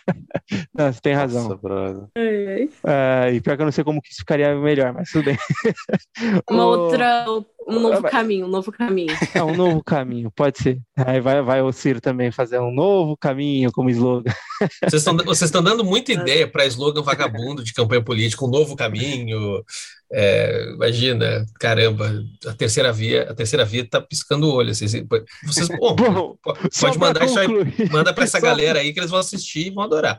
não, 0.74 0.90
você 0.90 1.00
tem 1.02 1.12
razão. 1.12 1.50
Nossa, 1.62 2.08
é, 2.16 3.30
e 3.34 3.42
pior 3.42 3.56
que 3.56 3.62
eu 3.62 3.66
não 3.66 3.72
sei 3.72 3.84
como 3.84 4.00
que 4.00 4.08
isso 4.08 4.20
ficaria 4.20 4.54
melhor, 4.56 4.94
mas 4.94 5.10
tudo 5.10 5.26
bem. 5.26 5.36
Uma 6.48 6.64
o... 6.64 6.68
outra 6.68 7.26
um 7.66 7.80
novo 7.80 8.02
caminho, 8.02 8.46
um 8.46 8.48
novo 8.48 8.72
caminho. 8.72 9.10
É 9.34 9.42
um 9.42 9.54
novo 9.54 9.82
caminho, 9.82 10.30
pode 10.30 10.58
ser. 10.58 10.80
Aí 10.96 11.20
vai, 11.20 11.40
vai 11.42 11.62
o 11.62 11.72
Ciro 11.72 12.00
também 12.00 12.32
fazer 12.32 12.58
um 12.58 12.72
novo 12.72 13.16
caminho 13.16 13.70
como 13.72 13.90
slogan. 13.90 14.32
Vocês 14.82 14.94
estão, 14.94 15.16
vocês 15.16 15.42
estão 15.48 15.62
dando 15.62 15.84
muita 15.84 16.12
ideia 16.12 16.48
para 16.48 16.66
slogan 16.66 17.02
vagabundo 17.02 17.62
de 17.62 17.72
campanha 17.72 18.02
política, 18.02 18.44
um 18.44 18.50
novo 18.50 18.74
caminho. 18.76 19.62
É, 20.12 20.72
imagina, 20.74 21.46
caramba, 21.60 22.24
a 22.44 22.52
terceira 22.52 22.92
via, 22.92 23.30
a 23.30 23.34
terceira 23.34 23.64
via 23.64 23.88
tá 23.88 24.00
piscando 24.00 24.48
o 24.48 24.52
olho. 24.52 24.74
Vocês, 24.74 24.92
vocês 25.44 25.68
bom, 25.68 25.94
bom, 25.94 26.36
pode 26.42 26.98
mandar 26.98 27.24
isso 27.24 27.38
aí, 27.38 27.48
manda 27.90 28.12
para 28.12 28.24
essa 28.24 28.40
só 28.40 28.46
galera 28.46 28.80
aí 28.80 28.92
que 28.92 28.98
eles 28.98 29.10
vão 29.10 29.20
assistir 29.20 29.68
e 29.68 29.70
vão 29.70 29.84
adorar. 29.84 30.18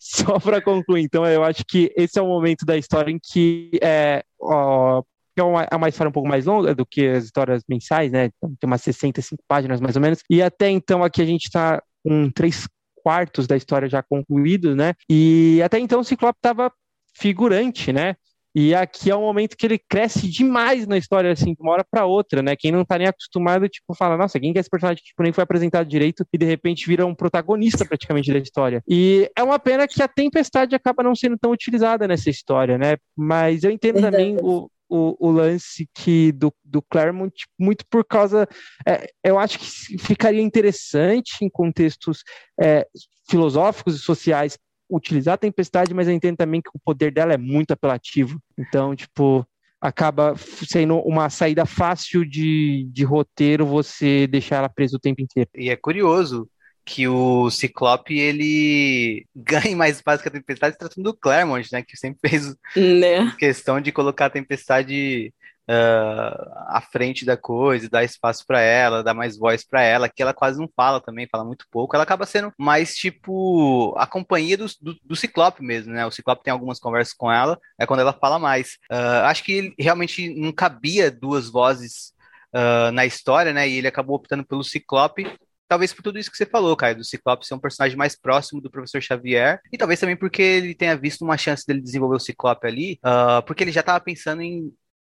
Só 0.00 0.38
para 0.40 0.62
concluir, 0.62 1.02
então, 1.02 1.26
eu 1.26 1.44
acho 1.44 1.62
que 1.66 1.92
esse 1.94 2.18
é 2.18 2.22
o 2.22 2.26
momento 2.26 2.64
da 2.64 2.76
história 2.76 3.10
em 3.10 3.18
que 3.22 3.78
é, 3.82 4.24
ó, 4.40 5.02
que 5.36 5.40
é 5.40 5.44
uma, 5.44 5.68
é 5.70 5.76
uma 5.76 5.88
história 5.88 6.08
um 6.08 6.12
pouco 6.12 6.28
mais 6.28 6.46
longa 6.46 6.74
do 6.74 6.86
que 6.86 7.06
as 7.06 7.24
histórias 7.24 7.62
mensais, 7.68 8.10
né? 8.10 8.30
Então, 8.36 8.56
tem 8.58 8.66
umas 8.66 8.80
65 8.80 9.44
páginas 9.46 9.82
mais 9.82 9.94
ou 9.94 10.00
menos. 10.00 10.20
E 10.30 10.42
até 10.42 10.70
então 10.70 11.04
aqui 11.04 11.20
a 11.20 11.26
gente 11.26 11.44
está 11.44 11.82
com 12.02 12.30
três 12.30 12.66
quartos 13.02 13.46
da 13.46 13.54
história 13.54 13.86
já 13.86 14.02
concluídos, 14.02 14.74
né? 14.74 14.94
E 15.10 15.60
até 15.62 15.78
então 15.78 16.00
o 16.00 16.04
Ciclope 16.04 16.38
estava 16.38 16.72
figurante, 17.14 17.92
né? 17.92 18.16
E 18.54 18.74
aqui 18.74 19.10
é 19.10 19.14
um 19.14 19.20
momento 19.20 19.54
que 19.54 19.66
ele 19.66 19.78
cresce 19.78 20.26
demais 20.26 20.86
na 20.86 20.96
história, 20.96 21.30
assim, 21.30 21.52
de 21.52 21.60
uma 21.60 21.72
hora 21.72 21.84
para 21.84 22.06
outra, 22.06 22.40
né? 22.40 22.56
Quem 22.56 22.72
não 22.72 22.86
tá 22.86 22.96
nem 22.96 23.06
acostumado, 23.06 23.68
tipo, 23.68 23.94
fala, 23.94 24.16
nossa, 24.16 24.40
quem 24.40 24.50
que 24.54 24.58
é 24.58 24.60
esse 24.60 24.70
personagem 24.70 25.02
que 25.02 25.10
tipo, 25.10 25.22
nem 25.22 25.34
foi 25.34 25.44
apresentado 25.44 25.86
direito 25.86 26.24
e 26.32 26.38
de 26.38 26.46
repente 26.46 26.86
vira 26.86 27.04
um 27.04 27.14
protagonista 27.14 27.84
praticamente 27.84 28.32
da 28.32 28.38
história. 28.38 28.82
E 28.88 29.30
é 29.36 29.42
uma 29.42 29.58
pena 29.58 29.86
que 29.86 30.02
a 30.02 30.08
tempestade 30.08 30.74
acaba 30.74 31.02
não 31.02 31.14
sendo 31.14 31.36
tão 31.38 31.50
utilizada 31.50 32.08
nessa 32.08 32.30
história, 32.30 32.78
né? 32.78 32.96
Mas 33.14 33.62
eu 33.62 33.70
entendo 33.70 34.00
Verdade. 34.00 34.16
também 34.16 34.38
o, 34.40 34.70
o, 34.88 35.16
o 35.18 35.30
lance 35.30 35.88
que 35.94 36.32
do, 36.32 36.52
do 36.64 36.82
Claremont 36.82 37.32
muito 37.58 37.84
por 37.88 38.04
causa. 38.04 38.48
É, 38.86 39.06
eu 39.24 39.38
acho 39.38 39.58
que 39.58 39.98
ficaria 39.98 40.42
interessante 40.42 41.36
em 41.42 41.48
contextos 41.48 42.22
é, 42.60 42.86
filosóficos 43.28 43.96
e 43.96 43.98
sociais 43.98 44.58
utilizar 44.88 45.34
a 45.34 45.38
tempestade, 45.38 45.92
mas 45.92 46.06
eu 46.06 46.14
entendo 46.14 46.36
também 46.36 46.62
que 46.62 46.70
o 46.72 46.80
poder 46.84 47.12
dela 47.12 47.32
é 47.32 47.38
muito 47.38 47.72
apelativo. 47.72 48.40
Então, 48.56 48.94
tipo, 48.94 49.46
acaba 49.80 50.34
sendo 50.36 50.98
uma 51.00 51.28
saída 51.28 51.66
fácil 51.66 52.24
de, 52.24 52.88
de 52.92 53.04
roteiro 53.04 53.66
você 53.66 54.26
deixar 54.26 54.56
ela 54.56 54.68
presa 54.68 54.96
o 54.96 55.00
tempo 55.00 55.20
inteiro. 55.20 55.50
E 55.54 55.70
é 55.70 55.76
curioso 55.76 56.48
que 56.86 57.08
o 57.08 57.50
Ciclope 57.50 58.16
ele 58.16 59.26
ganhe 59.34 59.74
mais 59.74 59.96
espaço 59.96 60.22
que 60.22 60.28
a 60.28 60.32
Tempestade 60.32 60.78
tratando 60.78 61.02
do 61.02 61.14
Claremont, 61.14 61.68
né? 61.72 61.82
Que 61.82 61.96
sempre 61.96 62.30
fez 62.30 62.54
né? 62.76 63.34
questão 63.38 63.80
de 63.80 63.90
colocar 63.90 64.26
a 64.26 64.30
Tempestade 64.30 65.34
uh, 65.68 66.52
à 66.68 66.80
frente 66.80 67.24
da 67.24 67.36
coisa, 67.36 67.90
dar 67.90 68.04
espaço 68.04 68.44
para 68.46 68.60
ela, 68.60 69.02
dar 69.02 69.14
mais 69.14 69.36
voz 69.36 69.64
para 69.66 69.82
ela, 69.82 70.08
que 70.08 70.22
ela 70.22 70.32
quase 70.32 70.58
não 70.60 70.68
fala 70.74 71.00
também, 71.00 71.28
fala 71.30 71.44
muito 71.44 71.66
pouco. 71.70 71.96
Ela 71.96 72.04
acaba 72.04 72.24
sendo 72.24 72.52
mais 72.56 72.94
tipo 72.94 73.92
a 73.98 74.06
companhia 74.06 74.56
do, 74.56 74.66
do, 74.80 74.96
do 75.04 75.16
Ciclope 75.16 75.62
mesmo, 75.62 75.92
né? 75.92 76.06
O 76.06 76.12
Ciclope 76.12 76.44
tem 76.44 76.52
algumas 76.52 76.78
conversas 76.78 77.14
com 77.14 77.30
ela, 77.30 77.58
é 77.78 77.84
quando 77.84 78.00
ela 78.00 78.12
fala 78.12 78.38
mais. 78.38 78.78
Uh, 78.90 79.24
acho 79.24 79.42
que 79.42 79.74
realmente 79.78 80.32
não 80.34 80.52
cabia 80.52 81.10
duas 81.10 81.50
vozes 81.50 82.12
uh, 82.54 82.92
na 82.92 83.04
história, 83.04 83.52
né? 83.52 83.68
E 83.68 83.78
ele 83.78 83.88
acabou 83.88 84.16
optando 84.16 84.46
pelo 84.46 84.62
Ciclope, 84.62 85.26
talvez 85.68 85.92
por 85.92 86.02
tudo 86.02 86.18
isso 86.18 86.30
que 86.30 86.36
você 86.36 86.46
falou, 86.46 86.76
Caio, 86.76 86.96
do 86.96 87.04
Ciclope 87.04 87.46
ser 87.46 87.54
um 87.54 87.58
personagem 87.58 87.96
mais 87.96 88.14
próximo 88.18 88.60
do 88.60 88.70
professor 88.70 89.00
Xavier, 89.02 89.60
e 89.72 89.78
talvez 89.78 90.00
também 90.00 90.16
porque 90.16 90.42
ele 90.42 90.74
tenha 90.74 90.96
visto 90.96 91.22
uma 91.22 91.36
chance 91.36 91.66
dele 91.66 91.80
desenvolver 91.80 92.16
o 92.16 92.20
Ciclope 92.20 92.66
ali, 92.66 93.00
uh, 93.04 93.42
porque 93.46 93.64
ele 93.64 93.72
já 93.72 93.80
estava 93.80 94.00
pensando 94.00 94.42
em 94.42 94.72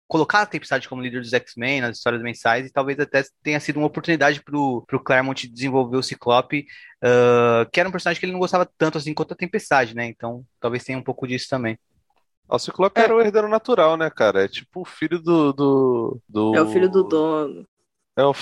colocar 0.08 0.42
a 0.42 0.46
Tempestade 0.46 0.90
como 0.90 1.04
líder 1.04 1.22
dos 1.22 1.34
X-Men 1.34 1.82
nas 1.82 1.98
histórias 1.98 2.24
mensais, 2.24 2.66
e 2.66 2.72
talvez 2.72 3.00
até 3.00 3.24
tenha 3.44 3.60
sido 3.60 3.78
uma 3.78 3.86
oportunidade 3.86 4.42
pro, 4.44 4.84
pro 4.88 5.00
Claremont 5.04 5.48
desenvolver 5.48 5.98
o 5.98 6.04
Ciclope, 6.04 6.66
uh, 7.04 7.70
que 7.72 7.80
era 7.80 7.88
um 7.88 7.92
personagem 7.92 8.20
que 8.20 8.26
ele 8.26 8.34
não 8.34 8.40
gostava 8.40 8.68
tanto 8.78 8.98
assim 8.98 9.14
quanto 9.14 9.34
a 9.34 9.38
Tempestade, 9.38 9.96
né? 9.96 10.08
Então 10.08 10.44
talvez 10.60 10.84
tenha 10.84 10.98
um 10.98 11.04
pouco 11.04 11.28
disso 11.28 11.48
também. 11.48 11.78
O 12.50 12.58
Ciclope 12.58 13.00
é. 13.00 13.04
era 13.04 13.16
o 13.16 13.22
herdeiro 13.22 13.48
natural, 13.48 13.96
né, 13.96 14.10
cara? 14.10 14.46
É 14.46 14.48
tipo 14.48 14.82
o 14.82 14.86
filho 14.86 15.20
do, 15.20 15.54
do, 15.54 16.20
do... 16.28 16.56
É 16.56 16.62
o 16.64 16.68
filho 16.68 16.90
do 16.90 17.04
dono. 17.04 17.68
É 18.20 18.26
o, 18.26 18.34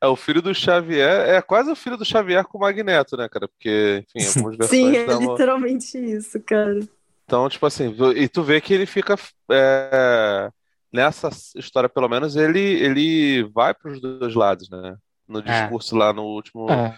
é 0.00 0.06
o 0.06 0.16
filho 0.16 0.40
do 0.40 0.54
Xavier, 0.54 1.28
é 1.28 1.42
quase 1.42 1.70
o 1.70 1.76
filho 1.76 1.98
do 1.98 2.04
Xavier 2.04 2.44
com 2.44 2.56
o 2.56 2.60
Magneto, 2.62 3.14
né, 3.14 3.28
cara? 3.28 3.46
Porque, 3.46 4.06
enfim, 4.16 4.26
algumas 4.38 4.56
versões. 4.56 4.80
Sim, 4.80 4.96
é 4.96 5.18
literalmente 5.18 5.98
isso, 5.98 6.40
cara. 6.40 6.80
Então, 7.26 7.46
tipo 7.48 7.66
assim, 7.66 7.94
e 8.16 8.26
tu 8.26 8.42
vê 8.42 8.58
que 8.58 8.72
ele 8.72 8.86
fica. 8.86 9.16
É, 9.50 10.50
nessa 10.90 11.28
história, 11.56 11.90
pelo 11.90 12.08
menos, 12.08 12.36
ele, 12.36 12.58
ele 12.58 13.42
vai 13.54 13.74
para 13.74 13.92
os 13.92 14.00
dois 14.00 14.34
lados, 14.34 14.70
né? 14.70 14.96
No 15.28 15.40
é. 15.40 15.42
discurso 15.42 15.94
é. 15.94 15.98
lá 15.98 16.12
no 16.14 16.22
último. 16.22 16.70
É. 16.70 16.96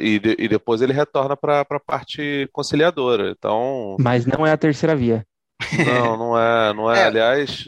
E, 0.00 0.20
e 0.38 0.48
depois 0.48 0.80
ele 0.80 0.92
retorna 0.92 1.36
para 1.36 1.60
a 1.62 1.80
parte 1.80 2.48
conciliadora. 2.52 3.30
Então. 3.30 3.96
Mas 3.98 4.26
não 4.26 4.46
é 4.46 4.52
a 4.52 4.56
terceira 4.56 4.94
via. 4.94 5.26
Não, 5.86 6.16
não 6.16 6.38
é. 6.38 6.72
Não 6.72 6.92
é. 6.92 6.98
é. 7.02 7.04
Aliás, 7.04 7.64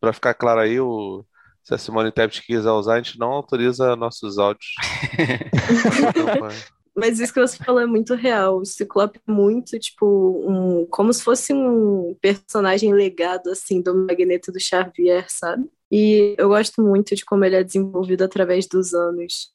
para 0.00 0.12
ficar 0.12 0.34
claro 0.34 0.60
aí, 0.60 0.80
o 0.80 1.24
se 1.64 1.74
a 1.74 1.78
Simone 1.78 2.12
Tebet 2.12 2.42
quiser 2.42 2.70
usar, 2.70 2.94
a 2.94 3.02
gente 3.02 3.18
não 3.18 3.32
autoriza 3.32 3.96
nossos 3.96 4.38
áudios. 4.38 4.74
Mas 6.94 7.18
isso 7.18 7.32
que 7.32 7.40
você 7.40 7.56
falou 7.56 7.80
é 7.80 7.86
muito 7.86 8.14
real. 8.14 8.58
O 8.58 8.64
Ciclope 8.64 9.18
é 9.26 9.32
muito, 9.32 9.76
tipo, 9.78 10.44
um, 10.46 10.86
como 10.86 11.12
se 11.12 11.24
fosse 11.24 11.52
um 11.52 12.14
personagem 12.20 12.92
legado, 12.92 13.48
assim, 13.48 13.80
do 13.80 13.96
Magneto 13.96 14.52
do 14.52 14.60
Xavier, 14.60 15.24
sabe? 15.28 15.68
E 15.90 16.36
eu 16.38 16.48
gosto 16.48 16.80
muito 16.82 17.16
de 17.16 17.24
como 17.24 17.44
ele 17.44 17.56
é 17.56 17.64
desenvolvido 17.64 18.22
através 18.22 18.68
dos 18.68 18.94
anos. 18.94 19.50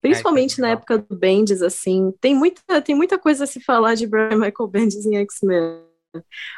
Principalmente 0.00 0.58
é, 0.58 0.62
na 0.62 0.70
época 0.70 0.98
do 0.98 1.14
Bendis, 1.14 1.62
assim. 1.62 2.12
Tem 2.20 2.34
muita, 2.34 2.82
tem 2.82 2.94
muita 2.94 3.18
coisa 3.18 3.44
a 3.44 3.46
se 3.46 3.60
falar 3.60 3.94
de 3.94 4.06
Brian 4.06 4.38
Michael 4.38 4.68
Bendis 4.68 5.06
em 5.06 5.16
X-Men. 5.18 5.82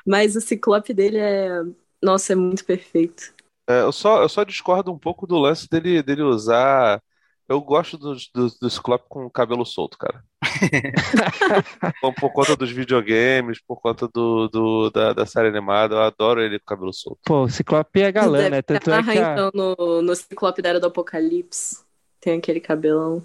Mas 0.07 0.37
o 0.37 0.41
Ciclope 0.41 0.95
dele 0.95 1.19
é... 1.19 1.61
Nossa, 2.01 2.33
é 2.33 2.37
muito 2.37 2.65
perfeito. 2.65 3.35
É, 3.69 3.83
eu, 3.83 3.93
só, 3.93 4.23
eu 4.23 4.29
só 4.29 4.45
discordo 4.45 4.93
um 4.93 4.99
pouco 4.99 5.27
do 5.27 5.39
lance 5.39 5.69
dele, 5.69 6.03
dele 6.03 6.23
usar. 6.23 7.01
Eu 7.49 7.61
gosto 7.61 7.99
do, 7.99 8.15
do, 8.35 8.49
do 8.61 8.71
Ciclope 8.71 9.05
com 9.09 9.29
cabelo 9.31 9.65
solto, 9.65 9.99
cara. 9.99 10.25
por 12.21 12.33
conta 12.33 12.57
dos 12.57 12.71
videogames, 12.71 13.61
por 13.61 13.81
conta 13.81 14.09
do, 14.09 14.49
do 14.49 14.91
da, 14.91 15.13
da, 15.13 15.27
série 15.27 15.49
animada, 15.49 15.95
eu 15.95 16.03
adoro 16.03 16.41
ele 16.41 16.59
com 16.59 16.67
cabelo 16.67 16.93
solto. 16.93 17.21
Pô, 17.25 17.43
o 17.43 17.49
Ciclope 17.49 18.01
é 18.01 18.13
galã, 18.13 18.49
né? 18.49 18.63
Tanto 18.63 18.91
é 18.91 19.03
que 19.03 19.11
a... 19.11 19.33
então, 19.33 19.51
no, 19.55 20.03
no 20.03 20.17
Ciclope 20.17 20.63
da 20.63 20.71
Era 20.71 20.81
do 20.81 20.87
Apocalipse. 20.87 21.85
Tem 22.21 22.39
aquele 22.39 22.61
cabelão. 22.61 23.23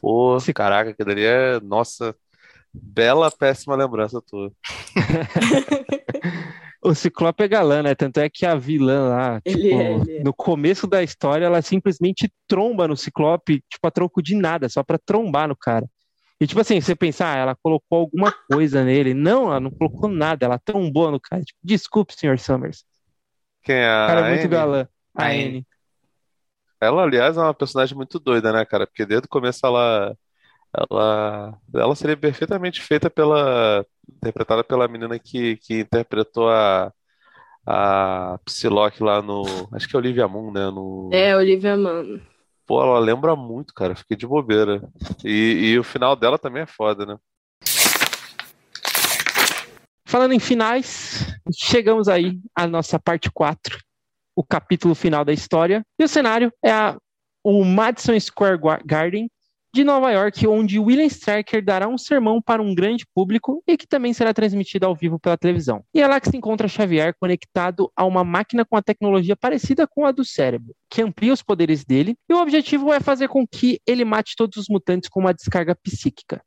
Pô, 0.00 0.38
caraca, 0.54 0.90
aquilo 0.90 1.10
ali 1.10 1.24
é. 1.24 1.60
Nossa, 1.60 2.16
bela, 2.72 3.30
péssima 3.30 3.76
lembrança 3.76 4.20
tua. 4.22 4.50
O 6.84 6.94
Ciclope 6.94 7.44
é 7.44 7.48
galã, 7.48 7.82
né? 7.82 7.94
Tanto 7.94 8.18
é 8.18 8.28
que 8.28 8.44
a 8.44 8.56
vilã 8.56 9.08
lá, 9.08 9.40
ele 9.44 9.68
tipo, 9.68 9.80
é, 9.80 9.92
ele 9.92 10.16
é. 10.16 10.24
no 10.24 10.34
começo 10.34 10.86
da 10.86 11.02
história, 11.02 11.46
ela 11.46 11.62
simplesmente 11.62 12.32
tromba 12.48 12.88
no 12.88 12.96
Ciclope, 12.96 13.62
tipo, 13.70 13.86
a 13.86 13.90
troco 13.90 14.20
de 14.20 14.34
nada, 14.34 14.68
só 14.68 14.82
pra 14.82 14.98
trombar 14.98 15.46
no 15.46 15.56
cara. 15.56 15.86
E 16.40 16.46
tipo 16.46 16.60
assim, 16.60 16.80
você 16.80 16.96
pensar, 16.96 17.36
ah, 17.36 17.38
ela 17.38 17.56
colocou 17.62 18.00
alguma 18.00 18.32
coisa 18.50 18.82
nele. 18.82 19.14
Não, 19.14 19.46
ela 19.46 19.60
não 19.60 19.70
colocou 19.70 20.10
nada, 20.10 20.44
ela 20.44 20.58
trombou 20.58 21.12
no 21.12 21.20
cara. 21.20 21.40
Tipo, 21.40 21.60
desculpe, 21.62 22.18
senhor 22.18 22.36
Summers. 22.36 22.84
Quem 23.62 23.76
é 23.76 23.88
a 23.88 24.06
cara 24.08 24.26
é 24.26 24.34
muito 24.34 24.48
galã. 24.48 24.88
A 25.14 25.26
Anne. 25.26 25.64
Ela, 26.80 27.04
aliás, 27.04 27.36
é 27.36 27.40
uma 27.40 27.54
personagem 27.54 27.96
muito 27.96 28.18
doida, 28.18 28.52
né, 28.52 28.64
cara? 28.64 28.88
Porque 28.88 29.06
desde 29.06 29.26
o 29.26 29.28
começo 29.28 29.64
ela 29.64 30.16
ela, 30.74 31.58
ela 31.74 31.94
seria 31.94 32.16
perfeitamente 32.16 32.80
feita 32.80 33.10
pela. 33.10 33.84
interpretada 34.16 34.64
pela 34.64 34.88
menina 34.88 35.18
que, 35.18 35.56
que 35.58 35.80
interpretou 35.80 36.48
a, 36.48 36.92
a 37.66 38.38
Psylocke 38.44 39.02
lá 39.02 39.20
no. 39.20 39.44
Acho 39.72 39.86
que 39.88 39.94
é 39.94 39.98
Olivia 39.98 40.26
Munn, 40.26 40.50
né? 40.50 40.70
No... 40.70 41.10
É, 41.12 41.36
Olivia 41.36 41.76
Munn. 41.76 42.20
Pô, 42.66 42.82
ela 42.82 42.98
lembra 42.98 43.36
muito, 43.36 43.74
cara. 43.74 43.94
Fiquei 43.94 44.16
de 44.16 44.26
bobeira. 44.26 44.82
E, 45.24 45.72
e 45.72 45.78
o 45.78 45.84
final 45.84 46.16
dela 46.16 46.38
também 46.38 46.62
é 46.62 46.66
foda, 46.66 47.04
né? 47.04 47.18
Falando 50.06 50.32
em 50.32 50.38
finais, 50.38 51.26
chegamos 51.54 52.06
aí 52.06 52.38
à 52.54 52.66
nossa 52.66 52.98
parte 52.98 53.30
4, 53.32 53.78
o 54.36 54.44
capítulo 54.44 54.94
final 54.94 55.24
da 55.24 55.32
história. 55.32 55.84
E 55.98 56.04
o 56.04 56.08
cenário 56.08 56.52
é 56.62 56.70
a, 56.70 56.98
o 57.42 57.64
Madison 57.64 58.18
Square 58.20 58.60
Garden, 58.84 59.30
de 59.74 59.84
Nova 59.84 60.10
York, 60.10 60.46
onde 60.46 60.78
William 60.78 61.06
Stryker 61.06 61.64
dará 61.64 61.88
um 61.88 61.96
sermão 61.96 62.42
para 62.42 62.60
um 62.60 62.74
grande 62.74 63.06
público 63.14 63.62
e 63.66 63.76
que 63.76 63.86
também 63.86 64.12
será 64.12 64.34
transmitido 64.34 64.84
ao 64.84 64.94
vivo 64.94 65.18
pela 65.18 65.38
televisão. 65.38 65.82
E 65.94 66.00
é 66.00 66.06
lá 66.06 66.20
que 66.20 66.28
se 66.28 66.36
encontra 66.36 66.68
Xavier 66.68 67.14
conectado 67.18 67.90
a 67.96 68.04
uma 68.04 68.22
máquina 68.22 68.64
com 68.64 68.76
a 68.76 68.82
tecnologia 68.82 69.34
parecida 69.34 69.86
com 69.86 70.04
a 70.04 70.12
do 70.12 70.24
cérebro, 70.24 70.74
que 70.90 71.00
amplia 71.00 71.32
os 71.32 71.42
poderes 71.42 71.84
dele, 71.84 72.16
e 72.28 72.34
o 72.34 72.40
objetivo 72.40 72.92
é 72.92 73.00
fazer 73.00 73.28
com 73.28 73.46
que 73.46 73.80
ele 73.86 74.04
mate 74.04 74.36
todos 74.36 74.58
os 74.58 74.68
mutantes 74.68 75.08
com 75.08 75.20
uma 75.20 75.32
descarga 75.32 75.74
psíquica. 75.74 76.42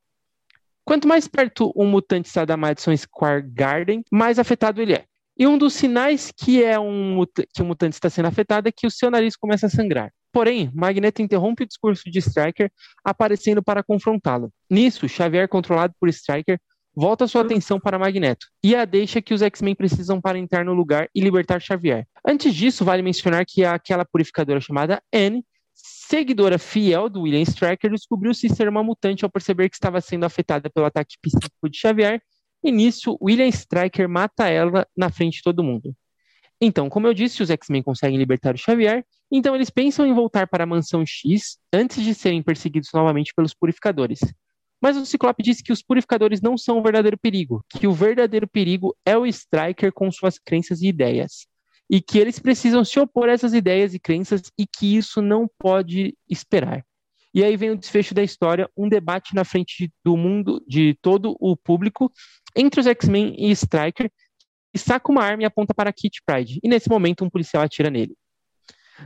Quanto 0.84 1.08
mais 1.08 1.28
perto 1.28 1.74
um 1.76 1.88
mutante 1.88 2.28
está 2.28 2.46
da 2.46 2.56
Madison 2.56 2.96
Square 2.96 3.42
Garden, 3.42 4.04
mais 4.12 4.38
afetado 4.38 4.80
ele 4.80 4.94
é. 4.94 5.06
E 5.38 5.48
um 5.48 5.58
dos 5.58 5.74
sinais 5.74 6.32
que 6.32 6.64
é 6.64 6.80
um 6.80 7.26
que 7.54 7.62
o 7.62 7.66
mutante 7.66 7.96
está 7.96 8.10
sendo 8.10 8.28
afetado 8.28 8.70
é 8.70 8.72
que 8.72 8.86
o 8.86 8.92
seu 8.92 9.10
nariz 9.10 9.36
começa 9.36 9.66
a 9.66 9.70
sangrar. 9.70 10.12
Porém, 10.36 10.70
Magneto 10.76 11.22
interrompe 11.22 11.64
o 11.64 11.66
discurso 11.66 12.12
de 12.12 12.20
Stryker, 12.20 12.70
aparecendo 13.06 13.64
para 13.64 13.82
confrontá-lo. 13.82 14.52
Nisso, 14.70 15.08
Xavier, 15.08 15.48
controlado 15.48 15.94
por 15.98 16.10
Stryker, 16.10 16.60
volta 16.94 17.26
sua 17.26 17.42
atenção 17.44 17.80
para 17.80 17.98
Magneto 17.98 18.46
e 18.62 18.76
a 18.76 18.84
deixa 18.84 19.22
que 19.22 19.34
os 19.34 19.42
X-Men 19.42 19.76
precisam 19.76 20.20
para 20.20 20.38
entrar 20.38 20.66
no 20.66 20.74
lugar 20.74 21.08
e 21.16 21.22
libertar 21.22 21.62
Xavier. 21.62 22.06
Antes 22.28 22.54
disso, 22.54 22.84
vale 22.84 23.02
mencionar 23.02 23.46
que 23.48 23.64
aquela 23.64 24.04
purificadora 24.04 24.60
chamada 24.60 25.02
Anne, 25.14 25.42
seguidora 25.74 26.60
fiel 26.60 27.10
do 27.10 27.22
William 27.22 27.44
Stryker, 27.44 27.90
descobriu-se 27.90 28.50
ser 28.50 28.68
uma 28.68 28.84
mutante 28.84 29.24
ao 29.24 29.32
perceber 29.32 29.70
que 29.70 29.78
estava 29.78 30.02
sendo 30.02 30.26
afetada 30.26 30.70
pelo 30.70 30.86
ataque 30.86 31.16
psíquico 31.22 31.70
de 31.70 31.80
Xavier, 31.80 32.22
e 32.62 32.74
nisso, 32.74 33.18
William 33.22 33.48
Stryker 33.48 34.10
mata 34.10 34.50
ela 34.50 34.86
na 34.98 35.10
frente 35.10 35.38
de 35.38 35.44
todo 35.44 35.64
mundo. 35.64 35.96
Então, 36.60 36.90
como 36.90 37.08
eu 37.08 37.14
disse, 37.14 37.42
os 37.42 37.50
X-Men 37.50 37.84
conseguem 37.84 38.18
libertar 38.18 38.54
o 38.54 38.58
Xavier, 38.58 39.06
então 39.32 39.56
eles 39.56 39.70
pensam 39.70 40.06
em 40.06 40.14
voltar 40.14 40.48
para 40.48 40.64
a 40.64 40.68
Mansão 40.68 41.04
X 41.06 41.58
antes 41.74 42.04
de 42.04 42.14
serem 42.14 42.44
perseguidos 42.44 42.90
novamente 42.94 43.34
pelos 43.36 43.54
Purificadores. 43.54 44.20
Mas 44.82 44.98
o 44.98 45.06
Ciclope 45.06 45.42
disse 45.42 45.64
que 45.64 45.74
os 45.74 45.82
Purificadores 45.82 46.42
não 46.42 46.58
são 46.58 46.78
o 46.78 46.84
verdadeiro 46.84 47.18
perigo, 47.18 47.66
que 47.70 47.88
o 47.88 47.94
verdadeiro 47.94 48.48
perigo 48.48 48.96
é 49.06 49.18
o 49.18 49.26
Striker 49.26 49.92
com 49.92 50.12
suas 50.12 50.38
crenças 50.38 50.82
e 50.82 50.88
ideias. 50.88 51.48
E 51.90 52.02
que 52.02 52.18
eles 52.18 52.40
precisam 52.40 52.84
se 52.84 53.00
opor 53.00 53.30
a 53.30 53.34
essas 53.34 53.54
ideias 53.54 53.94
e 53.94 54.00
crenças 54.00 54.42
e 54.58 54.66
que 54.66 54.96
isso 54.96 55.22
não 55.22 55.48
pode 55.60 56.16
esperar. 56.30 56.84
E 57.34 57.44
aí 57.44 57.58
vem 57.58 57.72
o 57.72 57.78
desfecho 57.78 58.14
da 58.14 58.24
história, 58.24 58.70
um 58.78 58.88
debate 58.88 59.36
na 59.36 59.44
frente 59.44 59.92
do 60.04 60.16
mundo, 60.16 60.64
de 60.68 60.98
todo 61.02 61.36
o 61.40 61.56
público, 61.56 62.12
entre 62.56 62.80
os 62.80 62.88
X-Men 62.88 63.36
e 63.38 63.52
Striker, 63.52 64.10
e 64.74 64.80
saca 64.80 65.12
uma 65.12 65.24
arma 65.24 65.44
e 65.44 65.46
aponta 65.46 65.74
para 65.74 65.92
Kit 65.92 66.22
Pride. 66.26 66.60
E 66.64 66.68
nesse 66.70 66.90
momento 66.90 67.26
um 67.26 67.30
policial 67.30 67.62
atira 67.62 67.90
nele. 67.90 68.16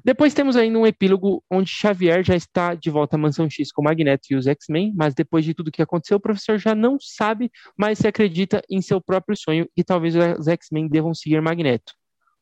Depois 0.04 0.34
temos 0.34 0.56
ainda 0.56 0.78
um 0.78 0.86
epílogo 0.86 1.44
onde 1.50 1.70
Xavier 1.70 2.24
já 2.24 2.36
está 2.36 2.76
de 2.76 2.90
volta 2.90 3.16
à 3.16 3.20
Mansão 3.20 3.50
X 3.50 3.72
com 3.72 3.82
Magneto 3.82 4.28
e 4.32 4.36
os 4.36 4.46
X-Men, 4.48 4.94
mas 4.96 5.14
depois 5.14 5.44
de 5.44 5.54
tudo 5.54 5.72
que 5.72 5.82
aconteceu, 5.82 6.18
o 6.18 6.22
professor 6.22 6.58
já 6.58 6.76
não 6.76 6.98
sabe 7.00 7.52
mais 7.78 8.00
se 8.00 8.08
acredita 8.08 8.62
em 8.70 8.82
seu 8.82 9.02
próprio 9.02 9.38
sonho 9.38 9.68
e 9.76 9.84
talvez 9.84 10.16
os 10.16 10.48
X-Men 10.48 10.88
devam 10.88 11.14
seguir 11.14 11.42
Magneto. 11.42 11.94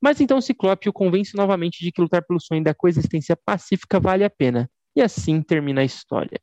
Mas 0.01 0.21
então 0.21 0.39
Ciclope 0.39 0.89
o 0.89 0.93
convence 0.93 1.35
novamente 1.35 1.83
de 1.83 1.91
que 1.91 2.01
lutar 2.01 2.23
pelo 2.23 2.39
sonho 2.39 2.63
da 2.63 2.73
coexistência 2.73 3.35
pacífica 3.35 3.99
vale 3.99 4.23
a 4.23 4.29
pena. 4.29 4.69
E 4.95 5.01
assim 5.01 5.41
termina 5.41 5.81
a 5.81 5.85
história. 5.85 6.39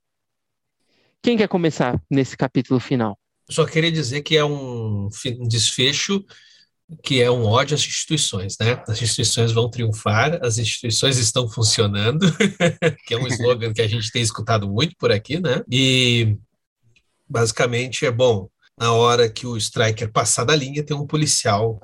Quem 1.22 1.36
quer 1.36 1.48
começar 1.48 2.01
nesse 2.10 2.36
capítulo 2.36 2.78
final? 2.81 3.18
Só 3.51 3.64
queria 3.66 3.93
dizer 3.93 4.22
que 4.22 4.36
é 4.36 4.44
um 4.44 5.09
desfecho 5.48 6.24
que 7.02 7.23
é 7.23 7.31
um 7.31 7.44
ódio 7.44 7.74
às 7.74 7.81
instituições, 7.81 8.56
né? 8.61 8.82
As 8.86 9.01
instituições 9.01 9.52
vão 9.52 9.70
triunfar, 9.70 10.39
as 10.43 10.59
instituições 10.59 11.19
estão 11.19 11.48
funcionando, 11.48 12.27
que 13.06 13.15
é 13.15 13.19
um 13.19 13.27
slogan 13.27 13.73
que 13.73 13.82
a 13.82 13.89
gente 13.89 14.11
tem 14.11 14.23
escutado 14.23 14.69
muito 14.69 14.94
por 14.98 15.11
aqui, 15.11 15.40
né? 15.40 15.62
E 15.70 16.36
basicamente 17.28 18.05
é 18.05 18.11
bom, 18.11 18.48
na 18.78 18.93
hora 18.93 19.28
que 19.31 19.47
o 19.47 19.56
striker 19.56 20.12
passar 20.12 20.44
da 20.44 20.55
linha, 20.55 20.85
tem 20.85 20.97
um 20.97 21.06
policial 21.06 21.81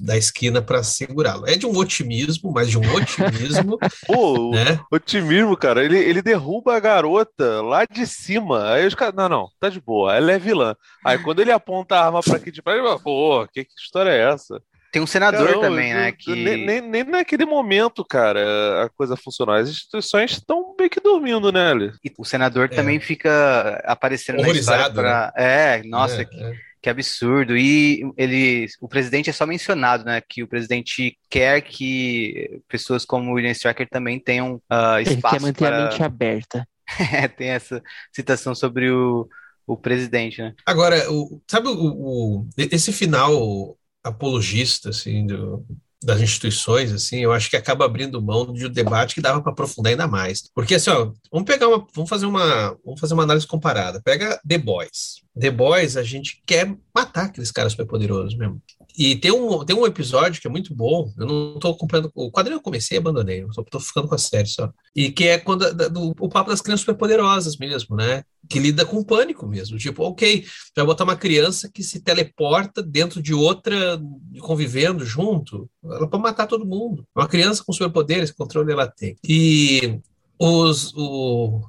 da 0.00 0.16
esquina 0.16 0.60
para 0.60 0.82
segurá-lo. 0.82 1.46
É 1.46 1.56
de 1.56 1.66
um 1.66 1.76
otimismo, 1.76 2.52
mas 2.52 2.70
de 2.70 2.78
um 2.78 2.94
otimismo. 2.94 3.78
Pô, 4.06 4.50
né? 4.50 4.80
otimismo, 4.90 5.56
cara. 5.56 5.84
Ele, 5.84 5.98
ele 5.98 6.22
derruba 6.22 6.76
a 6.76 6.80
garota 6.80 7.62
lá 7.62 7.84
de 7.84 8.06
cima. 8.06 8.72
Aí 8.72 8.86
os 8.86 8.94
caras. 8.94 9.14
Não, 9.14 9.28
não, 9.28 9.48
tá 9.58 9.68
de 9.68 9.80
boa. 9.80 10.14
Ela 10.14 10.32
é 10.32 10.38
vilã. 10.38 10.74
Aí 11.04 11.18
quando 11.18 11.40
ele 11.40 11.52
aponta 11.52 11.96
a 11.96 12.06
arma 12.06 12.20
pra 12.20 12.38
Kitty 12.38 12.62
Pryde, 12.62 12.80
ele 12.80 12.88
fala, 12.88 13.00
pô, 13.00 13.46
que, 13.52 13.64
que 13.64 13.72
história 13.80 14.10
é 14.10 14.32
essa? 14.32 14.60
Tem 14.92 15.00
um 15.00 15.06
senador 15.06 15.46
Caramba, 15.46 15.68
também, 15.68 15.94
né? 15.94 16.10
Que... 16.10 16.34
Nem, 16.34 16.66
nem, 16.66 16.80
nem, 16.80 17.04
naquele 17.04 17.44
momento, 17.44 18.04
cara, 18.04 18.84
a 18.84 18.88
coisa 18.88 19.16
funciona. 19.16 19.56
As 19.56 19.68
instituições 19.68 20.32
estão 20.32 20.74
meio 20.76 20.90
que 20.90 21.00
dormindo, 21.00 21.52
né, 21.52 21.70
Ali? 21.70 21.92
E 22.04 22.12
o 22.18 22.24
senador 22.24 22.64
é. 22.64 22.68
também 22.68 22.98
fica 22.98 23.80
aparecendo 23.84 24.40
Horrorizado, 24.40 24.78
na 24.78 24.88
história 24.88 25.32
pra... 25.32 25.32
né? 25.36 25.76
É, 25.78 25.82
nossa, 25.84 26.22
é, 26.22 26.24
que, 26.24 26.42
é. 26.42 26.52
Que, 26.80 26.90
absurdo. 26.90 27.56
E 27.56 28.02
ele, 28.16 28.66
o 28.80 28.88
presidente 28.88 29.30
é 29.30 29.32
só 29.32 29.46
mencionado, 29.46 30.04
né? 30.04 30.20
Que 30.20 30.42
o 30.42 30.48
presidente 30.48 31.16
quer 31.28 31.60
que 31.60 32.60
pessoas 32.68 33.04
como 33.04 33.30
o 33.30 33.34
William 33.34 33.52
Striker 33.52 33.88
também 33.88 34.18
tenham 34.18 34.54
uh, 34.54 35.00
espaço 35.00 35.06
Ele 35.06 35.20
quer 35.22 35.40
manter 35.40 35.64
para... 35.64 35.78
a 35.78 35.90
mente 35.90 36.02
aberta. 36.02 36.68
é, 37.12 37.28
tem 37.28 37.48
essa 37.48 37.82
citação 38.12 38.54
sobre 38.54 38.90
o, 38.90 39.28
o 39.66 39.76
presidente, 39.76 40.40
né? 40.40 40.54
Agora, 40.66 41.10
o, 41.10 41.40
sabe 41.48 41.68
o, 41.68 41.74
o, 41.74 42.48
esse 42.56 42.92
final 42.92 43.76
apologista 44.02 44.90
assim 44.90 45.26
do, 45.26 45.64
das 46.02 46.20
instituições, 46.20 46.92
assim, 46.92 47.18
eu 47.18 47.32
acho 47.32 47.50
que 47.50 47.56
acaba 47.56 47.84
abrindo 47.84 48.22
mão 48.22 48.52
de 48.52 48.66
um 48.66 48.70
debate 48.70 49.14
que 49.14 49.20
dava 49.20 49.42
para 49.42 49.52
aprofundar 49.52 49.90
ainda 49.90 50.06
mais. 50.06 50.50
Porque 50.54 50.74
assim, 50.74 50.90
ó, 50.90 51.12
vamos 51.30 51.46
pegar 51.46 51.68
uma, 51.68 51.86
vamos 51.94 52.08
fazer 52.08 52.26
uma, 52.26 52.76
vamos 52.84 52.98
fazer 52.98 53.14
uma 53.14 53.22
análise 53.22 53.46
comparada. 53.46 54.00
Pega 54.02 54.40
The 54.46 54.58
Boys. 54.58 55.22
The 55.38 55.50
Boys, 55.50 55.96
a 55.96 56.02
gente 56.02 56.42
quer 56.46 56.74
matar 56.94 57.26
aqueles 57.26 57.50
caras 57.50 57.72
superpoderosos 57.72 58.36
mesmo. 58.36 58.60
E 58.96 59.16
tem 59.16 59.30
um, 59.30 59.64
tem 59.64 59.76
um 59.76 59.86
episódio 59.86 60.40
que 60.40 60.46
é 60.46 60.50
muito 60.50 60.74
bom, 60.74 61.12
eu 61.18 61.26
não 61.26 61.54
estou 61.54 61.72
acompanhando, 61.72 62.10
o 62.14 62.30
quadrinho 62.30 62.56
eu 62.56 62.62
comecei 62.62 62.96
e 62.96 63.00
abandonei, 63.00 63.44
tô 63.70 63.80
ficando 63.80 64.08
com 64.08 64.14
a 64.14 64.18
série 64.18 64.48
só. 64.48 64.70
E 64.94 65.10
que 65.10 65.24
é 65.24 65.38
quando, 65.38 65.72
do, 65.90 66.14
o 66.18 66.28
papo 66.28 66.50
das 66.50 66.60
crianças 66.60 66.80
superpoderosas 66.80 67.56
mesmo, 67.56 67.96
né? 67.96 68.24
Que 68.48 68.58
lida 68.58 68.84
com 68.84 69.04
pânico 69.04 69.46
mesmo, 69.46 69.78
tipo, 69.78 70.02
ok, 70.02 70.44
vai 70.76 70.84
botar 70.86 71.04
uma 71.04 71.16
criança 71.16 71.70
que 71.72 71.82
se 71.82 72.00
teleporta 72.00 72.82
dentro 72.82 73.22
de 73.22 73.34
outra, 73.34 74.00
convivendo 74.40 75.04
junto, 75.04 75.68
ela 75.84 76.08
pode 76.08 76.22
matar 76.22 76.46
todo 76.46 76.66
mundo. 76.66 77.04
Uma 77.14 77.28
criança 77.28 77.62
com 77.64 77.72
superpoderes, 77.72 78.30
controle 78.30 78.72
ela 78.72 78.86
tem. 78.86 79.16
E 79.22 79.98
os, 80.38 80.92
o, 80.96 81.60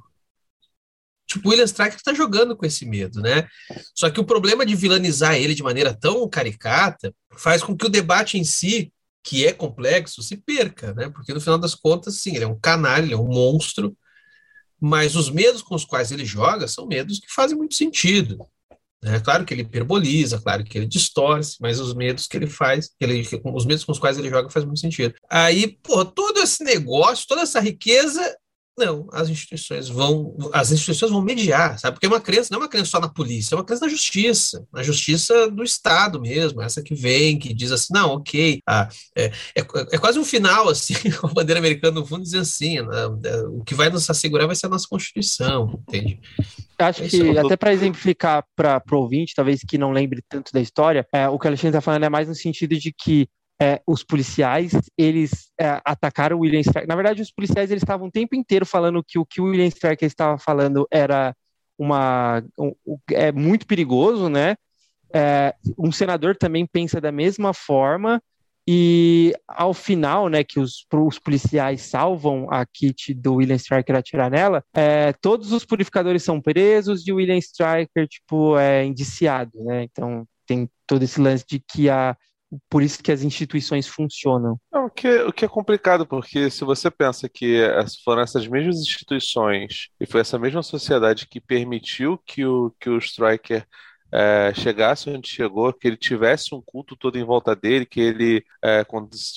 Tipo, 1.32 1.48
o 1.48 1.50
William 1.50 1.64
Striker 1.64 1.96
está 1.96 2.12
jogando 2.12 2.54
com 2.54 2.66
esse 2.66 2.84
medo, 2.84 3.22
né? 3.22 3.48
Só 3.94 4.10
que 4.10 4.20
o 4.20 4.24
problema 4.24 4.66
de 4.66 4.74
vilanizar 4.74 5.34
ele 5.34 5.54
de 5.54 5.62
maneira 5.62 5.94
tão 5.94 6.28
caricata 6.28 7.14
faz 7.38 7.62
com 7.62 7.74
que 7.74 7.86
o 7.86 7.88
debate 7.88 8.38
em 8.38 8.44
si, 8.44 8.92
que 9.24 9.46
é 9.46 9.52
complexo, 9.52 10.22
se 10.22 10.36
perca, 10.36 10.92
né? 10.92 11.08
Porque 11.08 11.32
no 11.32 11.40
final 11.40 11.58
das 11.58 11.74
contas, 11.74 12.16
sim, 12.16 12.34
ele 12.36 12.44
é 12.44 12.48
um 12.48 12.58
canalha, 12.58 13.04
ele 13.04 13.14
é 13.14 13.18
um 13.18 13.28
monstro, 13.28 13.96
mas 14.78 15.16
os 15.16 15.30
medos 15.30 15.62
com 15.62 15.74
os 15.74 15.86
quais 15.86 16.12
ele 16.12 16.24
joga 16.24 16.68
são 16.68 16.86
medos 16.86 17.18
que 17.18 17.32
fazem 17.32 17.56
muito 17.56 17.74
sentido. 17.74 18.46
Né? 19.02 19.18
Claro 19.20 19.44
que 19.44 19.54
ele 19.54 19.62
hiperboliza, 19.62 20.40
claro 20.40 20.62
que 20.64 20.76
ele 20.76 20.86
distorce, 20.86 21.56
mas 21.60 21.80
os 21.80 21.94
medos 21.94 22.26
que 22.26 22.36
ele 22.36 22.46
faz, 22.46 22.90
ele, 23.00 23.26
os 23.44 23.64
medos 23.64 23.84
com 23.84 23.92
os 23.92 23.98
quais 23.98 24.18
ele 24.18 24.28
joga 24.28 24.50
faz 24.50 24.64
muito 24.64 24.80
sentido. 24.80 25.14
Aí, 25.30 25.78
pô, 25.82 26.04
todo 26.04 26.40
esse 26.40 26.62
negócio, 26.62 27.26
toda 27.26 27.42
essa 27.42 27.58
riqueza 27.58 28.36
não, 28.76 29.06
as 29.12 29.28
instituições 29.28 29.88
vão, 29.88 30.34
as 30.52 30.72
instituições 30.72 31.12
vão 31.12 31.20
mediar, 31.20 31.78
sabe? 31.78 31.94
Porque 31.94 32.06
uma 32.06 32.20
criança 32.20 32.48
não 32.50 32.58
é 32.58 32.62
uma 32.62 32.68
criança 32.68 32.92
só 32.92 33.00
na 33.00 33.08
polícia, 33.08 33.54
é 33.54 33.58
uma 33.58 33.64
criança 33.64 33.84
na 33.84 33.90
justiça, 33.90 34.66
na 34.72 34.82
justiça 34.82 35.50
do 35.50 35.62
Estado 35.62 36.20
mesmo, 36.20 36.62
essa 36.62 36.82
que 36.82 36.94
vem, 36.94 37.38
que 37.38 37.52
diz 37.52 37.70
assim, 37.70 37.92
não, 37.92 38.14
ok, 38.14 38.60
ah, 38.66 38.88
é, 39.16 39.26
é, 39.26 39.32
é, 39.56 39.98
quase 39.98 40.18
um 40.18 40.24
final, 40.24 40.70
assim, 40.70 40.94
com 41.20 41.26
a 41.26 41.32
bandeira 41.32 41.60
americana 41.60 42.00
no 42.00 42.06
fundo, 42.06 42.22
dizer 42.22 42.38
assim, 42.38 42.80
né, 42.80 43.02
é, 43.24 43.36
o 43.42 43.62
que 43.62 43.74
vai 43.74 43.90
nos 43.90 44.08
assegurar 44.08 44.46
vai 44.46 44.56
ser 44.56 44.66
a 44.66 44.70
nossa 44.70 44.88
Constituição, 44.88 45.78
entende? 45.86 46.18
Acho 46.78 47.02
que, 47.04 47.20
é 47.20 47.38
até 47.38 47.56
para 47.56 47.72
exemplificar 47.72 48.44
para 48.56 48.82
o 48.90 48.96
ouvinte, 48.96 49.34
talvez 49.34 49.60
que 49.60 49.76
não 49.76 49.92
lembre 49.92 50.22
tanto 50.28 50.50
da 50.52 50.60
história, 50.60 51.06
é, 51.12 51.28
o 51.28 51.38
que 51.38 51.46
o 51.46 51.48
Alexandre 51.48 51.76
está 51.76 51.80
falando 51.80 52.04
é 52.04 52.08
mais 52.08 52.26
no 52.26 52.34
sentido 52.34 52.76
de 52.76 52.92
que 52.92 53.28
é, 53.62 53.80
os 53.86 54.02
policiais 54.02 54.72
eles 54.98 55.52
é, 55.60 55.80
atacaram 55.84 56.36
o 56.36 56.40
William 56.40 56.60
Striker. 56.60 56.88
Na 56.88 56.96
verdade, 56.96 57.22
os 57.22 57.30
policiais 57.30 57.70
eles 57.70 57.82
estavam 57.82 58.08
o 58.08 58.10
tempo 58.10 58.34
inteiro 58.34 58.66
falando 58.66 59.04
que 59.06 59.20
o 59.20 59.24
que 59.24 59.40
o 59.40 59.44
William 59.44 59.68
Striker 59.68 60.06
estava 60.06 60.36
falando 60.36 60.84
era 60.90 61.32
uma 61.78 62.42
um, 62.58 62.74
é 63.12 63.30
muito 63.30 63.64
perigoso, 63.64 64.28
né? 64.28 64.56
É, 65.14 65.54
um 65.78 65.92
senador 65.92 66.36
também 66.36 66.66
pensa 66.66 67.00
da 67.00 67.12
mesma 67.12 67.54
forma 67.54 68.20
e 68.66 69.32
ao 69.46 69.74
final, 69.74 70.28
né, 70.28 70.42
que 70.44 70.58
os, 70.58 70.86
os 70.92 71.18
policiais 71.18 71.82
salvam 71.82 72.46
a 72.50 72.64
Kit 72.64 73.12
do 73.12 73.34
William 73.34 73.56
Striker 73.56 73.96
atirar 73.96 74.30
nela, 74.30 74.64
é, 74.72 75.12
todos 75.14 75.52
os 75.52 75.64
purificadores 75.64 76.22
são 76.22 76.40
presos 76.40 77.06
e 77.06 77.12
o 77.12 77.16
William 77.16 77.38
Striker 77.38 78.08
tipo 78.08 78.56
é 78.58 78.84
indiciado, 78.84 79.52
né? 79.64 79.84
Então 79.84 80.26
tem 80.46 80.68
todo 80.86 81.02
esse 81.02 81.20
lance 81.20 81.44
de 81.46 81.60
que 81.60 81.88
a 81.88 82.16
por 82.68 82.82
isso 82.82 83.02
que 83.02 83.12
as 83.12 83.22
instituições 83.22 83.86
funcionam. 83.86 84.58
Não, 84.72 84.86
o, 84.86 84.90
que, 84.90 85.08
o 85.22 85.32
que 85.32 85.44
é 85.44 85.48
complicado, 85.48 86.06
porque 86.06 86.50
se 86.50 86.64
você 86.64 86.90
pensa 86.90 87.28
que 87.28 87.62
foram 88.04 88.22
essas 88.22 88.46
mesmas 88.46 88.76
instituições 88.76 89.88
e 90.00 90.06
foi 90.06 90.20
essa 90.20 90.38
mesma 90.38 90.62
sociedade 90.62 91.26
que 91.26 91.40
permitiu 91.40 92.18
que 92.18 92.44
o, 92.44 92.74
que 92.78 92.90
o 92.90 92.98
Striker 92.98 93.66
é, 94.12 94.52
chegasse 94.54 95.08
onde 95.08 95.28
chegou, 95.28 95.72
que 95.72 95.88
ele 95.88 95.96
tivesse 95.96 96.54
um 96.54 96.60
culto 96.60 96.94
todo 96.94 97.18
em 97.18 97.24
volta 97.24 97.56
dele, 97.56 97.86
que 97.86 98.00
ele 98.00 98.44
é, 98.62 98.84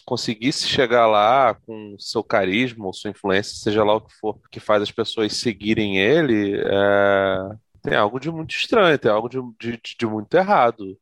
conseguisse 0.06 0.68
chegar 0.68 1.08
lá 1.08 1.54
com 1.54 1.96
seu 1.98 2.22
carisma 2.22 2.92
sua 2.92 3.12
influência, 3.12 3.56
seja 3.56 3.84
lá 3.84 3.96
o 3.96 4.02
que 4.02 4.14
for, 4.16 4.38
que 4.52 4.60
faz 4.60 4.82
as 4.82 4.92
pessoas 4.92 5.38
seguirem 5.38 5.98
ele, 5.98 6.60
é, 6.60 7.38
tem 7.82 7.96
algo 7.96 8.20
de 8.20 8.30
muito 8.30 8.54
estranho, 8.54 9.00
tem 9.00 9.12
algo 9.12 9.30
de, 9.30 9.40
de, 9.60 9.80
de 9.98 10.06
muito 10.06 10.34
errado. 10.36 10.98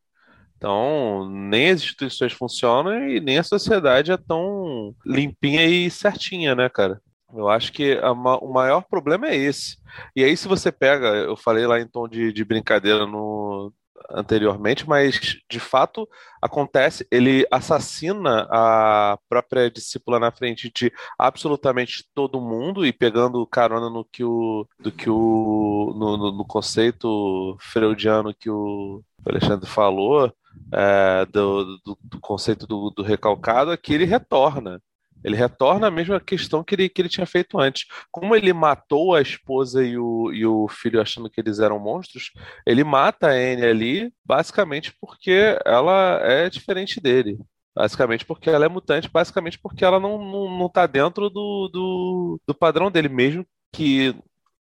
Então, 0.64 1.28
nem 1.30 1.72
as 1.72 1.82
instituições 1.82 2.32
funcionam 2.32 3.10
e 3.10 3.20
nem 3.20 3.38
a 3.38 3.44
sociedade 3.44 4.14
é 4.14 4.18
tão 4.18 4.96
limpinha 5.06 5.66
e 5.66 5.92
certinha, 5.92 6.56
né, 6.56 6.70
cara? 6.70 7.02
Eu 7.36 7.50
acho 7.50 7.74
que 7.74 8.00
a, 8.02 8.14
o 8.14 8.54
maior 8.54 8.82
problema 8.82 9.28
é 9.28 9.36
esse. 9.36 9.76
E 10.16 10.24
aí, 10.24 10.38
se 10.38 10.48
você 10.48 10.72
pega, 10.72 11.08
eu 11.08 11.36
falei 11.36 11.68
lá 11.68 11.82
em 11.82 11.88
tom 11.88 12.08
de, 12.08 12.32
de 12.32 12.46
brincadeira 12.46 13.06
no, 13.06 13.74
anteriormente, 14.10 14.88
mas 14.88 15.20
de 15.50 15.60
fato 15.60 16.08
acontece, 16.42 17.06
ele 17.12 17.46
assassina 17.52 18.48
a 18.50 19.18
própria 19.28 19.70
discípula 19.70 20.18
na 20.18 20.32
frente 20.32 20.72
de 20.74 20.94
absolutamente 21.20 22.06
todo 22.16 22.40
mundo 22.40 22.86
e 22.86 22.94
pegando 22.94 23.46
carona 23.48 23.90
no 23.90 24.06
que 24.06 24.24
o 24.24 24.66
do 24.80 24.94
que 24.94 25.10
o 25.10 25.94
no, 25.98 26.16
no, 26.16 26.32
no 26.32 26.46
conceito 26.46 27.58
freudiano 27.60 28.34
que 28.34 28.50
o 28.50 29.04
Alexandre 29.26 29.70
falou, 29.70 30.32
é, 30.72 31.26
do, 31.26 31.78
do, 31.86 31.98
do, 32.04 32.20
conceito 32.20 32.66
do, 32.66 32.90
do 32.90 33.04
recalcado 33.04 33.72
é 33.72 33.78
que 33.78 33.94
ele 33.94 34.06
retorna. 34.06 34.82
Ele 35.24 35.36
retorna 35.38 35.88
a 35.88 35.92
mesma 35.92 36.20
questão 36.20 36.64
que 36.64 36.76
ele, 36.76 36.90
que 36.90 37.02
ele 37.02 37.10
tinha 37.10 37.26
feito 37.26 37.58
antes. 37.60 37.86
Como 38.12 38.36
ele 38.36 38.52
matou 38.52 39.16
a 39.16 39.22
esposa 39.22 39.84
e 39.84 39.98
o, 39.98 40.32
e 40.34 40.46
o 40.46 40.68
filho 40.68 41.02
achando 41.02 41.30
que 41.30 41.40
eles 41.40 41.60
eram 41.60 41.80
monstros, 41.80 42.32
ele 42.68 42.84
mata 42.84 43.28
a 43.28 43.32
Anne 43.32 43.66
ali, 43.66 44.14
basicamente 44.26 44.94
porque 45.00 45.58
ela 45.66 46.20
é 46.24 46.50
diferente 46.50 47.00
dele. 47.00 47.40
Basicamente 47.76 48.26
porque 48.26 48.50
ela 48.50 48.66
é 48.66 48.70
mutante, 48.70 49.10
basicamente 49.10 49.58
porque 49.60 49.84
ela 49.84 50.00
não, 50.00 50.18
não, 50.20 50.60
não 50.60 50.70
tá 50.70 50.86
dentro 50.86 51.30
do, 51.30 51.70
do, 51.70 52.42
do 52.46 52.54
padrão 52.54 52.92
dele, 52.92 53.10
mesmo 53.10 53.46
que, 53.72 54.16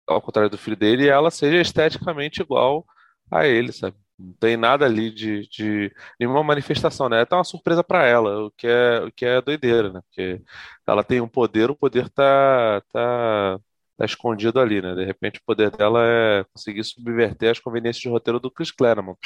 ao 0.07 0.22
contrário 0.22 0.49
do 0.49 0.57
filho 0.57 0.76
dele, 0.78 1.07
ela 1.07 1.30
seja 1.30 1.61
esteticamente 1.61 2.41
igual 2.41 2.86
a 3.30 3.45
ele, 3.45 3.72
sabe? 3.72 3.98
Não 4.18 4.34
tem 4.40 4.56
nada 4.57 4.85
ali 4.85 5.11
de, 5.11 5.48
de 5.49 5.94
nenhuma 6.19 6.44
manifestação, 6.44 7.10
né? 7.10 7.19
É 7.19 7.22
até 7.22 7.35
uma 7.35 7.44
surpresa 7.44 7.84
para 7.84 8.06
ela, 8.06 8.45
o 8.45 8.52
que 8.52 8.68
é, 8.68 8.99
o 9.03 9.11
que 9.11 9.26
é 9.26 9.41
doideira, 9.41 9.91
né? 9.91 10.02
Porque 10.02 10.41
ela 10.88 11.03
tem 11.03 11.19
um 11.22 11.27
poder, 11.27 11.72
o 11.72 11.76
poder 11.76 12.10
tá, 12.10 12.81
tá 12.91 13.60
tá 13.98 14.06
escondido 14.06 14.60
ali, 14.60 14.82
né? 14.82 14.95
De 14.95 15.06
repente 15.06 15.40
o 15.40 15.44
poder 15.45 15.72
dela 15.72 15.99
é 16.03 16.45
conseguir 16.53 16.84
subverter 16.84 17.52
as 17.52 17.60
conveniências 17.60 18.02
de 18.02 18.10
roteiro 18.10 18.40
do 18.40 18.52
Chris 18.52 18.72
Claremont. 18.72 19.18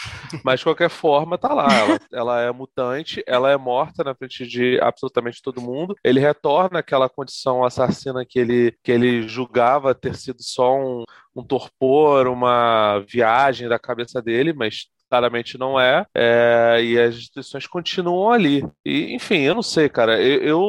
Mas 0.44 0.60
de 0.60 0.66
qualquer 0.66 0.90
forma, 0.90 1.38
tá 1.38 1.54
lá. 1.54 1.68
Ela, 1.72 2.00
ela, 2.14 2.42
é 2.42 2.52
mutante, 2.52 3.24
ela 3.26 3.52
é 3.52 3.58
morta 3.58 4.04
na 4.04 4.16
frente 4.16 4.46
de 4.46 4.80
absolutamente 4.82 5.42
todo 5.42 5.62
mundo. 5.62 5.96
Ele 6.04 6.20
retorna 6.20 6.80
àquela 6.80 7.10
condição 7.10 7.64
assassina 7.64 8.26
que 8.26 8.40
ele, 8.40 8.76
que 8.84 8.92
ele 8.92 9.28
julgava 9.28 9.96
ter 9.96 10.16
sido 10.16 10.42
só 10.42 10.76
um, 10.76 11.04
um 11.36 11.44
torpor, 11.44 12.28
uma 12.28 13.00
viagem 13.00 13.68
da 13.68 13.80
cabeça 13.80 14.22
dele, 14.22 14.54
mas 14.54 14.88
claramente 15.10 15.58
não 15.58 15.80
é, 15.80 16.06
é, 16.16 16.80
e 16.84 17.00
as 17.00 17.16
instituições 17.16 17.68
continuam 17.68 18.32
ali. 18.32 18.64
E, 18.86 19.14
enfim, 19.14 19.40
eu 19.40 19.56
não 19.56 19.62
sei, 19.62 19.90
cara. 19.90 20.22
Eu, 20.22 20.42
eu, 20.44 20.64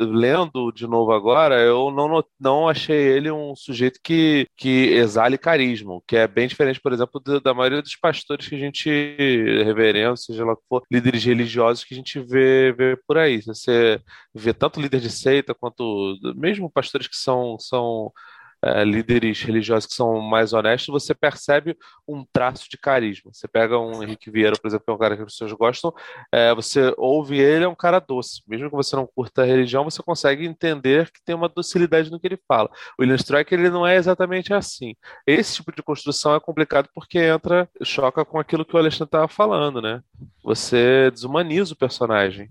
lendo 0.00 0.72
de 0.72 0.86
novo 0.86 1.12
agora, 1.12 1.60
eu 1.60 1.90
não, 1.90 2.24
não 2.38 2.68
achei 2.68 2.96
ele 2.96 3.30
um 3.30 3.54
sujeito 3.54 4.00
que, 4.02 4.46
que 4.56 4.92
exale 4.94 5.38
carisma, 5.38 6.00
que 6.06 6.16
é 6.16 6.26
bem 6.26 6.48
diferente, 6.48 6.80
por 6.80 6.92
exemplo, 6.92 7.20
da 7.42 7.54
maioria 7.54 7.82
dos 7.82 7.96
pastores 7.96 8.48
que 8.48 8.54
a 8.54 8.58
gente 8.58 8.90
reverendo, 9.64 10.16
seja 10.16 10.44
lá 10.44 10.56
que 10.56 10.62
for, 10.68 10.82
líderes 10.90 11.24
religiosos 11.24 11.84
que 11.84 11.94
a 11.94 11.96
gente 11.96 12.18
vê, 12.20 12.72
vê 12.72 12.96
por 13.06 13.18
aí. 13.18 13.40
Você 13.42 14.00
vê 14.34 14.52
tanto 14.52 14.80
líder 14.80 15.00
de 15.00 15.10
seita 15.10 15.54
quanto 15.54 16.16
mesmo 16.36 16.70
pastores 16.70 17.06
que 17.08 17.16
são, 17.16 17.58
são 17.58 18.12
é, 18.62 18.84
líderes 18.84 19.42
religiosos 19.42 19.86
que 19.86 19.94
são 19.94 20.20
mais 20.20 20.52
honestos, 20.52 20.88
você 20.88 21.14
percebe 21.14 21.76
um 22.06 22.24
traço 22.32 22.68
de 22.68 22.76
carisma. 22.76 23.30
Você 23.32 23.48
pega 23.48 23.78
um 23.78 24.02
Henrique 24.02 24.30
Vieira, 24.30 24.56
por 24.56 24.68
exemplo, 24.68 24.84
que 24.84 24.90
é 24.90 24.94
um 24.94 24.98
cara 24.98 25.16
que 25.16 25.22
as 25.22 25.32
pessoas 25.32 25.52
gostam, 25.52 25.92
é, 26.32 26.54
você 26.54 26.94
ouve 26.96 27.38
ele, 27.38 27.64
é 27.64 27.68
um 27.68 27.74
cara 27.74 27.98
doce. 27.98 28.42
Mesmo 28.46 28.68
que 28.68 28.76
você 28.76 28.94
não 28.96 29.06
curta 29.06 29.42
a 29.42 29.44
religião, 29.44 29.84
você 29.84 30.02
consegue 30.02 30.46
entender 30.46 31.10
que 31.10 31.22
tem 31.24 31.34
uma 31.34 31.48
docilidade 31.48 32.10
no 32.10 32.20
que 32.20 32.26
ele 32.26 32.38
fala. 32.46 32.70
O 32.98 33.02
William 33.02 33.16
Strike, 33.16 33.54
ele 33.54 33.70
não 33.70 33.86
é 33.86 33.96
exatamente 33.96 34.52
assim. 34.52 34.94
Esse 35.26 35.56
tipo 35.56 35.74
de 35.74 35.82
construção 35.82 36.34
é 36.34 36.40
complicado 36.40 36.88
porque 36.94 37.18
entra, 37.18 37.68
choca 37.82 38.24
com 38.24 38.38
aquilo 38.38 38.64
que 38.64 38.74
o 38.74 38.78
Alexandre 38.78 39.08
estava 39.08 39.28
falando, 39.28 39.80
né? 39.80 40.02
Você 40.42 41.10
desumaniza 41.10 41.74
o 41.74 41.76
personagem. 41.76 42.50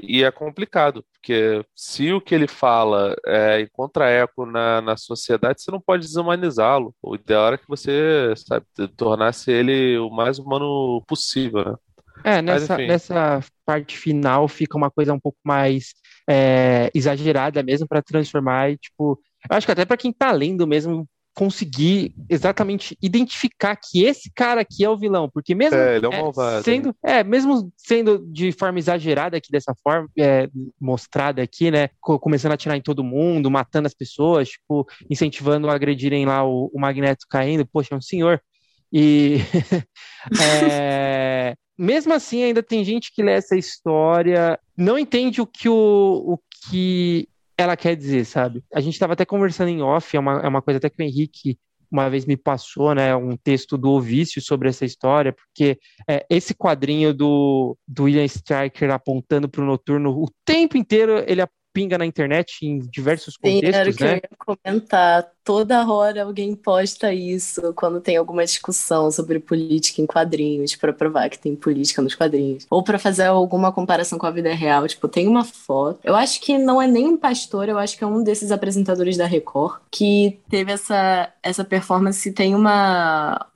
E 0.00 0.24
é 0.24 0.30
complicado, 0.30 1.04
porque 1.12 1.64
se 1.74 2.12
o 2.12 2.20
que 2.20 2.34
ele 2.34 2.48
fala 2.48 3.14
é, 3.26 3.60
encontra 3.60 4.08
eco 4.08 4.44
na, 4.46 4.80
na 4.80 4.96
sociedade, 4.96 5.62
você 5.62 5.70
não 5.70 5.80
pode 5.80 6.06
desumanizá-lo. 6.06 6.94
O 7.02 7.14
ideal 7.14 7.46
era 7.48 7.58
que 7.58 7.68
você, 7.68 8.34
sabe, 8.36 8.66
tornasse 8.96 9.50
ele 9.50 9.98
o 9.98 10.10
mais 10.10 10.38
humano 10.38 11.02
possível, 11.06 11.64
né? 11.64 11.74
É, 12.22 12.40
nessa, 12.40 12.78
Mas, 12.78 12.88
nessa 12.88 13.40
parte 13.66 13.98
final 13.98 14.48
fica 14.48 14.76
uma 14.76 14.90
coisa 14.90 15.12
um 15.12 15.20
pouco 15.20 15.38
mais 15.44 15.92
é, 16.28 16.90
exagerada 16.94 17.62
mesmo 17.62 17.86
para 17.86 18.02
transformar 18.02 18.70
e, 18.70 18.78
tipo, 18.78 19.20
eu 19.50 19.56
acho 19.56 19.66
que 19.66 19.72
até 19.72 19.84
para 19.84 19.96
quem 19.96 20.12
tá 20.12 20.32
lendo 20.32 20.66
mesmo 20.66 21.06
conseguir 21.34 22.14
exatamente 22.28 22.96
identificar 23.02 23.76
que 23.76 24.04
esse 24.04 24.30
cara 24.32 24.60
aqui 24.60 24.84
é 24.84 24.88
o 24.88 24.96
vilão, 24.96 25.28
porque 25.28 25.54
mesmo 25.54 25.76
é, 25.76 25.96
ele 25.96 26.06
é 26.06 26.08
um 26.08 26.12
malvado, 26.12 26.64
sendo, 26.64 26.88
né? 27.04 27.18
é, 27.18 27.24
mesmo 27.24 27.72
sendo 27.76 28.24
de 28.30 28.52
forma 28.52 28.78
exagerada 28.78 29.36
aqui 29.36 29.50
dessa 29.50 29.74
forma, 29.82 30.08
é, 30.16 30.48
mostrada 30.80 31.42
aqui, 31.42 31.70
né, 31.70 31.90
começando 32.00 32.52
a 32.52 32.54
atirar 32.54 32.76
em 32.76 32.82
todo 32.82 33.02
mundo, 33.02 33.50
matando 33.50 33.86
as 33.86 33.94
pessoas, 33.94 34.50
tipo, 34.50 34.86
incentivando 35.10 35.68
a 35.68 35.74
agredirem 35.74 36.24
lá 36.24 36.44
o, 36.44 36.70
o 36.72 36.80
Magneto 36.80 37.26
caindo, 37.28 37.66
poxa, 37.66 37.94
é 37.94 37.98
um 37.98 38.02
senhor. 38.02 38.40
E 38.92 39.38
é, 40.40 41.56
mesmo 41.76 42.12
assim 42.12 42.44
ainda 42.44 42.62
tem 42.62 42.84
gente 42.84 43.12
que 43.12 43.24
lê 43.24 43.32
essa 43.32 43.56
história, 43.56 44.58
não 44.76 44.96
entende 44.96 45.40
o 45.40 45.46
que 45.46 45.68
o, 45.68 45.74
o 45.74 46.38
que 46.68 47.28
ela 47.56 47.76
quer 47.76 47.96
dizer, 47.96 48.24
sabe? 48.24 48.64
A 48.72 48.80
gente 48.80 48.94
estava 48.94 49.12
até 49.12 49.24
conversando 49.24 49.68
em 49.68 49.82
off, 49.82 50.16
é 50.16 50.20
uma, 50.20 50.40
é 50.40 50.48
uma 50.48 50.62
coisa 50.62 50.78
até 50.78 50.90
que 50.90 51.02
o 51.02 51.04
Henrique 51.04 51.58
uma 51.90 52.10
vez 52.10 52.26
me 52.26 52.36
passou, 52.36 52.92
né, 52.92 53.14
um 53.14 53.36
texto 53.36 53.78
do 53.78 53.90
Ovício 53.92 54.42
sobre 54.42 54.68
essa 54.68 54.84
história, 54.84 55.32
porque 55.32 55.78
é, 56.08 56.26
esse 56.28 56.52
quadrinho 56.52 57.14
do, 57.14 57.78
do 57.86 58.04
William 58.04 58.24
Stryker 58.24 58.90
apontando 58.90 59.48
para 59.48 59.62
o 59.62 59.64
Noturno, 59.64 60.10
o 60.10 60.28
tempo 60.44 60.76
inteiro 60.76 61.22
ele 61.24 61.40
pinga 61.74 61.98
na 61.98 62.06
internet 62.06 62.64
em 62.64 62.78
diversos 62.78 63.36
contextos, 63.36 63.74
Sim, 63.74 63.80
era 63.80 63.90
o 63.90 63.94
que 63.94 64.04
né? 64.04 64.12
eu 64.12 64.14
ia 64.14 64.30
comentar. 64.38 65.30
Toda 65.42 65.86
hora 65.86 66.22
alguém 66.22 66.54
posta 66.54 67.12
isso 67.12 67.74
quando 67.74 68.00
tem 68.00 68.16
alguma 68.16 68.44
discussão 68.44 69.10
sobre 69.10 69.40
política 69.40 70.00
em 70.00 70.06
quadrinhos, 70.06 70.76
para 70.76 70.92
provar 70.92 71.28
que 71.28 71.38
tem 71.38 71.54
política 71.56 72.00
nos 72.00 72.14
quadrinhos. 72.14 72.64
Ou 72.70 72.82
para 72.82 72.98
fazer 72.98 73.24
alguma 73.24 73.72
comparação 73.72 74.18
com 74.18 74.24
a 74.24 74.30
vida 74.30 74.54
real. 74.54 74.86
Tipo, 74.86 75.08
tem 75.08 75.26
uma 75.26 75.44
foto. 75.44 75.98
Eu 76.04 76.14
acho 76.14 76.40
que 76.40 76.56
não 76.56 76.80
é 76.80 76.86
nem 76.86 77.08
um 77.08 77.16
pastor, 77.16 77.68
eu 77.68 77.76
acho 77.76 77.98
que 77.98 78.04
é 78.04 78.06
um 78.06 78.22
desses 78.22 78.52
apresentadores 78.52 79.16
da 79.16 79.26
Record 79.26 79.80
que 79.90 80.38
teve 80.48 80.72
essa, 80.72 81.30
essa 81.42 81.64
performance. 81.64 82.30
Tem 82.32 82.54
uma. 82.54 83.46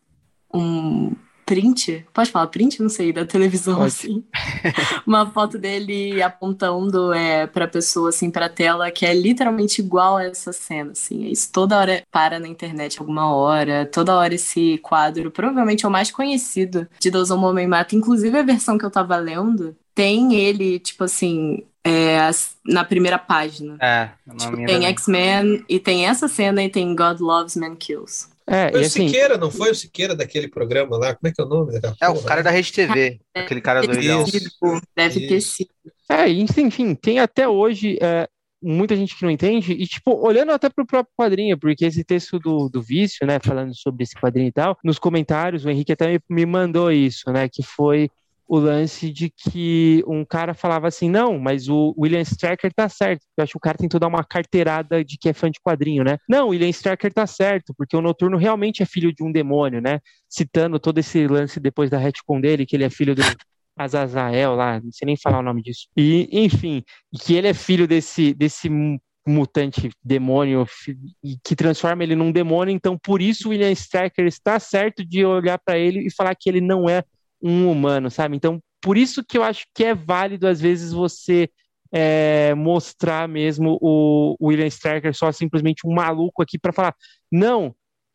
Um, 0.52 1.14
print, 1.48 2.04
pode 2.12 2.30
falar 2.30 2.46
print? 2.48 2.82
Não 2.82 2.90
sei, 2.90 3.10
da 3.10 3.24
televisão, 3.24 3.76
pode. 3.76 3.86
assim. 3.86 4.22
Uma 5.06 5.24
foto 5.30 5.56
dele 5.58 6.22
apontando 6.22 7.14
é, 7.14 7.46
pra 7.46 7.66
pessoa, 7.66 8.10
assim, 8.10 8.30
pra 8.30 8.50
tela, 8.50 8.90
que 8.90 9.06
é 9.06 9.14
literalmente 9.14 9.80
igual 9.80 10.18
a 10.18 10.24
essa 10.24 10.52
cena, 10.52 10.92
assim. 10.92 11.24
Isso 11.24 11.50
toda 11.50 11.78
hora 11.78 12.02
para 12.12 12.38
na 12.38 12.46
internet 12.46 13.00
alguma 13.00 13.34
hora, 13.34 13.86
toda 13.86 14.14
hora 14.14 14.34
esse 14.34 14.76
quadro, 14.78 15.30
provavelmente 15.30 15.86
é 15.86 15.88
o 15.88 15.90
mais 15.90 16.10
conhecido 16.10 16.86
de 17.00 17.10
Deus 17.10 17.30
Homem 17.30 17.66
Mata. 17.66 17.96
Inclusive 17.96 18.36
a 18.36 18.42
versão 18.42 18.76
que 18.76 18.84
eu 18.84 18.90
tava 18.90 19.16
lendo, 19.16 19.74
tem 19.94 20.34
ele, 20.34 20.78
tipo 20.78 21.04
assim, 21.04 21.64
é, 21.82 22.18
na 22.66 22.84
primeira 22.84 23.18
página. 23.18 23.78
É, 23.80 24.10
tipo, 24.36 24.56
tem 24.66 24.84
X-Men 24.84 25.64
e 25.66 25.80
tem 25.80 26.06
essa 26.06 26.28
cena 26.28 26.62
e 26.62 26.68
tem 26.68 26.94
God 26.94 27.20
Loves 27.20 27.56
Man 27.56 27.74
Kills. 27.74 28.28
É, 28.48 28.70
foi 28.70 28.80
o 28.80 28.86
assim, 28.86 29.08
Siqueira, 29.08 29.36
não 29.36 29.50
foi 29.50 29.70
o 29.70 29.74
Siqueira 29.74 30.16
daquele 30.16 30.48
programa 30.48 30.96
lá? 30.96 31.14
Como 31.14 31.28
é 31.28 31.32
que 31.32 31.40
é 31.40 31.44
o 31.44 31.48
nome 31.48 31.72
daquela 31.72 31.96
É, 32.00 32.08
o 32.08 32.22
cara 32.22 32.42
da 32.42 32.50
Rede 32.50 32.72
TV, 32.72 33.20
é, 33.34 33.40
aquele 33.40 33.60
cara 33.60 33.82
do 33.82 33.88
Deve 34.96 35.28
ter 35.28 35.40
sido. 35.40 35.70
É, 36.10 36.28
enfim, 36.28 36.94
tem 36.94 37.20
até 37.20 37.46
hoje 37.46 37.98
é, 38.00 38.26
muita 38.62 38.96
gente 38.96 39.16
que 39.16 39.22
não 39.22 39.30
entende, 39.30 39.72
e 39.72 39.86
tipo, 39.86 40.14
olhando 40.14 40.52
até 40.52 40.68
pro 40.68 40.86
próprio 40.86 41.12
quadrinho, 41.16 41.58
porque 41.58 41.84
esse 41.84 42.02
texto 42.02 42.38
do, 42.38 42.68
do 42.68 42.82
Vício, 42.82 43.26
né, 43.26 43.38
falando 43.38 43.76
sobre 43.76 44.02
esse 44.02 44.14
quadrinho 44.14 44.48
e 44.48 44.52
tal, 44.52 44.78
nos 44.82 44.98
comentários, 44.98 45.64
o 45.64 45.70
Henrique 45.70 45.92
até 45.92 46.08
me, 46.08 46.20
me 46.28 46.46
mandou 46.46 46.90
isso, 46.90 47.30
né, 47.30 47.48
que 47.48 47.62
foi 47.62 48.10
o 48.48 48.58
lance 48.58 49.12
de 49.12 49.28
que 49.28 50.02
um 50.06 50.24
cara 50.24 50.54
falava 50.54 50.88
assim, 50.88 51.10
não, 51.10 51.38
mas 51.38 51.68
o 51.68 51.94
William 51.98 52.22
Stracker 52.22 52.72
tá 52.72 52.88
certo. 52.88 53.26
Eu 53.36 53.44
acho 53.44 53.52
que 53.52 53.58
o 53.58 53.60
cara 53.60 53.76
tentou 53.76 54.00
dar 54.00 54.06
uma 54.06 54.24
carteirada 54.24 55.04
de 55.04 55.18
que 55.18 55.28
é 55.28 55.34
fã 55.34 55.50
de 55.50 55.60
quadrinho, 55.60 56.02
né? 56.02 56.16
Não, 56.26 56.46
o 56.46 56.50
William 56.50 56.70
Stracker 56.70 57.12
tá 57.12 57.26
certo, 57.26 57.74
porque 57.76 57.94
o 57.94 58.00
Noturno 58.00 58.38
realmente 58.38 58.82
é 58.82 58.86
filho 58.86 59.12
de 59.12 59.22
um 59.22 59.30
demônio, 59.30 59.82
né? 59.82 60.00
Citando 60.26 60.80
todo 60.80 60.96
esse 60.96 61.26
lance 61.26 61.60
depois 61.60 61.90
da 61.90 61.98
retcon 61.98 62.40
dele, 62.40 62.64
que 62.64 62.74
ele 62.74 62.84
é 62.84 62.90
filho 62.90 63.14
do 63.14 63.22
Azazael 63.76 64.54
lá, 64.54 64.80
não 64.80 64.90
sei 64.92 65.04
nem 65.04 65.16
falar 65.16 65.40
o 65.40 65.42
nome 65.42 65.62
disso. 65.62 65.86
E, 65.94 66.28
enfim, 66.32 66.82
que 67.20 67.34
ele 67.34 67.48
é 67.48 67.54
filho 67.54 67.86
desse, 67.86 68.32
desse 68.32 68.70
mutante 69.26 69.90
demônio 70.02 70.66
que 71.44 71.54
transforma 71.54 72.02
ele 72.02 72.16
num 72.16 72.32
demônio, 72.32 72.72
então 72.72 72.96
por 72.96 73.20
isso 73.20 73.48
o 73.48 73.50
William 73.50 73.70
Stracker 73.70 74.26
está 74.26 74.58
certo 74.58 75.04
de 75.04 75.22
olhar 75.22 75.58
para 75.58 75.78
ele 75.78 76.06
e 76.06 76.10
falar 76.10 76.34
que 76.34 76.48
ele 76.48 76.62
não 76.62 76.88
é 76.88 77.04
um 77.43 77.70
humano, 77.70 78.10
sabe? 78.10 78.36
Então, 78.36 78.60
por 78.81 78.97
isso 78.97 79.24
que 79.24 79.39
eu 79.39 79.43
acho 79.43 79.66
que 79.74 79.85
é 79.85 79.94
válido, 79.94 80.47
às 80.47 80.60
vezes, 80.60 80.93
você 80.93 81.48
é, 81.93 82.55
mostrar 82.55 83.28
mesmo 83.28 83.78
o, 83.81 84.36
William 84.40 84.66
Striker 84.66 85.15
só 85.15 85.32
simplesmente 85.32 85.86
um 85.86 85.94
maluco 85.94 86.43
aqui 86.43 86.59
para 86.59 86.73
falar: 86.73 86.94
não, 87.31 87.74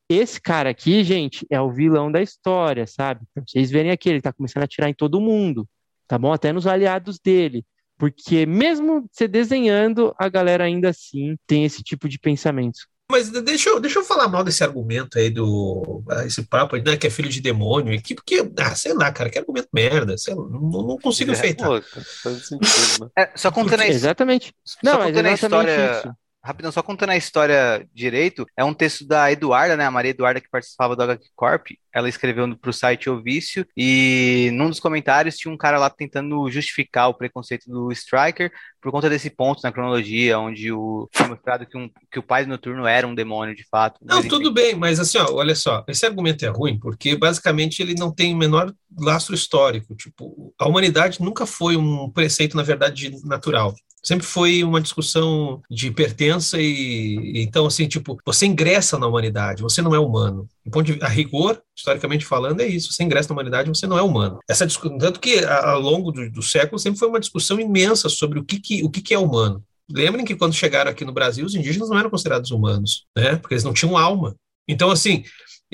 esse 0.09 0.39
cara 0.41 0.69
aqui, 0.69 1.03
gente, 1.03 1.45
é 1.49 1.59
o 1.59 1.71
vilão 1.71 2.11
da 2.11 2.21
história, 2.21 2.85
sabe? 2.87 3.21
Pra 3.33 3.43
vocês 3.45 3.71
verem 3.71 3.91
aqui, 3.91 4.09
ele 4.09 4.21
tá 4.21 4.31
começando 4.33 4.63
a 4.63 4.65
atirar 4.65 4.89
em 4.89 4.93
todo 4.93 5.21
mundo, 5.21 5.67
tá 6.07 6.17
bom? 6.17 6.31
Até 6.33 6.51
nos 6.51 6.67
aliados 6.67 7.19
dele. 7.19 7.65
Porque 7.97 8.45
mesmo 8.45 9.07
você 9.11 9.27
desenhando, 9.27 10.13
a 10.17 10.27
galera 10.27 10.65
ainda 10.65 10.89
assim 10.89 11.35
tem 11.47 11.63
esse 11.63 11.83
tipo 11.83 12.09
de 12.09 12.19
pensamento. 12.19 12.79
Mas 13.13 13.29
deixa 13.29 13.69
eu, 13.69 13.79
deixa 13.79 13.99
eu 13.99 14.03
falar 14.03 14.27
mal 14.27 14.43
desse 14.43 14.63
argumento 14.63 15.19
aí 15.19 15.29
do. 15.29 16.03
Ah, 16.09 16.25
esse 16.25 16.41
papo 16.41 16.75
aí, 16.75 16.83
né, 16.83 16.97
que 16.97 17.05
é 17.05 17.11
filho 17.11 17.29
de 17.29 17.39
demônio, 17.39 18.01
que, 18.01 18.15
porque, 18.15 18.51
ah, 18.57 18.73
sei 18.73 18.91
lá, 18.95 19.11
cara, 19.11 19.29
que 19.29 19.37
argumento 19.37 19.69
merda. 19.71 20.17
Sei 20.17 20.33
lá, 20.33 20.41
não, 20.49 20.59
não 20.59 20.97
consigo 20.97 21.31
é. 21.31 21.53
Pô, 21.53 21.79
faz 22.23 22.47
sentido, 22.47 23.05
né? 23.05 23.11
é, 23.15 23.29
só 23.35 23.51
contando 23.51 23.81
a 23.81 23.87
Exatamente. 23.87 24.51
Não, 24.83 24.93
só 24.93 25.03
contando 25.05 25.25
a 25.27 25.33
história. 25.33 25.91
Isso 25.99 26.22
rapidão, 26.43 26.71
só 26.71 26.83
contando 26.83 27.11
a 27.11 27.17
história 27.17 27.87
direito, 27.93 28.45
é 28.57 28.63
um 28.63 28.73
texto 28.73 29.07
da 29.07 29.31
Eduarda, 29.31 29.77
né? 29.77 29.85
A 29.85 29.91
Maria 29.91 30.11
Eduarda 30.11 30.41
que 30.41 30.49
participava 30.49 30.95
do 30.95 31.03
HQ 31.03 31.29
Corp. 31.35 31.67
Ela 31.93 32.09
escreveu 32.09 32.57
para 32.57 32.69
o 32.69 32.73
site 32.73 33.09
O 33.09 33.21
Vício 33.21 33.65
e 33.77 34.49
num 34.53 34.69
dos 34.69 34.79
comentários 34.79 35.37
tinha 35.37 35.53
um 35.53 35.57
cara 35.57 35.77
lá 35.77 35.89
tentando 35.89 36.49
justificar 36.49 37.07
o 37.07 37.13
preconceito 37.13 37.69
do 37.69 37.91
Striker 37.91 38.51
por 38.81 38.91
conta 38.91 39.09
desse 39.09 39.29
ponto 39.29 39.61
na 39.63 39.71
cronologia, 39.71 40.37
onde 40.37 40.71
o 40.71 41.07
foi 41.13 41.27
mostrado 41.27 41.65
que, 41.65 41.77
um, 41.77 41.89
que 42.11 42.19
o 42.19 42.23
pai 42.23 42.43
do 42.43 42.49
Noturno 42.49 42.85
era 42.85 43.07
um 43.07 43.15
demônio 43.15 43.55
de 43.55 43.63
fato. 43.63 43.99
Não, 44.03 44.17
mas, 44.17 44.27
tudo 44.27 44.51
bem, 44.51 44.75
mas 44.75 44.99
assim, 44.99 45.17
ó, 45.19 45.31
olha 45.31 45.55
só, 45.55 45.85
esse 45.87 46.05
argumento 46.05 46.43
é 46.45 46.49
ruim 46.49 46.77
porque 46.77 47.15
basicamente 47.15 47.81
ele 47.81 47.93
não 47.93 48.11
tem 48.11 48.33
o 48.33 48.37
menor 48.37 48.73
lastro 48.99 49.33
histórico. 49.33 49.95
Tipo, 49.95 50.53
a 50.59 50.67
humanidade 50.67 51.21
nunca 51.21 51.45
foi 51.45 51.77
um 51.77 52.09
preceito, 52.09 52.57
na 52.57 52.63
verdade, 52.63 53.15
natural 53.23 53.73
sempre 54.03 54.25
foi 54.25 54.63
uma 54.63 54.81
discussão 54.81 55.61
de 55.69 55.89
pertença 55.91 56.57
e 56.59 57.41
então 57.43 57.65
assim 57.65 57.87
tipo 57.87 58.17
você 58.25 58.45
ingressa 58.45 58.99
na 58.99 59.07
humanidade 59.07 59.61
você 59.61 59.81
não 59.81 59.95
é 59.95 59.99
humano 59.99 60.47
ponto 60.71 60.93
de, 60.93 61.03
a 61.03 61.07
rigor 61.07 61.61
historicamente 61.75 62.25
falando 62.25 62.61
é 62.61 62.67
isso 62.67 62.91
você 62.91 63.03
ingressa 63.03 63.29
na 63.29 63.33
humanidade 63.33 63.69
você 63.69 63.87
não 63.87 63.97
é 63.97 64.01
humano 64.01 64.39
essa 64.49 64.67
tanto 64.67 65.19
que 65.19 65.43
ao 65.45 65.79
longo 65.79 66.11
do, 66.11 66.29
do 66.29 66.41
século 66.41 66.79
sempre 66.79 66.99
foi 66.99 67.07
uma 67.07 67.19
discussão 67.19 67.59
imensa 67.59 68.09
sobre 68.09 68.39
o 68.39 68.43
que, 68.43 68.59
que 68.59 68.83
o 68.83 68.89
que, 68.89 69.01
que 69.01 69.13
é 69.13 69.19
humano 69.19 69.63
Lembrem 69.91 70.25
que 70.25 70.35
quando 70.35 70.53
chegaram 70.53 70.89
aqui 70.89 71.03
no 71.03 71.11
Brasil, 71.11 71.45
os 71.45 71.55
indígenas 71.55 71.89
não 71.89 71.99
eram 71.99 72.09
considerados 72.09 72.51
humanos, 72.51 73.05
né? 73.15 73.35
Porque 73.35 73.53
eles 73.53 73.65
não 73.65 73.73
tinham 73.73 73.97
alma. 73.97 74.35
Então, 74.67 74.89
assim, 74.89 75.23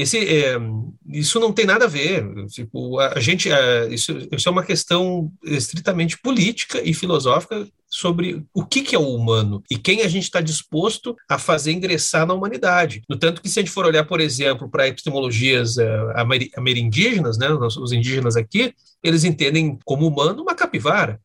esse, 0.01 0.17
é, 0.17 0.57
isso 1.09 1.41
não 1.41 1.51
tem 1.51 1.65
nada 1.65 1.83
a 1.83 1.87
ver. 1.89 2.25
Tipo, 2.47 2.97
a 2.99 3.19
gente, 3.19 3.51
é, 3.51 3.93
isso, 3.93 4.17
isso, 4.31 4.47
é 4.47 4.51
uma 4.51 4.63
questão 4.63 5.29
estritamente 5.43 6.17
política 6.17 6.81
e 6.81 6.93
filosófica 6.93 7.67
sobre 7.85 8.45
o 8.53 8.65
que, 8.65 8.81
que 8.81 8.95
é 8.95 8.99
o 8.99 9.13
humano 9.13 9.61
e 9.69 9.77
quem 9.77 10.01
a 10.01 10.07
gente 10.07 10.23
está 10.23 10.39
disposto 10.39 11.17
a 11.27 11.37
fazer 11.37 11.73
ingressar 11.73 12.25
na 12.25 12.33
humanidade. 12.33 13.01
No 13.09 13.17
tanto 13.17 13.41
que, 13.41 13.49
se 13.49 13.59
a 13.59 13.61
gente 13.61 13.73
for 13.73 13.85
olhar, 13.85 14.05
por 14.05 14.21
exemplo, 14.21 14.69
para 14.69 14.87
epistemologias 14.87 15.75
uh, 15.75 16.13
amerindígenas, 16.55 17.37
né, 17.37 17.49
os 17.51 17.91
indígenas 17.91 18.37
aqui, 18.37 18.73
eles 19.03 19.25
entendem 19.25 19.77
como 19.83 20.07
humano 20.07 20.43
uma 20.43 20.55
capivara, 20.55 21.19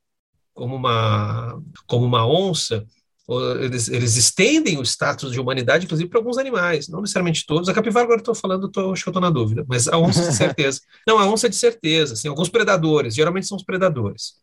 como 0.53 0.75
uma, 0.75 1.63
como 1.87 2.05
uma 2.05 2.27
onça, 2.27 2.85
eles, 3.61 3.89
eles, 3.89 4.17
estendem 4.17 4.79
o 4.79 4.83
status 4.83 5.33
de 5.33 5.41
humanidade, 5.41 5.87
inclusive, 5.87 6.11
para 6.11 6.19
alguns 6.19 6.37
animais, 6.37 6.89
não 6.89 7.01
necessariamente 7.01 7.47
todos. 7.47 7.69
A 7.69 7.75
capivara, 7.75 8.05
agora 8.05 8.21
estou 8.21 8.35
falando, 8.35 8.69
tô, 8.69 8.93
acho 8.93 9.03
que 9.03 9.09
eu 9.09 9.13
estou 9.13 9.23
na 9.23 9.31
dúvida, 9.31 9.65
mas 9.67 9.89
a 9.89 9.97
onça 9.97 10.29
de 10.29 10.35
certeza. 10.37 10.81
não, 11.07 11.19
a 11.19 11.27
onça 11.27 11.49
de 11.49 11.57
certeza, 11.57 12.13
assim, 12.13 12.29
alguns 12.29 12.51
predadores, 12.51 13.15
geralmente 13.15 13.47
são 13.47 13.57
os 13.57 13.65
predadores. 13.65 14.35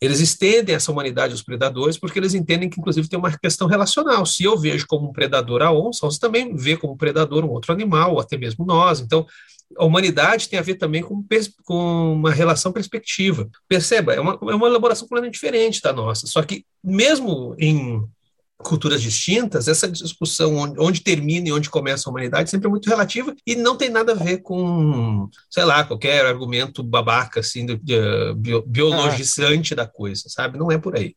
Eles 0.00 0.20
estendem 0.20 0.76
essa 0.76 0.92
humanidade 0.92 1.32
aos 1.32 1.42
predadores 1.42 1.98
porque 1.98 2.20
eles 2.20 2.32
entendem 2.32 2.70
que, 2.70 2.78
inclusive, 2.78 3.08
tem 3.08 3.18
uma 3.18 3.36
questão 3.36 3.66
relacional. 3.66 4.24
Se 4.24 4.44
eu 4.44 4.56
vejo 4.56 4.86
como 4.86 5.08
um 5.08 5.12
predador 5.12 5.60
a 5.60 5.72
onça, 5.72 6.06
a 6.06 6.08
onça 6.08 6.20
também 6.20 6.54
vê 6.54 6.76
como 6.76 6.96
predador 6.96 7.44
um 7.44 7.50
outro 7.50 7.72
animal, 7.72 8.12
ou 8.12 8.20
até 8.20 8.36
mesmo 8.36 8.64
nós. 8.64 9.00
Então, 9.00 9.26
a 9.76 9.84
humanidade 9.84 10.48
tem 10.48 10.58
a 10.58 10.62
ver 10.62 10.76
também 10.76 11.02
com, 11.02 11.24
com 11.64 12.12
uma 12.12 12.30
relação 12.30 12.70
perspectiva. 12.70 13.48
Perceba, 13.66 14.14
é 14.14 14.20
uma, 14.20 14.38
é 14.40 14.54
uma 14.54 14.68
elaboração 14.68 15.08
completamente 15.08 15.34
diferente 15.34 15.82
da 15.82 15.92
nossa. 15.92 16.28
Só 16.28 16.42
que, 16.42 16.64
mesmo 16.82 17.56
em 17.58 18.08
culturas 18.58 19.00
distintas, 19.00 19.68
essa 19.68 19.88
discussão 19.88 20.56
onde, 20.56 20.80
onde, 20.80 21.00
termina 21.00 21.48
e 21.48 21.52
onde 21.52 21.70
começa 21.70 22.08
a 22.08 22.10
humanidade 22.10 22.50
sempre 22.50 22.66
é 22.66 22.70
muito 22.70 22.88
relativa 22.88 23.34
e 23.46 23.54
não 23.54 23.76
tem 23.76 23.88
nada 23.88 24.12
a 24.12 24.16
ver 24.16 24.38
com, 24.38 25.28
sei 25.48 25.64
lá, 25.64 25.84
qualquer 25.84 26.26
argumento 26.26 26.82
babaca, 26.82 27.40
assim, 27.40 27.64
do, 27.64 27.76
de, 27.78 28.34
bio, 28.36 28.62
biologizante 28.66 29.74
ah. 29.74 29.76
da 29.76 29.86
coisa, 29.86 30.24
sabe? 30.28 30.58
Não 30.58 30.72
é 30.72 30.78
por 30.78 30.96
aí. 30.96 31.14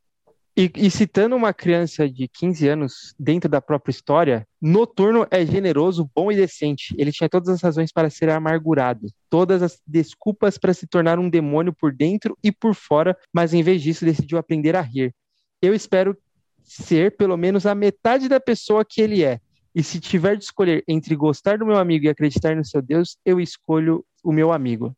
E, 0.56 0.70
e, 0.76 0.92
citando 0.92 1.34
uma 1.34 1.54
criança 1.54 2.10
de 2.10 2.28
15 2.28 2.68
anos 2.68 3.16
dentro 3.18 3.50
da 3.50 3.62
própria 3.62 3.92
história, 3.92 4.46
Noturno 4.62 5.26
é 5.32 5.46
generoso, 5.46 6.10
bom 6.14 6.30
e 6.30 6.36
decente. 6.36 6.94
Ele 6.98 7.12
tinha 7.12 7.30
todas 7.30 7.48
as 7.48 7.62
razões 7.62 7.92
para 7.92 8.10
ser 8.10 8.30
amargurado, 8.30 9.08
todas 9.30 9.64
as 9.64 9.80
desculpas 9.88 10.58
para 10.58 10.74
se 10.74 10.86
tornar 10.86 11.18
um 11.20 11.30
demônio 11.30 11.74
por 11.74 11.94
dentro 11.94 12.38
e 12.44 12.52
por 12.52 12.76
fora, 12.76 13.18
mas 13.34 13.54
em 13.54 13.64
vez 13.64 13.82
disso 13.82 14.04
decidiu 14.04 14.38
aprender 14.38 14.76
a 14.76 14.82
rir. 14.82 15.16
Eu 15.62 15.74
espero 15.74 16.18
ser 16.64 17.16
pelo 17.16 17.38
menos 17.38 17.66
a 17.66 17.76
metade 17.76 18.28
da 18.28 18.40
pessoa 18.40 18.86
que 18.86 19.02
ele 19.02 19.24
é. 19.24 19.40
E 19.74 19.82
se 19.82 20.00
tiver 20.00 20.36
de 20.36 20.44
escolher 20.44 20.84
entre 20.88 21.16
gostar 21.16 21.58
do 21.58 21.66
meu 21.66 21.78
amigo 21.78 22.06
e 22.06 22.10
acreditar 22.10 22.56
no 22.56 22.66
seu 22.66 22.82
Deus, 22.82 23.18
eu 23.26 23.40
escolho 23.40 24.06
o 24.24 24.32
meu 24.32 24.52
amigo. 24.52 24.96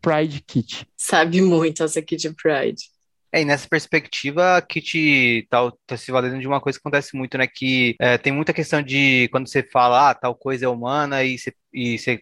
Pride 0.00 0.42
Kit. 0.42 0.86
Sabe 0.96 1.40
muito 1.40 1.82
essa 1.82 2.00
Kit 2.02 2.30
Pride. 2.34 2.84
É, 3.32 3.42
e 3.42 3.44
nessa 3.44 3.68
perspectiva, 3.68 4.56
a 4.56 4.62
Kit 4.62 5.46
tá, 5.48 5.72
tá, 5.86 5.96
se 5.96 6.10
valendo 6.10 6.40
de 6.40 6.46
uma 6.46 6.60
coisa 6.60 6.78
que 6.78 6.82
acontece 6.82 7.16
muito, 7.16 7.38
né? 7.38 7.46
Que 7.46 7.94
é, 8.00 8.18
tem 8.18 8.32
muita 8.32 8.52
questão 8.52 8.82
de 8.82 9.28
quando 9.30 9.48
você 9.48 9.62
fala, 9.62 10.10
ah, 10.10 10.14
tal 10.14 10.34
coisa 10.34 10.64
é 10.64 10.68
humana, 10.68 11.22
e 11.22 11.38
você, 11.38 11.54
e 11.72 11.98
você 11.98 12.20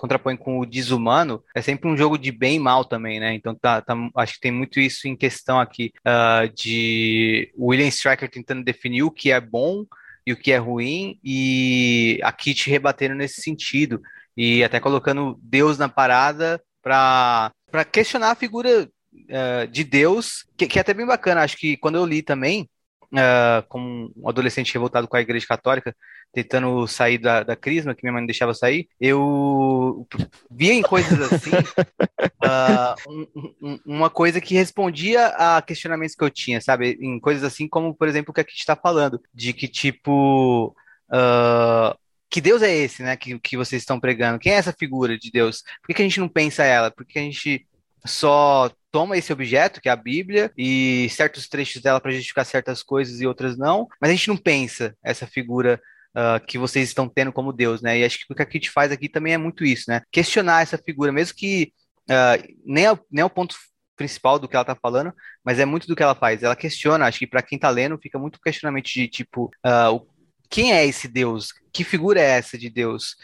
contrapõe 0.00 0.36
com 0.36 0.58
o 0.58 0.66
desumano, 0.66 1.44
é 1.54 1.60
sempre 1.60 1.88
um 1.88 1.96
jogo 1.96 2.16
de 2.16 2.32
bem 2.32 2.56
e 2.56 2.58
mal 2.58 2.84
também, 2.84 3.20
né? 3.20 3.34
Então 3.34 3.54
tá, 3.54 3.82
tá 3.82 3.94
acho 4.16 4.34
que 4.34 4.40
tem 4.40 4.50
muito 4.50 4.80
isso 4.80 5.06
em 5.06 5.14
questão 5.14 5.60
aqui 5.60 5.92
uh, 6.00 6.52
de 6.54 7.52
William 7.58 7.88
Striker 7.88 8.30
tentando 8.30 8.64
definir 8.64 9.02
o 9.02 9.10
que 9.10 9.30
é 9.30 9.40
bom 9.40 9.84
e 10.26 10.32
o 10.32 10.36
que 10.36 10.52
é 10.52 10.56
ruim 10.56 11.18
e 11.22 12.18
a 12.22 12.32
Kit 12.32 12.68
rebatendo 12.70 13.14
nesse 13.14 13.42
sentido 13.42 14.00
e 14.36 14.64
até 14.64 14.80
colocando 14.80 15.38
Deus 15.42 15.76
na 15.76 15.88
parada 15.88 16.62
para 16.82 17.52
questionar 17.92 18.30
a 18.30 18.36
figura 18.36 18.88
uh, 19.12 19.66
de 19.70 19.84
Deus, 19.84 20.46
que, 20.56 20.66
que 20.66 20.78
é 20.78 20.80
até 20.80 20.94
bem 20.94 21.06
bacana. 21.06 21.42
Acho 21.42 21.56
que 21.56 21.76
quando 21.76 21.96
eu 21.96 22.06
li 22.06 22.22
também, 22.22 22.68
uh, 23.12 23.66
como 23.68 24.12
um 24.16 24.28
adolescente 24.28 24.72
revoltado 24.72 25.08
com 25.08 25.16
a 25.16 25.20
Igreja 25.20 25.46
Católica, 25.46 25.94
tentando 26.32 26.86
sair 26.86 27.18
da, 27.18 27.42
da 27.42 27.56
crisma, 27.56 27.94
que 27.94 28.02
minha 28.02 28.12
mãe 28.12 28.22
não 28.22 28.26
deixava 28.26 28.54
sair, 28.54 28.88
eu 29.00 30.06
via 30.50 30.72
em 30.72 30.82
coisas 30.82 31.20
assim 31.20 31.50
uh, 31.50 32.94
um, 33.10 33.52
um, 33.62 33.80
uma 33.84 34.10
coisa 34.10 34.40
que 34.40 34.54
respondia 34.54 35.26
a 35.28 35.60
questionamentos 35.62 36.14
que 36.14 36.24
eu 36.24 36.30
tinha, 36.30 36.60
sabe? 36.60 36.98
Em 37.00 37.18
coisas 37.18 37.44
assim 37.44 37.68
como, 37.68 37.94
por 37.94 38.08
exemplo, 38.08 38.30
o 38.30 38.34
que 38.34 38.40
a 38.40 38.44
gente 38.44 38.58
está 38.58 38.76
falando, 38.76 39.20
de 39.34 39.52
que 39.52 39.68
tipo. 39.68 40.74
Uh, 41.12 41.98
que 42.30 42.40
Deus 42.40 42.62
é 42.62 42.72
esse, 42.72 43.02
né? 43.02 43.16
Que, 43.16 43.36
que 43.40 43.56
vocês 43.56 43.82
estão 43.82 43.98
pregando? 43.98 44.38
Quem 44.38 44.52
é 44.52 44.54
essa 44.54 44.72
figura 44.72 45.18
de 45.18 45.32
Deus? 45.32 45.62
Por 45.82 45.88
que, 45.88 45.94
que 45.94 46.02
a 46.02 46.04
gente 46.04 46.20
não 46.20 46.28
pensa 46.28 46.62
ela? 46.62 46.88
Por 46.88 47.04
que, 47.04 47.14
que 47.14 47.18
a 47.18 47.22
gente 47.22 47.66
só 48.06 48.70
toma 48.90 49.16
esse 49.16 49.32
objeto, 49.32 49.80
que 49.80 49.88
é 49.88 49.92
a 49.92 49.96
Bíblia, 49.96 50.52
e 50.56 51.08
certos 51.10 51.48
trechos 51.48 51.82
dela 51.82 52.00
para 52.00 52.12
justificar 52.12 52.44
certas 52.44 52.82
coisas 52.82 53.20
e 53.20 53.26
outras 53.26 53.56
não, 53.56 53.86
mas 54.00 54.10
a 54.10 54.14
gente 54.14 54.28
não 54.28 54.36
pensa 54.36 54.96
essa 55.02 55.26
figura 55.26 55.80
Uh, 56.10 56.44
que 56.44 56.58
vocês 56.58 56.88
estão 56.88 57.08
tendo 57.08 57.32
como 57.32 57.52
Deus, 57.52 57.80
né? 57.80 57.96
E 57.96 58.04
acho 58.04 58.18
que 58.18 58.24
o 58.28 58.34
que 58.34 58.42
a 58.42 58.44
Kit 58.44 58.68
faz 58.68 58.90
aqui 58.90 59.08
também 59.08 59.32
é 59.32 59.38
muito 59.38 59.64
isso, 59.64 59.84
né? 59.88 60.02
Questionar 60.10 60.60
essa 60.60 60.76
figura, 60.76 61.12
mesmo 61.12 61.36
que 61.36 61.72
uh, 62.10 62.54
nem, 62.66 62.84
é, 62.84 62.98
nem 63.08 63.22
é 63.22 63.24
o 63.24 63.30
ponto 63.30 63.54
principal 63.96 64.36
do 64.36 64.48
que 64.48 64.56
ela 64.56 64.64
tá 64.64 64.74
falando, 64.74 65.12
mas 65.44 65.60
é 65.60 65.64
muito 65.64 65.86
do 65.86 65.94
que 65.94 66.02
ela 66.02 66.16
faz. 66.16 66.42
Ela 66.42 66.56
questiona, 66.56 67.06
acho 67.06 67.20
que 67.20 67.28
para 67.28 67.42
quem 67.42 67.56
tá 67.58 67.70
lendo, 67.70 67.96
fica 67.96 68.18
muito 68.18 68.40
questionamento 68.40 68.86
de 68.86 69.06
tipo, 69.06 69.52
uh, 69.64 70.04
quem 70.48 70.72
é 70.72 70.84
esse 70.84 71.06
Deus? 71.06 71.52
Que 71.72 71.84
figura 71.84 72.20
é 72.20 72.30
essa 72.30 72.58
de 72.58 72.68
Deus? 72.68 73.14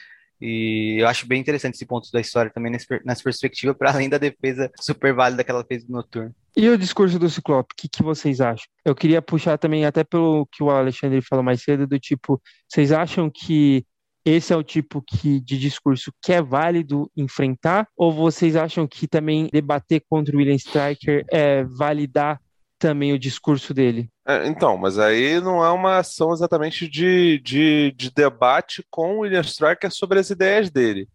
E 0.41 0.97
eu 1.01 1.09
acho 1.09 1.27
bem 1.27 1.41
interessante 1.41 1.75
esse 1.75 1.87
ponto 1.87 2.11
da 2.13 2.21
história 2.21 2.51
também 2.51 2.73
nessa 2.73 3.23
perspectiva, 3.23 3.75
para 3.75 3.91
além 3.91 4.09
da 4.09 4.19
defesa 4.19 4.71
super 4.81 5.15
válida 5.15 5.43
que 5.43 5.51
ela 5.51 5.65
fez 5.65 5.87
no 5.87 5.97
Noturno. 5.97 6.35
E 6.57 6.69
o 6.69 6.79
discurso 6.79 7.19
do 7.19 7.29
Ciclope, 7.29 7.73
o 7.73 7.77
que, 7.77 7.89
que 7.89 8.03
vocês 8.03 8.41
acham? 8.41 8.67
Eu 8.85 8.95
queria 8.95 9.21
puxar 9.21 9.59
também, 9.59 9.85
até 9.85 10.03
pelo 10.03 10.47
que 10.47 10.63
o 10.63 10.71
Alexandre 10.71 11.21
falou 11.21 11.45
mais 11.45 11.63
cedo, 11.63 11.87
do 11.87 11.99
tipo, 11.99 12.41
vocês 12.69 12.93
acham 12.93 13.31
que 13.31 13.85
esse 14.25 14.53
é 14.53 14.57
o 14.57 14.63
tipo 14.63 15.01
que, 15.01 15.41
de 15.41 15.57
discurso 15.57 16.13
que 16.21 16.33
é 16.33 16.43
válido 16.43 17.09
enfrentar? 17.17 17.87
Ou 17.97 18.11
vocês 18.11 18.57
acham 18.57 18.85
que 18.85 19.07
também 19.07 19.49
debater 19.53 20.03
contra 20.09 20.35
o 20.35 20.39
William 20.39 20.57
Striker 20.57 21.25
é 21.31 21.63
validar 21.63 22.41
também 22.78 23.12
o 23.12 23.19
discurso 23.19 23.73
dele? 23.73 24.09
É, 24.27 24.47
então, 24.47 24.77
mas 24.77 24.98
aí 24.98 25.40
não 25.40 25.65
é 25.65 25.70
uma 25.70 25.98
ação 25.98 26.32
exatamente 26.32 26.89
de, 26.89 27.39
de, 27.40 27.93
de 27.97 28.11
debate 28.11 28.85
com 28.90 29.16
o 29.16 29.19
William 29.20 29.40
Striker 29.40 29.90
sobre 29.90 30.19
as 30.19 30.31
ideias 30.31 30.70
dele. 30.70 31.09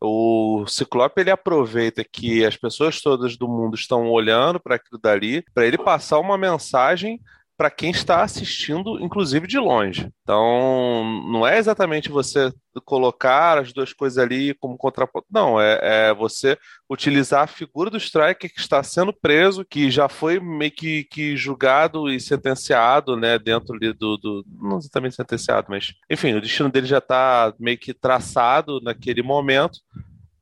O 0.00 0.64
Ciclope 0.66 1.20
ele 1.20 1.30
aproveita 1.30 2.02
que 2.02 2.44
as 2.44 2.56
pessoas 2.56 3.00
todas 3.00 3.36
do 3.36 3.46
mundo 3.46 3.76
estão 3.76 4.10
olhando 4.10 4.58
para 4.58 4.74
aquilo 4.74 5.00
dali, 5.00 5.44
para 5.54 5.64
ele 5.64 5.78
passar 5.78 6.18
uma 6.18 6.36
mensagem 6.36 7.20
para 7.62 7.70
quem 7.70 7.92
está 7.92 8.24
assistindo, 8.24 8.98
inclusive 9.00 9.46
de 9.46 9.56
longe. 9.56 10.10
Então, 10.24 11.04
não 11.30 11.46
é 11.46 11.58
exatamente 11.58 12.08
você 12.08 12.52
colocar 12.84 13.56
as 13.56 13.72
duas 13.72 13.92
coisas 13.92 14.18
ali 14.18 14.52
como 14.54 14.76
contraponto. 14.76 15.28
Não, 15.30 15.60
é, 15.60 15.78
é, 15.80 16.12
você 16.12 16.58
utilizar 16.90 17.44
a 17.44 17.46
figura 17.46 17.88
do 17.88 17.98
striker 17.98 18.52
que 18.52 18.58
está 18.58 18.82
sendo 18.82 19.12
preso, 19.12 19.64
que 19.64 19.92
já 19.92 20.08
foi 20.08 20.40
meio 20.40 20.72
que, 20.72 21.04
que 21.04 21.36
julgado 21.36 22.10
e 22.10 22.18
sentenciado, 22.18 23.16
né, 23.16 23.38
dentro 23.38 23.78
do, 23.78 24.16
do, 24.16 24.44
Não 24.60 24.78
exatamente 24.78 25.14
sentenciado, 25.14 25.68
mas. 25.70 25.94
Enfim, 26.10 26.34
o 26.34 26.40
destino 26.40 26.68
dele 26.68 26.88
já 26.88 26.98
está 26.98 27.54
meio 27.60 27.78
que 27.78 27.94
traçado 27.94 28.80
naquele 28.80 29.22
momento 29.22 29.78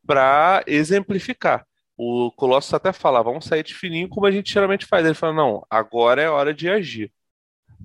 para 0.06 0.64
exemplificar 0.66 1.66
o 2.02 2.31
Colossus 2.32 2.72
até 2.72 2.94
fala, 2.94 3.22
vamos 3.22 3.44
sair 3.44 3.62
de 3.62 3.74
fininho 3.74 4.09
como 4.09 4.27
a 4.27 4.31
gente 4.31 4.51
geralmente 4.51 4.86
faz. 4.86 5.05
Ele 5.05 5.14
fala, 5.14 5.35
não, 5.35 5.66
agora 5.68 6.22
é 6.22 6.31
hora 6.31 6.55
de 6.55 6.66
agir. 6.66 7.12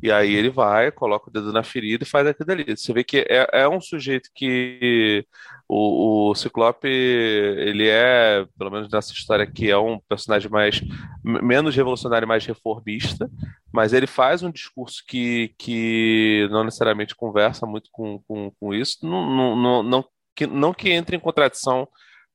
E 0.01 0.09
aí 0.09 0.33
ele 0.33 0.49
vai, 0.49 0.89
coloca 0.89 1.29
o 1.29 1.33
dedo 1.33 1.51
na 1.51 1.63
ferida 1.63 2.05
e 2.05 2.07
faz 2.07 2.25
aquilo 2.25 2.49
ali. 2.49 2.77
Você 2.77 2.93
vê 2.93 3.03
que 3.03 3.25
é, 3.29 3.45
é 3.51 3.67
um 3.67 3.81
sujeito 3.81 4.29
que 4.33 5.25
o, 5.67 6.29
o, 6.29 6.35
Ciclope, 6.35 6.87
ele 6.87 7.89
é, 7.89 8.45
pelo 8.57 8.71
menos 8.71 8.89
nessa 8.89 9.11
história 9.11 9.43
aqui, 9.43 9.69
é 9.69 9.77
um 9.77 9.99
personagem 9.99 10.49
mais 10.49 10.81
menos 11.21 11.75
revolucionário, 11.75 12.25
mais 12.27 12.45
reformista, 12.45 13.29
mas 13.69 13.91
ele 13.91 14.07
faz 14.07 14.43
um 14.43 14.51
discurso 14.51 15.03
que, 15.05 15.53
que 15.57 16.47
não 16.51 16.63
necessariamente 16.63 17.15
conversa 17.15 17.65
muito 17.65 17.89
com, 17.91 18.21
com, 18.25 18.49
com 18.57 18.73
isso, 18.73 18.99
não, 19.03 19.25
não, 19.29 19.55
não, 19.57 19.83
não, 19.83 20.05
que, 20.33 20.47
não 20.47 20.73
que 20.73 20.89
entre 20.91 21.17
em 21.17 21.19
contradição 21.19 21.85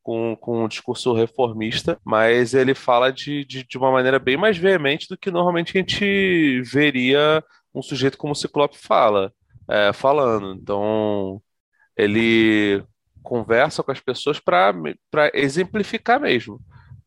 com, 0.02 0.36
com 0.36 0.64
um 0.64 0.68
discurso 0.68 1.12
reformista, 1.12 1.98
mas 2.04 2.54
ele 2.54 2.74
fala 2.74 3.12
de, 3.12 3.44
de, 3.44 3.64
de, 3.64 3.78
uma 3.78 3.90
maneira 3.90 4.18
bem 4.18 4.36
mais 4.36 4.56
veemente 4.56 5.08
do 5.08 5.16
que 5.16 5.30
normalmente 5.30 5.76
a 5.76 5.80
gente 5.80 6.62
veria 6.62 7.44
um 7.74 7.82
sujeito 7.82 8.18
como 8.18 8.32
o 8.32 8.36
Ciclope 8.36 8.76
fala, 8.78 9.32
é, 9.68 9.92
falando. 9.92 10.54
Então, 10.54 11.40
ele 11.96 12.82
conversa 13.22 13.82
com 13.82 13.92
as 13.92 14.00
pessoas 14.00 14.40
para 14.40 14.74
exemplificar 15.34 16.20
mesmo, 16.20 16.60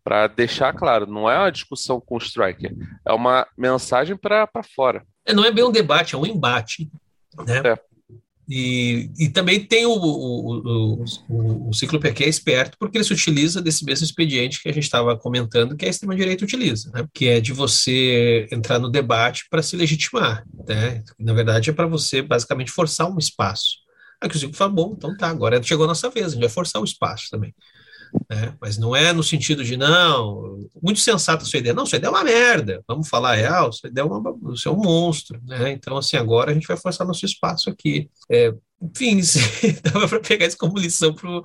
para 0.04 0.28
deixar 0.28 0.74
claro, 0.74 1.08
não 1.08 1.30
é 1.30 1.38
uma 1.38 1.52
discussão 1.52 2.00
com 2.00 2.16
o 2.16 2.20
Striker, 2.20 2.74
é 3.06 3.12
uma 3.12 3.48
mensagem 3.58 4.16
para 4.16 4.48
fora. 4.76 5.06
É, 5.26 5.34
não 5.34 5.44
é 5.44 5.52
bem 5.52 5.64
um 5.64 5.72
debate, 5.72 6.16
é 6.16 6.18
um 6.18 6.26
embate. 6.26 6.92
Né? 7.46 7.62
É. 7.66 7.93
E, 8.50 9.10
e 9.18 9.30
também 9.30 9.64
tem 9.64 9.86
o, 9.86 9.94
o, 9.94 10.58
o, 10.58 11.06
o, 11.30 11.70
o 11.70 11.74
Ciclope 11.74 12.08
aqui 12.08 12.24
é 12.24 12.28
esperto 12.28 12.78
porque 12.78 12.98
ele 12.98 13.06
se 13.06 13.14
utiliza 13.14 13.62
desse 13.62 13.86
mesmo 13.86 14.04
expediente 14.04 14.62
que 14.62 14.68
a 14.68 14.74
gente 14.74 14.84
estava 14.84 15.18
comentando 15.18 15.78
que 15.78 15.86
a 15.86 15.90
extrema-direita 15.90 16.44
utiliza, 16.44 16.92
né? 16.94 17.08
que 17.14 17.28
é 17.28 17.40
de 17.40 17.54
você 17.54 18.48
entrar 18.52 18.80
no 18.80 18.90
debate 18.90 19.46
para 19.50 19.64
se 19.64 19.76
legitimar. 19.76 20.44
Né? 20.68 21.04
Na 21.18 21.34
verdade, 21.34 21.70
é 21.70 21.74
para 21.74 21.88
você 21.88 22.22
basicamente 22.22 22.72
forçar 22.72 23.10
um 23.10 23.18
espaço. 23.18 23.84
Aí 24.22 24.30
que 24.30 24.36
o 24.36 24.40
Zico 24.40 24.56
fala, 24.56 24.72
bom, 24.72 24.94
então 24.98 25.16
tá, 25.18 25.28
agora 25.28 25.62
chegou 25.62 25.86
a 25.86 25.88
nossa 25.88 26.10
vez, 26.10 26.28
a 26.28 26.30
gente 26.30 26.40
vai 26.40 26.50
forçar 26.50 26.82
o 26.82 26.86
espaço 26.86 27.28
também. 27.30 27.54
Né? 28.30 28.56
Mas 28.60 28.78
não 28.78 28.96
é 28.96 29.14
no 29.14 29.24
sentido 29.24 29.64
de, 29.64 29.78
não, 29.78 30.68
muito 30.82 31.00
sensata 31.00 31.44
a 31.44 31.46
sua 31.46 31.60
ideia. 31.60 31.74
Não, 31.74 31.86
sua 31.86 31.98
ideia 31.98 32.10
é 32.10 32.14
uma 32.14 32.24
merda, 32.24 32.84
vamos 32.88 33.08
falar 33.08 33.36
real, 33.36 33.72
sua 33.72 33.90
ideia 33.90 34.04
é 34.04 34.08
uma, 34.08 34.34
você 34.42 34.68
é 34.68 34.72
um 34.72 34.82
monstro. 34.82 35.40
Né? 35.46 35.72
Então, 35.72 35.98
assim, 35.98 36.18
agora 36.18 36.52
a 36.52 36.54
gente 36.54 36.68
vai 36.68 36.78
forçar 36.78 37.06
nosso 37.06 37.26
espaço 37.26 37.70
aqui. 37.70 38.10
É, 38.30 38.54
enfim, 38.82 39.22
dava 39.82 40.08
para 40.08 40.20
pegar 40.20 40.46
isso 40.46 40.58
como 40.58 40.78
lição 40.78 41.14
para 41.14 41.30
o 41.30 41.42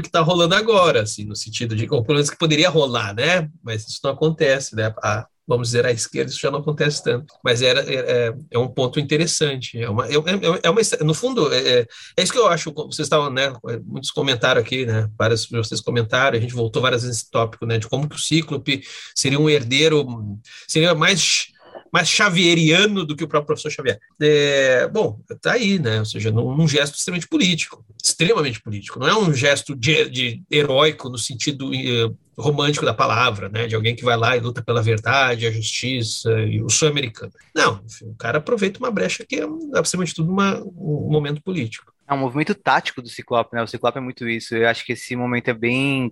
que 0.00 0.08
está 0.08 0.20
rolando 0.20 0.54
agora, 0.54 1.02
assim, 1.02 1.24
no 1.24 1.36
sentido 1.36 1.76
de, 1.76 1.86
menos 2.08 2.30
que 2.30 2.38
poderia 2.38 2.70
rolar, 2.70 3.14
né? 3.14 3.48
Mas 3.62 3.86
isso 3.86 4.00
não 4.02 4.12
acontece, 4.12 4.74
né? 4.74 4.92
A, 5.02 5.26
vamos 5.48 5.68
dizer, 5.68 5.86
à 5.86 5.90
esquerda, 5.90 6.30
isso 6.30 6.40
já 6.40 6.50
não 6.50 6.58
acontece 6.58 7.02
tanto. 7.02 7.32
Mas 7.42 7.62
era, 7.62 7.80
é, 7.80 8.34
é 8.50 8.58
um 8.58 8.68
ponto 8.68 9.00
interessante. 9.00 9.80
É 9.80 9.88
uma, 9.88 10.06
é, 10.06 10.12
é, 10.12 10.60
é 10.64 10.70
uma, 10.70 10.80
no 11.02 11.14
fundo, 11.14 11.52
é, 11.52 11.80
é, 11.80 12.22
isso 12.22 12.32
que 12.32 12.38
eu 12.38 12.46
acho. 12.46 12.70
Vocês 12.70 13.06
estavam, 13.06 13.30
né? 13.30 13.50
Muitos 13.86 14.10
comentaram 14.10 14.60
aqui, 14.60 14.84
né? 14.84 15.08
Vários 15.18 15.46
de 15.46 15.56
vocês 15.56 15.80
comentaram, 15.80 16.36
a 16.36 16.40
gente 16.40 16.52
voltou 16.54 16.82
várias 16.82 17.02
vezes 17.02 17.22
esse 17.22 17.30
tópico, 17.30 17.64
né? 17.64 17.78
De 17.78 17.88
como 17.88 18.06
que 18.06 18.16
o 18.16 18.18
Cíclope 18.18 18.82
seria 19.14 19.40
um 19.40 19.48
herdeiro, 19.48 20.38
seria 20.66 20.94
mais 20.94 21.48
mais 21.90 22.06
xavieriano 22.06 23.02
do 23.02 23.16
que 23.16 23.24
o 23.24 23.28
próprio 23.28 23.46
professor 23.46 23.70
Xavier. 23.70 23.98
É, 24.20 24.86
bom, 24.88 25.18
tá 25.40 25.52
aí, 25.52 25.78
né? 25.78 26.00
Ou 26.00 26.04
seja, 26.04 26.30
num, 26.30 26.54
num, 26.54 26.68
gesto 26.68 26.94
extremamente 26.94 27.26
político, 27.26 27.82
extremamente 28.04 28.60
político. 28.60 28.98
Não 28.98 29.08
é 29.08 29.16
um 29.16 29.32
gesto 29.32 29.74
de, 29.74 30.10
de 30.10 30.42
heróico 30.50 31.08
no 31.08 31.16
sentido 31.16 31.70
uh, 31.70 32.18
romântico 32.38 32.86
da 32.86 32.94
palavra, 32.94 33.48
né? 33.48 33.66
De 33.66 33.74
alguém 33.74 33.96
que 33.96 34.04
vai 34.04 34.16
lá 34.16 34.36
e 34.36 34.40
luta 34.40 34.62
pela 34.62 34.80
verdade, 34.80 35.46
a 35.46 35.50
justiça 35.50 36.30
e 36.42 36.62
o 36.62 36.68
sul-americano. 36.68 37.32
Não, 37.54 37.82
enfim, 37.84 38.06
o 38.06 38.14
cara 38.14 38.38
aproveita 38.38 38.78
uma 38.78 38.90
brecha 38.90 39.26
que 39.26 39.36
é, 39.36 39.46
acima 39.74 40.04
de 40.04 40.14
tudo, 40.14 40.30
uma, 40.30 40.60
um 40.60 41.08
momento 41.10 41.42
político. 41.42 41.92
É 42.06 42.14
um 42.14 42.18
movimento 42.18 42.54
tático 42.54 43.02
do 43.02 43.08
Ciclope, 43.08 43.54
né? 43.54 43.62
O 43.62 43.66
Ciclope 43.66 43.98
é 43.98 44.00
muito 44.00 44.28
isso. 44.28 44.54
Eu 44.56 44.68
acho 44.68 44.84
que 44.84 44.92
esse 44.92 45.14
momento 45.14 45.48
é 45.48 45.54
bem 45.54 46.06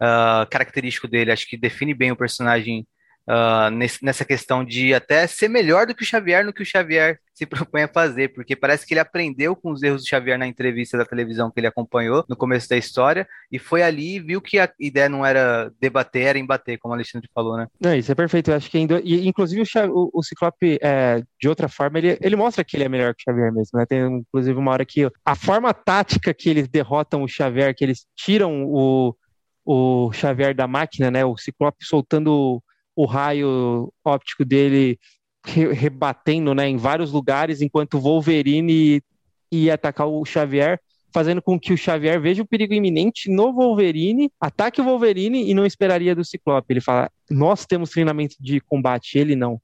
uh, 0.00 0.46
característico 0.48 1.08
dele. 1.08 1.32
Acho 1.32 1.48
que 1.48 1.56
define 1.56 1.94
bem 1.94 2.12
o 2.12 2.16
personagem 2.16 2.86
uh, 3.28 3.70
nesse, 3.70 4.04
nessa 4.04 4.24
questão 4.24 4.64
de 4.64 4.94
até 4.94 5.26
ser 5.26 5.48
melhor 5.48 5.86
do 5.86 5.94
que 5.94 6.02
o 6.02 6.06
Xavier 6.06 6.44
no 6.44 6.52
que 6.52 6.62
o 6.62 6.66
Xavier 6.66 7.18
se 7.34 7.46
propõe 7.46 7.82
a 7.82 7.88
fazer, 7.88 8.32
porque 8.32 8.54
parece 8.54 8.86
que 8.86 8.94
ele 8.94 9.00
aprendeu 9.00 9.56
com 9.56 9.72
os 9.72 9.82
erros 9.82 10.02
do 10.02 10.08
Xavier 10.08 10.38
na 10.38 10.46
entrevista 10.46 10.98
da 10.98 11.04
televisão 11.04 11.50
que 11.50 11.58
ele 11.58 11.66
acompanhou 11.66 12.24
no 12.28 12.36
começo 12.36 12.68
da 12.68 12.76
história, 12.76 13.26
e 13.50 13.58
foi 13.58 13.82
ali 13.82 14.16
e 14.16 14.20
viu 14.20 14.40
que 14.40 14.58
a 14.58 14.70
ideia 14.78 15.08
não 15.08 15.24
era 15.24 15.72
debater, 15.80 16.26
era 16.26 16.38
embater, 16.38 16.78
como 16.78 16.92
o 16.92 16.94
Alexandre 16.94 17.28
falou, 17.34 17.56
né? 17.56 17.66
Não, 17.80 17.94
isso 17.94 18.12
é 18.12 18.14
perfeito. 18.14 18.50
Eu 18.50 18.56
acho 18.56 18.70
que 18.70 18.78
ainda, 18.78 19.00
e, 19.02 19.26
inclusive 19.26 19.62
o, 19.90 20.10
o, 20.12 20.22
Ciclope, 20.22 20.78
é, 20.82 21.22
de 21.40 21.48
outra 21.48 21.68
forma, 21.68 21.98
ele, 21.98 22.18
ele 22.20 22.36
mostra 22.36 22.64
que 22.64 22.76
ele 22.76 22.84
é 22.84 22.88
melhor 22.88 23.14
que 23.14 23.22
o 23.22 23.32
Xavier 23.32 23.52
mesmo, 23.52 23.78
né? 23.78 23.86
Tem 23.86 24.00
inclusive 24.00 24.58
uma 24.58 24.72
hora 24.72 24.84
que 24.84 25.10
a 25.24 25.34
forma 25.34 25.72
tática 25.72 26.34
que 26.34 26.50
eles 26.50 26.68
derrotam 26.68 27.22
o 27.22 27.28
Xavier, 27.28 27.74
que 27.74 27.84
eles 27.84 28.06
tiram 28.14 28.64
o, 28.64 29.16
o 29.64 30.12
Xavier 30.12 30.54
da 30.54 30.66
máquina, 30.66 31.10
né? 31.10 31.24
O 31.24 31.36
Ciclope 31.36 31.84
soltando 31.84 32.62
o 33.02 33.06
raio 33.06 33.92
óptico 34.04 34.44
dele 34.44 34.98
rebatendo 35.44 36.54
né, 36.54 36.68
em 36.68 36.76
vários 36.76 37.10
lugares, 37.10 37.60
enquanto 37.60 37.94
o 37.94 38.00
Wolverine 38.00 39.02
ia 39.50 39.74
atacar 39.74 40.06
o 40.06 40.24
Xavier, 40.24 40.80
fazendo 41.12 41.42
com 41.42 41.58
que 41.58 41.72
o 41.72 41.76
Xavier 41.76 42.20
veja 42.20 42.42
o 42.42 42.46
perigo 42.46 42.72
iminente 42.72 43.28
no 43.28 43.52
Wolverine, 43.52 44.30
ataque 44.40 44.80
o 44.80 44.84
Wolverine 44.84 45.50
e 45.50 45.52
não 45.52 45.66
esperaria 45.66 46.14
do 46.14 46.24
Ciclope. 46.24 46.72
Ele 46.72 46.80
fala: 46.80 47.10
Nós 47.28 47.66
temos 47.66 47.90
treinamento 47.90 48.36
de 48.38 48.60
combate, 48.60 49.18
ele 49.18 49.34
não. 49.34 49.60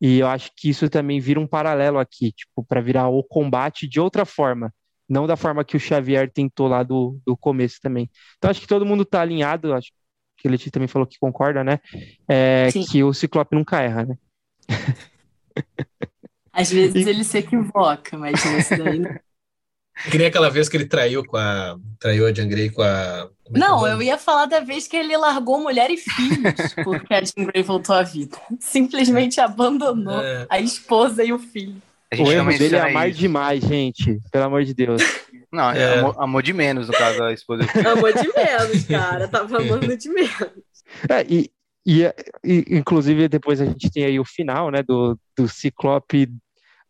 E 0.00 0.20
eu 0.20 0.26
acho 0.26 0.50
que 0.56 0.70
isso 0.70 0.88
também 0.88 1.20
vira 1.20 1.38
um 1.38 1.46
paralelo 1.46 1.98
aqui, 1.98 2.32
tipo, 2.32 2.64
para 2.64 2.80
virar 2.80 3.08
o 3.08 3.22
combate 3.22 3.86
de 3.86 4.00
outra 4.00 4.24
forma, 4.24 4.72
não 5.06 5.26
da 5.26 5.36
forma 5.36 5.62
que 5.62 5.76
o 5.76 5.80
Xavier 5.80 6.30
tentou 6.32 6.66
lá 6.66 6.82
do, 6.82 7.20
do 7.26 7.36
começo 7.36 7.78
também. 7.82 8.08
Então 8.38 8.50
acho 8.50 8.62
que 8.62 8.66
todo 8.66 8.86
mundo 8.86 9.02
está 9.02 9.20
alinhado, 9.20 9.74
acho 9.74 9.92
que 10.40 10.48
o 10.48 10.50
Letícia 10.50 10.72
também 10.72 10.88
falou 10.88 11.06
que 11.06 11.18
concorda, 11.18 11.62
né? 11.62 11.78
É, 12.28 12.68
que 12.90 13.04
o 13.04 13.12
Ciclope 13.12 13.54
nunca 13.54 13.80
erra, 13.80 14.06
né? 14.06 14.18
Às 16.52 16.70
vezes 16.70 17.06
ele 17.06 17.24
se 17.24 17.38
equivoca, 17.38 18.16
mas 18.18 18.44
nesse 18.44 18.76
daí 18.76 18.98
não. 18.98 19.14
Que 20.08 20.16
nem 20.16 20.26
aquela 20.26 20.48
vez 20.48 20.68
que 20.68 20.76
ele 20.76 20.86
traiu 20.86 21.24
com 21.24 21.36
a. 21.36 21.76
Traiu 21.98 22.26
a 22.26 22.32
Jean 22.32 22.48
Grey 22.48 22.70
com 22.70 22.80
a. 22.80 23.28
É 23.54 23.58
não, 23.58 23.86
eu 23.86 24.00
ia 24.00 24.16
falar 24.16 24.46
da 24.46 24.60
vez 24.60 24.88
que 24.88 24.96
ele 24.96 25.14
largou 25.16 25.60
mulher 25.60 25.90
e 25.90 25.96
filhos 25.96 26.74
porque 26.82 27.12
a 27.12 27.22
Jean 27.22 27.44
Grey 27.46 27.62
voltou 27.62 27.94
à 27.94 28.02
vida. 28.02 28.36
Simplesmente 28.58 29.40
abandonou 29.40 30.20
é. 30.20 30.46
a 30.48 30.58
esposa 30.58 31.22
e 31.22 31.32
o 31.32 31.38
filho. 31.38 31.82
O 32.18 32.32
erro 32.32 32.50
dele 32.56 32.76
é 32.76 32.90
amar 32.90 33.10
demais, 33.10 33.62
gente. 33.62 34.18
Pelo 34.32 34.44
amor 34.44 34.64
de 34.64 34.74
Deus. 34.74 35.02
Não, 35.52 35.70
é, 35.70 35.98
amor, 35.98 36.14
amor, 36.18 36.42
de 36.42 36.52
menos, 36.52 36.86
no 36.86 36.92
caso, 36.92 37.22
a 37.22 37.32
esposa. 37.32 37.64
amor 37.86 38.12
de 38.12 38.32
menos, 38.32 38.84
cara. 38.84 39.26
Tava 39.26 39.58
amando 39.58 39.96
de 39.96 40.08
menos. 40.08 40.30
É, 41.08 41.24
e, 41.28 41.50
e, 41.84 42.02
e, 42.44 42.64
inclusive, 42.78 43.28
depois 43.28 43.60
a 43.60 43.64
gente 43.64 43.90
tem 43.90 44.04
aí 44.04 44.20
o 44.20 44.24
final, 44.24 44.70
né, 44.70 44.82
do, 44.82 45.18
do 45.36 45.48
Ciclope 45.48 46.28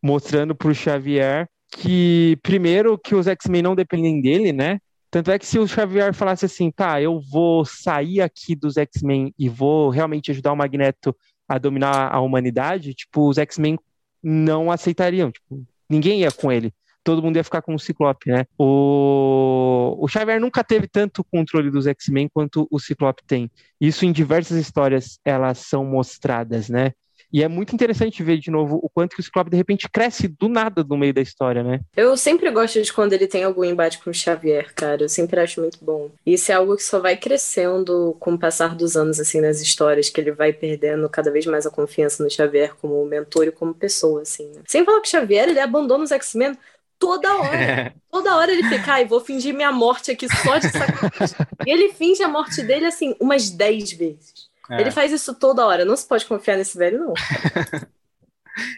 mostrando 0.03 0.55
pro 0.55 0.75
Xavier 0.75 1.49
que, 1.73 2.39
primeiro, 2.43 2.99
que 2.99 3.15
os 3.15 3.27
X-Men 3.27 3.63
não 3.63 3.75
dependem 3.75 4.21
dele, 4.21 4.53
né? 4.53 4.79
Tanto 5.11 5.31
é 5.31 5.39
que 5.39 5.47
se 5.47 5.59
o 5.59 5.67
Xavier 5.67 6.13
falasse 6.15 6.45
assim, 6.45 6.71
tá, 6.71 7.01
eu 7.01 7.21
vou 7.21 7.65
sair 7.65 8.21
aqui 8.21 8.55
dos 8.55 8.77
X-Men 8.77 9.35
e 9.39 9.49
vou 9.49 9.89
realmente 9.91 10.31
ajudar 10.31 10.53
o 10.53 10.57
Magneto 10.57 11.17
a 11.49 11.59
dominar 11.59 12.13
a 12.13 12.21
humanidade, 12.21 12.95
tipo, 12.95 13.29
os 13.29 13.39
X-Men 13.39 13.79
não 14.23 14.71
aceitariam, 14.71 15.31
tipo, 15.31 15.65
ninguém 15.89 16.21
ia 16.21 16.31
com 16.31 16.53
ele 16.53 16.73
todo 17.03 17.23
mundo 17.23 17.37
ia 17.37 17.45
ficar 17.45 17.63
com 17.63 17.75
o 17.75 17.79
Ciclope, 17.79 18.31
né? 18.31 18.45
O, 18.59 19.97
o 19.99 20.09
Xavier 20.09 20.41
nunca 20.41 20.63
teve 20.63 20.87
tanto 20.87 21.25
controle 21.25 21.71
dos 21.71 21.87
X-Men 21.87 22.29
quanto 22.33 22.67
o 22.71 22.79
Ciclope 22.79 23.23
tem. 23.27 23.51
Isso 23.81 24.05
em 24.05 24.13
diversas 24.13 24.59
histórias 24.59 25.19
elas 25.25 25.59
são 25.59 25.85
mostradas, 25.85 26.69
né? 26.69 26.93
E 27.33 27.45
é 27.45 27.49
muito 27.49 27.73
interessante 27.73 28.23
ver 28.25 28.39
de 28.39 28.51
novo 28.51 28.81
o 28.83 28.89
quanto 28.89 29.15
que 29.15 29.21
o 29.21 29.23
Ciclope 29.23 29.51
de 29.51 29.57
repente 29.57 29.89
cresce 29.89 30.27
do 30.27 30.49
nada 30.49 30.83
no 30.83 30.97
meio 30.97 31.15
da 31.15 31.21
história, 31.21 31.63
né? 31.63 31.81
Eu 31.97 32.17
sempre 32.17 32.51
gosto 32.51 32.83
de 32.83 32.93
quando 32.93 33.13
ele 33.13 33.27
tem 33.27 33.45
algum 33.45 33.65
embate 33.65 34.03
com 34.03 34.11
o 34.11 34.15
Xavier, 34.15 34.75
cara. 34.75 35.03
Eu 35.03 35.09
sempre 35.09 35.39
acho 35.39 35.61
muito 35.61 35.79
bom. 35.81 36.11
Isso 36.27 36.51
é 36.51 36.57
algo 36.57 36.77
que 36.77 36.83
só 36.83 36.99
vai 36.99 37.17
crescendo 37.17 38.17
com 38.19 38.35
o 38.35 38.39
passar 38.39 38.75
dos 38.75 38.97
anos, 38.97 39.21
assim, 39.21 39.41
nas 39.41 39.61
histórias, 39.61 40.11
que 40.11 40.21
ele 40.21 40.33
vai 40.33 40.53
perdendo 40.53 41.09
cada 41.09 41.31
vez 41.31 41.47
mais 41.47 41.67
a 41.67 41.71
confiança 41.71 42.23
no 42.23 42.31
Xavier 42.31 42.75
como 42.81 43.05
mentor 43.07 43.47
e 43.47 43.53
como 43.53 43.73
pessoa, 43.73 44.23
assim. 44.23 44.49
Né? 44.49 44.63
Sem 44.67 44.85
falar 44.85 45.01
que 45.01 45.09
o 45.09 45.11
Xavier, 45.11 45.49
ele 45.49 45.61
abandona 45.61 46.03
os 46.03 46.11
X-Men 46.11 46.59
toda 47.01 47.35
hora. 47.35 47.95
Toda 48.11 48.37
hora 48.37 48.53
ele 48.53 48.69
fica, 48.69 48.95
ai, 48.95 49.05
vou 49.05 49.21
fingir 49.21 49.55
minha 49.55 49.71
morte 49.71 50.11
aqui 50.11 50.29
só 50.29 50.59
de 50.59 50.69
sacanagem. 50.69 51.37
e 51.65 51.71
ele 51.71 51.93
finge 51.93 52.23
a 52.23 52.29
morte 52.29 52.61
dele, 52.61 52.87
assim, 52.87 53.15
umas 53.21 53.49
10 53.49 53.93
vezes. 53.93 54.51
É. 54.69 54.81
Ele 54.81 54.91
faz 54.91 55.13
isso 55.13 55.33
toda 55.35 55.65
hora. 55.65 55.85
Não 55.85 55.97
se 55.97 56.07
pode 56.07 56.27
confiar 56.27 56.57
nesse 56.57 56.77
velho, 56.77 56.99
não. 56.99 57.15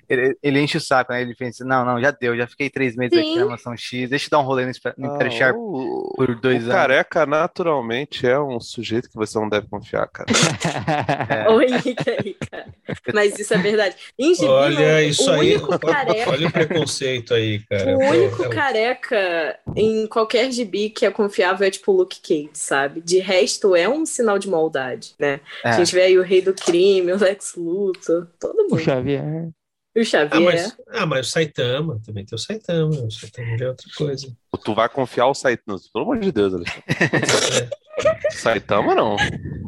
ele, 0.08 0.36
ele, 0.42 0.60
enche 0.60 0.76
o 0.76 0.80
saco, 0.80 1.12
né? 1.12 1.22
Ele 1.22 1.34
pensa, 1.34 1.64
não, 1.64 1.84
não, 1.84 2.00
já 2.00 2.10
deu, 2.10 2.36
já 2.36 2.46
fiquei 2.46 2.70
três 2.70 2.96
meses 2.96 3.18
Sim. 3.18 3.20
aqui 3.20 3.38
na 3.38 3.46
Mansão 3.46 3.76
X, 3.76 4.10
deixa 4.10 4.26
eu 4.26 4.30
dar 4.30 4.38
um 4.40 4.44
rolê 4.44 4.66
no, 4.66 4.72
no 4.98 5.14
ah, 5.14 5.30
Sharp 5.30 5.56
por 5.56 6.34
dois 6.40 6.62
o 6.62 6.66
anos. 6.66 6.74
careca 6.74 7.26
naturalmente 7.26 8.26
é 8.26 8.38
um 8.38 8.60
sujeito 8.60 9.08
que 9.08 9.16
você 9.16 9.38
não 9.38 9.48
deve 9.48 9.66
confiar, 9.68 10.06
cara. 10.08 10.28
é. 11.28 11.48
O 11.52 11.60
Henrique 11.60 12.10
aí, 12.10 12.34
cara. 12.34 12.66
Mas 13.12 13.38
isso 13.38 13.52
é 13.54 13.58
verdade. 13.58 13.96
Em 14.18 14.34
olha 14.44 15.02
isso 15.02 15.30
aí, 15.30 15.58
careca, 15.78 16.30
olha 16.30 16.48
o 16.48 16.52
preconceito 16.52 17.34
aí, 17.34 17.60
cara. 17.60 17.96
O 17.96 18.00
único 18.00 18.44
é 18.44 18.48
careca 18.48 19.58
em 19.76 20.06
qualquer 20.06 20.50
gibi 20.50 20.90
que 20.90 21.04
é 21.04 21.10
confiável 21.10 21.66
é 21.66 21.70
tipo 21.70 21.92
o 21.92 21.96
Luke 21.96 22.20
Cage, 22.20 22.50
sabe? 22.54 23.00
De 23.00 23.18
resto, 23.18 23.76
é 23.76 23.88
um 23.88 24.04
sinal 24.06 24.38
de 24.38 24.48
maldade, 24.48 25.14
né? 25.18 25.40
É. 25.64 25.70
A 25.70 25.72
gente 25.72 25.94
vê 25.94 26.02
aí 26.02 26.18
o 26.18 26.22
Rei 26.22 26.40
do 26.40 26.54
Crime, 26.54 27.12
o 27.12 27.18
Lex 27.18 27.54
Luthor, 27.56 28.26
todo 28.38 28.62
mundo. 28.62 28.74
O 28.74 28.78
Xavier. 28.78 29.50
O 29.94 30.04
Xavier. 30.04 30.30
Ah 30.32 30.40
mas, 30.40 30.76
ah, 30.88 31.06
mas 31.06 31.26
o 31.26 31.30
Saitama, 31.30 32.00
também 32.04 32.24
tem 32.24 32.34
o 32.34 32.38
Saitama. 32.38 32.96
O 32.96 33.10
Saitama 33.10 33.56
é 33.60 33.68
outra 33.68 33.86
coisa. 33.96 34.36
Tu 34.64 34.74
vai 34.74 34.88
confiar 34.88 35.26
o 35.26 35.34
Saitama, 35.34 35.78
pelo 35.92 36.04
amor 36.04 36.18
de 36.18 36.32
Deus, 36.32 36.54
Alexandre. 36.54 37.70
Saitama 38.32 38.94
não. 38.94 39.16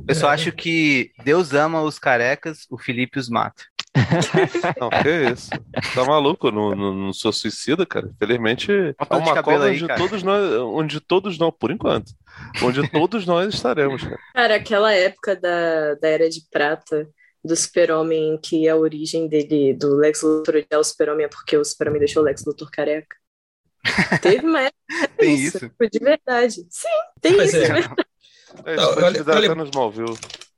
Eu 0.08 0.14
só 0.14 0.28
acho 0.28 0.50
que 0.52 1.10
Deus 1.24 1.52
ama 1.52 1.82
os 1.82 1.98
carecas, 1.98 2.66
o 2.70 2.78
Felipe 2.78 3.18
os 3.18 3.28
mata. 3.28 3.62
Não, 4.80 4.90
que 4.90 5.32
isso? 5.32 5.50
Tá 5.94 6.04
maluco? 6.04 6.50
Não, 6.50 6.74
não, 6.74 6.92
não 6.92 7.12
sou 7.12 7.32
suicida, 7.32 7.86
cara. 7.86 8.10
Felizmente 8.18 8.72
é 8.72 8.94
uma 9.14 9.42
cola 9.42 9.68
onde 9.68 9.86
todos 9.96 10.22
nós, 10.22 10.52
onde 10.52 11.00
todos 11.00 11.38
nós, 11.38 11.54
por 11.58 11.70
enquanto, 11.70 12.12
onde 12.62 12.88
todos 12.90 13.24
nós 13.24 13.54
estaremos, 13.54 14.02
cara. 14.02 14.18
Cara, 14.34 14.54
aquela 14.56 14.92
época 14.92 15.36
da, 15.36 15.94
da 15.94 16.08
Era 16.08 16.28
de 16.28 16.40
Prata, 16.50 17.08
do 17.44 17.54
Super-Homem, 17.54 18.38
que 18.42 18.68
a 18.68 18.76
origem 18.76 19.28
dele, 19.28 19.74
do 19.74 19.94
Lex 19.96 20.22
Luthor 20.22 20.64
é 20.68 20.78
o 20.78 20.84
Super-Homem, 20.84 21.26
é 21.26 21.28
porque 21.28 21.56
o 21.56 21.64
Super-Homem 21.64 21.98
deixou 22.00 22.22
o 22.22 22.24
Lex 22.24 22.44
Luthor 22.44 22.70
careca. 22.70 23.16
Teve 24.22 24.46
uma 24.46 24.60
época. 24.62 25.08
Tem 25.18 25.34
isso, 25.34 25.56
isso? 25.58 25.68
tipo, 25.68 25.90
De 25.90 25.98
verdade. 25.98 26.54
Sim, 26.70 26.88
tem 27.20 27.36
Mas 27.36 27.52
isso. 27.52 27.56
é. 27.62 27.78
É, 28.64 28.76
Não, 28.76 28.90
isso 28.90 29.04
olha- 29.04 29.52
olha- 29.52 29.64
Smallville. 29.64 30.16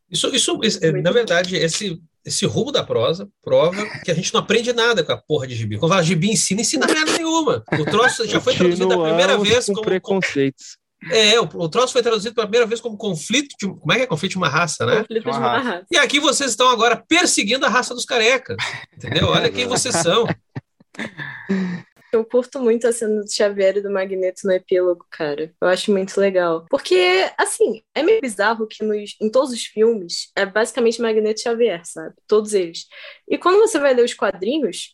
Isso, 0.09 0.29
isso, 0.35 0.61
isso- 0.63 0.85
é, 0.85 0.93
na 0.93 1.11
verdade, 1.11 1.57
esse, 1.57 2.01
esse 2.25 2.47
rumo 2.47 2.71
da 2.71 2.85
prosa 2.85 3.29
prova 3.43 3.85
que 4.05 4.11
a 4.11 4.15
gente 4.15 4.33
não 4.33 4.41
aprende 4.41 4.73
nada 4.73 5.03
com 5.03 5.11
a 5.13 5.17
porra 5.17 5.47
de 5.49 5.55
gibi. 5.57 5.79
Quando 5.79 5.91
fala 5.91 6.03
gibi 6.05 6.31
ensina, 6.31 6.61
ensina 6.61 6.87
merda 6.87 7.13
nenhuma. 7.13 7.65
O 7.81 7.85
troço 7.85 8.25
já 8.29 8.41
foi 8.41 8.55
traduzido 8.55 8.93
a 8.93 9.07
primeira 9.09 9.37
vez 9.39 9.67
com 9.67 9.73
como. 9.75 9.85
preconceitos. 9.85 10.79
É, 11.11 11.39
o, 11.39 11.45
o 11.45 11.69
troço 11.69 11.93
foi 11.93 12.03
traduzido 12.03 12.35
pela 12.35 12.47
primeira 12.47 12.67
vez 12.67 12.81
como 12.81 12.97
conflito 12.97 13.55
de. 13.61 13.67
Como 13.67 13.93
é 13.93 13.97
que 13.97 14.03
é 14.03 14.07
conflito 14.07 14.33
de 14.33 14.39
uma 14.39 14.49
raça, 14.49 14.85
né? 14.87 15.01
Conflito 15.01 15.23
de 15.25 15.29
Uma 15.29 15.39
uma 15.39 15.49
raça. 15.49 15.71
raça. 15.71 15.87
E 15.91 15.97
aqui 15.99 16.19
vocês 16.19 16.51
estão 16.51 16.69
agora 16.69 16.97
perseguindo 16.97 17.67
a 17.67 17.69
raça 17.69 17.95
dos 17.95 18.05
carecas. 18.05 18.57
Entendeu? 18.97 19.29
Olha 19.29 19.51
quem 19.51 19.67
vocês 19.67 19.95
são. 19.97 20.27
Eu 22.13 22.25
curto 22.25 22.61
muito 22.61 22.87
a 22.87 22.93
cena 22.93 23.23
do 23.23 23.31
Xavier 23.31 23.77
e 23.77 23.83
do 23.83 23.91
Magneto 23.91 24.47
no 24.47 24.53
epílogo, 24.53 25.05
cara. 25.11 25.53
Eu 25.61 25.69
acho 25.69 25.93
muito 25.93 26.19
legal. 26.19 26.65
Porque, 26.71 27.31
assim, 27.37 27.83
é 27.95 28.03
meio 28.03 28.21
bizarro 28.21 28.67
que 28.67 28.83
nos, 28.83 29.17
em 29.21 29.31
todos 29.31 29.53
os 29.53 29.65
filmes 29.65 30.31
é 30.35 30.47
basicamente 30.47 31.03
Magneto 31.03 31.41
e 31.41 31.43
Xavier, 31.43 31.83
sabe? 31.85 32.15
Todos 32.27 32.55
eles. 32.55 32.87
E 33.29 33.37
quando 33.37 33.59
você 33.59 33.79
vai 33.79 33.93
ler 33.93 34.05
os 34.05 34.15
quadrinhos, 34.15 34.93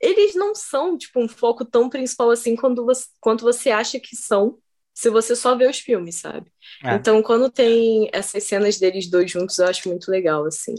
eles 0.00 0.34
não 0.34 0.54
são, 0.54 0.96
tipo, 0.96 1.18
um 1.18 1.28
foco 1.28 1.64
tão 1.64 1.88
principal 1.88 2.30
assim 2.30 2.54
quando 2.54 2.84
você, 2.84 3.06
quanto 3.20 3.42
você 3.42 3.70
acha 3.70 3.98
que 3.98 4.14
são, 4.14 4.56
se 4.94 5.08
você 5.10 5.34
só 5.36 5.54
vê 5.56 5.66
os 5.68 5.78
filmes, 5.78 6.16
sabe? 6.16 6.50
É. 6.84 6.94
Então, 6.94 7.22
quando 7.22 7.50
tem 7.50 8.08
essas 8.12 8.44
cenas 8.44 8.78
deles 8.78 9.08
dois 9.08 9.30
juntos, 9.30 9.58
eu 9.58 9.66
acho 9.66 9.88
muito 9.88 10.10
legal, 10.10 10.44
assim. 10.44 10.74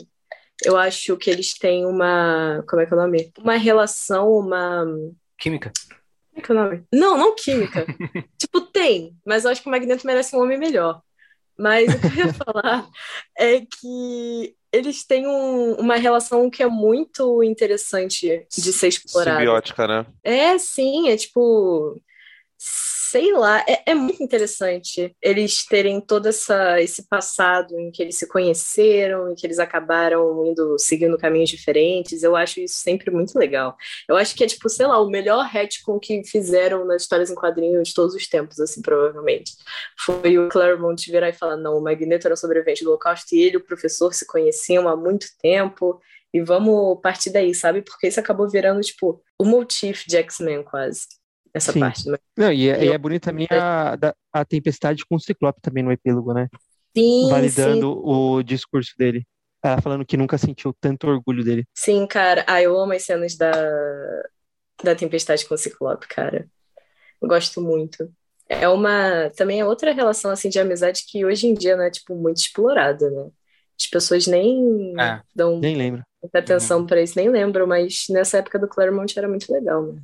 Eu 0.63 0.77
acho 0.77 1.17
que 1.17 1.29
eles 1.29 1.57
têm 1.57 1.85
uma. 1.85 2.63
Como 2.69 2.81
é 2.81 2.85
que 2.85 2.93
é 2.93 2.97
o 2.97 2.99
nome? 2.99 3.31
Uma 3.39 3.55
relação, 3.57 4.31
uma. 4.31 4.85
Química. 5.37 5.71
Como 6.29 6.37
é 6.37 6.41
que 6.41 6.51
é 6.51 6.55
o 6.55 6.57
nome? 6.57 6.83
Não, 6.93 7.17
não 7.17 7.33
química. 7.35 7.85
tipo, 8.37 8.61
tem, 8.61 9.15
mas 9.25 9.43
eu 9.43 9.51
acho 9.51 9.61
que 9.61 9.67
o 9.67 9.71
Magneto 9.71 10.05
merece 10.05 10.35
um 10.35 10.39
homem 10.41 10.59
melhor. 10.59 11.01
Mas 11.57 11.93
o 11.93 11.99
que 11.99 12.07
eu 12.19 12.25
ia 12.27 12.33
falar 12.33 12.87
é 13.37 13.61
que 13.61 14.55
eles 14.71 15.03
têm 15.05 15.27
um- 15.27 15.73
uma 15.75 15.95
relação 15.95 16.49
que 16.49 16.63
é 16.63 16.67
muito 16.67 17.43
interessante 17.43 18.45
de 18.51 18.71
ser 18.73 18.87
explorada. 18.87 19.37
Simbiótica, 19.39 19.87
né? 19.87 20.05
É, 20.23 20.57
sim, 20.59 21.09
é 21.09 21.17
tipo. 21.17 21.99
Sei 23.11 23.33
lá, 23.33 23.59
é, 23.67 23.91
é 23.91 23.93
muito 23.93 24.23
interessante 24.23 25.13
eles 25.21 25.65
terem 25.65 25.99
todo 25.99 26.29
essa, 26.29 26.79
esse 26.79 27.09
passado 27.09 27.77
em 27.77 27.91
que 27.91 28.01
eles 28.01 28.17
se 28.17 28.25
conheceram 28.25 29.29
e 29.29 29.35
que 29.35 29.45
eles 29.45 29.59
acabaram 29.59 30.45
indo 30.45 30.79
seguindo 30.79 31.17
caminhos 31.17 31.49
diferentes. 31.49 32.23
Eu 32.23 32.37
acho 32.37 32.61
isso 32.61 32.75
sempre 32.75 33.11
muito 33.11 33.37
legal. 33.37 33.75
Eu 34.07 34.15
acho 34.15 34.33
que 34.33 34.45
é, 34.45 34.47
tipo, 34.47 34.69
sei 34.69 34.87
lá, 34.87 34.97
o 34.97 35.09
melhor 35.09 35.43
retcon 35.45 35.99
que 35.99 36.23
fizeram 36.23 36.85
nas 36.85 37.01
histórias 37.01 37.29
em 37.29 37.35
quadrinhos 37.35 37.89
de 37.89 37.93
todos 37.93 38.15
os 38.15 38.29
tempos, 38.29 38.61
assim, 38.61 38.81
provavelmente. 38.81 39.57
Foi 39.99 40.37
o 40.37 40.47
Claremont 40.47 41.11
virar 41.11 41.27
e 41.27 41.33
falar: 41.33 41.57
não, 41.57 41.77
o 41.77 41.83
Magneto 41.83 42.27
era 42.27 42.37
sobrevivente 42.37 42.81
do 42.81 42.91
Holocausto 42.91 43.35
e 43.35 43.41
ele 43.41 43.55
e 43.55 43.57
o 43.57 43.65
professor 43.65 44.13
se 44.13 44.25
conheciam 44.25 44.87
há 44.87 44.95
muito 44.95 45.27
tempo. 45.41 45.99
E 46.33 46.39
vamos 46.39 46.97
partir 47.01 47.29
daí, 47.29 47.53
sabe? 47.53 47.81
Porque 47.81 48.07
isso 48.07 48.21
acabou 48.21 48.47
virando, 48.49 48.79
tipo, 48.79 49.21
o 49.37 49.43
motif 49.43 50.05
de 50.07 50.15
X-Men, 50.15 50.63
quase. 50.63 51.20
Essa 51.53 51.71
Sim. 51.73 51.79
parte. 51.79 52.03
do- 52.05 52.19
Não, 52.37 52.51
e 52.51 52.69
é, 52.69 52.83
e 52.83 52.87
Eu- 52.87 52.93
é 52.93 52.97
bonito 52.97 53.23
também 53.23 53.47
a, 53.51 53.97
a 54.31 54.45
tempestade 54.45 55.05
com 55.05 55.15
o 55.15 55.19
Ciclope 55.19 55.59
também 55.61 55.83
no 55.83 55.91
epílogo, 55.91 56.33
né? 56.33 56.47
Sim, 56.95 57.29
Validando 57.29 57.91
o 58.05 58.41
discurso 58.43 58.93
dele. 58.97 59.25
Ela 59.63 59.79
falando 59.81 60.05
que 60.05 60.17
nunca 60.17 60.37
sentiu 60.37 60.73
tanto 60.79 61.07
orgulho 61.07 61.43
dele. 61.43 61.65
sim, 61.73 61.99
sim, 62.01 62.07
cara. 62.07 62.43
Ah, 62.47 62.61
eu 62.61 62.77
amo 62.79 62.93
as 62.93 63.03
cenas 63.03 63.35
da, 63.37 63.51
da 64.83 64.95
Tempestade 64.95 65.45
com 65.47 65.53
o 65.55 65.57
Ciclope, 65.57 66.07
cara. 66.07 66.47
Eu 67.21 67.27
gosto 67.27 67.61
muito. 67.61 68.11
É 68.49 68.67
uma. 68.67 69.29
Também 69.37 69.59
é 69.59 69.65
outra 69.65 69.93
relação, 69.93 70.31
assim, 70.31 70.49
de 70.49 70.59
amizade 70.59 71.03
que 71.07 71.23
hoje 71.25 71.47
em 71.47 71.53
dia 71.53 71.75
não 71.77 71.83
é, 71.83 71.91
tipo, 71.91 72.15
muito 72.15 72.37
explorada, 72.37 73.09
né? 73.09 73.29
As 73.79 73.87
pessoas 73.87 74.27
nem 74.27 74.93
É. 74.99 75.21
dão 75.35 75.59
Nem 75.59 75.75
lembro. 75.75 76.03
muita 76.21 76.39
atenção 76.39 76.85
pra 76.85 77.01
isso, 77.01 77.13
nem 77.17 77.29
lembram, 77.29 77.65
mas 77.67 78.05
nessa 78.09 78.39
época 78.39 78.59
do 78.59 78.67
Claremont 78.67 79.13
era 79.17 79.27
muito 79.27 79.51
legal, 79.51 79.83
né? 79.93 80.01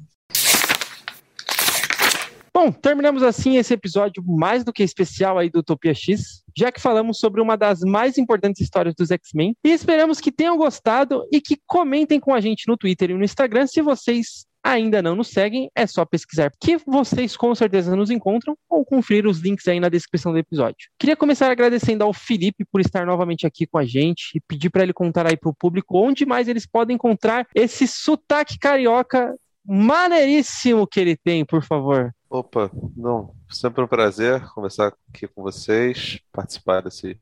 Bom, 2.59 2.71
terminamos 2.71 3.21
assim 3.21 3.57
esse 3.57 3.71
episódio 3.71 4.23
mais 4.25 4.63
do 4.63 4.73
que 4.73 4.81
especial 4.81 5.37
aí 5.37 5.47
do 5.47 5.59
Utopia 5.59 5.93
X, 5.93 6.41
já 6.57 6.71
que 6.71 6.81
falamos 6.81 7.19
sobre 7.19 7.39
uma 7.39 7.55
das 7.55 7.81
mais 7.81 8.17
importantes 8.17 8.59
histórias 8.63 8.95
dos 8.95 9.11
X-Men. 9.11 9.55
E 9.63 9.69
esperamos 9.69 10.19
que 10.19 10.31
tenham 10.31 10.57
gostado 10.57 11.23
e 11.31 11.39
que 11.39 11.59
comentem 11.67 12.19
com 12.19 12.33
a 12.33 12.41
gente 12.41 12.67
no 12.67 12.75
Twitter 12.75 13.11
e 13.11 13.13
no 13.13 13.23
Instagram. 13.23 13.67
Se 13.67 13.79
vocês 13.79 14.47
ainda 14.63 15.03
não 15.03 15.15
nos 15.15 15.27
seguem, 15.27 15.69
é 15.75 15.85
só 15.85 16.03
pesquisar 16.03 16.51
que 16.59 16.77
vocês 16.77 17.37
com 17.37 17.53
certeza 17.53 17.95
nos 17.95 18.09
encontram 18.09 18.57
ou 18.67 18.83
conferir 18.83 19.27
os 19.27 19.37
links 19.37 19.67
aí 19.67 19.79
na 19.79 19.87
descrição 19.87 20.31
do 20.31 20.39
episódio. 20.39 20.89
Queria 20.97 21.15
começar 21.15 21.51
agradecendo 21.51 22.03
ao 22.03 22.11
Felipe 22.11 22.65
por 22.71 22.81
estar 22.81 23.05
novamente 23.05 23.45
aqui 23.45 23.67
com 23.67 23.77
a 23.77 23.85
gente 23.85 24.31
e 24.33 24.41
pedir 24.41 24.71
para 24.71 24.81
ele 24.81 24.93
contar 24.93 25.27
aí 25.27 25.37
para 25.37 25.51
o 25.51 25.55
público 25.55 25.95
onde 25.95 26.25
mais 26.25 26.47
eles 26.47 26.65
podem 26.65 26.95
encontrar 26.95 27.45
esse 27.53 27.87
sotaque 27.87 28.57
carioca 28.57 29.35
maneiríssimo 29.63 30.87
que 30.87 30.99
ele 30.99 31.15
tem, 31.15 31.45
por 31.45 31.63
favor. 31.63 32.11
Opa, 32.29 32.69
não, 32.95 33.33
sempre 33.49 33.81
um 33.83 33.87
prazer 33.87 34.41
conversar 34.53 34.93
aqui 35.09 35.27
com 35.27 35.41
vocês, 35.41 36.19
participar 36.31 36.81
desse 36.81 37.17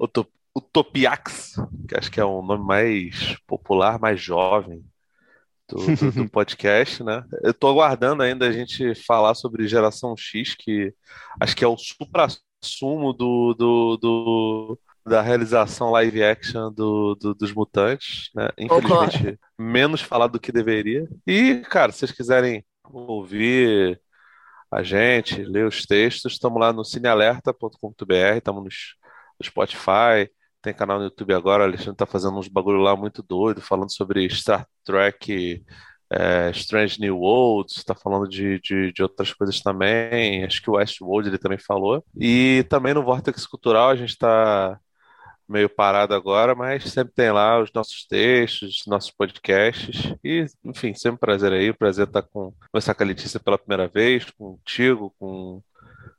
Utop- 0.00 0.32
Utopiax, 0.56 1.56
que 1.86 1.96
acho 1.96 2.10
que 2.10 2.18
é 2.20 2.24
um 2.24 2.40
nome 2.42 2.64
mais 2.64 3.36
popular, 3.46 3.98
mais 4.00 4.18
jovem 4.20 4.82
do, 5.68 5.76
do- 5.96 6.12
do 6.12 6.28
podcast, 6.30 7.02
né? 7.04 7.24
Eu 7.42 7.52
tô 7.52 7.68
aguardando 7.68 8.22
ainda 8.22 8.46
a 8.48 8.52
gente 8.52 8.94
falar 8.94 9.34
sobre 9.34 9.68
Geração 9.68 10.16
X, 10.16 10.54
que 10.54 10.94
acho 11.40 11.54
que 11.54 11.64
é 11.64 11.68
o 11.68 11.76
supra-sumo 11.76 13.12
do, 13.12 13.54
do, 13.54 13.96
do- 13.98 14.80
da 15.06 15.20
realização 15.22 15.90
live 15.90 16.22
action 16.22 16.72
do, 16.72 17.14
do- 17.16 17.34
dos 17.34 17.52
Mutantes, 17.52 18.30
né? 18.34 18.48
Infelizmente, 18.58 19.38
menos 19.58 20.00
falado 20.00 20.32
do 20.32 20.40
que 20.40 20.50
deveria. 20.52 21.06
E, 21.26 21.56
cara, 21.70 21.92
se 21.92 21.98
vocês 22.00 22.12
quiserem 22.12 22.64
ouvir 22.84 24.00
a 24.70 24.82
gente, 24.82 25.42
ler 25.42 25.66
os 25.66 25.84
textos, 25.86 26.32
estamos 26.32 26.60
lá 26.60 26.72
no 26.72 26.84
cinealerta.com.br, 26.84 28.36
estamos 28.36 28.64
no 28.64 29.46
Spotify, 29.46 30.30
tem 30.60 30.74
canal 30.74 30.98
no 30.98 31.04
YouTube 31.04 31.34
agora, 31.34 31.62
o 31.62 31.66
Alexandre 31.66 31.92
está 31.92 32.06
fazendo 32.06 32.38
uns 32.38 32.48
bagulho 32.48 32.80
lá 32.80 32.96
muito 32.96 33.22
doido, 33.22 33.60
falando 33.60 33.92
sobre 33.92 34.28
Star 34.30 34.66
Trek, 34.84 35.64
é, 36.10 36.50
Strange 36.50 37.00
New 37.00 37.18
Worlds, 37.18 37.76
está 37.76 37.94
falando 37.94 38.28
de, 38.28 38.60
de, 38.60 38.92
de 38.92 39.02
outras 39.02 39.32
coisas 39.32 39.60
também, 39.60 40.44
acho 40.44 40.62
que 40.62 40.70
o 40.70 40.74
Westworld 40.74 41.28
ele 41.28 41.38
também 41.38 41.58
falou. 41.58 42.04
E 42.18 42.64
também 42.68 42.94
no 42.94 43.04
Vortex 43.04 43.46
Cultural 43.46 43.90
a 43.90 43.96
gente 43.96 44.10
está 44.10 44.78
meio 45.48 45.68
parado 45.68 46.14
agora, 46.14 46.54
mas 46.54 46.84
sempre 46.84 47.14
tem 47.14 47.30
lá 47.30 47.60
os 47.60 47.72
nossos 47.72 48.04
textos, 48.06 48.82
nossos 48.86 49.10
podcasts. 49.10 50.14
E, 50.24 50.46
enfim, 50.64 50.94
sempre 50.94 51.14
um 51.14 51.18
prazer 51.18 51.52
aí. 51.52 51.72
Prazer 51.72 52.06
estar 52.06 52.22
com 52.22 52.52
conversar 52.72 52.94
com 52.94 53.02
a 53.02 53.06
Letícia 53.06 53.38
pela 53.38 53.58
primeira 53.58 53.88
vez, 53.88 54.30
contigo, 54.30 55.14
com, 55.18 55.62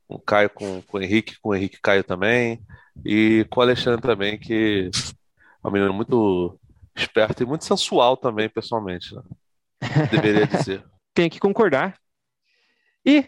com 0.06 0.14
o 0.14 0.20
Caio, 0.20 0.50
com, 0.50 0.82
com 0.82 0.98
o 0.98 1.02
Henrique, 1.02 1.38
com 1.40 1.50
o 1.50 1.54
Henrique 1.54 1.78
Caio 1.82 2.02
também. 2.02 2.60
E 3.04 3.46
com 3.50 3.60
o 3.60 3.62
Alexandre 3.62 4.00
também, 4.00 4.38
que 4.38 4.90
é 5.64 5.68
um 5.68 5.70
menino 5.70 5.92
muito 5.92 6.58
esperto 6.96 7.42
e 7.42 7.46
muito 7.46 7.64
sensual 7.64 8.16
também, 8.16 8.48
pessoalmente. 8.48 9.14
né? 9.14 9.22
Deveria 10.10 10.46
dizer. 10.48 10.84
tenho 11.14 11.30
que 11.30 11.38
concordar. 11.38 11.96
E 13.04 13.26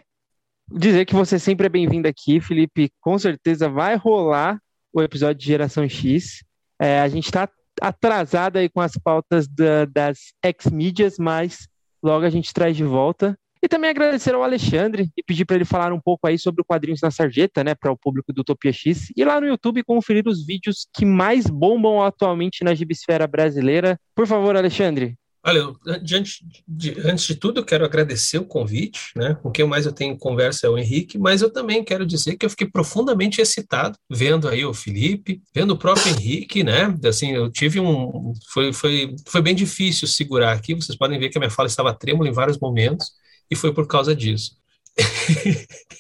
dizer 0.71 1.05
que 1.05 1.15
você 1.15 1.39
sempre 1.39 1.67
é 1.67 1.71
bem-vindo 1.71 2.09
aqui, 2.09 2.41
Felipe. 2.41 2.93
Com 3.01 3.19
certeza 3.19 3.69
vai 3.69 3.97
rolar 3.97 4.61
o 4.93 5.03
episódio 5.03 5.37
de 5.41 5.47
Geração 5.47 5.89
X. 5.89 6.45
É, 6.81 7.01
a 7.01 7.09
gente 7.09 7.27
está 7.27 7.49
atrasado 7.81 8.57
aí 8.59 8.69
com 8.69 8.81
as 8.81 8.93
pautas 8.93 9.47
da- 9.49 9.85
das 9.85 10.33
ex-mídias, 10.45 11.17
mas 11.19 11.69
logo 12.03 12.25
a 12.25 12.31
gente 12.31 12.53
traz 12.53 12.77
de 12.77 12.85
volta. 12.85 13.37
E 13.63 13.69
também 13.69 13.91
agradecer 13.91 14.35
ao 14.35 14.43
Alexandre 14.43 15.11
e 15.15 15.23
pedir 15.23 15.45
para 15.45 15.57
ele 15.57 15.67
falar 15.67 15.93
um 15.93 16.01
pouco 16.01 16.27
aí 16.27 16.39
sobre 16.39 16.63
o 16.63 16.65
Quadrinhos 16.65 17.03
na 17.03 17.11
Sarjeta, 17.11 17.63
né, 17.63 17.75
para 17.75 17.93
o 17.93 17.97
público 17.97 18.33
do 18.33 18.41
Utopia 18.41 18.73
X. 18.73 19.13
E 19.15 19.23
lá 19.23 19.39
no 19.39 19.47
YouTube 19.47 19.85
conferir 19.85 20.27
os 20.27 20.47
vídeos 20.47 20.89
que 20.95 21.05
mais 21.05 21.47
bombam 21.47 22.03
atualmente 22.03 22.65
na 22.65 22.75
gibisfera 22.75 23.27
brasileira. 23.27 24.01
Por 24.15 24.27
favor, 24.27 24.57
Alexandre. 24.57 25.15
Olha, 25.43 25.73
diante 26.03 26.45
de- 26.69 27.01
antes 27.01 27.25
de 27.27 27.35
tudo, 27.35 27.61
eu 27.61 27.65
quero 27.65 27.85
agradecer 27.85 28.37
o 28.39 28.45
convite, 28.45 29.11
né? 29.17 29.35
Com 29.43 29.51
quem 29.51 29.67
mais 29.67 29.87
eu 29.87 29.93
tenho 29.93 30.17
conversa 30.19 30.67
é 30.67 30.71
o 30.71 30.77
Henrique, 30.77 31.19
mas 31.19 31.41
eu 31.41 31.51
também 31.51 31.83
quero 31.83 32.05
dizer 32.05 32.37
que 32.37 32.45
eu 32.45 32.51
fiquei 32.51 32.69
profundamente 32.69 33.41
excitado 33.41 33.97
vendo 34.11 34.47
aí 34.49 34.65
o 34.67 34.75
Felipe, 34.75 35.41
vendo 35.55 35.71
o 35.73 35.79
próprio 35.79 36.09
Henrique, 36.13 36.63
né? 36.63 36.95
Assim, 37.07 37.33
eu 37.33 37.51
tive 37.51 37.81
um. 37.81 38.33
Foi, 38.53 38.73
foi, 38.73 39.15
foi 39.27 39.41
bem 39.41 39.55
difícil 39.55 40.07
segurar 40.07 40.53
aqui, 40.53 40.75
vocês 40.75 40.97
podem 40.99 41.19
ver 41.19 41.31
que 41.31 41.39
a 41.39 41.41
minha 41.41 41.51
fala 41.51 41.69
estava 41.69 41.95
trêmula 41.95 42.29
em 42.29 42.33
vários 42.33 42.59
momentos, 42.59 43.07
e 43.51 43.57
foi 43.57 43.73
por 43.73 43.87
causa 43.87 44.15
disso. 44.15 44.57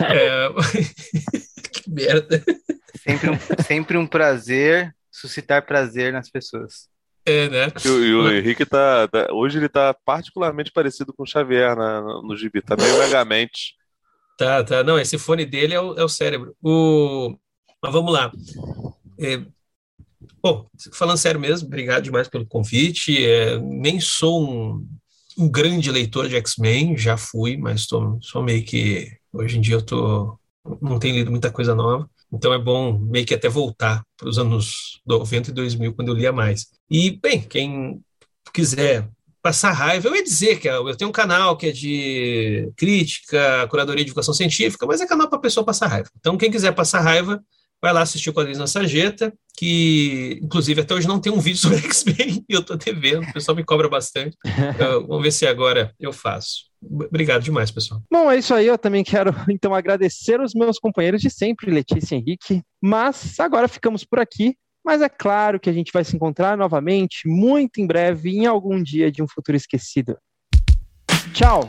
É, 0.00 0.48
que 1.72 1.90
merda. 1.90 2.44
Sempre 3.02 3.30
um, 3.30 3.38
sempre 3.64 3.96
um 3.98 4.06
prazer 4.06 4.94
suscitar 5.10 5.64
prazer 5.64 6.12
nas 6.12 6.30
pessoas. 6.30 6.88
É, 7.26 7.48
né? 7.48 7.66
E, 7.84 7.88
o- 7.88 8.22
o 8.24 8.30
Henrique 8.30 8.64
tá, 8.64 9.08
tá- 9.08 9.28
Hoje 9.32 9.58
ele 9.58 9.68
tá 9.68 9.92
particularmente 10.04 10.70
parecido 10.72 11.12
com 11.12 11.24
o 11.24 11.26
Xavier 11.26 11.76
na, 11.76 12.00
no, 12.00 12.36
gibi. 12.36 12.62
Tá 12.62 12.76
meio 12.76 12.98
megamente. 12.98 13.74
Tá, 14.38 14.62
tá. 14.62 14.84
Não, 14.84 14.98
esse 14.98 15.18
fone 15.18 15.44
dele 15.44 15.74
é 15.74 15.80
o, 15.80 15.94
é 15.98 16.04
o 16.04 16.08
cérebro. 16.08 16.54
O... 16.62 17.36
Mas 17.82 17.92
vamos 17.92 18.12
lá. 18.12 18.30
É, 19.18 19.42
Bom, 20.42 20.66
falando 20.92 21.18
sério 21.18 21.40
mesmo, 21.40 21.66
obrigado 21.66 22.04
demais 22.04 22.28
pelo 22.28 22.46
convite. 22.46 23.24
É, 23.24 23.58
nem 23.58 24.00
sou 24.00 24.48
um, 24.48 24.86
um 25.38 25.48
grande 25.50 25.90
leitor 25.90 26.28
de 26.28 26.36
X-Men, 26.36 26.96
já 26.96 27.16
fui, 27.16 27.56
mas 27.56 27.86
tô, 27.86 28.18
sou 28.22 28.42
meio 28.42 28.64
que. 28.64 29.10
Hoje 29.32 29.58
em 29.58 29.60
dia 29.60 29.74
eu 29.74 29.82
tô, 29.84 30.38
não 30.80 30.98
tenho 30.98 31.16
lido 31.16 31.30
muita 31.30 31.50
coisa 31.50 31.74
nova. 31.74 32.08
Então 32.32 32.52
é 32.52 32.58
bom 32.58 32.98
meio 32.98 33.24
que 33.24 33.34
até 33.34 33.48
voltar 33.48 34.02
para 34.16 34.28
os 34.28 34.38
anos 34.38 35.00
90 35.06 35.50
e 35.50 35.54
2000, 35.54 35.94
quando 35.94 36.08
eu 36.08 36.14
lia 36.14 36.32
mais. 36.32 36.66
E, 36.90 37.10
bem, 37.10 37.40
quem 37.40 38.00
quiser 38.52 39.08
passar 39.42 39.70
raiva, 39.72 40.08
eu 40.08 40.16
ia 40.16 40.24
dizer 40.24 40.58
que 40.58 40.68
eu 40.68 40.96
tenho 40.96 41.08
um 41.08 41.12
canal 41.12 41.56
que 41.56 41.68
é 41.68 41.72
de 41.72 42.72
crítica, 42.76 43.66
curadoria 43.68 44.04
de 44.04 44.10
educação 44.10 44.34
científica, 44.34 44.84
mas 44.86 45.00
é 45.00 45.06
canal 45.06 45.28
para 45.28 45.38
pessoa 45.38 45.64
passar 45.64 45.86
raiva. 45.86 46.10
Então, 46.18 46.36
quem 46.36 46.50
quiser 46.50 46.72
passar 46.72 47.00
raiva, 47.00 47.40
vai 47.80 47.92
lá 47.92 48.02
assistir 48.02 48.30
o 48.30 48.32
Quadrinhos 48.32 48.58
na 48.58 48.66
Sarjeta, 48.66 49.32
que 49.56 50.40
inclusive 50.42 50.80
até 50.80 50.94
hoje 50.94 51.06
não 51.06 51.20
tem 51.20 51.32
um 51.32 51.40
vídeo 51.40 51.60
sobre 51.60 51.78
X-Men 51.78 52.44
e 52.48 52.52
eu 52.52 52.62
tô 52.62 52.74
devendo, 52.74 53.28
o 53.28 53.32
pessoal 53.32 53.56
me 53.56 53.64
cobra 53.64 53.88
bastante. 53.88 54.36
Uh, 54.44 55.06
vamos 55.06 55.22
ver 55.22 55.30
se 55.30 55.46
agora 55.46 55.94
eu 56.00 56.12
faço. 56.12 56.65
Obrigado 56.82 57.42
demais, 57.42 57.70
pessoal. 57.70 58.02
Bom, 58.10 58.30
é 58.30 58.38
isso 58.38 58.54
aí. 58.54 58.66
Eu 58.66 58.78
também 58.78 59.02
quero, 59.02 59.30
então, 59.50 59.74
agradecer 59.74 60.40
os 60.40 60.54
meus 60.54 60.78
companheiros 60.78 61.20
de 61.20 61.30
sempre, 61.30 61.70
Letícia 61.70 62.14
e 62.14 62.18
Henrique. 62.18 62.62
Mas 62.80 63.38
agora 63.40 63.68
ficamos 63.68 64.04
por 64.04 64.18
aqui. 64.18 64.56
Mas 64.84 65.02
é 65.02 65.08
claro 65.08 65.58
que 65.58 65.68
a 65.68 65.72
gente 65.72 65.92
vai 65.92 66.04
se 66.04 66.14
encontrar 66.14 66.56
novamente 66.56 67.26
muito 67.26 67.80
em 67.80 67.86
breve, 67.86 68.30
em 68.30 68.46
algum 68.46 68.80
dia 68.80 69.10
de 69.10 69.20
um 69.20 69.26
futuro 69.26 69.56
esquecido. 69.56 70.16
Tchau! 71.32 71.68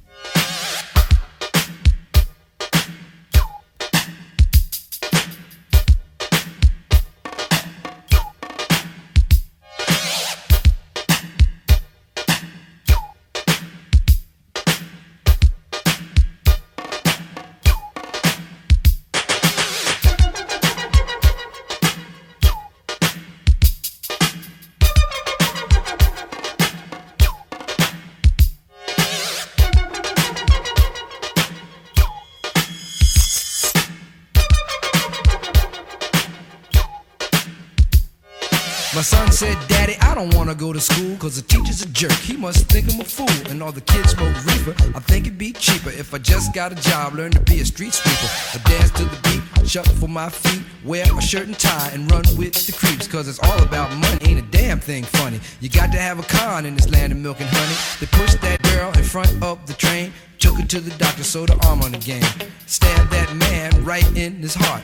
Got 46.61 46.71
a 46.71 46.89
job, 46.89 47.15
learn 47.15 47.31
to 47.31 47.39
be 47.39 47.59
a 47.59 47.65
street 47.65 47.91
sweeper. 47.91 48.29
I 48.53 48.69
dance 48.69 48.91
to 48.91 49.05
the 49.05 49.19
beat, 49.23 49.67
shuffle 49.67 49.95
for 49.95 50.07
my 50.07 50.29
feet, 50.29 50.61
wear 50.85 51.03
a 51.17 51.19
shirt 51.19 51.47
and 51.47 51.57
tie, 51.57 51.89
and 51.91 52.11
run 52.11 52.21
with 52.37 52.53
the 52.67 52.71
creeps, 52.71 53.07
cause 53.07 53.27
it's 53.27 53.39
all 53.39 53.63
about 53.63 53.89
money. 53.97 54.19
Ain't 54.21 54.45
a 54.45 54.47
damn 54.51 54.79
thing 54.79 55.03
funny. 55.03 55.39
You 55.59 55.69
got 55.69 55.91
to 55.91 55.97
have 55.97 56.19
a 56.19 56.23
con 56.23 56.67
in 56.67 56.75
this 56.75 56.87
land 56.91 57.13
of 57.13 57.17
milk 57.17 57.41
and 57.41 57.49
honey. 57.49 57.75
They 57.99 58.05
pushed 58.15 58.39
that 58.41 58.61
girl 58.61 58.91
in 58.91 59.03
front 59.03 59.41
of 59.41 59.65
the 59.65 59.73
train, 59.73 60.13
took 60.37 60.59
her 60.59 60.67
to 60.67 60.79
the 60.79 60.95
doctor, 60.99 61.23
sewed 61.23 61.49
her 61.49 61.57
arm 61.65 61.81
on 61.81 61.93
the 61.93 61.97
game. 61.97 62.21
Stabbed 62.67 63.09
that 63.09 63.35
man 63.37 63.83
right 63.83 64.05
in 64.15 64.35
his 64.35 64.53
heart. 64.53 64.83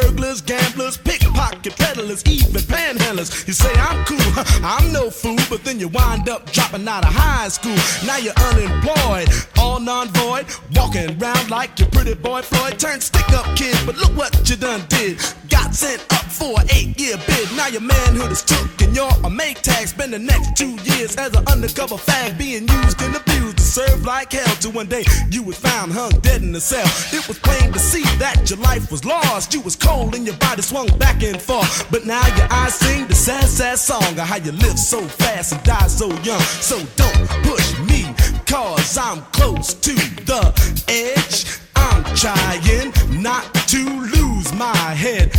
burglars, 0.00 0.42
gamblers, 0.42 0.96
pickpocket 0.96 1.74
peddlers, 1.76 2.22
even 2.26 2.60
panhandlers. 2.62 3.46
You 3.46 3.54
say 3.54 3.72
I'm 3.74 4.04
cool, 4.04 4.18
I'm 4.62 4.92
no 4.92 5.10
fool, 5.10 5.38
but 5.48 5.64
then 5.64 5.80
you 5.80 5.88
wind 5.88 6.28
up 6.28 6.50
dropping 6.52 6.86
out 6.86 7.04
of 7.04 7.12
high 7.14 7.48
school. 7.48 7.76
Now 8.06 8.18
you're 8.18 8.40
unemployed, 8.50 9.28
all 9.58 9.80
non-void, 9.80 10.46
walking 10.74 11.10
around 11.20 11.50
like 11.50 11.78
your 11.78 11.88
pretty 11.88 12.14
boy 12.14 12.42
Floyd. 12.42 12.78
Turned 12.78 13.02
stick-up 13.02 13.46
kid, 13.56 13.76
but 13.86 13.96
look 13.96 14.14
what 14.16 14.32
you 14.48 14.56
done 14.56 14.84
did. 14.88 15.18
Got 15.48 15.74
sent 15.74 16.02
up 16.12 16.26
for 16.26 16.60
an 16.60 16.66
eight-year 16.74 17.16
bid. 17.26 17.48
Now 17.56 17.68
your 17.68 17.80
manhood 17.80 18.32
is 18.32 18.42
took, 18.42 18.82
and 18.82 18.94
you're 18.94 19.16
a 19.24 19.30
make 19.30 19.62
tag. 19.62 19.88
Spend 19.88 20.12
the 20.12 20.18
next 20.18 20.56
two 20.56 20.76
years 20.84 21.16
as 21.16 21.34
an 21.34 21.46
undercover 21.48 21.96
fag, 21.96 22.36
being 22.36 22.68
used 22.68 23.00
and 23.00 23.16
abused 23.16 23.56
to 23.58 23.62
serve 23.62 24.04
like 24.04 24.32
hell. 24.32 24.54
Till 24.60 24.72
one 24.72 24.88
day 24.88 25.04
you 25.30 25.42
was 25.42 25.58
found 25.58 25.92
hung 25.92 26.10
dead 26.20 26.42
in 26.42 26.54
a 26.54 26.60
cell. 26.60 26.86
It 27.16 27.26
was 27.28 27.38
plain 27.38 27.72
to 27.72 27.78
see 27.78 28.04
that 28.18 28.50
your 28.50 28.58
life 28.58 28.90
was 28.90 29.04
lost. 29.04 29.54
You 29.54 29.60
was 29.62 29.76
cold 29.86 30.14
and 30.14 30.26
your 30.26 30.36
body 30.36 30.62
swung 30.62 30.88
back 30.98 31.22
and 31.22 31.40
forth. 31.40 31.90
But 31.90 32.04
now 32.06 32.26
your 32.36 32.48
eyes 32.50 32.74
sing 32.74 33.06
the 33.06 33.14
sad, 33.14 33.44
sad 33.44 33.78
song 33.78 34.02
of 34.02 34.26
how 34.30 34.36
you 34.36 34.52
live 34.52 34.78
so 34.78 35.00
fast 35.02 35.52
and 35.52 35.62
die 35.62 35.86
so 35.86 36.08
young. 36.28 36.40
So 36.70 36.76
don't 36.96 37.28
push 37.46 37.78
me, 37.88 38.00
cause 38.46 38.98
I'm 38.98 39.22
close 39.32 39.74
to 39.74 39.94
the 40.30 40.42
edge. 40.88 41.60
I'm 41.76 42.02
trying 42.16 42.92
not 43.22 43.44
to 43.72 43.82
lose 44.14 44.52
my 44.54 44.76
head. 45.04 45.30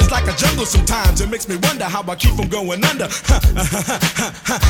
it's 0.00 0.10
like 0.10 0.26
a 0.28 0.36
jungle 0.36 0.66
sometimes, 0.66 1.20
it 1.20 1.30
makes 1.30 1.48
me 1.48 1.56
wonder 1.62 1.84
how 1.84 2.02
I 2.06 2.14
keep 2.14 2.34
from 2.36 2.48
going 2.48 2.84
under. 2.84 3.06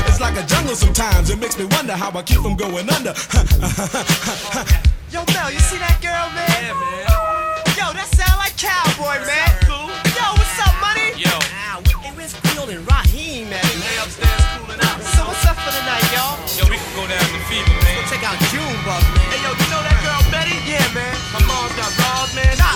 it's 0.09 0.21
like 0.21 0.37
a 0.37 0.47
jungle 0.47 0.77
sometimes, 0.77 1.31
it 1.31 1.39
makes 1.39 1.59
me 1.59 1.67
wonder 1.77 1.95
how 1.95 2.11
I 2.17 2.23
keep 2.23 2.41
from 2.41 2.57
going 2.57 2.89
under. 2.89 3.11
Yo, 5.13 5.25
Mel, 5.33 5.51
you 5.51 5.61
see 5.61 5.79
that 5.79 5.99
girl, 6.03 6.29
man? 6.37 6.47
Yeah, 6.63 6.75
man. 6.75 7.18
Cowboy, 8.59 9.23
man. 9.23 9.51
Cool. 9.63 9.87
Yo, 10.19 10.27
what's 10.35 10.59
up, 10.59 10.75
money? 10.83 11.15
Yo. 11.15 11.31
Ah, 11.55 11.79
hey, 12.03 12.11
where's 12.19 12.35
Field 12.51 12.69
and 12.75 12.83
Raheem, 12.83 13.47
man? 13.47 13.63
Lay 13.63 13.97
upstairs 14.03 14.43
cooling 14.59 14.83
out. 14.83 14.99
So 15.15 15.23
what's 15.31 15.47
up 15.47 15.55
for 15.63 15.71
the 15.71 15.83
night, 15.87 16.03
y'all? 16.11 16.35
Yo, 16.59 16.67
we 16.67 16.75
can 16.75 16.93
go 16.99 17.07
down 17.07 17.23
to 17.23 17.41
Fever, 17.47 17.71
man. 17.87 17.95
Go 17.95 18.03
check 18.11 18.27
out 18.27 18.35
Junebug, 18.51 19.03
man. 19.15 19.27
Hey, 19.31 19.41
yo, 19.47 19.55
you 19.55 19.67
know 19.71 19.83
that 19.87 19.99
girl 20.03 20.23
Betty? 20.35 20.59
Yeah, 20.67 20.83
man. 20.91 21.15
My 21.31 21.41
mom's 21.47 21.75
got 21.79 21.91
balls, 22.03 22.35
man. 22.35 22.68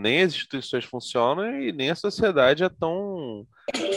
Nem 0.00 0.22
as 0.22 0.32
instituições 0.32 0.84
funcionam 0.84 1.60
e 1.60 1.70
nem 1.72 1.90
a 1.90 1.94
sociedade 1.94 2.64
é 2.64 2.68
tão 2.68 3.46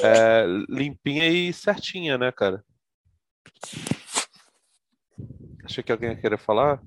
é, 0.04 0.46
limpinha 0.70 1.28
e 1.28 1.52
certinha, 1.54 2.18
né, 2.18 2.32
cara? 2.32 2.64
Achei 5.64 5.84
que 5.84 5.92
alguém 5.92 6.10
ia 6.12 6.16
querer 6.16 6.38
falar? 6.38 6.82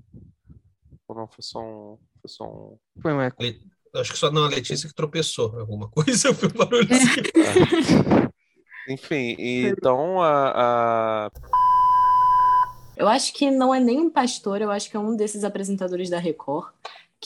Ou 1.09 1.16
não, 1.16 1.26
foi 1.26 1.43
só 1.43 1.60
um. 1.60 1.98
Foi 2.20 2.28
só 2.28 2.44
um... 2.44 2.78
Foi 3.01 3.12
um 3.12 3.20
eco. 3.20 3.43
Acho 3.94 4.12
que 4.12 4.18
só 4.18 4.30
não, 4.30 4.44
a 4.44 4.48
Letícia 4.48 4.88
que 4.88 4.94
tropeçou. 4.94 5.59
Alguma 5.59 5.88
coisa, 5.88 6.32
foi 6.34 6.48
um 6.48 6.52
barulho 6.52 6.88
assim. 6.93 8.30
Enfim, 8.88 9.34
então 9.38 10.22
a, 10.22 10.52
a- 11.26 11.30
Eu 12.97 13.09
acho 13.09 13.32
que 13.32 13.51
não 13.51 13.74
é 13.74 13.80
nem 13.80 13.98
um 13.98 14.10
pastor, 14.10 14.60
eu 14.60 14.70
acho 14.70 14.90
que 14.90 14.97
é 14.97 15.01
um 15.01 15.16
desses 15.16 15.43
apresentadores 15.43 16.10
da 16.10 16.18
Record 16.18 16.72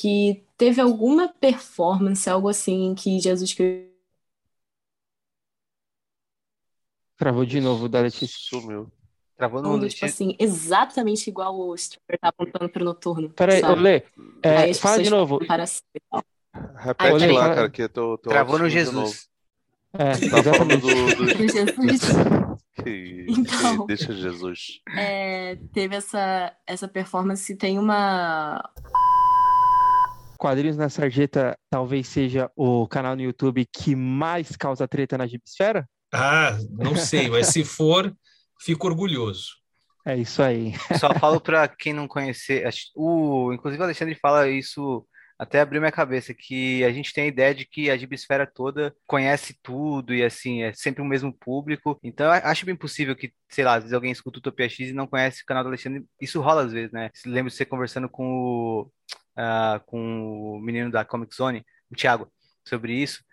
que 0.00 0.42
teve 0.56 0.80
alguma 0.80 1.28
performance, 1.28 2.28
algo 2.28 2.48
assim, 2.48 2.86
em 2.86 2.94
que 2.94 3.20
Jesus 3.20 3.52
Cristo. 3.52 3.90
Travou 7.18 7.44
de 7.44 7.60
novo 7.60 7.86
da 7.86 8.00
Letícia. 8.00 8.38
sumiu. 8.38 8.90
Travou 9.36 9.62
no 9.62 9.88
tipo 9.88 10.06
assim, 10.06 10.34
exatamente 10.38 11.28
igual 11.28 11.54
o 11.58 11.74
Stripper 11.74 12.18
tá 12.18 12.28
apontando 12.28 12.68
pro 12.70 12.84
noturno. 12.84 13.30
Peraí? 13.30 13.62
Olê, 13.62 14.02
é, 14.42 14.72
fala 14.74 15.02
de 15.02 15.10
novo. 15.10 15.38
Repete 15.38 17.26
lá, 17.26 17.54
cara, 17.54 17.70
que 17.70 17.82
eu 17.82 17.88
tô, 17.88 18.18
tô 18.18 18.30
Travou 18.30 18.58
no 18.58 18.68
Jesus. 18.70 19.28
É. 19.92 20.12
Tá 20.12 20.42
falando 20.42 20.72
exatamente. 20.72 21.16
do, 21.16 21.26
do... 21.26 21.36
Jesus 21.52 22.00
Que- 22.82 23.26
Então. 23.28 23.80
que 23.80 23.86
deixa 23.86 24.12
Jesus. 24.14 24.80
é, 24.96 25.56
teve 25.72 25.96
essa, 25.96 26.54
essa 26.66 26.88
performance, 26.88 27.54
tem 27.56 27.78
uma. 27.78 28.62
Quadrinhos 30.40 30.78
na 30.78 30.88
Sarjeta 30.88 31.54
talvez 31.68 32.08
seja 32.08 32.50
o 32.56 32.88
canal 32.88 33.14
no 33.14 33.20
YouTube 33.20 33.68
que 33.70 33.94
mais 33.94 34.56
causa 34.56 34.88
treta 34.88 35.18
na 35.18 35.26
Gibsfera? 35.26 35.86
Ah, 36.10 36.56
não 36.70 36.96
sei, 36.96 37.28
mas 37.28 37.48
se 37.48 37.62
for, 37.62 38.10
fico 38.58 38.86
orgulhoso. 38.86 39.50
É 40.06 40.16
isso 40.16 40.42
aí. 40.42 40.72
Só 40.98 41.12
falo 41.14 41.42
pra 41.42 41.68
quem 41.68 41.92
não 41.92 42.08
conhecer, 42.08 42.66
o, 42.96 43.52
inclusive 43.52 43.82
o 43.82 43.84
Alexandre 43.84 44.14
fala 44.14 44.48
isso, 44.48 45.06
até 45.38 45.60
abriu 45.60 45.78
minha 45.78 45.92
cabeça, 45.92 46.32
que 46.32 46.82
a 46.84 46.90
gente 46.90 47.12
tem 47.12 47.24
a 47.24 47.28
ideia 47.28 47.54
de 47.54 47.66
que 47.66 47.90
a 47.90 47.96
Gibsfera 47.98 48.46
toda 48.46 48.96
conhece 49.06 49.54
tudo 49.62 50.14
e 50.14 50.24
assim, 50.24 50.62
é 50.62 50.72
sempre 50.72 51.02
o 51.02 51.06
mesmo 51.06 51.34
público. 51.34 52.00
Então 52.02 52.24
eu 52.24 52.32
acho 52.32 52.64
bem 52.64 52.74
possível 52.74 53.14
que, 53.14 53.30
sei 53.50 53.62
lá, 53.62 53.74
às 53.74 53.82
vezes 53.82 53.92
alguém 53.92 54.10
escuta 54.10 54.38
o 54.38 54.40
Utopia 54.40 54.70
X 54.70 54.88
e 54.88 54.94
não 54.94 55.06
conhece 55.06 55.42
o 55.42 55.46
canal 55.46 55.62
do 55.62 55.68
Alexandre. 55.68 56.02
Isso 56.18 56.40
rola 56.40 56.64
às 56.64 56.72
vezes, 56.72 56.92
né? 56.92 57.10
Lembro 57.26 57.50
de 57.50 57.56
você 57.56 57.66
conversando 57.66 58.08
com 58.08 58.24
o 58.26 58.90
ah, 59.40 59.80
com 59.86 60.56
o 60.56 60.60
menino 60.60 60.90
da 60.90 61.02
Comic 61.04 61.34
Zone, 61.34 61.64
o 61.90 61.96
Thiago, 61.96 62.30
sobre 62.62 62.92
isso. 62.92 63.24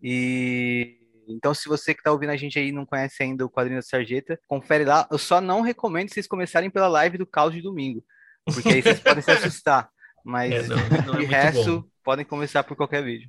E 0.00 1.00
então, 1.28 1.52
se 1.52 1.68
você 1.68 1.92
que 1.92 2.00
está 2.00 2.12
ouvindo 2.12 2.30
a 2.30 2.36
gente 2.36 2.56
aí 2.56 2.68
e 2.68 2.72
não 2.72 2.86
conhece 2.86 3.20
ainda 3.22 3.44
o 3.44 3.50
quadrinho 3.50 3.78
da 3.78 3.82
Sarjeta, 3.82 4.38
confere 4.46 4.84
lá. 4.84 5.08
Eu 5.10 5.18
só 5.18 5.40
não 5.40 5.60
recomendo 5.60 6.08
vocês 6.08 6.26
começarem 6.26 6.70
pela 6.70 6.86
live 6.86 7.18
do 7.18 7.26
Caos 7.26 7.52
de 7.52 7.60
domingo, 7.60 8.04
porque 8.44 8.68
aí 8.68 8.82
vocês 8.82 9.00
podem 9.02 9.22
se 9.22 9.30
assustar. 9.32 9.90
Mas 10.24 10.52
É, 10.52 10.62
não, 10.68 10.76
não 11.06 11.14
é 11.14 11.18
de 11.18 11.24
resto, 11.24 11.80
bom. 11.80 11.88
podem 12.04 12.24
começar 12.24 12.62
por 12.62 12.76
qualquer 12.76 13.02
vídeo. 13.02 13.28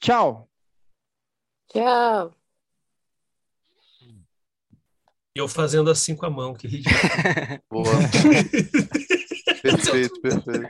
Tchau. 0.00 0.48
Tchau. 1.70 2.41
E 5.34 5.38
eu 5.38 5.48
fazendo 5.48 5.90
assim 5.90 6.14
com 6.14 6.26
a 6.26 6.30
mão, 6.30 6.52
que 6.52 6.68
ridículo. 6.68 6.94
Boa. 7.70 7.84
perfeito, 9.62 10.20
perfeito. 10.20 10.68